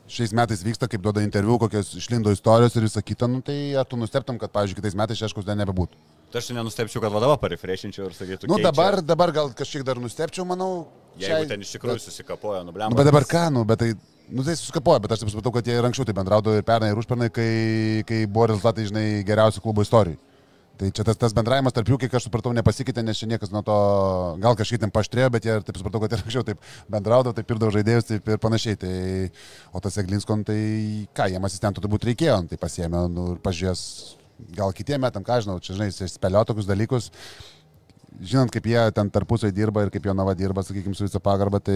šiais 0.09 0.33
metais 0.37 0.63
vyksta, 0.65 0.89
kaip 0.91 1.03
duoda 1.05 1.25
interviu, 1.25 1.59
kokios 1.61 1.93
išlindo 1.99 2.33
istorijos 2.35 2.77
ir 2.79 2.87
visa 2.87 3.03
kita, 3.03 3.29
nu 3.31 3.43
tai 3.45 3.75
ar 3.79 3.87
tu 3.89 3.99
nusteptum, 4.01 4.39
kad, 4.41 4.53
pavyzdžiui, 4.55 4.81
kitais 4.81 4.97
metais 4.99 5.21
šeškus 5.21 5.47
dar 5.47 5.59
nebebūtų. 5.61 5.99
Tai 6.33 6.43
aš 6.43 6.51
nenustepčiau, 6.57 7.01
kad 7.05 7.15
vadovą 7.15 7.37
parefrešinčiau 7.41 8.09
ir 8.09 8.15
sakytų, 8.17 8.49
Nu 8.51 8.59
keičia. 8.59 8.69
dabar, 8.71 8.99
dabar 9.01 9.33
gal 9.33 9.53
kažkiek 9.57 9.85
dar 9.87 10.01
nustepčiau, 10.03 10.45
manau. 10.49 10.89
Jeigu 11.17 11.49
ten 11.49 11.63
iš 11.63 11.71
tikrųjų 11.77 12.03
susikapojo, 12.03 12.61
nubliam. 12.67 12.93
Nu, 12.93 12.99
bet 12.99 13.09
dabar 13.09 13.25
ką, 13.25 13.47
nu, 13.55 13.63
bet 13.65 13.81
tai, 13.81 13.93
nu, 14.29 14.45
tai 14.45 14.57
susikapoja, 14.59 15.01
bet 15.01 15.15
aš 15.15 15.23
taip 15.23 15.31
supratau, 15.33 15.55
kad 15.55 15.65
jie 15.71 15.79
ir 15.79 15.87
anksčiau 15.87 16.05
taip 16.05 16.19
bendraudavo 16.19 16.59
ir 16.59 16.67
pernai, 16.67 16.91
ir 16.93 17.01
užpernai, 17.01 17.31
kai, 17.33 17.51
kai 18.11 18.25
buvo 18.27 18.51
rezultatai, 18.51 18.89
žinai, 18.91 19.07
geriausi 19.25 19.63
klubo 19.65 19.87
istorijai. 19.87 20.19
Tai 20.77 20.91
čia 20.93 21.07
tas, 21.09 21.17
tas 21.17 21.33
bendravimas 21.33 21.73
tarp 21.73 21.89
jų, 21.89 21.97
kiek 22.03 22.13
aš 22.19 22.27
supratau, 22.27 22.53
nepasikeitė, 22.53 23.01
nes 23.01 23.17
čia 23.17 23.31
niekas 23.31 23.49
nuo 23.49 23.63
to, 23.65 23.77
gal 24.43 24.59
kažkiek 24.59 24.83
ten 24.83 24.93
paštrėjo, 24.93 25.31
bet 25.33 25.47
jie 25.49 25.55
ir 25.57 25.65
taip 25.65 25.79
supratau, 25.81 26.03
kad 26.03 26.13
ir 26.13 26.21
anksčiau 26.21 26.45
taip 26.45 26.61
bendraudavo, 26.93 27.33
taip 27.39 27.49
ir 27.55 27.63
daug 27.63 27.73
žaidėjus, 27.73 28.11
taip 28.11 28.29
ir 28.29 28.43
panašiai. 28.43 28.77
Tai, 28.83 28.93
o 29.73 29.81
tas 29.81 29.97
Eglinskon, 30.03 30.45
tai 30.45 30.59
ką, 31.17 31.31
jiem 31.33 31.49
asistentų 31.49 31.81
turbūt 31.87 32.05
reikėjo, 32.11 32.43
nu, 32.45 32.53
tai 32.53 32.61
pasiemė 32.61 33.07
nu, 33.09 33.25
ir 33.33 33.41
pažiūrės, 33.47 33.87
gal 34.57 34.73
kitiem 34.77 35.01
metam, 35.03 35.25
ką 35.27 35.41
žinau, 35.45 35.61
čia, 35.63 35.77
žinai, 35.79 35.91
spėlio 35.93 36.45
tokius 36.49 36.69
dalykus. 36.69 37.13
žinant, 38.17 38.49
kaip 38.49 38.65
jie 38.65 38.81
ten 38.97 39.11
tarpusai 39.13 39.51
dirba 39.53 39.83
ir 39.85 39.91
kaip 39.93 40.07
jo 40.09 40.15
nava 40.17 40.33
dirba, 40.35 40.63
sakykime, 40.65 40.97
su 40.97 41.05
visą 41.05 41.21
pagarbą, 41.21 41.61
tai 41.61 41.75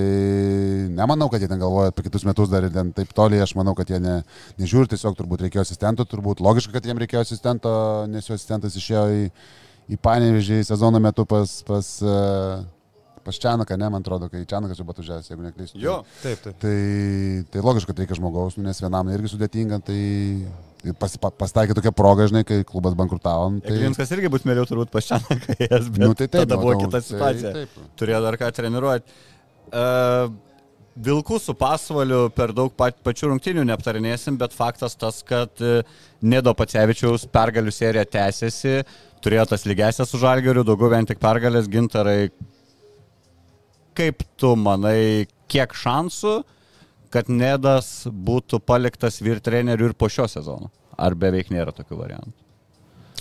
nemanau, 0.88 1.28
kad 1.28 1.42
jie 1.42 1.48
ten 1.50 1.60
galvoja 1.60 1.92
apie 1.92 2.06
kitus 2.06 2.24
metus 2.24 2.48
dar 2.48 2.64
ir 2.64 2.72
ten 2.72 2.92
taip 2.96 3.12
toli, 3.12 3.40
aš 3.44 3.52
manau, 3.58 3.74
kad 3.76 3.90
jie 3.92 3.98
ne, 4.00 4.22
nežiūri, 4.56 4.88
tiesiog 4.88 5.18
turbūt 5.18 5.44
reikėjo 5.44 5.66
asistento, 5.66 6.06
turbūt 6.08 6.40
logiška, 6.40 6.72
kad 6.78 6.88
jiems 6.88 7.04
reikėjo 7.04 7.26
asistento, 7.26 7.72
nes 8.08 8.24
jo 8.24 8.38
asistentas 8.38 8.78
išėjo 8.80 9.04
į, 9.18 9.26
į 9.92 10.00
Panevežį 10.00 10.62
sezono 10.70 11.02
metu 11.02 11.26
pas, 11.28 11.58
pas, 11.68 11.92
uh, 12.06 12.64
pas 13.26 13.36
Čianaką, 13.44 13.76
ne, 13.76 13.92
man 13.92 14.00
atrodo, 14.00 14.32
kai 14.32 14.46
Čianakas 14.48 14.80
jau 14.80 14.88
buvo 14.88 15.04
užėjęs, 15.04 15.28
jeigu 15.34 15.44
neklystu. 15.44 15.84
Jo, 15.84 16.00
Taip, 16.22 16.40
taip. 16.46 16.56
Tai, 16.64 16.76
tai 17.52 17.68
logiška, 17.68 17.92
kad 17.92 18.00
reikia 18.00 18.16
žmogaus, 18.16 18.56
nu, 18.56 18.64
nes 18.64 18.80
vienam 18.80 19.12
irgi 19.12 19.34
sudėtinga, 19.34 19.82
tai 19.84 20.00
pas, 21.00 21.16
pa, 21.20 21.30
pasitaikė 21.42 21.76
tokia 21.78 21.92
proga, 21.96 22.26
žinai, 22.30 22.44
kai 22.48 22.60
klubas 22.68 22.94
bankrutavo. 22.98 23.48
Tai, 23.62 23.72
Egrinskas 23.76 24.12
irgi 24.16 24.30
bus 24.32 24.46
mėliau 24.48 24.68
turbūt 24.68 24.92
pašianakai, 24.94 25.56
bet 25.70 25.98
Nu, 26.00 26.12
tai 26.14 26.26
taip, 26.26 26.44
tada 26.44 26.60
buvo 26.60 26.76
matau, 26.76 26.86
kita 26.86 27.00
tai 27.00 27.08
situacija. 27.08 27.56
taip. 27.58 27.90
Turėjo 28.00 28.22
dar 28.26 28.38
ką 28.40 28.52
treniruoti. 28.56 29.18
Uh, 29.70 30.30
Vilkų 31.00 31.38
su 31.40 31.54
pasvaliu 31.54 32.24
per 32.34 32.50
daug 32.52 32.72
pa, 32.76 32.90
pačių 32.90 33.30
rungtinių 33.30 33.62
neaptarinėsim, 33.68 34.36
bet 34.40 34.52
faktas 34.52 34.96
tas, 34.98 35.20
kad 35.24 35.62
e, 35.62 35.84
Nedo 36.26 36.52
Pacevičiaus 36.58 37.28
pergalių 37.30 37.72
serija 37.72 38.02
tęsiasi, 38.04 38.80
turėjo 39.22 39.46
tas 39.52 39.64
lygesias 39.70 40.10
su 40.10 40.20
Žalgeriu, 40.20 40.64
daugiau 40.66 40.90
vien 40.92 41.06
tik 41.08 41.22
pergalės 41.22 41.70
gintarai. 41.70 42.32
Kaip 43.96 44.26
tu 44.40 44.52
manai, 44.58 45.28
kiek 45.50 45.72
šansų, 45.78 46.40
kad 47.10 47.28
Nedas 47.28 48.06
būtų 48.10 48.60
paliktas 48.62 49.20
vyr 49.22 49.40
treneriu 49.42 49.90
ir 49.90 49.94
po 49.98 50.08
šio 50.08 50.28
sezono? 50.30 50.70
Ar 51.00 51.14
beveik 51.18 51.50
nėra 51.50 51.72
tokių 51.74 51.98
variantų? 51.98 52.32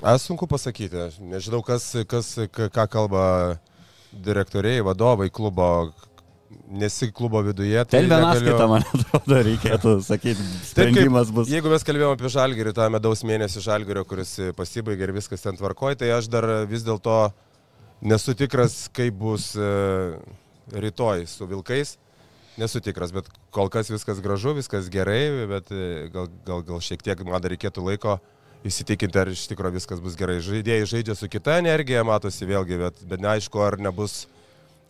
Aš 0.03 0.29
sunku 0.29 0.47
pasakyti, 0.47 0.95
aš 1.09 1.17
nežinau, 1.19 1.59
kas, 1.65 1.89
kas, 2.07 2.33
ką 2.55 2.85
kalba 2.91 3.23
direktoriai, 4.13 4.79
vadovai 4.85 5.27
klubo, 5.29 5.91
nesi 6.71 7.09
klubo 7.13 7.41
viduje. 7.45 7.81
Ten 7.91 8.07
vienas 8.07 8.37
negaliu- 8.39 8.53
kitą, 8.55 8.67
man 8.71 8.85
atrodo, 8.87 9.39
reikėtų 9.49 9.93
sakyti, 10.05 10.39
Taip, 10.39 10.53
kaip- 10.53 10.69
sprendimas 10.71 11.33
bus. 11.35 11.51
Jeigu 11.51 11.69
mes 11.73 11.83
kalbėjome 11.83 12.15
apie 12.15 12.31
žalgerį, 12.31 12.73
tą 12.77 12.87
medaus 12.95 13.23
mėnesį 13.27 13.63
žalgerio, 13.67 14.05
kuris 14.07 14.31
pasibaigė 14.57 15.09
ir 15.09 15.13
viskas 15.19 15.43
ten 15.43 15.59
tvarkoja, 15.59 15.99
tai 15.99 16.13
aš 16.15 16.29
dar 16.31 16.47
vis 16.69 16.85
dėlto 16.87 17.19
nesu 18.01 18.33
tikras, 18.39 18.85
kaip 18.95 19.13
bus 19.19 19.51
e, 19.59 19.69
rytoj 20.71 21.27
su 21.27 21.45
vilkais. 21.49 21.97
Nesu 22.59 22.81
tikras, 22.83 23.13
bet 23.15 23.29
kol 23.55 23.69
kas 23.71 23.87
viskas 23.91 24.19
gražu, 24.23 24.51
viskas 24.57 24.89
gerai, 24.91 25.47
bet 25.47 25.71
e, 25.71 26.09
gal, 26.11 26.27
gal, 26.47 26.63
gal 26.67 26.81
šiek 26.83 27.05
tiek 27.05 27.21
man 27.23 27.39
dar 27.39 27.53
reikėtų 27.53 27.85
laiko 27.85 28.17
įsitikinti, 28.67 29.19
ar 29.21 29.31
iš 29.31 29.45
tikrųjų 29.51 29.77
viskas 29.77 30.01
bus 30.03 30.17
gerai. 30.19 30.41
Žaidėjai 30.43 30.89
žaidžia 30.91 31.15
su 31.15 31.29
kita 31.31 31.55
energija, 31.61 32.03
matosi 32.07 32.47
vėlgi, 32.49 32.81
bet, 32.81 32.99
bet 33.07 33.23
neaišku, 33.23 33.61
ar 33.63 33.79
nebus, 33.79 34.25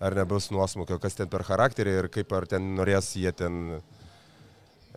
ar 0.02 0.18
nebus 0.18 0.50
nuosmukio, 0.54 0.98
kas 1.02 1.20
ten 1.20 1.30
per 1.30 1.46
charakterį 1.46 1.96
ir 2.00 2.10
kaip 2.14 2.34
ar 2.34 2.50
ten 2.50 2.74
norės 2.80 3.14
jie 3.20 3.34
ten 3.38 3.78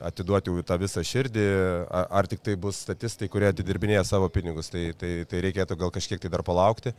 atiduoti 0.03 0.55
tą 0.66 0.79
visą 0.81 1.03
širdį, 1.05 1.47
ar, 1.93 2.07
ar 2.23 2.29
tik 2.31 2.41
tai 2.45 2.57
bus 2.61 2.81
statistai, 2.87 3.29
kurie 3.31 3.51
atidirbinėja 3.53 4.05
savo 4.09 4.31
pinigus, 4.33 4.73
tai, 4.73 4.91
tai, 4.99 5.12
tai 5.29 5.43
reikėtų 5.45 5.77
gal 5.79 5.93
kažkiek 5.95 6.23
tai 6.23 6.33
dar 6.33 6.45
palaukti. 6.47 6.95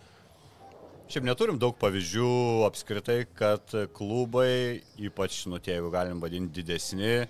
Šiaip 1.12 1.26
neturim 1.28 1.58
daug 1.60 1.76
pavyzdžių 1.82 2.28
apskritai, 2.68 3.24
kad 3.38 3.74
klubai, 3.96 4.82
ypač, 5.02 5.44
nu, 5.52 5.60
tie, 5.62 5.76
jeigu 5.76 5.92
galim 5.94 6.22
vadinti 6.24 6.62
didesni, 6.62 7.26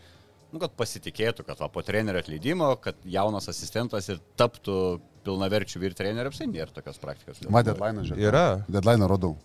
nu, 0.54 0.62
kad 0.62 0.76
pasitikėtų, 0.78 1.46
kad 1.48 1.60
va, 1.64 1.72
po 1.74 1.82
trenerio 1.86 2.22
atleidimo, 2.22 2.70
kad 2.84 3.00
jaunas 3.10 3.50
asistentas 3.52 4.12
ir 4.14 4.22
taptų 4.40 4.78
pilnaverčių 5.26 5.82
vyr 5.82 5.98
treneriu, 5.98 6.30
apsai 6.30 6.48
nėra 6.52 6.70
tokios 6.76 7.02
praktikos. 7.02 7.42
Ma, 7.50 7.64
deadline, 7.66 8.06
žiūrėjau. 8.06 8.30
Yra. 8.30 8.46
Deadline 8.70 9.10
rodau. 9.10 9.36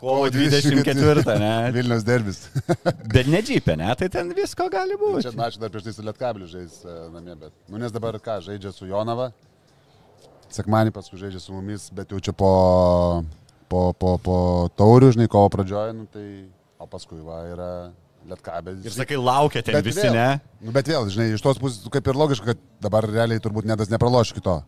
Kovo 0.00 0.30
24, 0.32 1.24
ne? 1.40 1.52
Vilnius 1.76 2.04
derbis. 2.06 2.46
Bet 3.12 3.28
ne 3.28 3.42
džipė, 3.44 3.76
ne? 3.76 3.90
Tai 4.00 4.08
ten 4.12 4.32
visko 4.36 4.68
gali 4.72 4.96
būti. 5.00 5.26
Čia, 5.26 5.34
na, 5.36 5.50
aš 5.50 5.58
dar 5.60 5.72
prieš 5.72 5.88
tai 5.88 5.94
su 5.96 6.04
Lietkabliu 6.06 6.48
žais 6.48 6.78
e, 6.86 6.96
namie, 7.12 7.36
bet. 7.40 7.52
Nu, 7.68 7.80
nes 7.82 7.92
dabar 7.92 8.16
ką, 8.22 8.38
žaidžia 8.46 8.72
su 8.72 8.88
Jonava. 8.88 9.28
Sekmanį 10.54 10.92
paskui 10.94 11.20
žaidžia 11.20 11.40
su 11.42 11.54
mumis, 11.54 11.88
bet 11.94 12.10
jau 12.10 12.20
čia 12.22 12.34
po, 12.36 12.50
po, 13.70 13.90
po, 13.94 14.14
po 14.24 14.36
taurių, 14.78 15.12
žinai, 15.16 15.28
kovo 15.30 15.50
pradžioje, 15.54 15.94
nu, 15.96 16.06
tai, 16.10 16.26
o 16.80 16.88
paskui 16.90 17.20
va 17.24 17.42
yra 17.50 17.72
Lietkabė. 18.30 18.74
Ir 18.84 18.92
sakai, 18.92 19.16
laukia 19.16 19.62
ten 19.64 19.78
visi, 19.84 20.02
vėl, 20.04 20.12
ne? 20.12 20.28
Nu, 20.60 20.74
bet 20.74 20.88
vėl, 20.90 21.06
žinai, 21.12 21.30
iš 21.32 21.44
tos 21.44 21.60
pusės, 21.60 21.86
kaip 21.92 22.10
ir 22.10 22.18
logiška, 22.20 22.52
kad 22.52 22.60
dabar 22.84 23.06
realiai 23.08 23.40
turbūt 23.40 23.68
nedas 23.70 23.88
nepraloš 23.92 24.34
kito. 24.36 24.58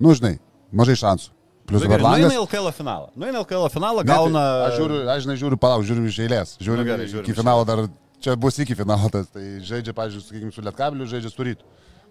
Nu, 0.00 0.14
žinai, 0.16 0.38
mažai 0.72 0.96
šansų. 1.02 1.34
Plius 1.66 1.82
Nu, 1.82 1.90
dabar 1.90 1.98
gerai, 1.98 2.06
langas. 2.06 2.30
Nueina 2.30 2.42
LKL 2.44 2.72
finalą. 2.72 3.08
Nueina 3.18 3.42
LKL 3.42 3.68
finalą, 3.74 4.02
Ne, 4.02 4.08
tai 4.08 4.16
gauna... 4.16 4.42
Aš 4.68 4.76
žiūriu, 4.78 4.98
aš 5.12 5.24
žinai, 5.26 5.36
žiūriu, 5.42 5.58
palauk, 5.60 5.84
žiūriu 5.88 6.08
iš 6.08 6.18
eilės. 6.24 6.52
Žiūriu, 6.62 6.82
Nu, 6.84 6.88
gerai, 6.88 7.08
žiūrim 7.10 7.26
iki 7.26 7.34
finalo 7.36 7.64
dar, 7.68 7.82
čia 8.22 8.36
bus 8.38 8.58
iki 8.62 8.76
finalo, 8.78 9.10
tas, 9.12 9.26
tai 9.34 9.44
žaidžia, 9.66 9.94
pažiūrėjau, 9.96 10.28
sakykime, 10.30 10.54
su 10.54 10.62
Lietkabiliu, 10.64 11.08
žaidžia 11.10 11.32
su 11.32 11.46
Rytu. 11.48 11.66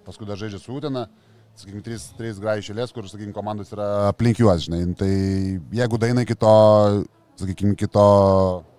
Paskui 0.06 0.28
dar 0.28 0.42
žaidžia 0.42 0.60
su 0.60 0.76
Utena, 0.76 1.06
sakykime, 1.60 1.84
trys, 1.86 2.10
trys 2.20 2.40
grai 2.42 2.58
iš 2.62 2.72
eilės, 2.74 2.94
kur, 2.96 3.08
sakykime, 3.10 3.36
komandos 3.36 3.72
yra 3.76 4.10
aplink 4.10 4.42
juos, 4.42 4.66
žinai. 4.68 4.84
Tai 5.00 5.12
jeigu 5.80 6.00
daina 6.02 6.26
iki 6.26 6.38
to, 6.40 6.56
sakykime, 7.42 7.78
kito, 7.80 8.06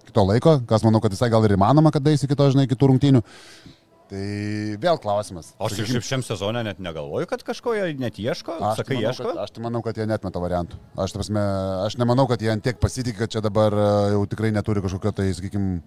kito 0.09 0.27
laiko, 0.29 0.59
kas 0.69 0.85
manau, 0.87 1.03
kad 1.05 1.15
visai 1.15 1.31
gal 1.33 1.45
ir 1.47 1.57
įmanoma, 1.57 1.93
kad 1.95 2.05
daisi 2.05 2.29
iki 2.29 2.39
to, 2.39 2.51
žinai, 2.55 2.69
kitų 2.71 2.93
rungtynių, 2.93 3.23
tai 4.11 4.25
vėl 4.83 5.01
klausimas. 5.03 5.53
O 5.59 5.67
aš 5.67 5.77
Sakykim, 5.81 5.97
šiaip 5.97 6.07
šiam 6.07 6.25
sezonė 6.27 6.63
net 6.67 6.83
negalvoju, 6.83 7.29
kad 7.31 7.43
kažko 7.47 7.75
jie 7.77 7.89
net 7.99 8.21
ieško. 8.23 8.59
Aš 8.61 8.83
Sakai, 8.83 8.99
manau, 9.01 9.11
ieško. 9.11 9.31
kad, 9.33 9.41
aš 9.43 9.55
tai 9.57 9.65
manau, 9.65 9.83
kad 9.83 9.99
jie 9.99 10.07
netmeta 10.09 10.43
variantų. 10.43 10.79
Aš, 10.95 11.15
prasme, 11.17 11.43
aš 11.87 11.99
nemanau, 12.01 12.29
kad 12.31 12.43
jie 12.43 12.53
ant 12.55 12.63
tiek 12.63 12.79
pasitikė, 12.83 13.25
kad 13.25 13.35
čia 13.35 13.43
dabar 13.45 13.75
e, 13.75 13.89
jau 14.15 14.23
tikrai 14.31 14.53
neturi 14.55 14.85
kažkokio 14.85 15.15
tai, 15.17 15.27
sakykime, 15.37 15.81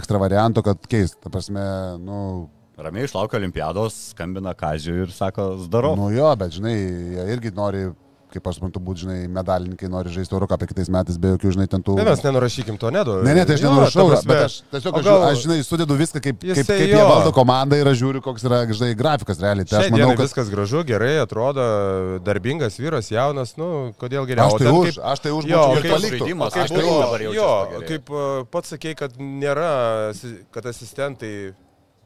ekstra 0.00 0.18
varianto, 0.18 0.64
kad 0.66 0.90
keist. 0.90 1.20
Ta 1.22 1.30
prasme, 1.30 1.62
nu, 2.02 2.18
Ramiai 2.76 3.06
išlaukia 3.08 3.38
olimpiados, 3.40 3.94
skambina 4.12 4.52
Kaziu 4.54 4.98
ir 5.06 5.12
sako, 5.14 5.54
zdaro. 5.64 5.94
nu 5.96 6.10
jo, 6.12 6.28
bet 6.36 6.52
žinai, 6.58 6.74
jie 7.16 7.22
irgi 7.32 7.52
nori, 7.56 7.86
kaip 8.34 8.50
aš 8.50 8.58
suprantu, 8.58 8.82
būti, 8.84 9.06
žinai, 9.06 9.20
medalininkai 9.32 9.88
nori 9.88 10.10
žaisti 10.12 10.34
Eurocapą 10.36 10.66
kitais 10.68 10.90
metais 10.92 11.16
be 11.16 11.30
jokių, 11.30 11.52
žinai, 11.56 11.64
ten 11.72 11.80
tų... 11.80 11.94
Ne, 11.96 12.04
mes 12.04 12.20
nenurašykim 12.20 12.76
to, 12.82 12.90
nedu. 12.92 13.14
Ne, 13.24 13.32
ne, 13.38 13.46
tai 13.48 13.56
aš 13.56 13.62
Jo, 13.64 13.70
nenurašau, 13.72 14.04
prasme, 14.10 14.28
bet 14.28 14.42
aš 14.50 14.56
tiesiog, 14.74 14.98
aš, 15.00 15.06
gal- 15.08 15.24
aš, 15.30 15.40
žinai, 15.46 15.56
sudedu 15.64 15.96
viską, 15.96 16.20
kaip, 16.20 16.36
kaip, 16.42 16.50
Jisai 16.52 16.76
kaip 16.82 16.92
jie 16.92 16.98
jo. 17.00 17.06
valdo 17.08 17.32
komandą 17.32 17.78
ir 17.80 17.88
aš 17.88 17.96
žiūriu, 18.02 18.20
koks 18.28 18.44
yra, 18.44 18.58
žinai, 18.68 18.92
grafikas 19.00 19.40
realiai. 19.40 19.68
Tai 19.72 19.80
aš 19.80 19.92
manau, 19.96 20.12
kad... 20.12 20.24
viskas 20.26 20.52
gražu, 20.52 20.84
gerai 20.92 21.14
atrodo, 21.24 21.64
darbingas 22.28 22.76
vyras, 22.82 23.08
jaunas, 23.14 23.56
nu, 23.56 23.70
kodėl 23.96 24.28
geriau. 24.28 24.52
Aš 24.52 24.60
tai 24.60 24.66
ten 24.68 24.82
už, 24.82 25.00
aš 25.14 25.24
tai 25.24 25.32
už 25.32 25.48
Jo, 25.48 25.62
būčiau 25.64 25.72
ir 25.72 25.80
ir 25.80 25.88
tas 25.88 25.96
paliktų. 25.96 26.18
žaidimas, 26.26 26.60
Aš 26.66 26.76
tai 26.76 26.84
už. 26.84 27.38
Jo, 27.40 27.50
kaip 27.88 28.12
uh, 28.12 28.42
pats 28.52 28.74
sakei, 28.76 28.92
kad 29.00 29.16
nėra, 29.16 29.72
kad 30.52 30.68
asistentai 30.74 31.54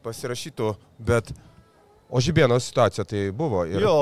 pasirašytų, 0.03 0.73
bet 0.99 1.31
o 2.11 2.19
Žibėno 2.23 2.57
situacija 2.61 3.05
tai 3.07 3.27
buvo. 3.35 3.63
Ir 3.69 3.83
Jo. 3.85 3.95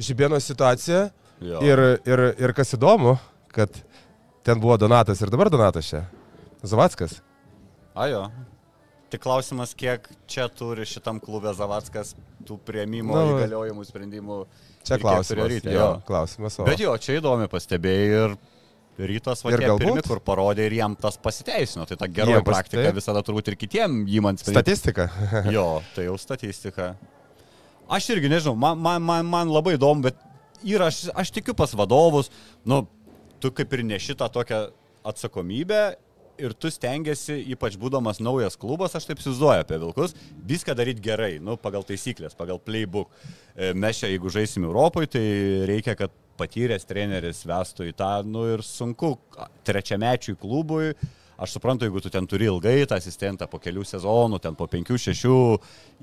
Žibėno 0.00 0.38
situacija 0.40 1.08
jo. 1.44 1.60
ir, 1.64 1.82
ir, 2.08 2.24
ir 2.40 2.54
kas 2.56 2.74
įdomu, 2.78 3.16
kad 3.52 3.74
ten 4.46 4.60
buvo 4.62 4.78
Donatas 4.80 5.20
ir 5.22 5.30
dabar 5.32 5.50
Donatas 5.52 5.90
čia. 5.90 6.06
Zavackas. 6.62 7.18
Ajo. 7.94 8.28
Tik 9.12 9.20
klausimas, 9.20 9.74
kiek 9.76 10.06
čia 10.30 10.46
turi 10.48 10.86
šitam 10.88 11.18
klube 11.20 11.50
Zavackas 11.52 12.14
tų 12.48 12.56
prieimimo 12.64 13.12
Nu, 13.12 13.34
įgaliojimų 13.36 13.84
sprendimų. 13.84 14.38
Čia 14.88 14.96
klausimas. 15.02 15.50
ryte, 15.52 15.68
jo, 15.74 15.82
jo. 15.82 15.90
klausimas. 16.08 16.56
O. 16.58 16.64
Bet 16.64 16.80
jo, 16.80 16.94
čia 16.96 17.18
įdomi 17.20 17.50
pastebėjai 17.52 18.06
ir 18.22 18.36
rytas 19.10 19.42
va 19.44 19.52
Ir 19.52 19.60
galbūt- 19.64 19.84
pirmi, 19.84 20.02
kur 20.06 20.20
parodė 20.20 20.66
ir 20.68 20.72
jam 20.78 20.94
tas 20.96 21.16
pasiteisino. 21.18 21.86
Tai 21.88 21.96
ta 21.96 22.06
geroji 22.08 22.42
pas- 22.44 22.56
praktika 22.60 22.82
taip. 22.88 22.94
visada 23.00 23.22
turbūt 23.22 23.48
ir 23.52 23.56
kitiem 23.56 24.02
sprendimą. 24.06 24.34
Statistika. 24.38 25.08
Jo, 25.56 25.82
tai 25.94 26.04
jau 26.08 26.16
statistika. 26.18 26.94
Aš 27.92 28.08
irgi 28.14 28.28
nežinau, 28.30 28.56
man, 28.56 28.78
man, 28.78 29.02
man, 29.02 29.26
man 29.26 29.48
labai 29.52 29.74
įdomu, 29.76 30.02
bet 30.06 30.16
yra, 30.64 30.86
aš, 30.88 31.08
aš 31.14 31.30
tikiu 31.34 31.54
pas 31.54 31.72
vadovus, 31.76 32.30
nu, 32.64 32.86
tu 33.42 33.50
kaip 33.50 33.72
ir 33.74 33.82
ne 33.84 33.98
šitą 34.00 34.30
tokią 34.32 34.70
atsakomybę 35.04 35.82
ir 36.42 36.54
tu 36.56 36.70
stengiasi, 36.72 37.36
ypač 37.52 37.76
būdamas 37.78 38.18
naujas 38.24 38.56
klubas, 38.58 38.94
aš 38.96 39.04
taip 39.10 39.20
įsivaizduoju 39.20 39.62
apie 39.62 39.76
Vilkus, 39.82 40.14
viską 40.48 40.74
daryti 40.78 41.02
gerai, 41.04 41.34
nu, 41.44 41.58
pagal 41.60 41.84
taisyklės, 41.86 42.34
pagal 42.38 42.58
playbook. 42.58 43.10
E, 43.54 43.72
Mes 43.76 43.98
čia, 44.00 44.08
jeigu 44.10 44.32
žaisim 44.32 44.64
Europoje, 44.64 45.10
tai 45.12 45.22
reikia, 45.68 45.94
kad 45.98 46.10
patyręs 46.38 46.86
treneris 46.88 47.42
vestų 47.48 47.88
į 47.90 47.96
tą, 47.98 48.12
nu 48.28 48.44
ir 48.54 48.62
sunku 48.66 49.16
trečiamečiui 49.66 50.38
klubui. 50.40 50.92
Aš 51.42 51.56
suprantu, 51.56 51.86
jeigu 51.88 51.98
tu 52.04 52.10
ten 52.12 52.26
turi 52.28 52.46
ilgai 52.46 52.84
tą 52.86 52.98
asistentą 53.00 53.48
po 53.50 53.58
kelių 53.58 53.82
sezonų, 53.88 54.38
ten 54.44 54.54
po 54.54 54.68
penkių, 54.70 54.98
šešių, 55.00 55.38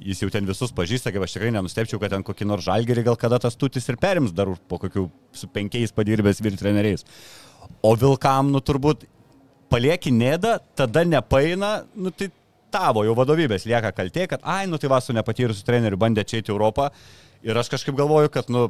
jis 0.10 0.24
jau 0.24 0.32
ten 0.34 0.48
visus 0.50 0.74
pažįsta, 0.76 1.14
kaip 1.16 1.24
aš 1.24 1.38
tikrai 1.38 1.54
nenustepčiau, 1.56 2.00
kad 2.02 2.12
ten 2.12 2.26
kokį 2.28 2.48
nors 2.50 2.66
žalgerį 2.66 3.06
gal 3.08 3.20
kada 3.20 3.40
tas 3.40 3.56
tutis 3.56 3.88
ir 3.88 4.00
perims 4.02 4.34
dar 4.36 4.52
po 4.68 4.82
kokių 4.82 5.06
su 5.32 5.48
penkiais 5.54 5.96
padirbęs 5.96 6.42
vyr 6.44 6.58
treneriais. 6.60 7.06
O 7.86 7.94
Vilkam, 7.96 8.50
nu 8.52 8.60
turbūt 8.60 9.06
palieki 9.72 10.12
nėdą, 10.12 10.58
tada 10.76 11.06
nepaina, 11.08 11.86
nu 11.96 12.12
tai 12.12 12.32
tavo 12.74 13.06
jau 13.06 13.16
vadovybės 13.18 13.68
lieka 13.70 13.94
kaltė, 13.96 14.28
kad 14.34 14.44
ai, 14.44 14.66
nu 14.68 14.82
tai 14.82 14.92
va 14.92 15.00
su 15.02 15.16
nepatyrusiu 15.16 15.66
treneriu 15.66 16.00
bandė 16.02 16.26
čia 16.28 16.42
į 16.42 16.52
Europą 16.52 16.90
ir 17.46 17.58
aš 17.58 17.72
kažkaip 17.74 17.98
galvoju, 17.98 18.32
kad, 18.34 18.50
nu, 18.52 18.68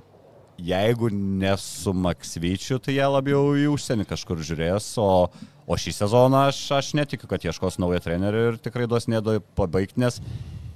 jeigu 0.66 1.10
ne 1.14 1.56
su 1.58 1.94
Maksvyčiu, 1.94 2.80
tai 2.84 2.98
jie 2.98 3.08
labiau 3.08 3.54
į 3.58 3.68
užsienį 3.74 4.08
kažkur 4.10 4.42
žiūrės, 4.46 4.92
o, 5.02 5.28
o 5.66 5.80
šį 5.80 5.96
sezoną 6.02 6.48
aš, 6.50 6.62
aš 6.80 6.94
netikiu, 7.00 7.30
kad 7.32 7.46
ieškos 7.46 7.80
naujo 7.82 8.02
trenerio 8.04 8.52
ir 8.52 8.60
tikrai 8.62 8.88
duos 8.90 9.10
nedo 9.12 9.40
pabaigti, 9.60 10.02
nes 10.04 10.20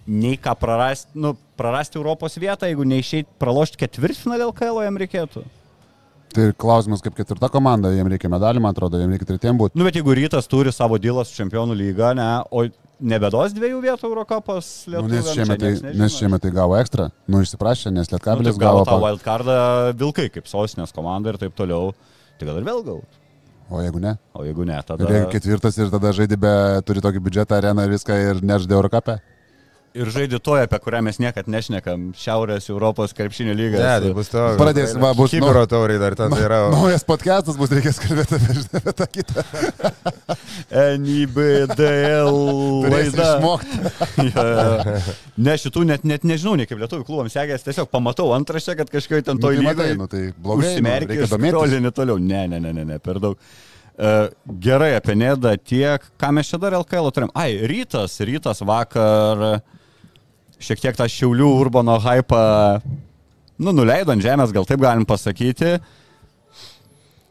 nei 0.07 0.37
ką 0.39 0.55
prarasti, 0.59 1.15
nu, 1.15 1.33
prarasti 1.59 1.99
Europos 1.99 2.35
vietą, 2.39 2.67
jeigu 2.67 2.87
neišeit 2.87 3.29
pralošti 3.39 3.79
ketvirtfinalį 3.85 4.49
LKL, 4.51 4.81
jam 4.87 4.99
reikėtų. 5.03 5.45
Tai 6.33 6.47
klausimas, 6.57 7.01
kaip 7.05 7.13
ketvirta 7.17 7.49
komanda, 7.53 7.91
jiems 7.93 8.09
reikia 8.09 8.31
medalį, 8.33 8.61
man 8.63 8.73
atrodo, 8.73 8.97
jiems 9.01 9.13
reikia 9.13 9.27
tretiem 9.29 9.59
būti. 9.59 9.77
Nu, 9.77 9.85
bet 9.85 9.97
jeigu 9.99 10.15
rytas 10.17 10.49
turi 10.49 10.73
savo 10.73 10.97
dylą 11.01 11.25
su 11.29 11.35
čempionų 11.37 11.75
lyga, 11.77 12.13
ne, 12.17 12.29
o 12.49 12.65
nebedos 13.03 13.53
dviejų 13.53 13.81
vietų 13.83 14.09
Eurocapas 14.09 14.69
Nu, 14.87 15.03
Lietuvai. 15.03 15.11
nes, 15.17 15.31
šiemet 15.35 15.61
tai, 15.61 15.73
nes 15.99 16.15
šiemet 16.17 16.41
tai 16.45 16.53
gavo 16.55 16.77
ekstra, 16.79 17.09
nu 17.29 17.43
išsiprašė, 17.45 17.91
nes 17.93 18.09
Nu, 18.09 18.17
Lietkabelis 18.17 18.55
taip, 18.55 18.61
gavo 18.63 18.81
gavo... 18.81 18.87
tą 18.89 19.01
wildcardą 19.03 19.57
Vilkai 19.99 20.29
kaip 20.33 20.49
sostinės 20.49 20.95
komanda 20.95 21.33
ir 21.33 21.41
taip 21.41 21.53
toliau. 21.57 21.93
Tai 22.39 22.49
gal 22.49 22.57
ir 22.61 22.65
vėl 22.65 22.81
gauti. 22.87 23.19
O 23.73 23.81
jeigu 23.81 24.01
ne? 24.01 24.15
O 24.33 24.43
jeigu 24.45 24.65
ne, 24.67 24.79
tada... 24.85 25.05
Ir 25.05 25.15
jeigu 25.19 25.29
ketvirtas 25.33 25.77
ir 25.77 25.93
tada 25.93 26.11
žaidė 26.15 26.37
be, 26.41 26.55
turi 26.87 27.01
tokį 27.03 27.21
biudžetą, 27.23 27.61
areną 27.61 27.85
ir 27.85 27.93
viską 27.93 28.17
ir 28.29 28.41
nežaidė 28.45 28.75
Eurocapę. 28.77 29.19
Ir 29.93 30.09
žaidė 30.09 30.39
toje, 30.41 30.63
apie 30.65 30.77
kurią 30.81 31.03
mes 31.05 31.19
niekad 31.21 31.45
nešnekam, 31.53 32.07
Šiaurės 32.17 32.65
Europos 32.73 33.11
krepšinio 33.13 33.53
lyga. 33.53 33.77
Ne, 33.77 33.97
tai 34.01 34.13
bus 34.17 34.31
to. 34.31 34.41
Pradėsim, 34.57 34.97
va, 35.03 35.11
bus 35.13 35.29
Kibiro 35.35 35.61
tauriai 35.69 35.99
dar 36.01 36.15
ten 36.17 36.33
tai 36.33 36.39
yra. 36.47 36.57
Naujas 36.73 37.05
podcastas 37.05 37.59
bus, 37.59 37.69
reikės 37.77 37.99
kalbėti 38.01 38.39
apie, 38.39 38.55
apie 38.79 38.93
tą 38.97 39.07
kitą. 39.13 39.43
NIBDL 41.03 42.39
laida. 42.93 43.27
išmokti. 43.37 43.81
Ja. 44.33 45.01
Ne, 45.37 45.53
šitų 45.59 45.83
net, 45.89 46.03
net 46.07 46.23
nežinau, 46.25 46.53
nei 46.57 46.65
kaip 46.69 46.79
lietuvių 46.81 47.05
klubams 47.05 47.33
sekės, 47.35 47.63
tiesiog 47.65 47.89
pamatau 47.91 48.29
antraštę, 48.35 48.75
kad 48.79 48.89
kažkaip 48.93 49.25
ten 49.27 49.37
Nu, 49.37 49.43
toj 49.45 49.59
tai 49.59 49.65
lygai 49.65 49.87
nu, 49.99 50.07
tai 50.09 50.21
blogai, 50.37 50.73
nu, 50.79 50.87
domėtis. 50.87 51.33
skrolini 51.33 51.91
toliau. 51.93 52.17
Ne, 52.21 52.45
ne, 52.49 52.59
ne, 52.63 52.73
ne, 52.77 52.85
ne, 52.93 52.97
per 53.03 53.19
daug. 53.23 53.37
Uh, 53.93 54.31
gerai, 54.63 54.93
apie 54.97 55.13
Nedą 55.19 55.53
tiek. 55.61 56.05
Ką 56.17 56.31
mes 56.33 56.49
čia 56.49 56.57
dar 56.61 56.73
LKL 56.79 57.11
turim? 57.13 57.29
Ai, 57.37 57.59
rytas, 57.69 58.15
rytas 58.25 58.63
vakar 58.65 59.59
šiek 60.63 60.81
tiek 60.83 60.97
tą 60.97 61.07
Šiaulių 61.09 61.49
Urbano 61.59 61.97
hypą, 62.01 62.43
nu, 63.59 63.73
nuleido 63.75 64.13
ant 64.13 64.23
žemės, 64.23 64.53
gal 64.55 64.67
taip 64.69 64.81
galim 64.83 65.05
pasakyti. 65.07 65.77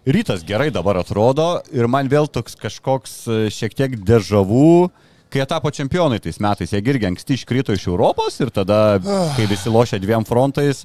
Rytas 0.03 0.43
gerai 0.43 0.73
dabar 0.75 0.99
atrodo 0.99 1.61
ir 1.71 1.87
man 1.87 2.11
vėl 2.11 2.27
toks 2.27 2.57
kažkoks 2.59 3.13
e, 3.31 3.39
šiek 3.55 3.77
tiek 3.79 3.93
dežavų, 4.03 4.91
kai 5.31 5.43
jie 5.43 5.47
tapo 5.47 5.71
čempionai 5.71 6.19
tais 6.23 6.41
metais, 6.43 6.75
jie 6.75 6.83
irgi 6.83 7.07
anksti 7.13 7.39
iškrito 7.39 7.77
iš 7.77 7.87
Europos 7.87 8.41
ir 8.43 8.51
tada, 8.51 8.99
kai 9.37 9.47
visi 9.51 9.71
lošia 9.71 10.03
dviem 10.03 10.27
frontais, 10.27 10.83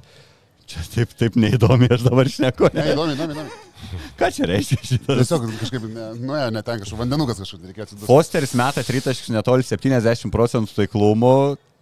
čia 0.70 0.84
taip, 0.94 1.16
taip 1.18 1.40
neįdomi 1.40 1.90
aš 1.96 2.06
dabar 2.06 2.30
šneku. 2.30 2.70
Ne, 2.78 2.92
įdomi, 2.94 3.18
įdomi, 3.18 3.34
įdomi. 3.34 3.64
Ką 4.18 4.30
čia 4.34 4.46
reiškia 4.50 4.78
šitas? 4.84 5.20
Tiesiog 5.24 5.50
kažkaip, 5.64 5.90
ne, 5.90 6.06
nu, 6.22 6.38
ne, 6.54 6.62
ten 6.62 6.82
kažkoks 6.84 7.02
vandenukas 7.02 7.42
reikėjo 7.42 7.88
atsidurti. 7.88 8.06
Fosteris 8.06 8.54
meta 8.58 8.86
tritaškius 8.86 9.34
netoli 9.34 9.66
70 9.66 10.30
procentų 10.34 10.78
taiklumo 10.78 11.34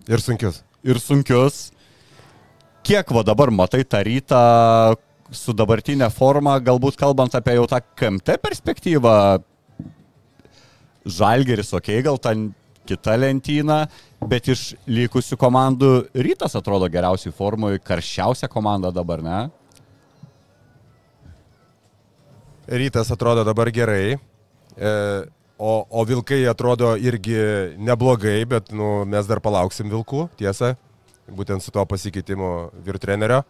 Ir 0.07 0.23
sunkius. 0.23 0.63
ir 0.87 1.01
sunkius. 1.03 1.71
Kiek 2.87 3.09
va 3.11 3.25
dabar 3.27 3.51
matai 3.51 3.83
tą 3.83 3.99
rytą 4.07 4.43
su 5.35 5.51
dabartinė 5.57 6.07
forma, 6.15 6.55
galbūt 6.63 6.99
kalbant 7.01 7.35
apie 7.35 7.57
jau 7.57 7.67
tą 7.67 7.81
KMT 7.99 8.39
perspektyvą, 8.43 9.17
Žalgeris, 11.07 11.71
okei, 11.75 12.01
okay, 12.01 12.03
gal 12.03 12.19
ten 12.19 12.49
kita 12.87 13.15
lentyna, 13.19 13.85
bet 14.27 14.49
iš 14.51 14.73
likusių 14.91 15.39
komandų 15.39 15.91
rytas 16.15 16.55
atrodo 16.59 16.89
geriausiai 16.91 17.35
formoje, 17.35 17.83
karščiausia 17.83 18.51
komanda 18.51 18.91
dabar, 18.95 19.23
ne? 19.23 19.41
Rytas 22.67 23.11
atrodo 23.15 23.45
dabar 23.47 23.71
gerai. 23.75 24.17
E, 24.75 24.91
o, 25.59 25.87
o 25.89 26.05
vilkai 26.05 26.45
atrodo 26.51 26.95
irgi 27.01 27.37
neblogai, 27.79 28.45
bet 28.49 28.73
nu, 28.73 29.05
mes 29.09 29.29
dar 29.29 29.41
palauksim 29.45 29.89
vilkų, 29.93 30.29
tiesa. 30.41 30.75
Būtent 31.27 31.65
su 31.65 31.73
tuo 31.75 31.83
pasikeitimu 31.89 32.51
vyr 32.87 33.01
trenerio. 33.03 33.41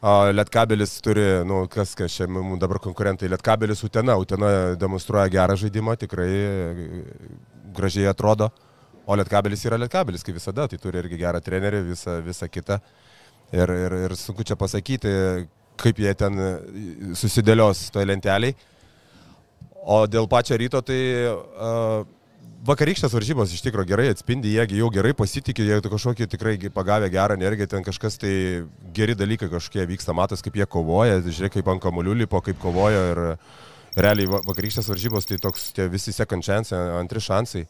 A, 0.00 0.30
Lietkabelis 0.32 0.96
turi, 1.04 1.22
nu, 1.46 1.66
kas, 1.70 1.92
kas 1.94 2.14
čia 2.16 2.26
mums 2.26 2.58
dabar 2.60 2.80
konkurentai. 2.82 3.28
Lietkabelis 3.30 3.84
Utena. 3.84 4.16
Utena 4.18 4.74
demonstruoja 4.80 5.28
gerą 5.30 5.58
žaidimą, 5.60 5.94
tikrai 6.00 6.30
e, 6.32 7.04
gražiai 7.76 8.08
atrodo. 8.10 8.48
O 9.06 9.16
Lietkabelis 9.18 9.62
yra 9.68 9.78
Lietkabelis, 9.78 10.24
kaip 10.26 10.40
visada. 10.40 10.66
Tai 10.72 10.80
turi 10.80 11.02
irgi 11.02 11.20
gerą 11.20 11.42
trenerį, 11.44 11.84
visą, 11.92 12.16
visą 12.24 12.48
kitą. 12.48 12.80
Ir, 13.52 13.70
ir, 13.70 13.96
ir 14.06 14.16
sunku 14.16 14.46
čia 14.46 14.56
pasakyti, 14.56 15.12
kaip 15.80 16.00
jie 16.00 16.16
ten 16.16 16.42
susidėlios 17.18 17.90
toj 17.92 18.08
lenteliai. 18.08 18.56
O 19.86 20.02
dėl 20.10 20.26
pačio 20.28 20.58
ryto, 20.60 20.80
tai 20.84 20.98
uh, 21.30 22.04
vakarykštės 22.68 23.14
varžybos 23.16 23.54
iš 23.56 23.62
tikrųjų 23.64 23.88
gerai 23.88 24.08
atspindi, 24.12 24.52
jie 24.52 24.66
jau 24.80 24.90
gerai 24.92 25.14
pasitikė, 25.16 25.64
jie 25.64 25.78
kažkokį 25.86 26.26
tikrai 26.34 26.54
pagavę 26.74 27.08
gerą 27.12 27.38
energiją, 27.38 27.70
ten 27.72 27.86
kažkas 27.86 28.18
tai 28.20 28.32
geri 28.96 29.16
dalykai 29.16 29.48
kažkokie 29.52 29.86
vyksta, 29.88 30.12
matas, 30.16 30.44
kaip 30.44 30.58
jie 30.60 30.66
kovoja, 30.68 31.22
žiūrėk, 31.24 31.56
kaip 31.56 31.70
ant 31.72 31.82
kamuolių 31.82 32.18
lipo, 32.22 32.42
kaip 32.44 32.60
kovojo 32.60 33.04
ir 33.14 33.22
realiai 33.96 34.28
va- 34.30 34.42
vakarykštės 34.46 34.90
varžybos, 34.92 35.26
tai 35.26 35.40
toks 35.40 35.70
tie 35.76 35.88
visi 35.90 36.12
second 36.12 36.44
chance, 36.44 36.76
antri 36.76 37.22
šansai. 37.24 37.64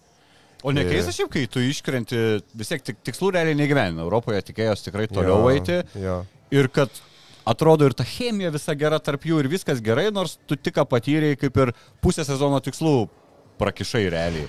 O 0.67 0.75
nekeista 0.77 1.15
šiaip, 1.17 1.31
kai 1.33 1.47
tu 1.49 1.63
iškrenti, 1.65 2.19
vis 2.59 2.69
tiek 2.69 2.83
tik, 2.85 2.99
tikslų 3.07 3.31
realiai 3.33 3.57
negyvenime. 3.57 4.03
Europoje 4.05 4.43
tikėjos 4.51 4.83
tikrai 4.85 5.07
toliau 5.09 5.39
Jo, 5.47 5.55
eiti. 5.55 5.79
Jo. 5.97 6.19
Ir 6.53 6.69
kad 6.75 6.91
atrodo 7.51 7.89
ir 7.89 7.97
ta 7.97 8.07
chemija 8.07 8.53
visa 8.55 8.77
gera 8.79 9.01
tarp 9.03 9.27
jų 9.27 9.43
ir 9.43 9.51
viskas 9.51 9.83
gerai, 9.85 10.09
nors 10.15 10.39
tu 10.47 10.57
tik 10.57 10.81
patyrėjai 10.91 11.39
kaip 11.41 11.63
ir 11.65 11.77
pusę 12.03 12.27
sezono 12.27 12.63
tikslų 12.65 12.97
prakišai 13.61 14.09
realiai. 14.13 14.49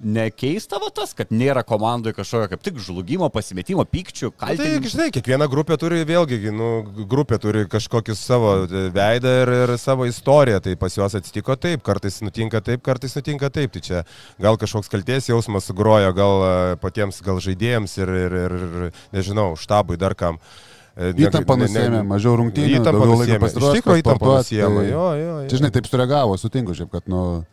Nekeista 0.00 0.78
va 0.80 0.86
tas, 0.96 1.10
kad 1.12 1.28
nėra 1.28 1.60
komandoje 1.68 2.14
kažkokio 2.16 2.46
kaip 2.48 2.62
tik 2.64 2.78
žlugimo, 2.80 3.26
pasimetimo, 3.32 3.84
pykčių, 3.84 4.30
Na, 4.32 4.54
tai, 4.56 4.68
žinai, 4.80 5.10
kiekviena 5.12 5.44
grupė 5.52 5.76
turi 5.76 5.98
vėlgi, 6.08 6.38
nu, 6.56 6.70
grupė 7.10 7.36
turi 7.42 7.66
kažkokį 7.68 8.16
savo 8.16 8.54
veidą 8.96 9.34
ir, 9.42 9.52
ir 9.66 9.74
savo 9.76 10.08
istoriją, 10.08 10.62
tai 10.64 10.72
pas 10.80 10.96
juos 10.96 11.18
atsitiko 11.20 11.58
taip, 11.60 11.84
kartais 11.84 12.16
nutinka 12.24 12.62
taip, 12.64 12.80
kartais 12.86 13.18
nutinka 13.18 13.52
taip, 13.52 13.76
tai 13.76 13.84
čia 13.84 14.02
gal 14.40 14.56
kažkoks 14.60 14.88
kalties 14.88 15.28
jausmas 15.28 15.68
sugrojo, 15.68 16.16
gal 16.16 16.46
e, 16.48 16.56
patiems, 16.80 17.20
gal 17.26 17.44
žaidėjams 17.44 18.00
ir, 18.00 18.16
ir, 18.24 18.40
ir, 18.46 18.58
ir 18.64 19.06
nežinau, 19.12 19.52
štabui 19.60 20.00
dar 20.00 20.16
kam. 20.16 20.40
E, 20.40 20.69
ne- 21.00 21.64
ne- 21.64 21.68
nusėmė, 21.68 22.00
mažiau 22.06 22.36
rungtynių, 22.36 22.76
Įtampa 22.80 22.92
daugiau 23.00 23.18
laiko 23.24 23.40
pasiruošti, 23.46 23.78
Iš 23.78 23.84
tikrųjų, 23.84 24.02
nusiėmė. 24.40 24.80
tai- 24.84 24.90
Jo, 24.90 25.06
jo, 25.16 25.40
jo. 25.40 25.48
Čia, 25.48 25.56
žinai, 25.60 25.72
taip 25.72 25.86
sureagavo, 25.88 26.36
sutinku, 26.36 26.74
šiaip, 26.76 26.90
kad, 26.92 27.02
nu, 27.08 27.44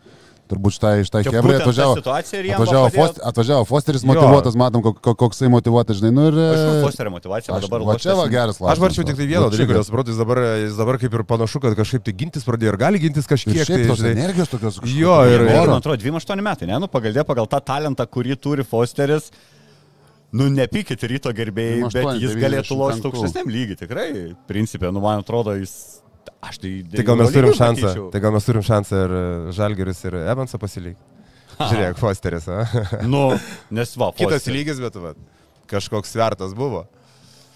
turbūt 0.48 0.72
štai, 0.80 1.04
štai 1.04 1.24
Čia 1.28 1.32
Hebra 1.36 1.43
būtent 1.43 1.60
ta 1.60 1.64
atvažiavo. 1.68 1.93
ir 1.98 2.56
Atvažiavo, 2.56 2.89
Foster, 2.95 3.22
atvažiavo 3.28 3.64
Fosteris 3.68 4.04
Jo. 4.04 4.08
motivuotas, 4.08 4.56
matom, 4.56 4.80
kok- 4.82 5.02
kok- 5.04 5.18
koksai 5.20 5.50
motivuotas, 5.52 6.00
žinai, 6.00 6.12
nu 6.16 6.28
ir... 6.30 6.34
Aišku, 6.39 6.84
Fosterio 6.88 7.12
motivacija, 7.12 7.52
Aš, 7.58 7.62
dabar 7.68 7.82
va 7.84 7.95
čia 8.00 8.16
va 8.16 8.28
geras 8.32 8.56
Aš 8.56 8.58
klausimas. 8.64 8.80
varčiau 8.80 9.04
tik 9.08 9.18
tai 9.20 9.28
vieną 9.28 9.52
čia 9.52 9.58
dalyką, 9.58 9.76
nes 9.76 9.88
suprantu, 9.91 10.08
jis 10.08 10.18
dabar, 10.24 10.38
jis 10.64 10.76
dabar 10.80 10.95
kaip 11.04 11.14
ir 11.20 11.24
panašu, 11.28 11.60
kad 11.60 11.76
kažkaip 11.76 12.04
tai 12.08 12.14
gintis 12.16 12.43
pradėjo 12.48 12.72
ir 12.72 12.78
gali 12.80 12.98
gintis 13.00 13.28
Ir 13.28 13.32
kažkiek. 13.36 13.60
šiaip 13.60 13.76
Tai, 13.84 13.88
tos 13.91 14.00
žinai, 14.00 14.16
energijos 14.16 14.48
tokios. 14.48 14.80
Jo, 14.88 15.20
ir- 15.28 15.36
Ir, 15.36 15.48
ir- 15.52 15.68
man 15.68 15.82
atrodo, 15.84 16.00
28 16.00 16.39
metai, 16.41 16.66
ne? 16.68 16.80
Nu, 16.80 16.88
pagal, 16.88 17.12
pagal 17.28 17.45
tą 17.48 17.60
talentą, 17.60 18.08
kurį 18.08 18.39
turi 18.39 18.64
Fosteris, 18.64 19.32
nu, 20.36 20.48
nepykit 20.52 21.04
ryto 21.12 21.32
gerbėjai, 21.36 21.84
28, 21.86 21.94
bet 21.96 22.24
jis 22.24 22.36
galėtų 22.36 22.74
95. 22.74 22.82
lošti 22.82 23.10
aukštesniam 23.12 23.52
lygiai, 23.54 23.80
tikrai. 23.80 24.08
Principė, 24.50 24.92
nu, 24.92 25.04
man 25.04 25.24
atrodo, 25.24 25.56
jis... 25.60 26.02
Aš 26.44 26.60
tai... 26.62 26.72
Tai 26.92 27.06
gal 27.08 27.18
mes 27.18 27.32
turim 27.34 27.54
šansą, 27.56 27.86
matyčiau. 27.88 28.10
tai 28.14 28.20
gal 28.22 28.34
mes 28.36 28.46
turim 28.46 28.64
šansą 28.68 29.00
ir 29.06 29.14
Žalgeris 29.58 30.04
ir 30.06 30.18
Evansą 30.28 30.60
pasilikti. 30.62 31.02
Žiūrėk, 31.58 31.98
Fosteris, 31.98 32.46
a? 32.52 32.68
Nu, 33.14 33.32
nes 33.74 33.96
va, 33.98 34.12
Kitas 34.14 34.44
Fosteris. 34.44 34.54
lygis, 34.54 34.82
bet 34.84 35.00
va, 35.02 35.16
kažkoks 35.72 36.12
svertas 36.14 36.54
buvo. 36.58 36.84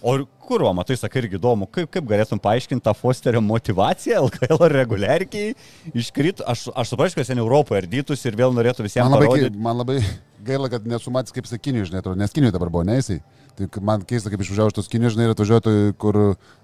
O 0.01 0.15
kur, 0.47 0.63
va, 0.65 0.71
matai, 0.73 0.95
sakai, 0.97 1.21
irgi 1.21 1.37
įdomu, 1.37 1.67
kaip, 1.69 1.91
kaip 1.93 2.07
galėtum 2.09 2.39
paaiškinti 2.41 2.81
tą 2.87 2.95
Fosterio 2.97 3.43
motivaciją, 3.45 4.23
LKL 4.25 4.65
reguliarkiai 4.73 5.53
iškrito, 5.93 6.47
aš, 6.49 6.71
aš 6.73 6.95
suprantu, 6.95 7.19
kad 7.19 7.29
sen 7.29 7.43
Europoje 7.43 7.83
ardytus 7.83 8.25
ir 8.25 8.39
vėl 8.39 8.55
norėtų 8.57 8.87
visiems 8.87 9.05
Man 9.05 9.19
labai, 9.19 9.29
parodyti. 9.29 9.61
man 9.61 9.77
labai 9.83 9.99
gaila, 10.45 10.69
kad 10.73 10.85
nesumatys 10.89 11.33
kaip 11.35 11.47
sakinių, 11.49 11.85
žinai, 11.89 12.01
atrodo, 12.01 12.19
nes 12.19 12.33
kiniui 12.35 12.51
dabar 12.53 12.71
buvo 12.73 12.83
neįsiai. 12.87 13.21
Tai 13.57 13.67
k- 13.67 13.81
man 13.83 14.01
keista, 14.07 14.31
kaip 14.31 14.41
išvažiavo 14.45 14.71
iš 14.71 14.75
tos 14.77 14.87
kinių, 14.91 15.11
žinai, 15.13 15.25
ir 15.27 15.33
atvažiuoju, 15.35 15.63
tai 15.65 15.73
kur 15.99 16.19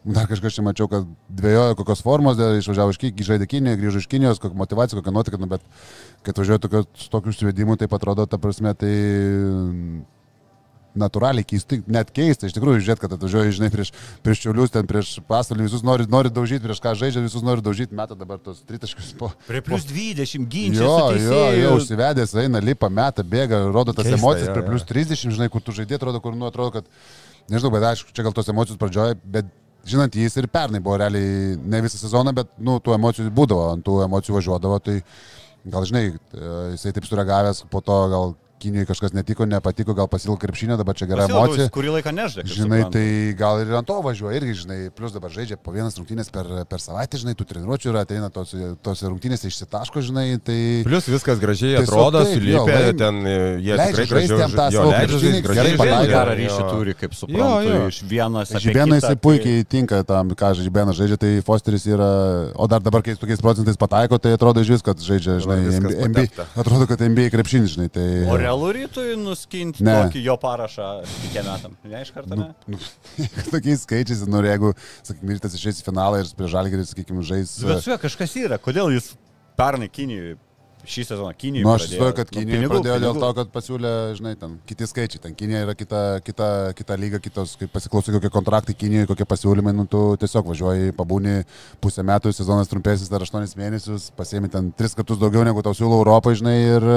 dar 0.07 0.27
kažkas 0.29 0.55
čia 0.55 0.63
mačiau, 0.65 0.87
kad 0.91 1.05
dviejojo 1.29 1.75
kokios 1.81 2.01
formos, 2.05 2.39
išvažiavo 2.61 2.93
iš 2.95 2.99
Kinijos, 3.01 3.27
žaidė 3.27 3.47
Kinijoje, 3.51 3.81
grįžo 3.81 4.03
iš 4.03 4.07
Kinijos, 4.11 4.39
kokia 4.39 4.57
motivacija, 4.61 4.99
kokia 5.01 5.13
nuotaika, 5.13 5.39
nu, 5.41 5.49
bet 5.51 5.65
kai 6.23 6.31
atvažiuoju 6.35 6.63
tokio, 6.63 6.83
su 6.95 7.09
tokiu 7.11 7.35
užsivedimu, 7.35 7.75
tai 7.77 7.89
atrodo, 7.91 8.25
ta 8.25 8.39
prasme, 8.39 8.73
tai 8.73 8.93
natūraliai 10.99 11.45
keistai, 11.47 11.79
net 11.91 12.09
keista, 12.15 12.49
iš 12.49 12.55
tikrųjų, 12.55 12.81
žiūrėt, 12.85 13.01
kad 13.03 13.13
atvažiuoju, 13.17 13.53
žinai, 13.57 13.69
prieš, 13.73 13.91
prieš 14.25 14.41
čiaulius, 14.43 14.73
ten 14.73 14.87
prieš 14.89 15.17
pasvalį, 15.29 15.67
visus 15.67 15.85
nori, 15.85 16.07
nori 16.11 16.31
daužyti, 16.33 16.63
prieš 16.65 16.81
ką 16.83 16.93
žaidžia, 16.99 17.23
visus 17.25 17.45
nori 17.45 17.63
daužyti, 17.65 17.95
meta 17.97 18.17
dabar 18.17 18.41
tos 18.43 18.63
tritaškius 18.67 19.13
po... 19.19 19.31
Prie 19.47 19.61
plus 19.65 19.85
20 19.89 20.49
ginčių. 20.51 20.81
Jo, 20.81 20.97
jo, 21.21 21.43
jo, 21.61 21.75
užsivedęs, 21.79 22.35
eina, 22.43 22.63
lipa, 22.63 22.89
meta, 22.93 23.25
bėga, 23.25 23.63
rodo 23.71 23.95
tas 23.95 24.09
Keista, 24.09 24.19
emocijas 24.19 24.51
jo, 24.51 24.57
prie 24.57 24.67
plus 24.67 24.89
30, 24.89 25.37
žinai, 25.37 25.51
kur 25.53 25.63
tu 25.63 25.75
žaidėjai, 25.77 26.01
atrodo, 26.01 26.23
kur, 26.23 26.35
nu, 26.37 26.49
atrodo, 26.49 26.79
kad, 26.79 26.91
nežinau, 27.51 27.73
bet 27.77 27.87
aišku, 27.93 28.13
čia 28.15 28.27
gal 28.27 28.35
tos 28.35 28.51
emocijos 28.53 28.81
pradžioje, 28.81 29.19
bet 29.37 29.49
žinant, 29.87 30.15
jis 30.15 30.35
ir 30.39 30.49
pernai 30.51 30.81
buvo 30.83 30.97
realiai 30.99 31.55
ne 31.57 31.81
visą 31.85 31.99
sezoną, 32.01 32.33
bet, 32.35 32.51
nu, 32.59 32.77
tų 32.83 32.95
emocijų 32.97 33.31
būdavo, 33.35 33.69
ant 33.75 33.85
tų 33.87 34.01
emocijų 34.07 34.37
važiuodavo, 34.37 34.79
tai 34.83 34.99
gal, 35.67 35.85
žinai, 35.87 36.03
e, 36.11 36.51
jisai 36.75 36.93
taip 36.95 37.07
sureagavęs, 37.07 37.63
po 37.71 37.81
to 37.83 37.97
gal 38.11 38.35
Kinijoje 38.57 38.87
kažkas 38.89 39.13
netiko, 39.13 39.45
nepatiko, 39.45 39.93
gal 39.93 40.07
pasilgo 40.09 40.37
krepšinio, 40.41 40.77
dabar 40.79 40.95
čia 40.97 41.05
gera 41.05 41.27
Pasilgo, 41.27 41.43
emocija. 41.45 41.69
Kurį 41.75 41.91
laiką 41.97 42.13
nežaidė. 42.15 42.47
kaip 42.47 42.55
Žinai, 42.57 42.79
suprantu. 42.81 42.97
tai 42.97 43.35
gal 43.37 43.61
ir 43.61 43.73
ant 43.77 43.87
to 43.87 43.97
važiuoja 44.01 44.39
irgi, 44.39 44.55
žinai, 44.63 44.77
plus 44.97 45.13
dabar 45.13 45.29
žaidžia 45.33 45.59
po 45.61 45.73
vienas 45.75 45.97
rungtynės 45.99 46.31
per, 46.33 46.49
per 46.65 46.81
savaitę, 46.81 47.19
žinai, 47.21 47.35
tų 47.37 47.45
treniruočių 47.51 47.91
yra, 47.93 48.01
ateina 48.07 48.31
tos, 48.33 48.55
tos 48.81 49.03
rungtynės 49.05 49.45
išsitaško, 49.45 50.01
žinai, 50.09 50.25
tai... 50.41 50.57
Plus 50.87 51.05
viskas 51.11 51.37
gražiai 51.43 51.75
atrodo, 51.83 52.23
jo, 52.25 52.33
sulipę, 52.33 52.79
ten 52.97 53.21
jie 53.61 53.77
leidžia 53.77 54.07
žaisti 54.09 54.39
jam 54.41 54.55
tą 54.57 54.65
jo, 54.73 54.81
savo 54.81 54.95
krepšinį, 54.97 55.43
gerai 55.47 55.75
pataiko. 55.77 56.09
gerą 56.11 56.33
jo. 56.33 56.39
ryšį 56.41 56.67
turi, 56.71 56.97
kaip 56.97 57.13
Jo, 57.13 57.19
suprantu, 57.21 57.69
jo. 57.69 57.85
iš 57.93 58.01
vienas. 58.09 58.51
apie 58.57 58.63
Žibėnai 58.65 58.97
kitą, 58.97 58.99
jisai 59.03 59.21
puikiai 59.27 59.67
tinka 59.69 60.01
tam, 60.07 60.33
ką 60.37 60.51
Žibėnas 60.57 60.97
žaidžia, 60.97 61.17
tai 61.21 61.31
Fosteris 61.45 61.85
yra, 61.89 62.09
o 62.57 62.67
dar 62.71 62.81
dabar, 62.81 63.05
kai 63.05 63.13
tokiais 63.19 63.41
procentais 63.43 63.77
pataiko, 63.79 64.17
tai 64.21 64.33
atrodo 64.37 64.63
iš 64.65 64.73
vis, 64.77 64.85
kad 64.85 64.97
žaidžia, 64.97 65.37
žinai, 65.45 65.59
NBA, 66.09 66.27
atrodo, 66.57 66.87
kad 66.89 67.01
NBA 67.05 67.29
krepšinis, 67.33 67.75
žinai, 67.77 67.89
tai... 67.93 68.07
Realu 68.47 68.71
rytui 68.71 69.15
nuskinti 69.19 69.83
Ne. 69.83 69.93
tokį 70.05 70.21
jo 70.23 70.35
parašą 70.39 70.87
kikiem 71.09 71.47
metam? 71.49 71.73
Ne 71.83 72.01
iš 72.05 72.13
karto, 72.15 72.37
ne? 72.39 72.49
Nu, 72.71 72.79
tokiais 73.53 73.83
skaičiais, 73.83 74.23
nu, 74.31 74.39
jeigu, 74.47 74.71
sakykime, 75.03 75.35
rytas 75.35 75.57
išeis 75.57 75.81
į 75.83 75.87
finalą 75.89 76.21
ir 76.23 76.31
prie 76.37 76.47
žalgerį, 76.53 76.85
sakykime, 76.87 77.25
žais... 77.27 77.57
Bet 77.67 77.83
su 77.83 77.91
juo 77.91 77.99
kažkas 77.99 78.37
yra. 78.39 78.59
Kodėl 78.63 78.93
jis 78.95 79.11
pernai 79.59 79.89
Kinijoje, 79.91 80.37
šį 80.87 81.03
sezoną 81.09 81.33
Kinijoje? 81.37 81.65
Nu, 81.67 81.71
aš 81.73 81.85
įsivaizduoju, 81.87 82.15
kad 82.17 82.31
Kinija 82.31 82.57
pinigų, 82.57 82.71
pradėjo 82.73 82.97
dėl 83.03 83.13
pinigų. 83.13 83.23
to, 83.23 83.29
kad 83.39 83.51
pasiūlė, 83.53 83.91
žinai, 84.17 84.33
ten 84.39 84.55
kiti 84.69 84.87
skaičiai, 84.89 85.21
ten 85.25 85.35
Kinija 85.37 85.63
yra 85.65 85.75
kita, 85.77 86.01
kita, 86.25 86.47
kita 86.77 86.97
lyga, 86.99 87.19
kitos, 87.23 87.55
kaip 87.59 87.73
pasiklausai, 87.75 88.15
kokie 88.15 88.31
kontraktai 88.33 88.75
Kinijoje, 88.77 89.09
kokie 89.11 89.27
pasiūlymai, 89.29 89.75
nu, 89.75 89.87
tu 89.91 90.03
tiesiog 90.21 90.47
važiuoji, 90.53 90.95
pabūni 90.97 91.41
pusę 91.83 92.05
metų, 92.07 92.33
sezonas 92.35 92.71
trumpesnis 92.71 93.11
dar 93.11 93.25
8 93.25 93.57
mėnesius, 93.59 94.09
pasiemi 94.17 94.51
ten 94.53 94.71
3 94.77 94.97
kartus 95.01 95.19
daugiau 95.21 95.43
negu 95.47 95.63
tau 95.65 95.75
siūlo 95.77 95.99
Europoje, 96.01 96.39
žinai, 96.41 96.55
ir, 96.77 96.87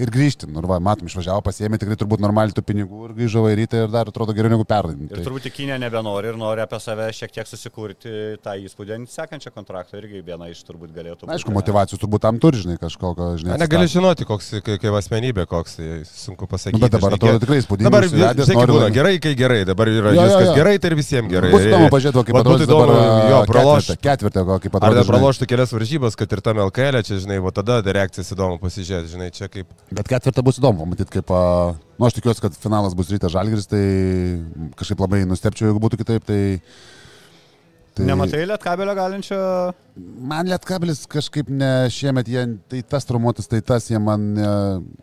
ir 0.00 0.12
grįžti. 0.12 0.50
Nu, 0.50 0.62
va, 0.68 0.80
matom, 0.82 1.08
išvažiavo, 1.10 1.42
pasiemi 1.46 1.80
tikrai 1.80 1.98
turbūt 2.00 2.22
normaliai 2.22 2.54
tų 2.56 2.64
pinigų 2.66 3.08
ir 3.08 3.16
grįžo 3.18 3.46
į 3.50 3.56
rytą 3.62 3.84
ir 3.86 3.92
dar 3.92 4.10
atrodo 4.10 4.36
geriau 4.36 4.52
negu 4.52 4.66
pernai. 4.68 5.08
Ir 5.08 5.16
Tai, 5.16 5.24
turbūt 5.26 5.48
į 5.50 5.54
Kiniją 5.56 5.78
nebenori 5.82 6.30
ir 6.30 6.38
nori 6.40 6.62
apie 6.64 6.80
save 6.82 7.08
šiek 7.16 7.32
tiek 7.34 7.48
susikurti 7.48 8.14
tą 8.44 8.56
įspūdį 8.66 8.96
ant 8.96 9.12
sekančio 9.12 9.52
kontrakto 9.54 9.98
irgi 10.00 10.22
viena 10.26 10.48
iš 10.50 10.62
turbūt 10.68 10.92
galėtų 10.94 11.26
būti. 11.26 11.34
aišku, 11.36 11.54
motivacijos 11.54 12.02
turbūt 12.02 12.24
tam 12.26 12.40
turi, 12.42 12.62
žinai, 12.64 12.78
kažkokio, 12.80 13.29
žinai. 13.38 13.52
Na, 13.54 13.58
Negali 13.62 13.88
žinoti, 13.90 14.26
koks 14.28 14.48
kaip, 14.66 14.84
asmenybė, 14.98 15.44
koks, 15.50 15.76
tai 15.78 16.00
sunku 16.08 16.48
pasakyti. 16.50 16.78
Nu, 16.78 16.82
bet 16.84 16.94
dabar 16.94 17.14
žinai, 17.14 17.20
atrodo 17.20 17.42
tikrai 17.44 17.58
įspūdingai. 17.60 17.86
Dabar 17.86 18.06
kaip 18.08 18.58
nori 18.58 18.74
būna, 18.74 18.88
gerai, 18.94 19.12
kai 19.22 19.32
gerai, 19.38 19.60
dabar 19.68 19.90
yra 19.92 20.12
Jo, 20.14 20.20
jo, 20.20 20.26
viskas 20.28 20.48
jo. 20.48 20.56
gerai, 20.58 20.74
tai 20.82 20.90
ir 20.90 20.96
visiems 20.98 21.30
gerai. 21.32 21.52
Bus 21.54 21.66
įdomu 21.68 21.90
pažiūrėti, 21.94 22.24
būtų 22.30 22.42
atrodys 22.42 22.70
dabar 22.70 22.92
jo, 23.30 23.40
praloš. 23.50 23.90
ketvirtą, 23.90 24.06
ketvirtą, 24.08 24.44
ko, 24.48 24.58
kaip 24.64 24.78
Ar 24.80 24.96
dar 25.00 25.10
praloštų 25.10 25.50
kelias 25.50 25.74
varžybas, 25.76 26.18
kad 26.20 26.36
ir 26.36 26.44
tam 26.44 26.62
LKL, 26.66 27.02
čia, 27.06 27.20
žinai, 27.24 27.40
o 27.40 27.54
tada 27.54 27.80
reakcijas 27.86 28.32
įdomu 28.36 28.60
pasižiūrėti, 28.62 29.14
žinai, 29.14 29.30
čia 29.36 29.50
kaip... 29.52 29.68
Bet 29.94 30.10
ketvirtą 30.10 30.44
bus 30.46 30.60
įdomu, 30.62 30.88
matyti, 30.90 31.18
kaip, 31.18 31.34
a, 31.34 31.74
nu 31.98 32.08
aš 32.08 32.18
tikiuosi, 32.18 32.44
kad 32.46 32.56
finalas 32.60 32.96
bus 32.98 33.12
rytas 33.12 33.34
žalgeris, 33.34 33.68
tai 33.70 33.84
kažkaip 34.80 35.04
labai 35.06 35.22
nustepčiau, 35.28 35.70
jeigu 35.70 35.82
būtų 35.82 36.00
kitaip, 36.04 36.26
tai... 36.26 36.40
tai 38.00 38.08
Nematai 38.08 38.40
lietkabelio 38.48 38.94
galinčio. 38.96 39.38
Man 40.30 40.48
lietkabilis 40.48 41.02
kažkaip 41.10 41.50
ne 41.52 41.68
šiemet, 41.92 42.28
jie, 42.30 42.44
tai 42.72 42.80
tas 42.88 43.04
traumuotas, 43.08 43.48
tai 43.50 43.60
tas, 43.66 43.88
jie 43.90 43.98
man, 44.00 44.24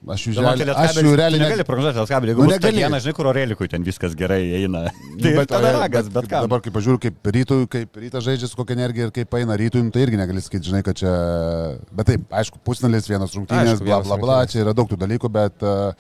aš 0.10 0.26
jų, 0.26 0.34
Žinoma, 0.38 0.54
realiai, 0.58 0.76
aš 0.82 1.00
jų 1.04 1.14
realiai... 1.20 1.42
negali 1.44 1.66
prognozuoti 1.68 2.02
lietkabelį. 2.02 2.34
Jeigu 2.34 2.48
Nu, 2.48 2.52
negali. 2.56 2.82
diena, 2.82 3.02
žinai, 3.04 3.14
kur 3.20 3.30
Orelikui 3.30 3.70
ten 3.72 3.86
viskas 3.86 4.18
gerai 4.18 4.40
eina. 4.62 4.88
Tai 5.22 5.36
bet 5.38 5.52
tada 5.54 5.76
ragas, 5.78 6.10
bet 6.18 6.30
ką. 6.32 6.42
Dabar, 6.48 6.66
kai 6.66 6.74
pažiūriu, 6.74 7.04
kaip 7.06 7.32
rytų, 7.38 7.60
kaip 7.78 8.02
rytas 8.02 8.26
žaidžia 8.26 8.50
su 8.50 8.58
kokia 8.58 8.80
energija 8.80 9.10
ir 9.10 9.16
kaip 9.20 9.40
eina 9.40 9.60
rytų, 9.62 9.86
nu, 9.86 9.94
tai 9.94 10.08
irgi 10.08 10.20
negali 10.20 10.44
sakyti, 10.44 10.72
žinai, 10.72 10.84
kad 10.88 10.98
čia... 10.98 11.14
Bet 11.94 12.10
taip, 12.10 12.28
aišku, 12.42 12.62
pusnalis, 12.66 13.10
vienas 13.12 13.38
rungtynės, 13.38 13.84
bla 13.86 14.02
bla 14.08 14.20
bla, 14.22 14.42
čia 14.50 14.64
yra 14.66 14.74
daug 14.78 14.90
tų 14.90 14.98
dalykų, 15.06 15.34
bet, 15.38 15.62
a, 15.62 15.94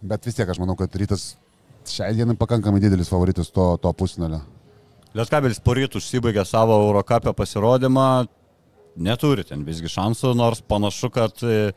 bet 0.00 0.30
vis 0.30 0.40
tiek 0.40 0.48
aš 0.48 0.62
manau, 0.62 0.78
kad 0.80 0.96
rytas 1.00 1.34
šiai 1.90 2.14
dienai 2.16 2.36
pakankamai 2.40 2.80
didelis 2.80 3.12
favoritas 3.12 3.52
to, 3.52 3.74
to 3.82 3.92
pusnalio. 3.92 4.40
Lietkabelis 5.14 5.60
poryt 5.62 5.94
užsibaigė 5.94 6.42
savo 6.42 6.74
Eurocapio 6.88 7.30
pasirodymą, 7.38 8.26
neturi 8.98 9.44
ten 9.46 9.60
visgi 9.62 9.86
šansų, 9.92 10.32
nors 10.34 10.58
panašu, 10.66 11.10
kad 11.14 11.38
e, 11.46 11.68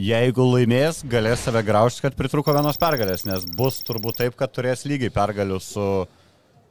jeigu 0.00 0.46
laimės, 0.54 1.02
galės 1.04 1.44
save 1.44 1.60
graužti, 1.66 2.00
kad 2.06 2.16
pritruko 2.16 2.54
vienos 2.56 2.80
pergalės, 2.80 3.26
nes 3.28 3.44
bus 3.58 3.82
turbūt 3.84 4.22
taip, 4.22 4.38
kad 4.40 4.54
turės 4.56 4.86
lygiai 4.88 5.12
pergalių 5.12 5.58
su 5.60 5.84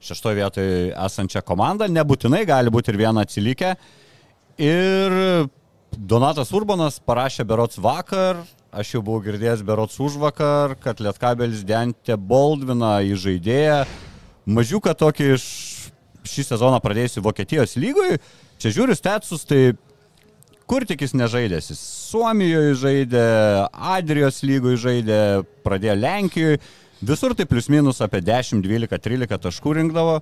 šeštoje 0.05 0.39
vietoje 0.39 0.81
esančia 1.05 1.45
komanda, 1.45 1.85
nebūtinai 1.85 2.41
gali 2.49 2.73
būti 2.73 2.89
ir 2.89 2.99
viena 3.03 3.21
atsilikę. 3.25 3.75
Ir 4.61 5.15
Donatas 5.95 6.49
Urbanas 6.49 6.97
parašė 6.97 7.45
berots 7.45 7.77
vakar, 7.77 8.41
aš 8.73 8.97
jau 8.97 9.05
buvau 9.05 9.21
girdėjęs 9.29 9.61
berots 9.65 10.01
už 10.01 10.17
vakar, 10.19 10.73
kad 10.81 10.97
Lietkabelis 10.97 11.61
Dentė 11.61 12.17
Boldvina 12.17 12.97
į 13.05 13.15
žaidėją, 13.21 13.79
mažiuką 14.49 14.97
tokį 14.97 15.31
iš 15.37 15.45
šį 16.29 16.47
sezoną 16.51 16.79
pradėjusi 16.83 17.23
Vokietijos 17.25 17.75
lygoj, 17.79 18.17
čia 18.61 18.71
žiūriu 18.75 18.95
statsus, 18.97 19.45
tai 19.47 19.75
kur 20.69 20.85
tik 20.87 21.03
jis 21.05 21.15
nežaidęs. 21.17 21.69
Jis 21.73 21.83
Suomijoje 22.11 22.73
žaidė, 22.81 23.25
Adrijos 23.95 24.41
lygoje 24.45 24.81
žaidė, 24.85 25.19
pradėjo 25.65 25.97
Lenkijoje, 25.99 26.61
visur 27.05 27.35
tai 27.37 27.47
plius 27.49 27.69
minus 27.71 28.01
apie 28.05 28.23
10, 28.25 28.63
12, 28.65 29.01
13 29.07 29.41
taškų 29.47 29.77
rinkdavo. 29.79 30.19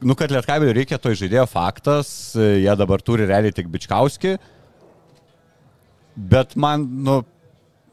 Nu, 0.00 0.16
kad 0.16 0.32
Lietkabeliui 0.32 0.78
reikia 0.78 0.96
to 0.98 1.12
žaidėjo 1.12 1.44
faktas, 1.50 2.32
jie 2.36 2.72
dabar 2.80 3.02
turi 3.04 3.28
realiai 3.28 3.52
tik 3.52 3.68
Bičkauski. 3.68 4.38
Bet 6.16 6.56
man, 6.56 6.86
nu, 7.04 7.20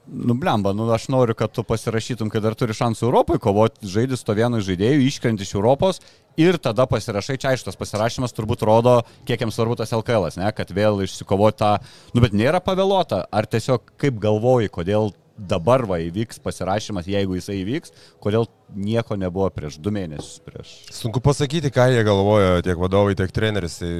nublemba, 0.07 0.73
nu, 0.73 0.87
aš 0.93 1.07
noriu, 1.11 1.35
kad 1.37 1.51
tu 1.51 1.63
pasirašytum, 1.67 2.31
kad 2.33 2.45
dar 2.45 2.55
turi 2.57 2.75
šansų 2.77 3.07
Europoje 3.07 3.41
kovoti, 3.43 3.89
žaidži 3.91 4.19
to 4.25 4.35
vienu 4.37 4.61
iš 4.61 4.69
žaidėjų, 4.71 5.03
iškrenti 5.07 5.45
iš 5.45 5.53
Europos 5.57 6.01
ir 6.39 6.59
tada 6.61 6.85
pasirašai, 6.89 7.37
čia 7.41 7.51
aišku, 7.53 7.67
tas 7.69 7.79
pasirašymas 7.79 8.35
turbūt 8.37 8.65
rodo, 8.67 8.99
kiek 9.27 9.41
jiems 9.41 9.57
svarbu 9.57 9.77
tas 9.79 9.93
LKL, 9.97 10.29
ne, 10.39 10.51
kad 10.55 10.71
vėl 10.73 11.01
išsikovoti 11.05 11.61
tą, 11.63 11.71
nu, 12.13 12.23
bet 12.23 12.35
nėra 12.37 12.61
pavėluota, 12.63 13.25
ar 13.31 13.49
tiesiog 13.49 13.95
kaip 13.99 14.19
galvoji, 14.21 14.71
kodėl 14.73 15.11
dabar 15.37 15.85
va 15.85 15.99
įvyks 16.01 16.41
pasirašymas, 16.41 17.09
jeigu 17.09 17.37
jisai 17.37 17.59
įvyks, 17.61 17.93
kodėl 18.23 18.47
nieko 18.73 19.17
nebuvo 19.19 19.49
prieš 19.53 19.77
du 19.81 19.93
mėnesius, 19.93 20.39
prieš... 20.45 20.77
Sunku 20.93 21.21
pasakyti, 21.23 21.69
ką 21.73 21.91
jie 21.93 22.05
galvojo, 22.07 22.61
tiek 22.65 22.79
vadovai, 22.81 23.13
tiek 23.17 23.33
treneris. 23.33 23.77
Tai 23.77 23.91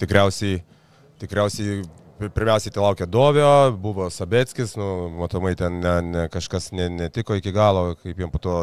tikriausiai, 0.00 0.62
tikriausiai 1.20 1.82
pirmiausiai 2.30 2.72
tai 2.74 2.82
laukia 2.82 3.06
Dovio, 3.06 3.72
buvo 3.82 4.08
Sabetskis, 4.10 4.76
nu, 4.78 5.08
matomai 5.18 5.54
ten 5.58 5.80
ne, 5.82 5.94
ne, 6.06 6.24
kažkas 6.32 6.70
ne, 6.76 6.88
netiko 6.92 7.34
iki 7.38 7.52
galo, 7.54 7.96
kaip 8.02 8.18
jiems 8.22 8.32
po 8.34 8.40
to 8.42 8.56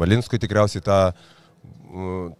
Valinskui 0.00 0.40
tikriausiai 0.42 0.84
tą, 0.86 1.00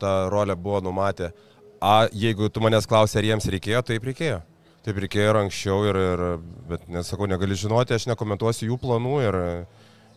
tą 0.01 0.13
rolę 0.31 0.57
buvo 0.57 0.81
numatę. 0.85 1.33
A, 1.81 2.07
jeigu 2.13 2.51
tu 2.53 2.61
manęs 2.61 2.87
klausai, 2.87 3.23
ar 3.23 3.31
jiems 3.31 3.49
reikėjo, 3.51 3.83
taip 3.89 4.05
reikėjo. 4.11 4.41
Taip 4.85 5.01
reikėjo 5.01 5.33
ir 5.33 5.39
anksčiau, 5.43 5.81
ir, 5.89 5.97
ir, 6.01 6.25
bet 6.69 6.87
nesakau, 6.93 7.29
negali 7.29 7.57
žinoti, 7.59 7.97
aš 7.97 8.07
nekomentuosiu 8.13 8.71
jų 8.71 8.79
planų 8.81 9.17
ir 9.27 9.41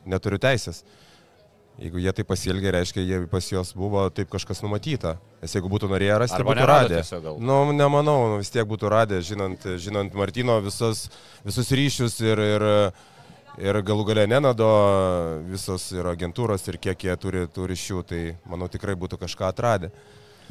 neturiu 0.08 0.40
teisės. 0.44 0.84
Jeigu 1.82 1.98
jie 1.98 2.12
tai 2.14 2.24
pasielgė, 2.28 2.70
reiškia, 2.76 3.02
jie 3.02 3.20
pas 3.32 3.48
juos 3.50 3.72
buvo 3.74 4.06
taip 4.14 4.30
kažkas 4.30 4.62
numatyta. 4.62 5.16
Nes 5.42 5.56
jeigu 5.58 5.72
būtų 5.72 5.90
norėję 5.90 6.20
rasti, 6.22 6.38
Arba 6.38 6.54
būtų 6.54 6.68
radę. 6.70 7.00
Nu, 7.42 7.58
nemanau, 7.74 8.18
nu, 8.30 8.42
vis 8.44 8.54
tiek 8.54 8.68
būtų 8.70 8.92
radę, 8.94 9.22
žinant, 9.26 9.66
žinant 9.82 10.14
Martino 10.14 10.60
visus, 10.62 11.08
visus 11.42 11.74
ryšius 11.74 12.20
ir, 12.22 12.44
ir, 12.46 12.66
ir 13.58 13.82
galų 13.90 14.06
gale 14.12 14.28
Nenado 14.30 14.70
visos 15.50 15.90
ir 15.98 16.12
agentūros 16.14 16.70
ir 16.70 16.78
kiek 16.78 17.08
jie 17.10 17.18
turi 17.18 17.48
tų 17.50 17.66
ryšių, 17.74 18.04
tai 18.06 18.22
manau 18.46 18.70
tikrai 18.70 18.94
būtų 18.94 19.18
kažką 19.26 19.50
atradę. 19.50 19.90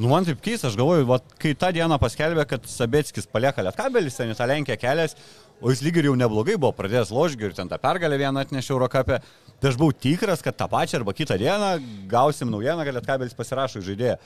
Nu, 0.01 0.09
man 0.09 0.25
taip 0.25 0.41
keista, 0.43 0.71
aš 0.71 0.77
galvoju, 0.81 1.05
vat, 1.07 1.25
kai 1.39 1.53
tą 1.55 1.69
dieną 1.77 1.99
paskelbė, 2.01 2.47
kad 2.49 2.65
Sabetskis 2.67 3.29
palieka 3.29 3.63
Lietkabelis, 3.63 4.17
ten 4.17 4.33
į 4.33 4.37
tą 4.39 4.47
Lenkiją 4.49 4.79
kelias, 4.81 5.15
o 5.63 5.71
jis 5.71 5.83
lyg 5.85 5.99
ir 6.01 6.09
jau 6.09 6.15
neblogai 6.19 6.57
buvo 6.57 6.73
pradėjęs 6.75 7.13
ložgi 7.13 7.47
ir 7.47 7.57
ten 7.57 7.69
tą 7.71 7.79
pergalę 7.79 8.17
vieną 8.19 8.43
atnešė 8.43 8.73
Eurocapę, 8.73 9.21
tai 9.63 9.71
aš 9.71 9.79
buvau 9.81 9.95
tikras, 9.95 10.43
kad 10.45 10.59
tą 10.59 10.67
pačią 10.71 11.01
arba 11.01 11.15
kitą 11.17 11.39
dieną 11.41 11.75
gausim 12.11 12.51
naujieną, 12.51 12.85
kad 12.85 12.99
Lietkabelis 12.99 13.39
pasirašo 13.39 13.85
žaidėją. 13.87 14.19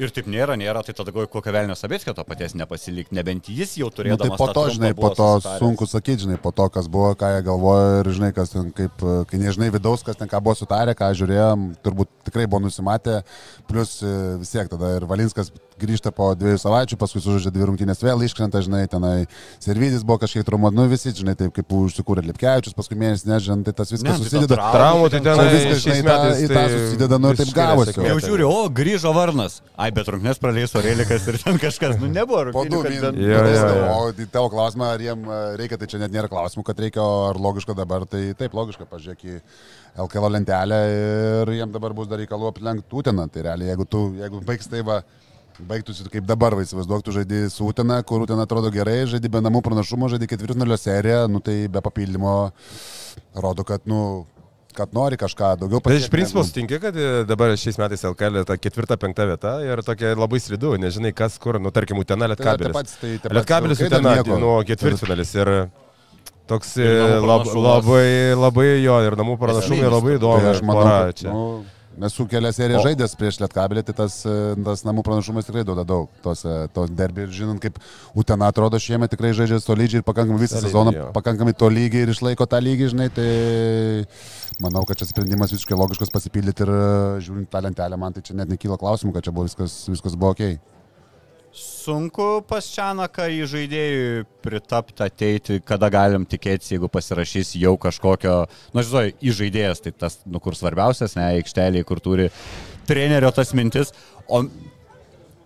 Ir 0.00 0.08
taip 0.08 0.28
nėra, 0.30 0.54
nėra, 0.56 0.80
tai 0.86 0.94
tada 0.96 1.12
galvoju, 1.12 1.28
kokio 1.34 1.52
velnio 1.52 1.74
Sabetskio 1.76 2.14
to 2.16 2.24
paties 2.24 2.54
nepasilikti, 2.56 3.12
nebent 3.16 3.50
jis 3.52 3.74
jau 3.76 3.90
Nu, 3.90 3.96
turėjo 3.98 4.16
tai 4.22 4.30
po 4.40 4.46
to, 4.48 4.62
žinai, 4.72 4.92
po 4.96 5.10
to 5.16 5.26
sunku 5.44 5.88
sakyti, 5.88 6.24
žinai, 6.24 6.38
po 6.40 6.48
to, 6.56 6.64
kas 6.72 6.88
buvo, 6.92 7.10
ką 7.18 7.28
jie 7.34 7.42
galvojo 7.44 7.98
ir, 7.98 8.08
žinai, 8.16 8.30
kas 8.36 8.54
ten, 8.54 8.70
kaip, 8.76 9.04
e, 9.04 9.18
kai 9.28 9.40
nežinai 9.42 9.68
vidaus, 9.74 10.04
kas 10.06 10.16
ten 10.16 10.30
ką 10.32 10.40
buvo 10.44 10.56
sutarę, 10.56 10.96
ką 10.96 11.10
žiūrėjom, 11.20 11.66
turbūt 11.84 12.12
tikrai 12.30 12.48
buvo 12.48 12.62
nusimatę, 12.64 13.20
plus 13.68 13.98
e, 14.00 14.14
vis 14.40 14.54
tiek 14.54 14.72
tada 14.72 14.94
ir 14.96 15.08
Valinskas 15.10 15.52
grįžta 15.80 16.10
po 16.14 16.30
dviejų 16.36 16.58
savaičių, 16.62 16.96
paskui 17.00 17.20
sužaidžia 17.24 17.52
dvi 17.54 17.66
rungtynės 17.70 18.02
vėl 18.04 18.20
iškrenta, 18.26 18.60
žinai, 18.64 18.82
tenai 18.90 19.26
Servidis 19.62 20.02
buvo 20.06 20.18
kažkiek 20.22 20.44
traumuot, 20.46 20.74
nu 20.76 20.84
visi, 20.90 21.12
žinai, 21.16 21.34
taip 21.38 21.52
kaip 21.56 21.72
užsikūrė 21.72 22.24
Lipkevičius, 22.28 22.74
paskui 22.76 22.98
mėnesį 23.00 23.30
nežinant, 23.30 23.64
tai 23.68 23.74
tas 23.80 23.92
viskas 23.92 24.04
Ne, 24.04 24.16
tai 24.18 24.24
ta 24.24 24.30
susideda. 24.30 24.54
trauma- 24.58 24.72
Traumų 24.76 25.10
tai 25.10 25.20
ten 25.20 25.40
Čia 25.40 25.48
viskas, 25.52 25.82
žinai, 25.86 26.02
metais 26.06 26.42
į 26.42 26.48
tą 26.48 26.54
tai 26.54 26.66
susideda, 26.76 27.18
nu, 27.22 27.30
ir 27.32 27.36
taip 27.42 27.54
gavosi. 27.56 27.96
Jau 28.08 28.18
žiūriu, 28.26 28.46
o 28.52 28.68
grįžo 28.68 29.14
Varnas. 29.14 29.60
Ai, 29.78 29.90
bet 29.90 30.06
rungtynės 30.12 30.38
praleis 30.42 30.74
Orelikas 30.78 31.26
ir 31.28 31.38
ten 31.42 31.58
kažkas, 31.58 31.98
nu 32.00 32.08
nebuvo 32.12 32.52
Po 32.52 32.64
du 32.64 32.82
jo. 32.82 33.86
O 33.96 34.12
į 34.12 34.26
tavo 34.30 34.50
klausimą, 34.52 34.92
ar 34.94 35.00
jiem 35.00 35.24
e, 35.24 35.40
reikia, 35.60 35.78
tai 35.78 35.86
čia 35.86 35.98
net 36.02 36.12
nėra 36.12 36.28
klausimų, 36.28 36.64
kad 36.64 36.78
reikia, 36.78 37.02
ar 37.30 37.36
logiška 37.40 37.74
dabar, 37.76 38.04
tai 38.06 38.34
taip 38.38 38.52
logiška, 38.54 38.86
pažiūrėk 38.90 39.24
į 39.24 39.40
LKL 40.02 40.30
lentelę 40.36 40.78
ir 41.44 41.52
jiem 41.52 41.72
dabar 41.74 41.92
bus 41.96 42.08
dar 42.08 42.18
reikalų 42.22 42.48
aplenkti 42.52 42.96
Utiną. 42.96 43.26
Tai 43.32 43.42
realiai, 43.48 43.72
jeigu 43.72 43.86
tu, 43.88 44.02
jeigu 44.20 44.40
baigs 44.44 44.68
tai 44.72 44.80
va, 44.86 45.02
baigtųsi 45.60 46.06
kaip 46.12 46.24
dabar, 46.28 46.54
va, 46.56 46.62
įsivaizduok, 46.64 47.02
tu 47.04 47.12
žaidži 47.12 47.50
su 47.52 47.66
Utina, 47.68 48.00
kur 48.02 48.22
Utina 48.24 48.46
atrodo 48.46 48.70
gerai, 48.72 49.02
žaidži 49.06 49.28
be 49.32 49.40
namų 49.44 49.60
pranašumo, 49.66 50.08
žaidži 50.12 50.28
ketvirtfinalio 50.32 50.76
seriją, 50.80 51.26
nu 51.30 51.40
tai 51.44 51.68
be 51.68 51.80
papildymo 51.84 52.52
rodo, 53.34 53.64
kad, 53.64 53.84
nu, 53.90 54.24
kad 54.76 54.94
nori 54.96 55.18
kažką 55.20 55.52
daugiau 55.60 55.82
Bet 55.84 55.98
iš 56.00 56.08
principo 56.12 56.40
negu- 56.40 56.48
sutinki, 56.48 56.78
kad 56.80 56.96
e, 56.96 57.24
dabar 57.28 57.52
šiais 57.60 57.76
metais 57.80 58.04
LKL 58.08 58.42
ta 58.48 58.56
ketvirta, 58.56 58.96
penkta 58.96 59.26
vieta 59.28 59.58
ir 59.66 59.82
tokia 59.84 60.14
labai 60.16 60.40
slidu, 60.40 60.74
nežinai 60.80 61.12
kas 61.12 61.36
kur, 61.38 61.60
nu 61.60 61.70
tarkim, 61.70 61.98
Utena 62.00 62.24
Tai 62.24 62.32
Lietkabelis. 62.32 62.96
tai 62.96 63.18
patys 63.18 63.36
Lietkabelis 63.36 63.84
Utena, 63.84 64.16
nu, 64.40 64.54
ketvirtfinalis 64.64 65.34
ir 65.36 65.52
toks 66.48 66.72
e, 66.80 66.88
Ir 66.88 67.20
namų 67.20 67.28
lab, 67.28 67.52
labai, 67.54 68.08
labai 68.34 68.66
jo 68.82 68.96
ir 69.06 69.14
namų 69.20 69.36
pranašumai 69.40 69.84
labai 69.92 70.16
Tai 70.16 70.18
įdomu. 70.22 70.50
aš 70.54 70.62
manau, 70.66 70.88
kad, 70.88 71.14
čia. 71.20 71.30
nu, 71.30 71.64
Esu 72.00 72.24
kelias 72.28 72.56
serijas 72.56 72.82
žaidęs 72.86 73.14
prieš 73.20 73.38
Lietkabelį, 73.42 73.82
tai 73.84 73.94
tas, 73.96 74.14
e, 74.24 74.54
tas 74.64 74.82
namų 74.86 75.04
pranašumas 75.04 75.44
tikrai 75.44 75.64
duoda 75.68 75.84
daug. 75.84 76.08
Tos, 76.24 76.44
e, 76.48 76.54
tos 76.72 76.90
derbi 76.90 77.26
žinant, 77.28 77.60
kaip 77.60 77.76
Utena 78.18 78.48
atrodo 78.48 78.80
šiemet 78.80 79.12
tikrai 79.12 79.34
žaidžia 79.36 79.60
solidžiai 79.60 80.00
ir 80.00 80.06
pakankamai 80.06 80.40
visą 80.40 80.56
Solidžiai, 80.56 80.72
sezoną, 80.72 80.94
jo. 80.96 81.08
pakankamai 81.16 81.52
to 81.52 81.68
lygiai 81.68 82.06
ir 82.06 82.14
išlaiko 82.14 82.48
tą 82.48 82.62
lygį, 82.64 82.88
žinai, 82.94 83.08
tai 83.12 83.28
manau, 84.64 84.86
kad 84.88 85.00
čia 85.00 85.10
sprendimas 85.10 85.52
visiškai 85.52 85.76
logiškas 85.76 86.12
pasipildyti 86.14 86.64
ir 86.64 86.72
e, 86.72 86.84
žiūrint 87.28 87.50
tą 87.52 87.62
lentelę, 87.66 88.00
man 88.00 88.16
tai 88.16 88.24
čia 88.24 88.38
net 88.40 88.52
nekyla 88.52 88.80
klausimų, 88.80 89.12
kad 89.16 89.28
čia 89.28 89.36
buvo 89.36 89.50
viskas, 89.50 89.82
viskas 89.92 90.16
buvo 90.16 90.32
ok. 90.32 90.56
Sunku 91.52 92.40
pas 92.48 92.64
Čianaką 92.64 93.26
į 93.28 93.42
žaidėjų 93.50 94.22
pritapti 94.40 95.04
ateiti, 95.04 95.58
kada 95.60 95.90
galim 95.92 96.24
tikėtis, 96.24 96.70
jeigu 96.72 96.88
pasirašys 96.88 97.50
jau 97.60 97.74
kažkokio, 97.80 98.36
nu, 98.72 98.84
žinai, 98.88 99.10
į 99.20 99.34
žaidėjas, 99.36 99.84
tai 99.84 99.92
tas, 99.92 100.16
nu, 100.24 100.40
kur 100.40 100.56
svarbiausias, 100.56 101.12
ne, 101.18 101.26
aikštelėje, 101.42 101.84
kur 101.84 102.00
turi 102.00 102.30
trenerio 102.88 103.28
tas 103.36 103.52
mintis. 103.52 103.92
O 104.32 104.46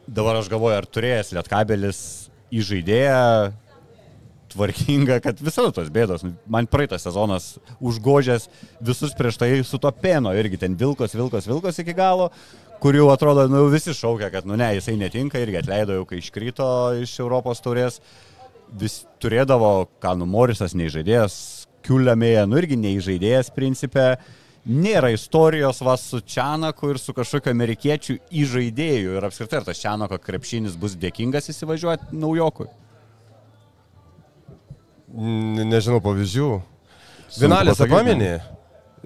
dabar 0.06 0.38
aš 0.38 0.52
galvoju, 0.52 0.78
ar 0.78 0.86
turėjęs 0.86 1.34
Lietkabelis 1.34 2.00
į 2.54 2.62
žaidėją 2.70 3.24
tvarkinga, 4.56 5.18
kad 5.24 5.42
visada 5.42 5.72
tos 5.74 5.90
bėdos. 5.92 6.24
Man 6.46 6.68
praeitas 6.70 7.04
sezonas 7.06 7.56
užgožęs 7.82 8.46
visus 8.84 9.14
prieš 9.18 9.40
tai 9.42 9.50
su 9.66 9.80
to 9.82 9.90
peno 9.90 10.32
irgi 10.38 10.60
ten 10.62 10.78
vilkos, 10.78 11.18
vilkos, 11.18 11.48
vilkos 11.50 11.82
iki 11.82 11.96
galo, 11.96 12.30
kur 12.82 12.96
jau 12.98 13.08
atrodo, 13.12 13.46
nu 13.50 13.64
jau 13.64 13.68
visi 13.72 13.94
šaukia, 13.96 14.30
kad, 14.34 14.46
nu 14.48 14.56
ne, 14.58 14.70
jisai 14.76 14.96
netinka 15.00 15.40
irgi 15.42 15.60
atleido 15.62 15.96
jau, 15.98 16.06
kai 16.08 16.20
iškrito 16.22 16.66
iš 17.02 17.18
Europos 17.24 17.62
taurės. 17.64 18.00
Vis 18.66 19.04
turėdavo, 19.22 19.86
ką 20.02 20.16
nu 20.18 20.26
Morisas 20.26 20.74
neįžaidėjas, 20.74 21.36
Kiuliamėje, 21.86 22.40
nu 22.50 22.58
irgi 22.58 22.74
neįžaidėjas 22.82 23.52
principė. 23.54 24.16
Nėra 24.66 25.12
istorijos 25.14 25.78
va 25.86 25.92
su 26.02 26.18
Čianaku 26.18 26.88
ir 26.90 26.98
su 26.98 27.12
kažkokiu 27.14 27.52
amerikiečiu 27.52 28.16
įžaidėju. 28.34 29.12
Ir 29.14 29.26
apskritai, 29.28 29.60
ar 29.60 29.68
tas 29.68 29.78
Čianako 29.78 30.18
krepšinis 30.18 30.74
bus 30.74 30.96
dėkingas 30.98 31.46
įsivažiuoti 31.52 32.10
naujokui? 32.18 32.66
N- 35.14 35.68
Nežinau 35.70 36.00
pavyzdžių. 36.02 36.48
Vinalės 37.38 37.78
apamenė. 37.86 38.32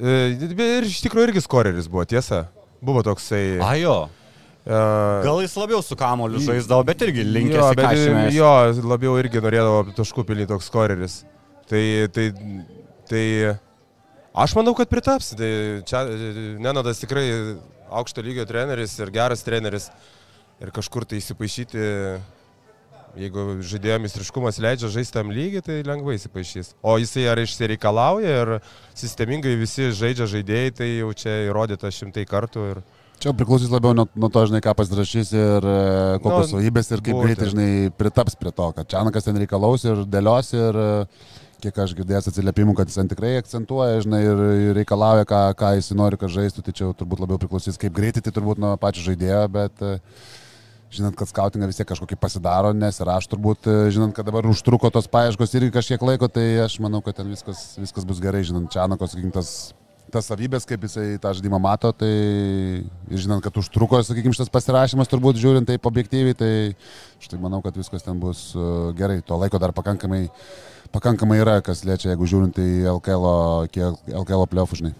Ir 0.00 0.88
iš 0.88 1.02
tikrųjų 1.04 1.28
irgi 1.28 1.44
skoreris 1.44 1.90
buvo, 1.92 2.06
tiesa. 2.08 2.46
Buvo 2.80 3.02
toksai. 3.04 3.58
Ajo. 3.60 3.96
e, 4.64 4.76
Gal 5.24 5.40
jis 5.44 5.56
labiau 5.60 5.82
su 5.84 5.96
kamoliu 5.98 6.40
žaisdavo, 6.44 6.84
bet 6.88 7.02
irgi 7.04 7.24
linkęs 7.26 7.58
jo, 7.60 7.72
bet, 7.76 7.86
kažką. 7.86 8.22
jo, 8.36 8.52
labiau 8.88 9.18
irgi 9.20 9.42
norėdavo 9.44 9.82
taškų 9.98 10.24
pilnį 10.30 10.48
toks 10.52 10.70
skoreris. 10.70 11.18
Tai, 11.70 11.82
tai, 12.14 12.30
tai 13.10 13.24
aš 14.34 14.56
manau, 14.58 14.74
kad 14.78 14.90
pritaps. 14.90 15.34
Tai 15.38 15.50
čia 15.86 16.04
Nenadas 16.62 17.02
tikrai 17.02 17.26
aukšto 17.90 18.24
lygio 18.24 18.46
treneris 18.48 18.96
ir 19.00 19.12
geras 19.14 19.44
treneris. 19.46 19.90
Ir 20.60 20.72
kažkur 20.76 21.06
tai 21.08 21.20
įsipaišyti, 21.22 21.84
jeigu 23.18 23.46
žaidėjo 23.66 23.98
mistriškumas 24.04 24.60
leidžia 24.62 24.90
žaisti 24.92 25.16
tam 25.16 25.32
lygiai, 25.34 25.64
tai 25.64 25.80
lengvai 25.86 26.16
įsipaišys. 26.18 26.74
O 26.82 26.96
jisai 27.00 27.26
ar 27.30 27.40
išsireikalauja 27.42 28.36
ir 28.42 28.54
sistemingai 28.98 29.56
visi 29.60 29.90
žaidžia 29.96 30.28
žaidėjai, 30.30 30.74
tai 30.80 30.88
jau 30.92 31.12
čia 31.16 31.36
įrodyta 31.48 31.90
šimtai 31.94 32.26
kartų. 32.28 32.66
Ir... 32.74 32.82
Čia 33.20 33.34
priklausys 33.36 33.72
labiau 33.72 33.92
nuo, 33.96 34.06
nuo 34.16 34.30
to, 34.32 34.46
žinai, 34.48 34.62
ką 34.64 34.72
pasirašys 34.78 35.34
ir 35.36 35.66
e, 35.68 35.76
kokios 36.24 36.54
Nu, 36.54 36.56
savybės 36.56 36.88
ir 36.88 37.02
kaip 37.04 37.20
greitai, 37.20 37.50
žinai, 37.52 37.70
pritaps 37.92 38.38
prie 38.40 38.52
to, 38.56 38.70
kad 38.76 38.88
Čianakas 38.88 39.28
ten 39.28 39.36
reikalaus 39.42 39.84
ir 39.84 40.06
dėlios 40.08 40.54
ir 40.56 40.78
e, 40.80 40.88
kiek 41.60 41.80
aš 41.84 41.92
girdėjęs 41.98 42.30
atsiliepimų, 42.30 42.74
kad 42.78 42.88
jis 42.88 42.96
ten 42.96 43.10
tikrai 43.10 43.34
akcentuoja, 43.42 44.00
žinai, 44.06 44.22
ir 44.24 44.40
reikalauja, 44.78 45.26
ką, 45.28 45.42
ką 45.58 45.74
jis 45.76 45.92
nori, 45.98 46.16
kad 46.20 46.32
žaistų, 46.32 46.64
tai 46.64 46.72
čia 46.78 46.88
turbūt 46.96 47.20
labiau 47.20 47.40
priklausys, 47.42 47.76
kaip 47.80 47.92
greitai, 47.96 48.24
tai 48.24 48.32
turbūt 48.32 48.62
nuo 48.62 48.72
pačio 48.80 49.04
žaidėjo, 49.10 49.42
bet 49.52 49.84
e, 49.84 49.98
žinant, 50.90 51.16
kad 51.18 51.30
skautingą 51.30 51.68
vis 51.70 51.78
tiek 51.78 51.88
kažkokį 51.88 52.18
pasidaro, 52.20 52.72
nes 52.76 52.98
ir 53.00 53.10
aš 53.12 53.28
turbūt, 53.30 53.68
e, 53.70 53.90
žinant, 53.94 54.14
kad 54.16 54.26
dabar 54.26 54.46
užtruko 54.50 54.90
tos 54.92 55.06
paieškos 55.10 55.54
irgi 55.58 55.74
kažkiek 55.76 56.02
laiko, 56.02 56.28
tai 56.28 56.46
aš 56.64 56.80
manau, 56.82 57.02
kad 57.04 57.20
ten 57.20 57.30
viskas, 57.30 57.76
viskas 57.78 58.06
bus 58.08 58.22
gerai, 58.22 58.42
žinant, 58.46 58.70
Čianakos, 58.72 59.14
sakykim, 59.14 59.30
tas 59.34 59.72
tas 60.10 60.26
savybės, 60.26 60.66
kaip 60.66 60.82
jisai 60.82 61.20
tą 61.22 61.30
žaidimą 61.38 61.60
mato, 61.62 61.92
tai 61.94 62.10
žinant, 63.06 63.42
kad 63.44 63.54
užtruko, 63.60 64.00
sakykime, 64.02 64.34
šitas 64.34 64.50
pasirašymas, 64.50 65.10
turbūt 65.10 65.38
žiūrint 65.38 65.68
taip 65.70 65.86
objektyviai, 65.86 66.34
tai 66.34 66.50
štai 67.22 67.38
manau, 67.38 67.60
kad 67.62 67.78
viskas 67.78 68.02
ten 68.02 68.18
bus 68.18 68.48
e, 68.56 68.64
gerai. 68.98 69.20
To 69.26 69.38
laiko 69.38 69.60
dar 69.62 69.74
pakankamai, 69.76 70.24
pakankamai 70.94 71.38
yra, 71.44 71.60
kas 71.62 71.84
liečia, 71.86 72.10
jeigu 72.10 72.26
žiūrint 72.26 72.58
į 72.58 72.70
LKL, 72.96 73.30
LKL 74.24 74.50
playoffų, 74.50 74.82
žinai. 74.82 74.96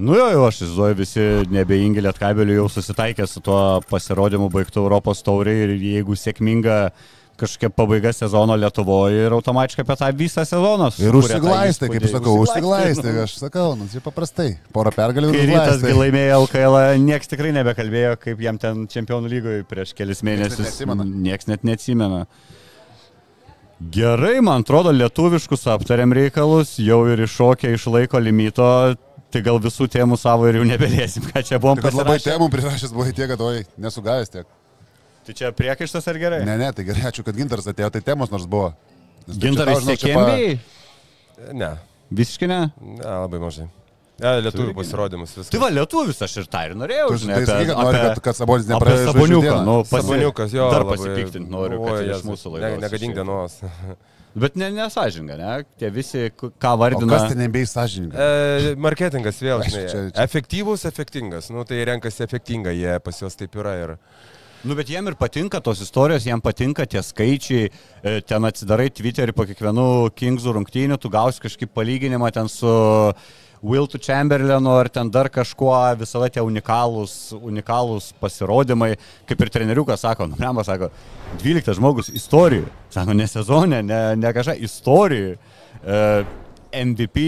Nu 0.00 0.14
jo, 0.16 0.26
jau 0.32 0.44
aš 0.48 0.62
įsivaizduoju, 0.62 0.96
visi 0.96 1.24
nebeingi 1.52 2.00
lietkabelių 2.00 2.54
jau 2.62 2.68
susitaikė 2.72 3.26
su 3.28 3.42
tuo 3.44 3.60
pasirodymu 3.90 4.46
baigtų 4.52 4.80
Europos 4.80 5.20
taurį 5.26 5.56
ir 5.66 5.72
jeigu 5.76 6.16
sėkminga 6.16 6.76
kažkokia 7.40 7.70
pabaiga 7.72 8.12
sezono 8.12 8.56
Lietuvoje 8.56 9.26
ir 9.26 9.34
automatiškai 9.36 9.84
apie 9.84 9.96
tą 10.00 10.08
visą 10.16 10.44
sezoną. 10.48 10.88
Ir 11.00 11.18
užsiglaistai, 11.20 11.90
kaip 11.92 12.06
sakau, 12.12 12.36
Užsiglaistė, 12.44 13.12
aš 13.24 13.36
sakau, 13.40 13.66
nu, 13.80 13.88
čia 13.92 14.00
paprastai. 14.04 14.48
Porą 14.76 14.92
pergalių 14.96 15.34
Kai 15.34 15.42
ir 15.44 15.52
rytas 15.52 15.84
gi 15.84 15.92
laimėjo 15.96 16.40
LKL, 16.46 16.78
nieks 17.04 17.32
tikrai 17.32 17.52
nebekalbėjo, 17.56 18.16
kaip 18.24 18.40
jam 18.44 18.60
ten 18.60 18.86
čempionų 18.92 19.32
lygoje 19.34 19.68
prieš 19.68 19.94
kelis 19.96 20.24
mėnesius. 20.26 20.80
Nieks 21.10 21.48
net 21.48 21.64
neatsimena. 21.68 22.24
Gerai, 23.80 24.42
man 24.44 24.60
atrodo, 24.60 24.92
lietuviškus 24.92 25.62
aptariam 25.72 26.12
reikalus, 26.12 26.74
jau 26.84 26.98
ir 27.08 27.22
iššokę 27.24 27.70
iš 27.72 27.86
laiko 27.88 28.20
limito, 28.20 28.66
tai 29.32 29.42
gal 29.46 29.60
visų 29.62 29.88
temų 29.90 30.18
savo 30.20 30.48
ir 30.50 30.60
jau 30.60 30.64
nebelėsim, 30.68 31.26
ką 31.30 31.42
čia 31.46 31.60
buvom 31.62 31.80
Tai 31.80 31.88
kad 31.88 31.98
labai 31.98 32.18
temų 32.24 32.50
prirašęs 32.52 32.94
buvai 32.94 33.12
tiek, 33.16 33.30
kad 33.32 33.44
oi, 33.46 33.64
nesugavęs 33.80 34.32
tiek. 34.34 34.48
Tai 35.26 35.36
čia 35.36 35.52
priekaištas 35.54 36.08
ar 36.10 36.18
gerai? 36.20 36.40
Ne, 36.48 36.56
ne, 36.60 36.70
tai 36.74 36.86
gerai, 36.88 37.06
ačiū, 37.10 37.24
kad 37.26 37.36
gintaras 37.38 37.68
atėjo, 37.70 37.92
tai 37.94 38.02
temos 38.04 38.32
nors 38.32 38.48
buvo. 38.50 38.72
Nes 39.28 39.38
tai 39.38 39.52
žinau, 39.54 39.96
čia 40.00 40.16
pa-? 40.16 41.52
Ne, 41.56 41.74
Visiškai 42.10 42.48
ne. 42.50 42.62
ne, 42.80 43.04
labai 43.06 43.38
mažai. 43.42 43.68
Ne, 44.20 44.32
lietuvių 44.44 44.74
pasirodymus 44.76 45.30
viskas. 45.32 45.50
Tai 45.52 45.60
va, 45.62 45.68
lietuvis 45.72 46.18
aš 46.26 46.34
ir 46.42 46.48
tą 46.52 46.64
ir 46.68 46.74
norėjau. 46.76 47.06
Tu 47.14 47.20
žinai, 47.22 47.38
tai 47.38 47.46
sakai, 47.48 47.68
kad 47.70 47.78
nori, 47.80 48.00
kad, 48.02 48.18
kad 48.26 48.36
Sabonis 48.36 48.66
nepraėjo 48.68 49.04
Saboniuką. 49.06 49.54
Nu, 49.64 49.76
pasi... 49.86 50.04
Saboniukas, 50.04 50.56
jo. 50.58 50.66
Dar 50.74 50.84
pasipiktinti 50.90 51.52
noriu, 51.54 51.78
kad 51.86 52.02
Jėzus, 52.04 52.26
mūsų 52.28 52.52
laidos. 52.56 52.82
Negadink 52.84 53.16
dienos. 53.16 53.56
Bet 54.34 54.54
ne, 54.54 54.68
nesažinga, 54.70 55.34
ne? 55.36 55.54
Tie 55.80 55.88
visi, 55.90 56.28
ką 56.38 56.74
O 56.74 56.76
vardina. 56.78 57.08
kas 57.18 57.32
ten 57.32 57.38
nebei 57.42 57.64
sąžininkai? 57.66 58.14
E, 58.14 58.74
marketingas 58.78 59.40
vėl, 59.42 59.62
žinai. 59.66 59.86
čia- 59.90 60.10
čia- 60.12 60.22
Efektyvus, 60.22 60.84
efektingas. 60.86 61.50
Nu, 61.50 61.64
tai 61.64 61.80
renkasi 61.84 62.22
efektingą, 62.22 62.70
jie 62.70 62.98
pas 63.02 63.18
juos 63.20 63.34
taip 63.36 63.56
yra. 63.58 63.74
Ir... 63.82 63.96
Nu, 64.62 64.74
bet 64.76 64.86
jiem 64.92 65.06
ir 65.08 65.14
patinka 65.16 65.58
tos 65.60 65.80
istorijos, 65.80 66.22
jiem 66.28 66.40
patinka 66.40 66.86
tie 66.86 67.02
skaičiai, 67.02 67.70
e, 68.04 68.20
ten 68.20 68.42
atsidarai 68.44 68.90
Twitterį 68.92 69.32
po 69.34 69.42
kiekvienų 69.48 69.86
Kingsų 70.14 70.54
rungtynių, 70.58 70.98
tu 71.00 71.08
gausi 71.10 71.40
kažkaip 71.40 71.72
palyginimą 71.74 72.30
ten 72.30 72.46
su 72.46 72.70
Wiltu 73.62 73.98
Chamberlainu 74.00 74.72
ar 74.72 74.88
ten 74.88 75.10
dar 75.12 75.28
kažkuo, 75.32 75.74
visada 76.00 76.30
tie 76.32 76.40
unikalūs, 76.44 77.16
unikalūs 77.36 78.10
pasirodymai, 78.20 78.94
kaip 79.28 79.42
ir 79.44 79.52
treneriukas 79.52 80.06
sako, 80.06 80.30
nu, 80.30 80.38
Rembas 80.40 80.70
sako, 80.70 80.88
12 81.42 81.76
žmogus 81.76 82.08
istorijų, 82.08 82.68
sako, 82.94 83.16
ne 83.16 83.28
sezonė, 83.28 83.82
ne, 83.84 84.00
ne 84.16 84.32
kažką, 84.36 84.56
istorijų. 84.64 85.34
E, 85.84 85.98
MVP 86.70 87.22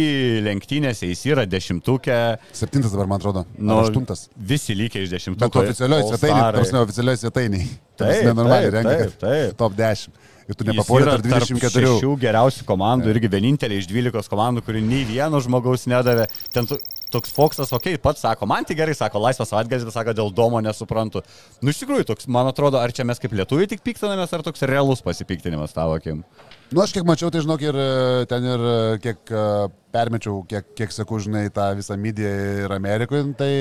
lenktynėse 0.46 1.09
jis 1.09 1.24
yra 1.32 1.44
dešimtukė, 1.50 2.18
Septintas 2.54 2.92
dabar, 2.94 3.09
man 3.10 3.18
atrodo. 3.18 3.42
nu, 3.59 3.80
aštuntas. 3.82 4.28
visi 4.36 4.76
lygiai 4.78 5.02
iš 5.02 5.10
dešimtuko. 5.16 5.50
Bet 5.50 5.72
oficialioje 5.72 6.04
svetainėje, 6.12 6.50
prasme, 6.56 6.82
oficialioje 6.86 7.22
svetainėje. 7.24 7.70
Taip, 8.02 8.20
nenormaliai 8.28 8.70
taip, 8.70 8.76
rengia, 8.78 8.98
taip, 9.02 9.16
taip. 9.20 9.56
top 9.59 9.74
10. 9.78 10.22
Ir 10.52 10.58
tu 10.60 10.68
nepapuolė 10.68 11.08
tarp 11.08 11.28
24. 11.28 11.94
Šių 12.02 12.16
geriausių 12.20 12.66
komandų 12.68 13.12
irgi 13.14 13.30
vienintelė 13.32 13.80
iš 13.80 13.88
12 13.88 14.28
komandų, 14.32 14.64
kuri 14.66 14.84
nei 14.84 15.06
vieno 15.08 15.40
žmogaus 15.40 15.88
nedavė. 15.88 16.28
Ten 16.52 16.68
tu 16.68 16.76
toks 17.12 17.32
Foksas, 17.32 17.72
okei, 17.76 17.94
okay, 17.94 18.00
pats 18.00 18.24
sako, 18.24 18.48
man 18.48 18.64
tai 18.68 18.76
gerai, 18.78 18.94
sako, 18.96 19.20
laisvas 19.22 19.52
atgalis, 19.56 19.84
bet 19.86 19.94
sako, 19.94 20.14
dėl 20.16 20.32
domo 20.34 20.60
nesuprantu. 20.64 21.22
Nu, 21.60 21.72
iš 21.72 21.82
tikrųjų, 21.82 22.08
toks, 22.08 22.28
man 22.32 22.48
atrodo, 22.48 22.80
ar 22.80 22.94
čia 22.96 23.04
mes 23.08 23.20
kaip 23.20 23.36
lietuviai 23.36 23.68
tik 23.70 23.84
piktinamės, 23.84 24.32
ar 24.32 24.44
toks 24.46 24.64
realus 24.68 25.04
pasipiktinimas 25.04 25.76
tavo 25.76 25.98
akim. 26.00 26.24
Nu, 26.72 26.80
aš 26.80 26.94
kiek 26.96 27.06
mačiau, 27.08 27.28
tai 27.32 27.44
žinok, 27.44 27.64
ir 27.68 27.78
e, 27.78 27.88
ten 28.30 28.48
ir 28.48 28.66
e, 28.72 28.76
kiek 29.04 29.32
e, 29.32 29.46
permečiau, 29.92 30.40
kiek, 30.48 30.72
kiek 30.78 30.94
sakau, 30.94 31.20
žinai, 31.20 31.46
tą 31.52 31.68
visą 31.76 31.98
mediją 32.00 32.32
ir 32.64 32.76
Amerikoje, 32.78 33.26
tai 33.36 33.52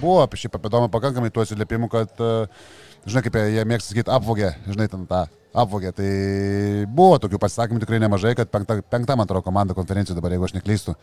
buvo 0.00 0.18
apie 0.24 0.42
šį 0.42 0.50
papėdomą 0.56 0.90
pakankamai 0.90 1.30
tuo 1.30 1.46
atsiliepimu, 1.46 1.90
kad, 1.92 2.18
e, 2.18 2.80
žinai, 3.06 3.22
kaip 3.26 3.38
jie 3.42 3.68
mėgsta 3.68 3.92
sakyti, 3.92 4.12
apvogė, 4.14 4.52
žinai, 4.70 4.88
ten 4.90 5.06
tą 5.10 5.24
apvogė. 5.52 5.92
Tai 5.96 6.10
buvo 6.96 7.18
tokių 7.22 7.40
pasisakymų 7.42 7.82
tikrai 7.82 8.00
nemažai, 8.02 8.32
kad 8.38 8.50
penkta, 8.52 8.78
penkta 8.92 9.16
man 9.18 9.28
atrodo, 9.28 9.44
komanda 9.44 9.76
konferencijų 9.76 10.16
dabar, 10.16 10.34
jeigu 10.34 10.48
aš 10.48 10.54
neklystu. 10.56 10.94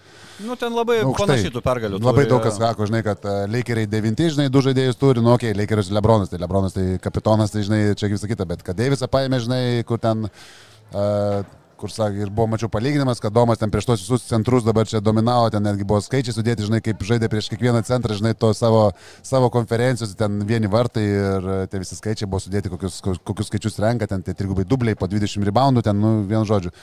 Nu, 0.45 0.57
ten 0.59 0.73
labai 0.75 1.01
Nu, 1.05 1.13
panašiai 1.17 1.53
tų 1.53 1.63
pergalių. 1.65 2.01
Labai 2.01 2.25
turi, 2.25 2.31
daug 2.33 2.43
kas 2.45 2.57
sako, 2.57 2.87
žinai, 2.89 3.03
kad 3.05 3.25
e, 3.29 3.35
Lakeriai 3.53 3.89
devinti, 3.89 4.31
žinai, 4.33 4.49
du 4.53 4.63
žaidėjus 4.65 4.99
turi, 4.99 5.23
nu, 5.23 5.35
okei, 5.35 5.53
okay, 5.53 5.59
Lakerius 5.59 5.91
Lebronas, 5.93 6.33
tai 6.33 6.41
Lebronas 6.41 6.75
tai 6.75 6.87
kapitonas, 7.03 7.53
tai 7.53 7.65
žinai, 7.67 7.81
čia 7.99 8.09
kaip 8.09 8.21
sakyta, 8.23 8.49
bet 8.49 8.65
kad 8.65 8.79
Deivisą 8.79 9.09
paėmė, 9.11 9.41
žinai, 9.45 9.61
kur 9.89 10.01
ten, 10.01 10.25
uh, 10.25 11.41
kur 11.79 11.91
sakė, 11.93 12.25
ir 12.25 12.31
buvo, 12.33 12.47
mačiau, 12.51 12.69
palyginimas, 12.71 13.21
kad 13.23 13.33
Domas 13.35 13.61
ten 13.61 13.71
prieš 13.71 13.87
tos 13.89 14.03
visus 14.03 14.25
centrus 14.27 14.65
dabar 14.67 14.87
čia 14.89 15.01
dominavo, 15.03 15.49
ten 15.53 15.63
netgi 15.65 15.87
buvo 15.87 16.01
skaičiai 16.03 16.35
sudėti, 16.35 16.65
žinai, 16.67 16.81
kaip 16.85 17.03
žaidė 17.07 17.29
prieš 17.31 17.47
kiekvieną 17.53 17.81
centrą, 17.87 18.17
žinai, 18.19 18.33
to 18.37 18.51
savo, 18.57 18.89
savo 19.25 19.51
konferencijos, 19.53 20.15
ten 20.19 20.41
vieni 20.49 20.71
vartai 20.71 21.05
ir 21.05 21.47
e, 21.53 21.59
tie 21.71 21.83
visi 21.83 21.97
skaičiai 21.99 22.29
buvo 22.29 22.43
sudėti, 22.43 22.71
kokius, 22.73 22.99
kokius 23.03 23.51
skaičius 23.51 23.79
renka, 23.83 24.09
ten 24.11 24.25
tie 24.25 24.35
trigubai 24.37 24.67
dubliai 24.67 24.99
po 24.99 25.07
20 25.09 25.47
reboundų, 25.49 25.85
ten, 25.87 25.99
nu, 25.99 26.19
vienu 26.29 26.43
žodžiu. 26.49 26.73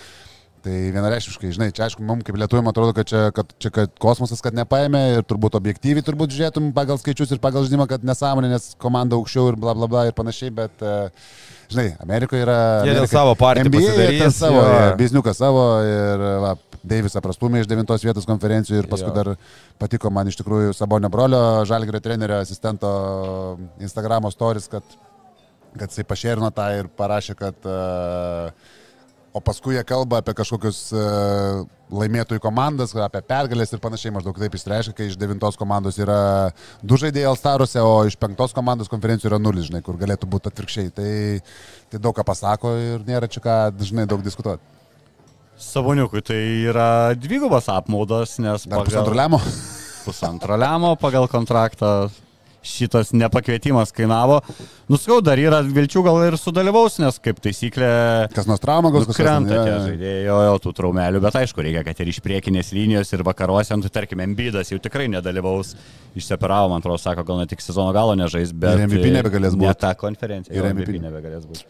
Tai 0.67 0.77
vienareiškiškai, 0.91 1.53
žinai, 1.55 1.69
čia 1.71 1.85
aišku, 1.87 2.03
mums 2.03 2.25
kaip 2.27 2.39
lietuviam 2.41 2.67
atrodo, 2.67 2.91
kad 2.97 3.07
čia, 3.07 3.29
kad 3.35 3.53
čia 3.63 3.71
kad 3.71 3.93
kosmosas, 4.03 4.41
kad 4.43 4.57
nepaėmė 4.57 5.03
ir 5.19 5.27
turbūt 5.29 5.55
objektyviai 5.55 6.03
turbūt 6.03 6.33
žiūrėtum 6.35 6.73
pagal 6.75 6.99
skaičius 6.99 7.37
ir 7.37 7.43
pagal 7.45 7.69
žaidimą, 7.69 7.87
kad 7.93 8.03
nesąmonė, 8.09 8.51
nes 8.51 8.73
komanda 8.83 9.15
aukščiau 9.15 9.53
ir 9.53 9.61
bla 9.63 9.77
bla 9.79 9.87
bla 9.93 10.09
ir 10.09 10.17
panašiai, 10.17 10.51
bet, 10.57 10.83
uh, 10.83 11.55
žinai, 11.73 11.89
Amerikoje 12.03 12.45
yra... 12.45 12.59
Jie 12.87 12.93
dėl 12.95 13.03
Amerika- 13.03 13.17
savo 13.17 13.35
partijų 13.41 13.71
NBA 13.71 13.81
jie 13.83 13.89
ten 13.91 13.97
pasidarys, 13.97 14.39
savo, 14.39 14.63
jo, 14.63 14.95
bizniuką 15.01 15.35
savo 15.37 15.65
ir 15.87 16.25
va, 16.45 16.55
Deivisą 16.87 17.19
prastumė 17.25 17.65
iš 17.65 17.67
devintos 17.67 18.05
vietos 18.07 18.27
konferencijų 18.29 18.85
ir 18.85 18.87
paskui 18.91 19.11
Jo. 19.11 19.15
dar 19.17 19.31
patiko 19.81 20.11
man 20.15 20.29
iš 20.31 20.37
tikrųjų 20.39 20.75
Sabonio 20.79 21.11
brolio, 21.11 21.41
Žalgirio 21.67 21.99
trenerio 22.05 22.39
asistento 22.39 22.91
Instagramo 23.83 24.31
stories, 24.31 24.69
kad, 24.71 24.85
kad 25.75 25.91
jisai 25.91 26.05
pašerino 26.07 26.53
tą 26.55 26.69
ir 26.79 26.87
parašė, 26.95 27.35
kad 27.41 27.67
uh, 27.67 28.76
O 29.37 29.41
paskui 29.45 29.75
jie 29.77 29.83
kalba 29.85 30.23
apie 30.23 30.33
kažkokius 30.33 30.79
uh, 30.97 31.67
laimėtojų 31.93 32.41
komandas, 32.41 32.95
apie 33.05 33.21
pergalės 33.29 33.75
ir 33.75 33.83
panašiai, 33.85 34.15
maždaug 34.15 34.39
taip 34.41 34.55
išreiškia, 34.57 34.95
kai 34.97 35.09
iš 35.11 35.19
devintos 35.21 35.59
komandos 35.61 35.99
yra 36.01 36.55
du 36.81 36.97
žaidėjai 36.97 37.29
Alstaruose, 37.35 37.83
o 37.85 37.99
iš 38.09 38.17
penktos 38.17 38.57
komandos 38.57 38.89
konferencijų 38.89 39.35
yra 39.35 39.41
nulis, 39.43 39.69
žinai, 39.69 39.83
kur 39.85 39.99
galėtų 40.01 40.31
būti 40.33 40.49
atvirkščiai. 40.49 40.95
Tai, 40.97 41.11
tai 41.93 42.01
daug 42.01 42.17
ką 42.17 42.25
pasako 42.25 42.73
ir 42.81 43.05
nėra 43.05 43.29
čia 43.29 43.45
ką 43.45 43.59
dažnai 43.77 44.09
daug 44.09 44.25
diskutuoti. 44.25 44.65
Savoniukui 45.61 46.25
tai 46.25 46.41
yra 46.73 46.89
dvigubas 47.21 47.69
apmaudas, 47.73 48.39
nes 48.41 48.65
Dar 48.65 48.89
pusantro 48.89 49.21
lemo. 49.21 49.43
pusantro 50.07 50.57
lemo 50.57 50.97
pagal 51.01 51.29
kontraktą 51.29 52.09
šitas 52.67 53.13
nepakvietimas 53.17 53.93
kainavo. 53.97 54.41
Nuskau, 54.91 55.19
dar 55.25 55.41
yra 55.41 55.63
vilčių 55.65 56.03
gal 56.07 56.21
ir 56.29 56.37
sudalyvaus, 56.39 56.99
nes 57.03 57.19
kaip 57.23 57.41
taisyklė 57.43 57.91
Kas 58.35 58.47
nors 58.51 58.63
trauma 58.63 58.93
gaus, 58.95 59.07
kas 59.09 59.19
krenta 59.19 59.57
jo, 59.57 59.63
tie 59.67 59.73
jo. 59.73 59.79
žaidėjai, 59.89 60.21
jo, 60.29 60.37
jo, 60.47 60.59
tų 60.67 60.75
traumelių, 60.81 61.23
bet 61.25 61.41
aišku, 61.43 61.65
reikia, 61.67 61.83
kad 61.87 62.03
ir 62.05 62.13
iš 62.13 62.21
priekinės 62.25 62.75
linijos 62.77 63.11
ir 63.17 63.25
vakaruose, 63.27 63.75
nu, 63.79 63.87
tai 63.87 63.95
tarkim, 64.01 64.23
Embidas 64.27 64.71
jau 64.71 64.79
tikrai 64.83 65.09
nedalyvaus, 65.13 65.75
išseparavo, 66.19 66.71
man 66.75 66.85
atrodo, 66.85 67.01
sako, 67.03 67.27
gal 67.27 67.43
ne 67.43 67.49
tik 67.51 67.65
sezono 67.65 67.91
galo 67.97 68.15
nežais, 68.19 68.55
bet... 68.55 68.79
Ir 68.79 68.87
MVP 68.91 69.11
nebegalės 69.19 69.59
Ne 69.59 69.67
būt. 69.67 69.83
tą 69.83 69.97
konferenciją. 69.99 70.55
Ir. 70.55 70.71
MVP 70.75 71.03
nebegalės 71.03 71.49
būti. 71.49 71.67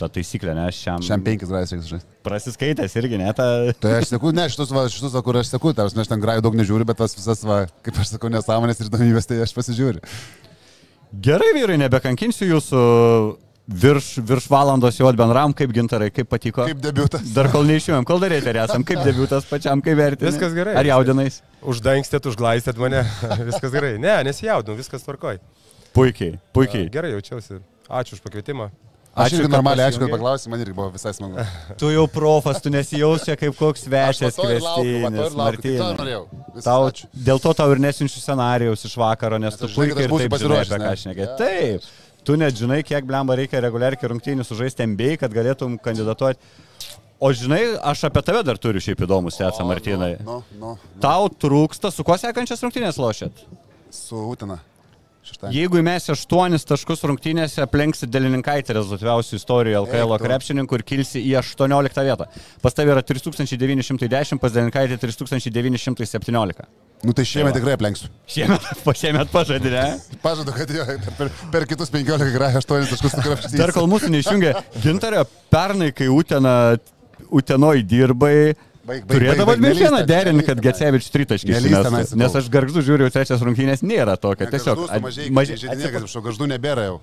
Ta 0.00 0.08
taisyklė, 0.08 0.54
ne, 0.56 0.64
šiam... 0.72 1.02
Šiam 1.04 1.22
penkis 1.24 1.50
grajus 1.52 1.74
reikia 1.74 1.88
žaisti. 1.90 2.08
Prasiskaitęs 2.24 2.96
irgi, 2.96 3.18
ne, 3.20 3.28
ta... 3.36 3.46
Tai 3.82 3.92
aš 3.98 4.14
sakau, 4.14 4.32
ne, 4.34 4.46
šitus, 4.50 4.72
va, 4.72 4.86
šitus 4.90 5.12
va, 5.14 5.22
kur 5.26 5.36
aš 5.38 5.52
sakau, 5.52 5.74
tarsi 5.76 6.00
aš 6.00 6.10
ten 6.10 6.22
grajų 6.22 6.44
daug 6.46 6.56
nežiūriu, 6.58 6.86
bet 6.88 6.98
tas 7.02 7.14
visas, 7.18 7.44
va, 7.46 7.64
kaip 7.84 8.00
aš 8.00 8.14
sakau, 8.14 8.32
nesąmonės 8.32 8.80
ir 8.80 8.88
įdomybės, 8.88 9.28
tai 9.28 9.42
aš 9.44 9.52
pasižiūriu. 9.58 10.02
Gerai, 11.12 11.50
vyrai, 11.58 11.76
nebekankinsiu 11.84 12.48
jūsų 12.54 12.82
virš, 13.68 14.16
virš 14.24 14.46
valandos 14.50 14.98
jau 14.98 15.10
bendram, 15.16 15.52
kaip 15.56 15.72
gintarai, 15.74 16.10
kaip 16.14 16.28
patiko. 16.30 16.64
Kaip 16.66 16.80
debiutas. 16.82 17.24
Dar 17.36 17.50
kol 17.52 17.66
neišėjom, 17.68 18.06
kol 18.08 18.22
dar 18.22 18.34
eterį 18.36 18.62
esam, 18.64 18.84
kaip 18.86 19.02
debiutas 19.06 19.46
pačiam, 19.48 19.82
kaip 19.84 19.98
vertinti. 19.98 20.30
Viskas 20.30 20.54
gerai. 20.56 20.76
Ar 20.80 20.88
jaudinais? 20.88 21.42
Uždangstėt, 21.60 22.26
užglaistėt 22.32 22.80
mane. 22.80 23.04
viskas 23.50 23.74
gerai. 23.74 23.96
Ne, 24.02 24.16
nesijaudinu, 24.28 24.78
viskas 24.80 25.04
tvarkoj. 25.06 25.42
Puikiai, 25.92 26.38
puikiai. 26.56 26.88
Gerai 26.92 27.12
jaučiausi. 27.14 27.60
Ačiū 27.92 28.16
už 28.16 28.24
pakvietimą. 28.24 28.70
Aš 29.12 29.34
irgi 29.36 29.48
normaliai, 29.52 29.90
prisijungei. 29.90 30.12
paklausai, 30.14 30.50
man 30.52 30.62
irgi 30.64 30.72
buvo 30.76 30.88
visai 30.94 31.12
smagu. 31.12 31.42
Tu 31.80 31.90
jau 31.92 32.06
profas, 32.08 32.62
tu 32.64 32.70
nesijausi 32.72 33.36
kaip 33.36 33.56
koks 33.58 33.84
ir 33.84 33.96
kvestinis, 34.38 35.18
to 35.18 35.26
Martynai. 35.36 36.14
Tau, 36.64 36.88
dėl 37.12 37.42
to 37.44 37.52
tau 37.58 37.74
ir 37.74 37.82
nesinčiu 37.84 38.22
scenarijaus 38.22 38.86
iš 38.88 38.96
vakaro, 38.96 39.36
nes 39.42 39.58
tu 39.60 39.68
puikiai 39.68 40.08
žinai, 40.08 40.30
pasiruošęs, 40.32 40.72
ką 40.72 40.90
aš 40.94 41.04
nekai. 41.10 41.26
Jo. 41.28 41.36
Taip, 41.40 41.88
tu 42.24 42.36
net 42.40 42.56
žinai, 42.56 42.80
kiek 42.88 43.04
blemba 43.08 43.36
reikia 43.36 43.60
reguliariai 43.66 44.12
rungtynių 44.14 44.46
sužaisti 44.48 44.88
MBA, 44.94 45.18
kad 45.20 45.36
galėtum 45.36 45.76
kandidatuoti. 45.82 46.40
O 47.22 47.28
žinai, 47.36 47.60
aš 47.92 48.08
apie 48.08 48.22
tave 48.26 48.40
dar 48.48 48.58
turiu 48.58 48.80
šiaip 48.82 49.04
įdomų 49.04 49.30
setsą, 49.30 49.62
Martynai. 49.68 50.16
Nu, 50.24 50.40
nu, 50.56 50.72
nu, 50.72 51.02
Tau 51.04 51.28
trūksta, 51.28 51.92
su 51.94 52.02
kuo 52.02 52.16
sekančias 52.18 52.64
rungtynės 52.64 52.98
lošėt? 52.98 53.44
su 53.92 54.16
Utina. 54.16 54.58
Šeštadienį. 55.22 55.54
Jeigu 55.54 55.82
mes 55.86 56.08
8 56.10 56.64
taškus 56.66 57.04
rungtynėse 57.06 57.62
aplenksit 57.62 58.10
Delininkaitį 58.10 58.74
rezultatyviausių 58.74 59.38
istorijų 59.38 59.82
LKL 59.84 60.16
krepšininkų 60.22 60.78
ir 60.80 60.84
kilsi 60.88 61.22
į 61.22 61.36
18 61.38 62.06
vietą. 62.08 62.26
Pas 62.64 62.74
tavai 62.74 62.96
yra 62.96 63.04
3910, 63.06 64.40
pas 64.42 64.56
Delinkaitį 64.56 64.98
3917. 65.04 66.66
Nu 67.02 67.14
tai 67.18 67.24
šiemet 67.26 67.54
tikrai 67.54 67.74
aplenksiu. 67.74 68.10
Šiemet, 68.30 68.66
po 68.86 68.94
šiemet 68.98 69.30
pažadinė. 69.30 69.84
Pažadu, 70.22 70.54
kad 70.54 70.70
jo, 70.70 70.84
per, 71.18 71.30
per 71.54 71.66
kitus 71.70 71.90
15 71.94 72.34
grajų 72.34 72.62
8 72.62 72.90
taškus 72.90 73.16
tikrai 73.18 73.38
apšys. 73.38 73.56
Dar 73.58 73.74
kol 73.74 73.86
mūsų 73.90 74.10
neišjungia, 74.14 74.54
gintario 74.82 75.24
pernai, 75.54 75.90
kai 75.94 76.10
Utena, 76.10 76.56
Utenoj 77.30 77.82
dirbai, 77.90 78.54
Baig, 78.92 79.04
baig, 79.08 79.12
Turėdavo 79.14 79.54
derinti, 79.56 80.42
nelįsk 80.42 80.48
kad. 80.50 80.60
Gecevič 80.66 81.06
tritaškis. 81.14 81.64
Nes, 81.72 82.12
nes 82.20 82.34
aš 82.42 82.48
garždu 82.52 82.82
žiūriu, 82.84 83.08
trečias 83.14 83.40
rungtynės 83.44 83.80
nėra 83.86 84.18
tokio. 84.20 84.44
Tiesiog. 84.52 84.82
Tiesiog. 84.84 85.00
maž- 85.06 85.30
Mažai, 85.32 85.68
mažai, 85.72 85.92
kad 85.96 86.04
iš 86.08 86.16
garždų 86.28 86.48
nebėra 86.52 86.84
jau. 86.90 87.00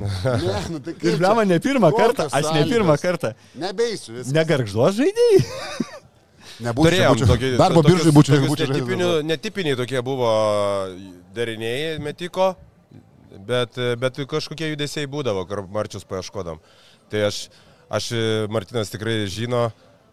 Ne, 0.00 0.52
nu 0.72 0.78
tai 0.80 0.94
Ir 1.02 1.16
blema 1.20 1.42
ne 1.44 1.58
pirmą 1.60 1.90
kartą, 1.96 2.28
aš 2.32 2.46
ne 2.54 2.62
pirmą 2.70 2.94
kartą. 3.02 3.32
Nebeisiu. 3.58 4.20
Negaržduos 4.32 4.94
žaidėjai. 5.00 5.40
Nebūčiau. 6.64 6.86
Turėjom 6.86 7.16
būčiau- 7.16 7.30
tokį. 7.32 7.50
Darbo 7.60 7.82
biržai 7.84 8.12
būčiau, 8.14 8.36
tokius 8.36 8.52
būčiau. 8.52 8.70
netipinių, 8.70 9.08
netipiniai 9.28 9.76
tokie 9.80 10.00
buvo 10.04 10.30
deriniai 11.36 11.98
metiko, 12.04 12.50
bet, 13.48 13.76
bet 14.00 14.20
kažkokie 14.30 14.70
judesiai 14.74 15.08
būdavo, 15.10 15.44
kur 15.48 15.64
marčius 15.72 16.04
paieškodam. 16.08 16.60
Tai 17.10 17.26
aš, 17.28 17.48
aš, 17.90 18.10
Martinas 18.52 18.92
tikrai 18.92 19.22
žino, 19.30 19.68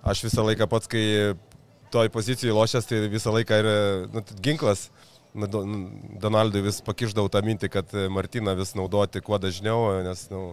aš 0.08 0.24
visą 0.28 0.46
laiką 0.48 0.68
pats, 0.72 0.90
kai 0.92 1.04
toj 1.94 2.12
pozicijai 2.14 2.56
lošęs, 2.56 2.88
tai 2.88 3.04
visą 3.12 3.34
laiką 3.36 3.62
ir 3.62 3.70
nu, 4.14 4.24
ginklas. 4.44 4.88
Nu, 5.38 5.46
nu, 5.46 5.80
Donaldui 6.24 6.64
vis 6.66 6.80
pakiždavau 6.82 7.30
tą 7.30 7.44
mintį, 7.46 7.70
kad 7.70 7.92
Martiną 8.10 8.56
vis 8.58 8.74
naudoti 8.78 9.22
kuo 9.22 9.38
dažniau, 9.42 10.00
nes, 10.06 10.24
nu, 10.32 10.48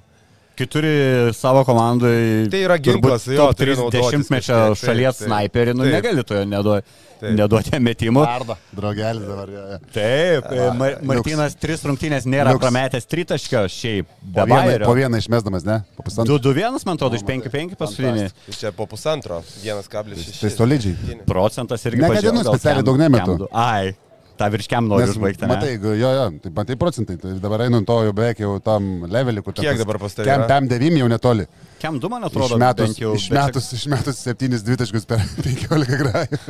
Kai 0.54 0.66
turi 0.70 0.90
savo 1.34 1.64
komandai. 1.66 2.46
Tai 2.50 2.60
yra 2.62 2.76
ginklas, 2.78 3.24
jo, 3.26 3.40
top 3.40 3.56
turi 3.58 3.72
30 3.74 3.80
naudotis 3.82 4.28
mečio 4.30 4.54
kažkiek, 4.54 4.76
taip, 4.76 4.84
šalies 4.86 5.16
taip, 5.18 5.26
sniperį, 5.26 5.74
nu 5.74 5.82
taip. 5.88 5.96
negali 5.96 6.24
to 6.28 6.44
neduoti. 6.46 7.00
Neduoti 7.24 7.78
metimų. 7.80 8.20
Arda. 8.28 8.56
Draugelis 8.76 9.24
dabar. 9.24 9.48
Jo, 9.48 9.62
jo. 9.72 9.78
Taip, 9.94 10.48
Mar 10.76 10.96
Martinas 11.08 11.54
tris 11.56 11.82
rungtynės 11.86 12.26
nėra 12.28 12.52
Liuks. 12.52 12.60
prametęs 12.60 13.08
tritaškio 13.08 13.62
šiaip. 13.72 14.10
Po 14.34 14.44
vieną, 14.50 14.74
po 14.84 14.94
vieną 14.98 15.20
išmesdamas, 15.22 15.64
ne? 15.64 15.78
Po 15.96 16.04
pusantro. 16.04 16.36
2-2-1, 16.36 16.84
man 16.84 16.98
atrodo, 17.00 17.16
iš 17.16 17.24
5-5 17.24 17.78
paskutinį. 17.80 18.28
tai 18.44 18.56
čia 18.58 18.74
po 18.76 18.86
pusantro, 18.90 19.40
1,6. 19.64 20.40
Tai 20.42 20.52
solidžiai. 20.52 21.20
Procentas 21.26 21.86
irgi 21.88 22.04
Negadinu, 22.04 22.44
specialiai 22.44 22.84
daug 22.84 23.00
nemetu. 23.00 23.48
Ai, 23.50 23.94
tą 24.38 24.48
virš 24.50 24.66
kem 24.70 24.88
noriu 24.90 25.12
užbaigti. 25.12 25.44
ne? 25.46 25.50
matai, 25.52 25.72
jo, 25.78 25.94
jo, 26.18 26.24
tai 26.42 26.50
matai 26.56 26.76
procentai, 26.80 27.16
tai 27.22 27.34
dabar 27.42 27.62
einu 27.66 27.78
ant 27.82 27.86
to 27.86 27.96
jau 28.08 28.12
beveik 28.16 28.40
jau 28.42 28.56
tam 28.64 29.04
levelį, 29.06 29.42
kur 29.46 29.54
ten 29.54 29.64
Kiek 29.68 29.78
dabar 29.82 29.98
pas 30.02 30.14
tave 30.16 30.26
Kem 30.26 30.46
pam 30.50 30.68
9 30.72 30.98
jau 31.02 31.08
netoli. 31.12 31.46
Kem 31.82 31.98
2, 32.00 32.10
man 32.10 32.24
atrodo, 32.28 32.56
Išmetus, 32.56 32.96
jau. 32.98 33.12
bet 33.12 33.20
čia- 33.20 33.36
išmetus, 33.36 33.70
išmetus 33.78 34.22
7 34.26 34.62
dvitaškus 34.66 35.06
per 35.10 35.22
15 35.46 36.00
grajų. 36.02 36.40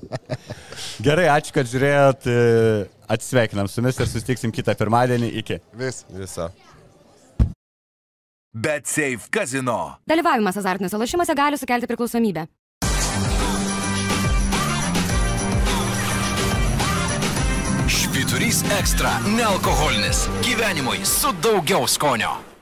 Gerai, 1.06 1.26
ačiū, 1.38 1.52
kad 1.56 1.66
žiūrėjot. 1.70 2.26
e, 2.30 2.86
Atsveikinam 3.08 3.68
su 3.70 3.78
jumis 3.80 3.98
ir 4.02 4.08
susitiksim 4.10 4.50
kitą 4.50 4.74
pirmadienį. 4.78 5.28
Iki. 5.42 5.60
Vis. 5.78 6.00
Visa. 6.10 6.48
Bet 8.56 8.86
Safe 8.88 9.28
Casino. 9.30 9.98
Dalyvavimas 10.08 10.56
azartiniuose 10.56 10.96
lošimuose 10.98 11.34
gali 11.36 11.58
sukelti 11.60 11.86
priklausomybę. 11.90 12.46
Alkoholys 18.46 18.78
ekstra- 18.78 19.10
nealkoholinis. 19.36 20.28
Gyvenimui 20.42 21.04
su 21.04 21.32
daugiau 21.42 21.88
skonio. 21.88 22.55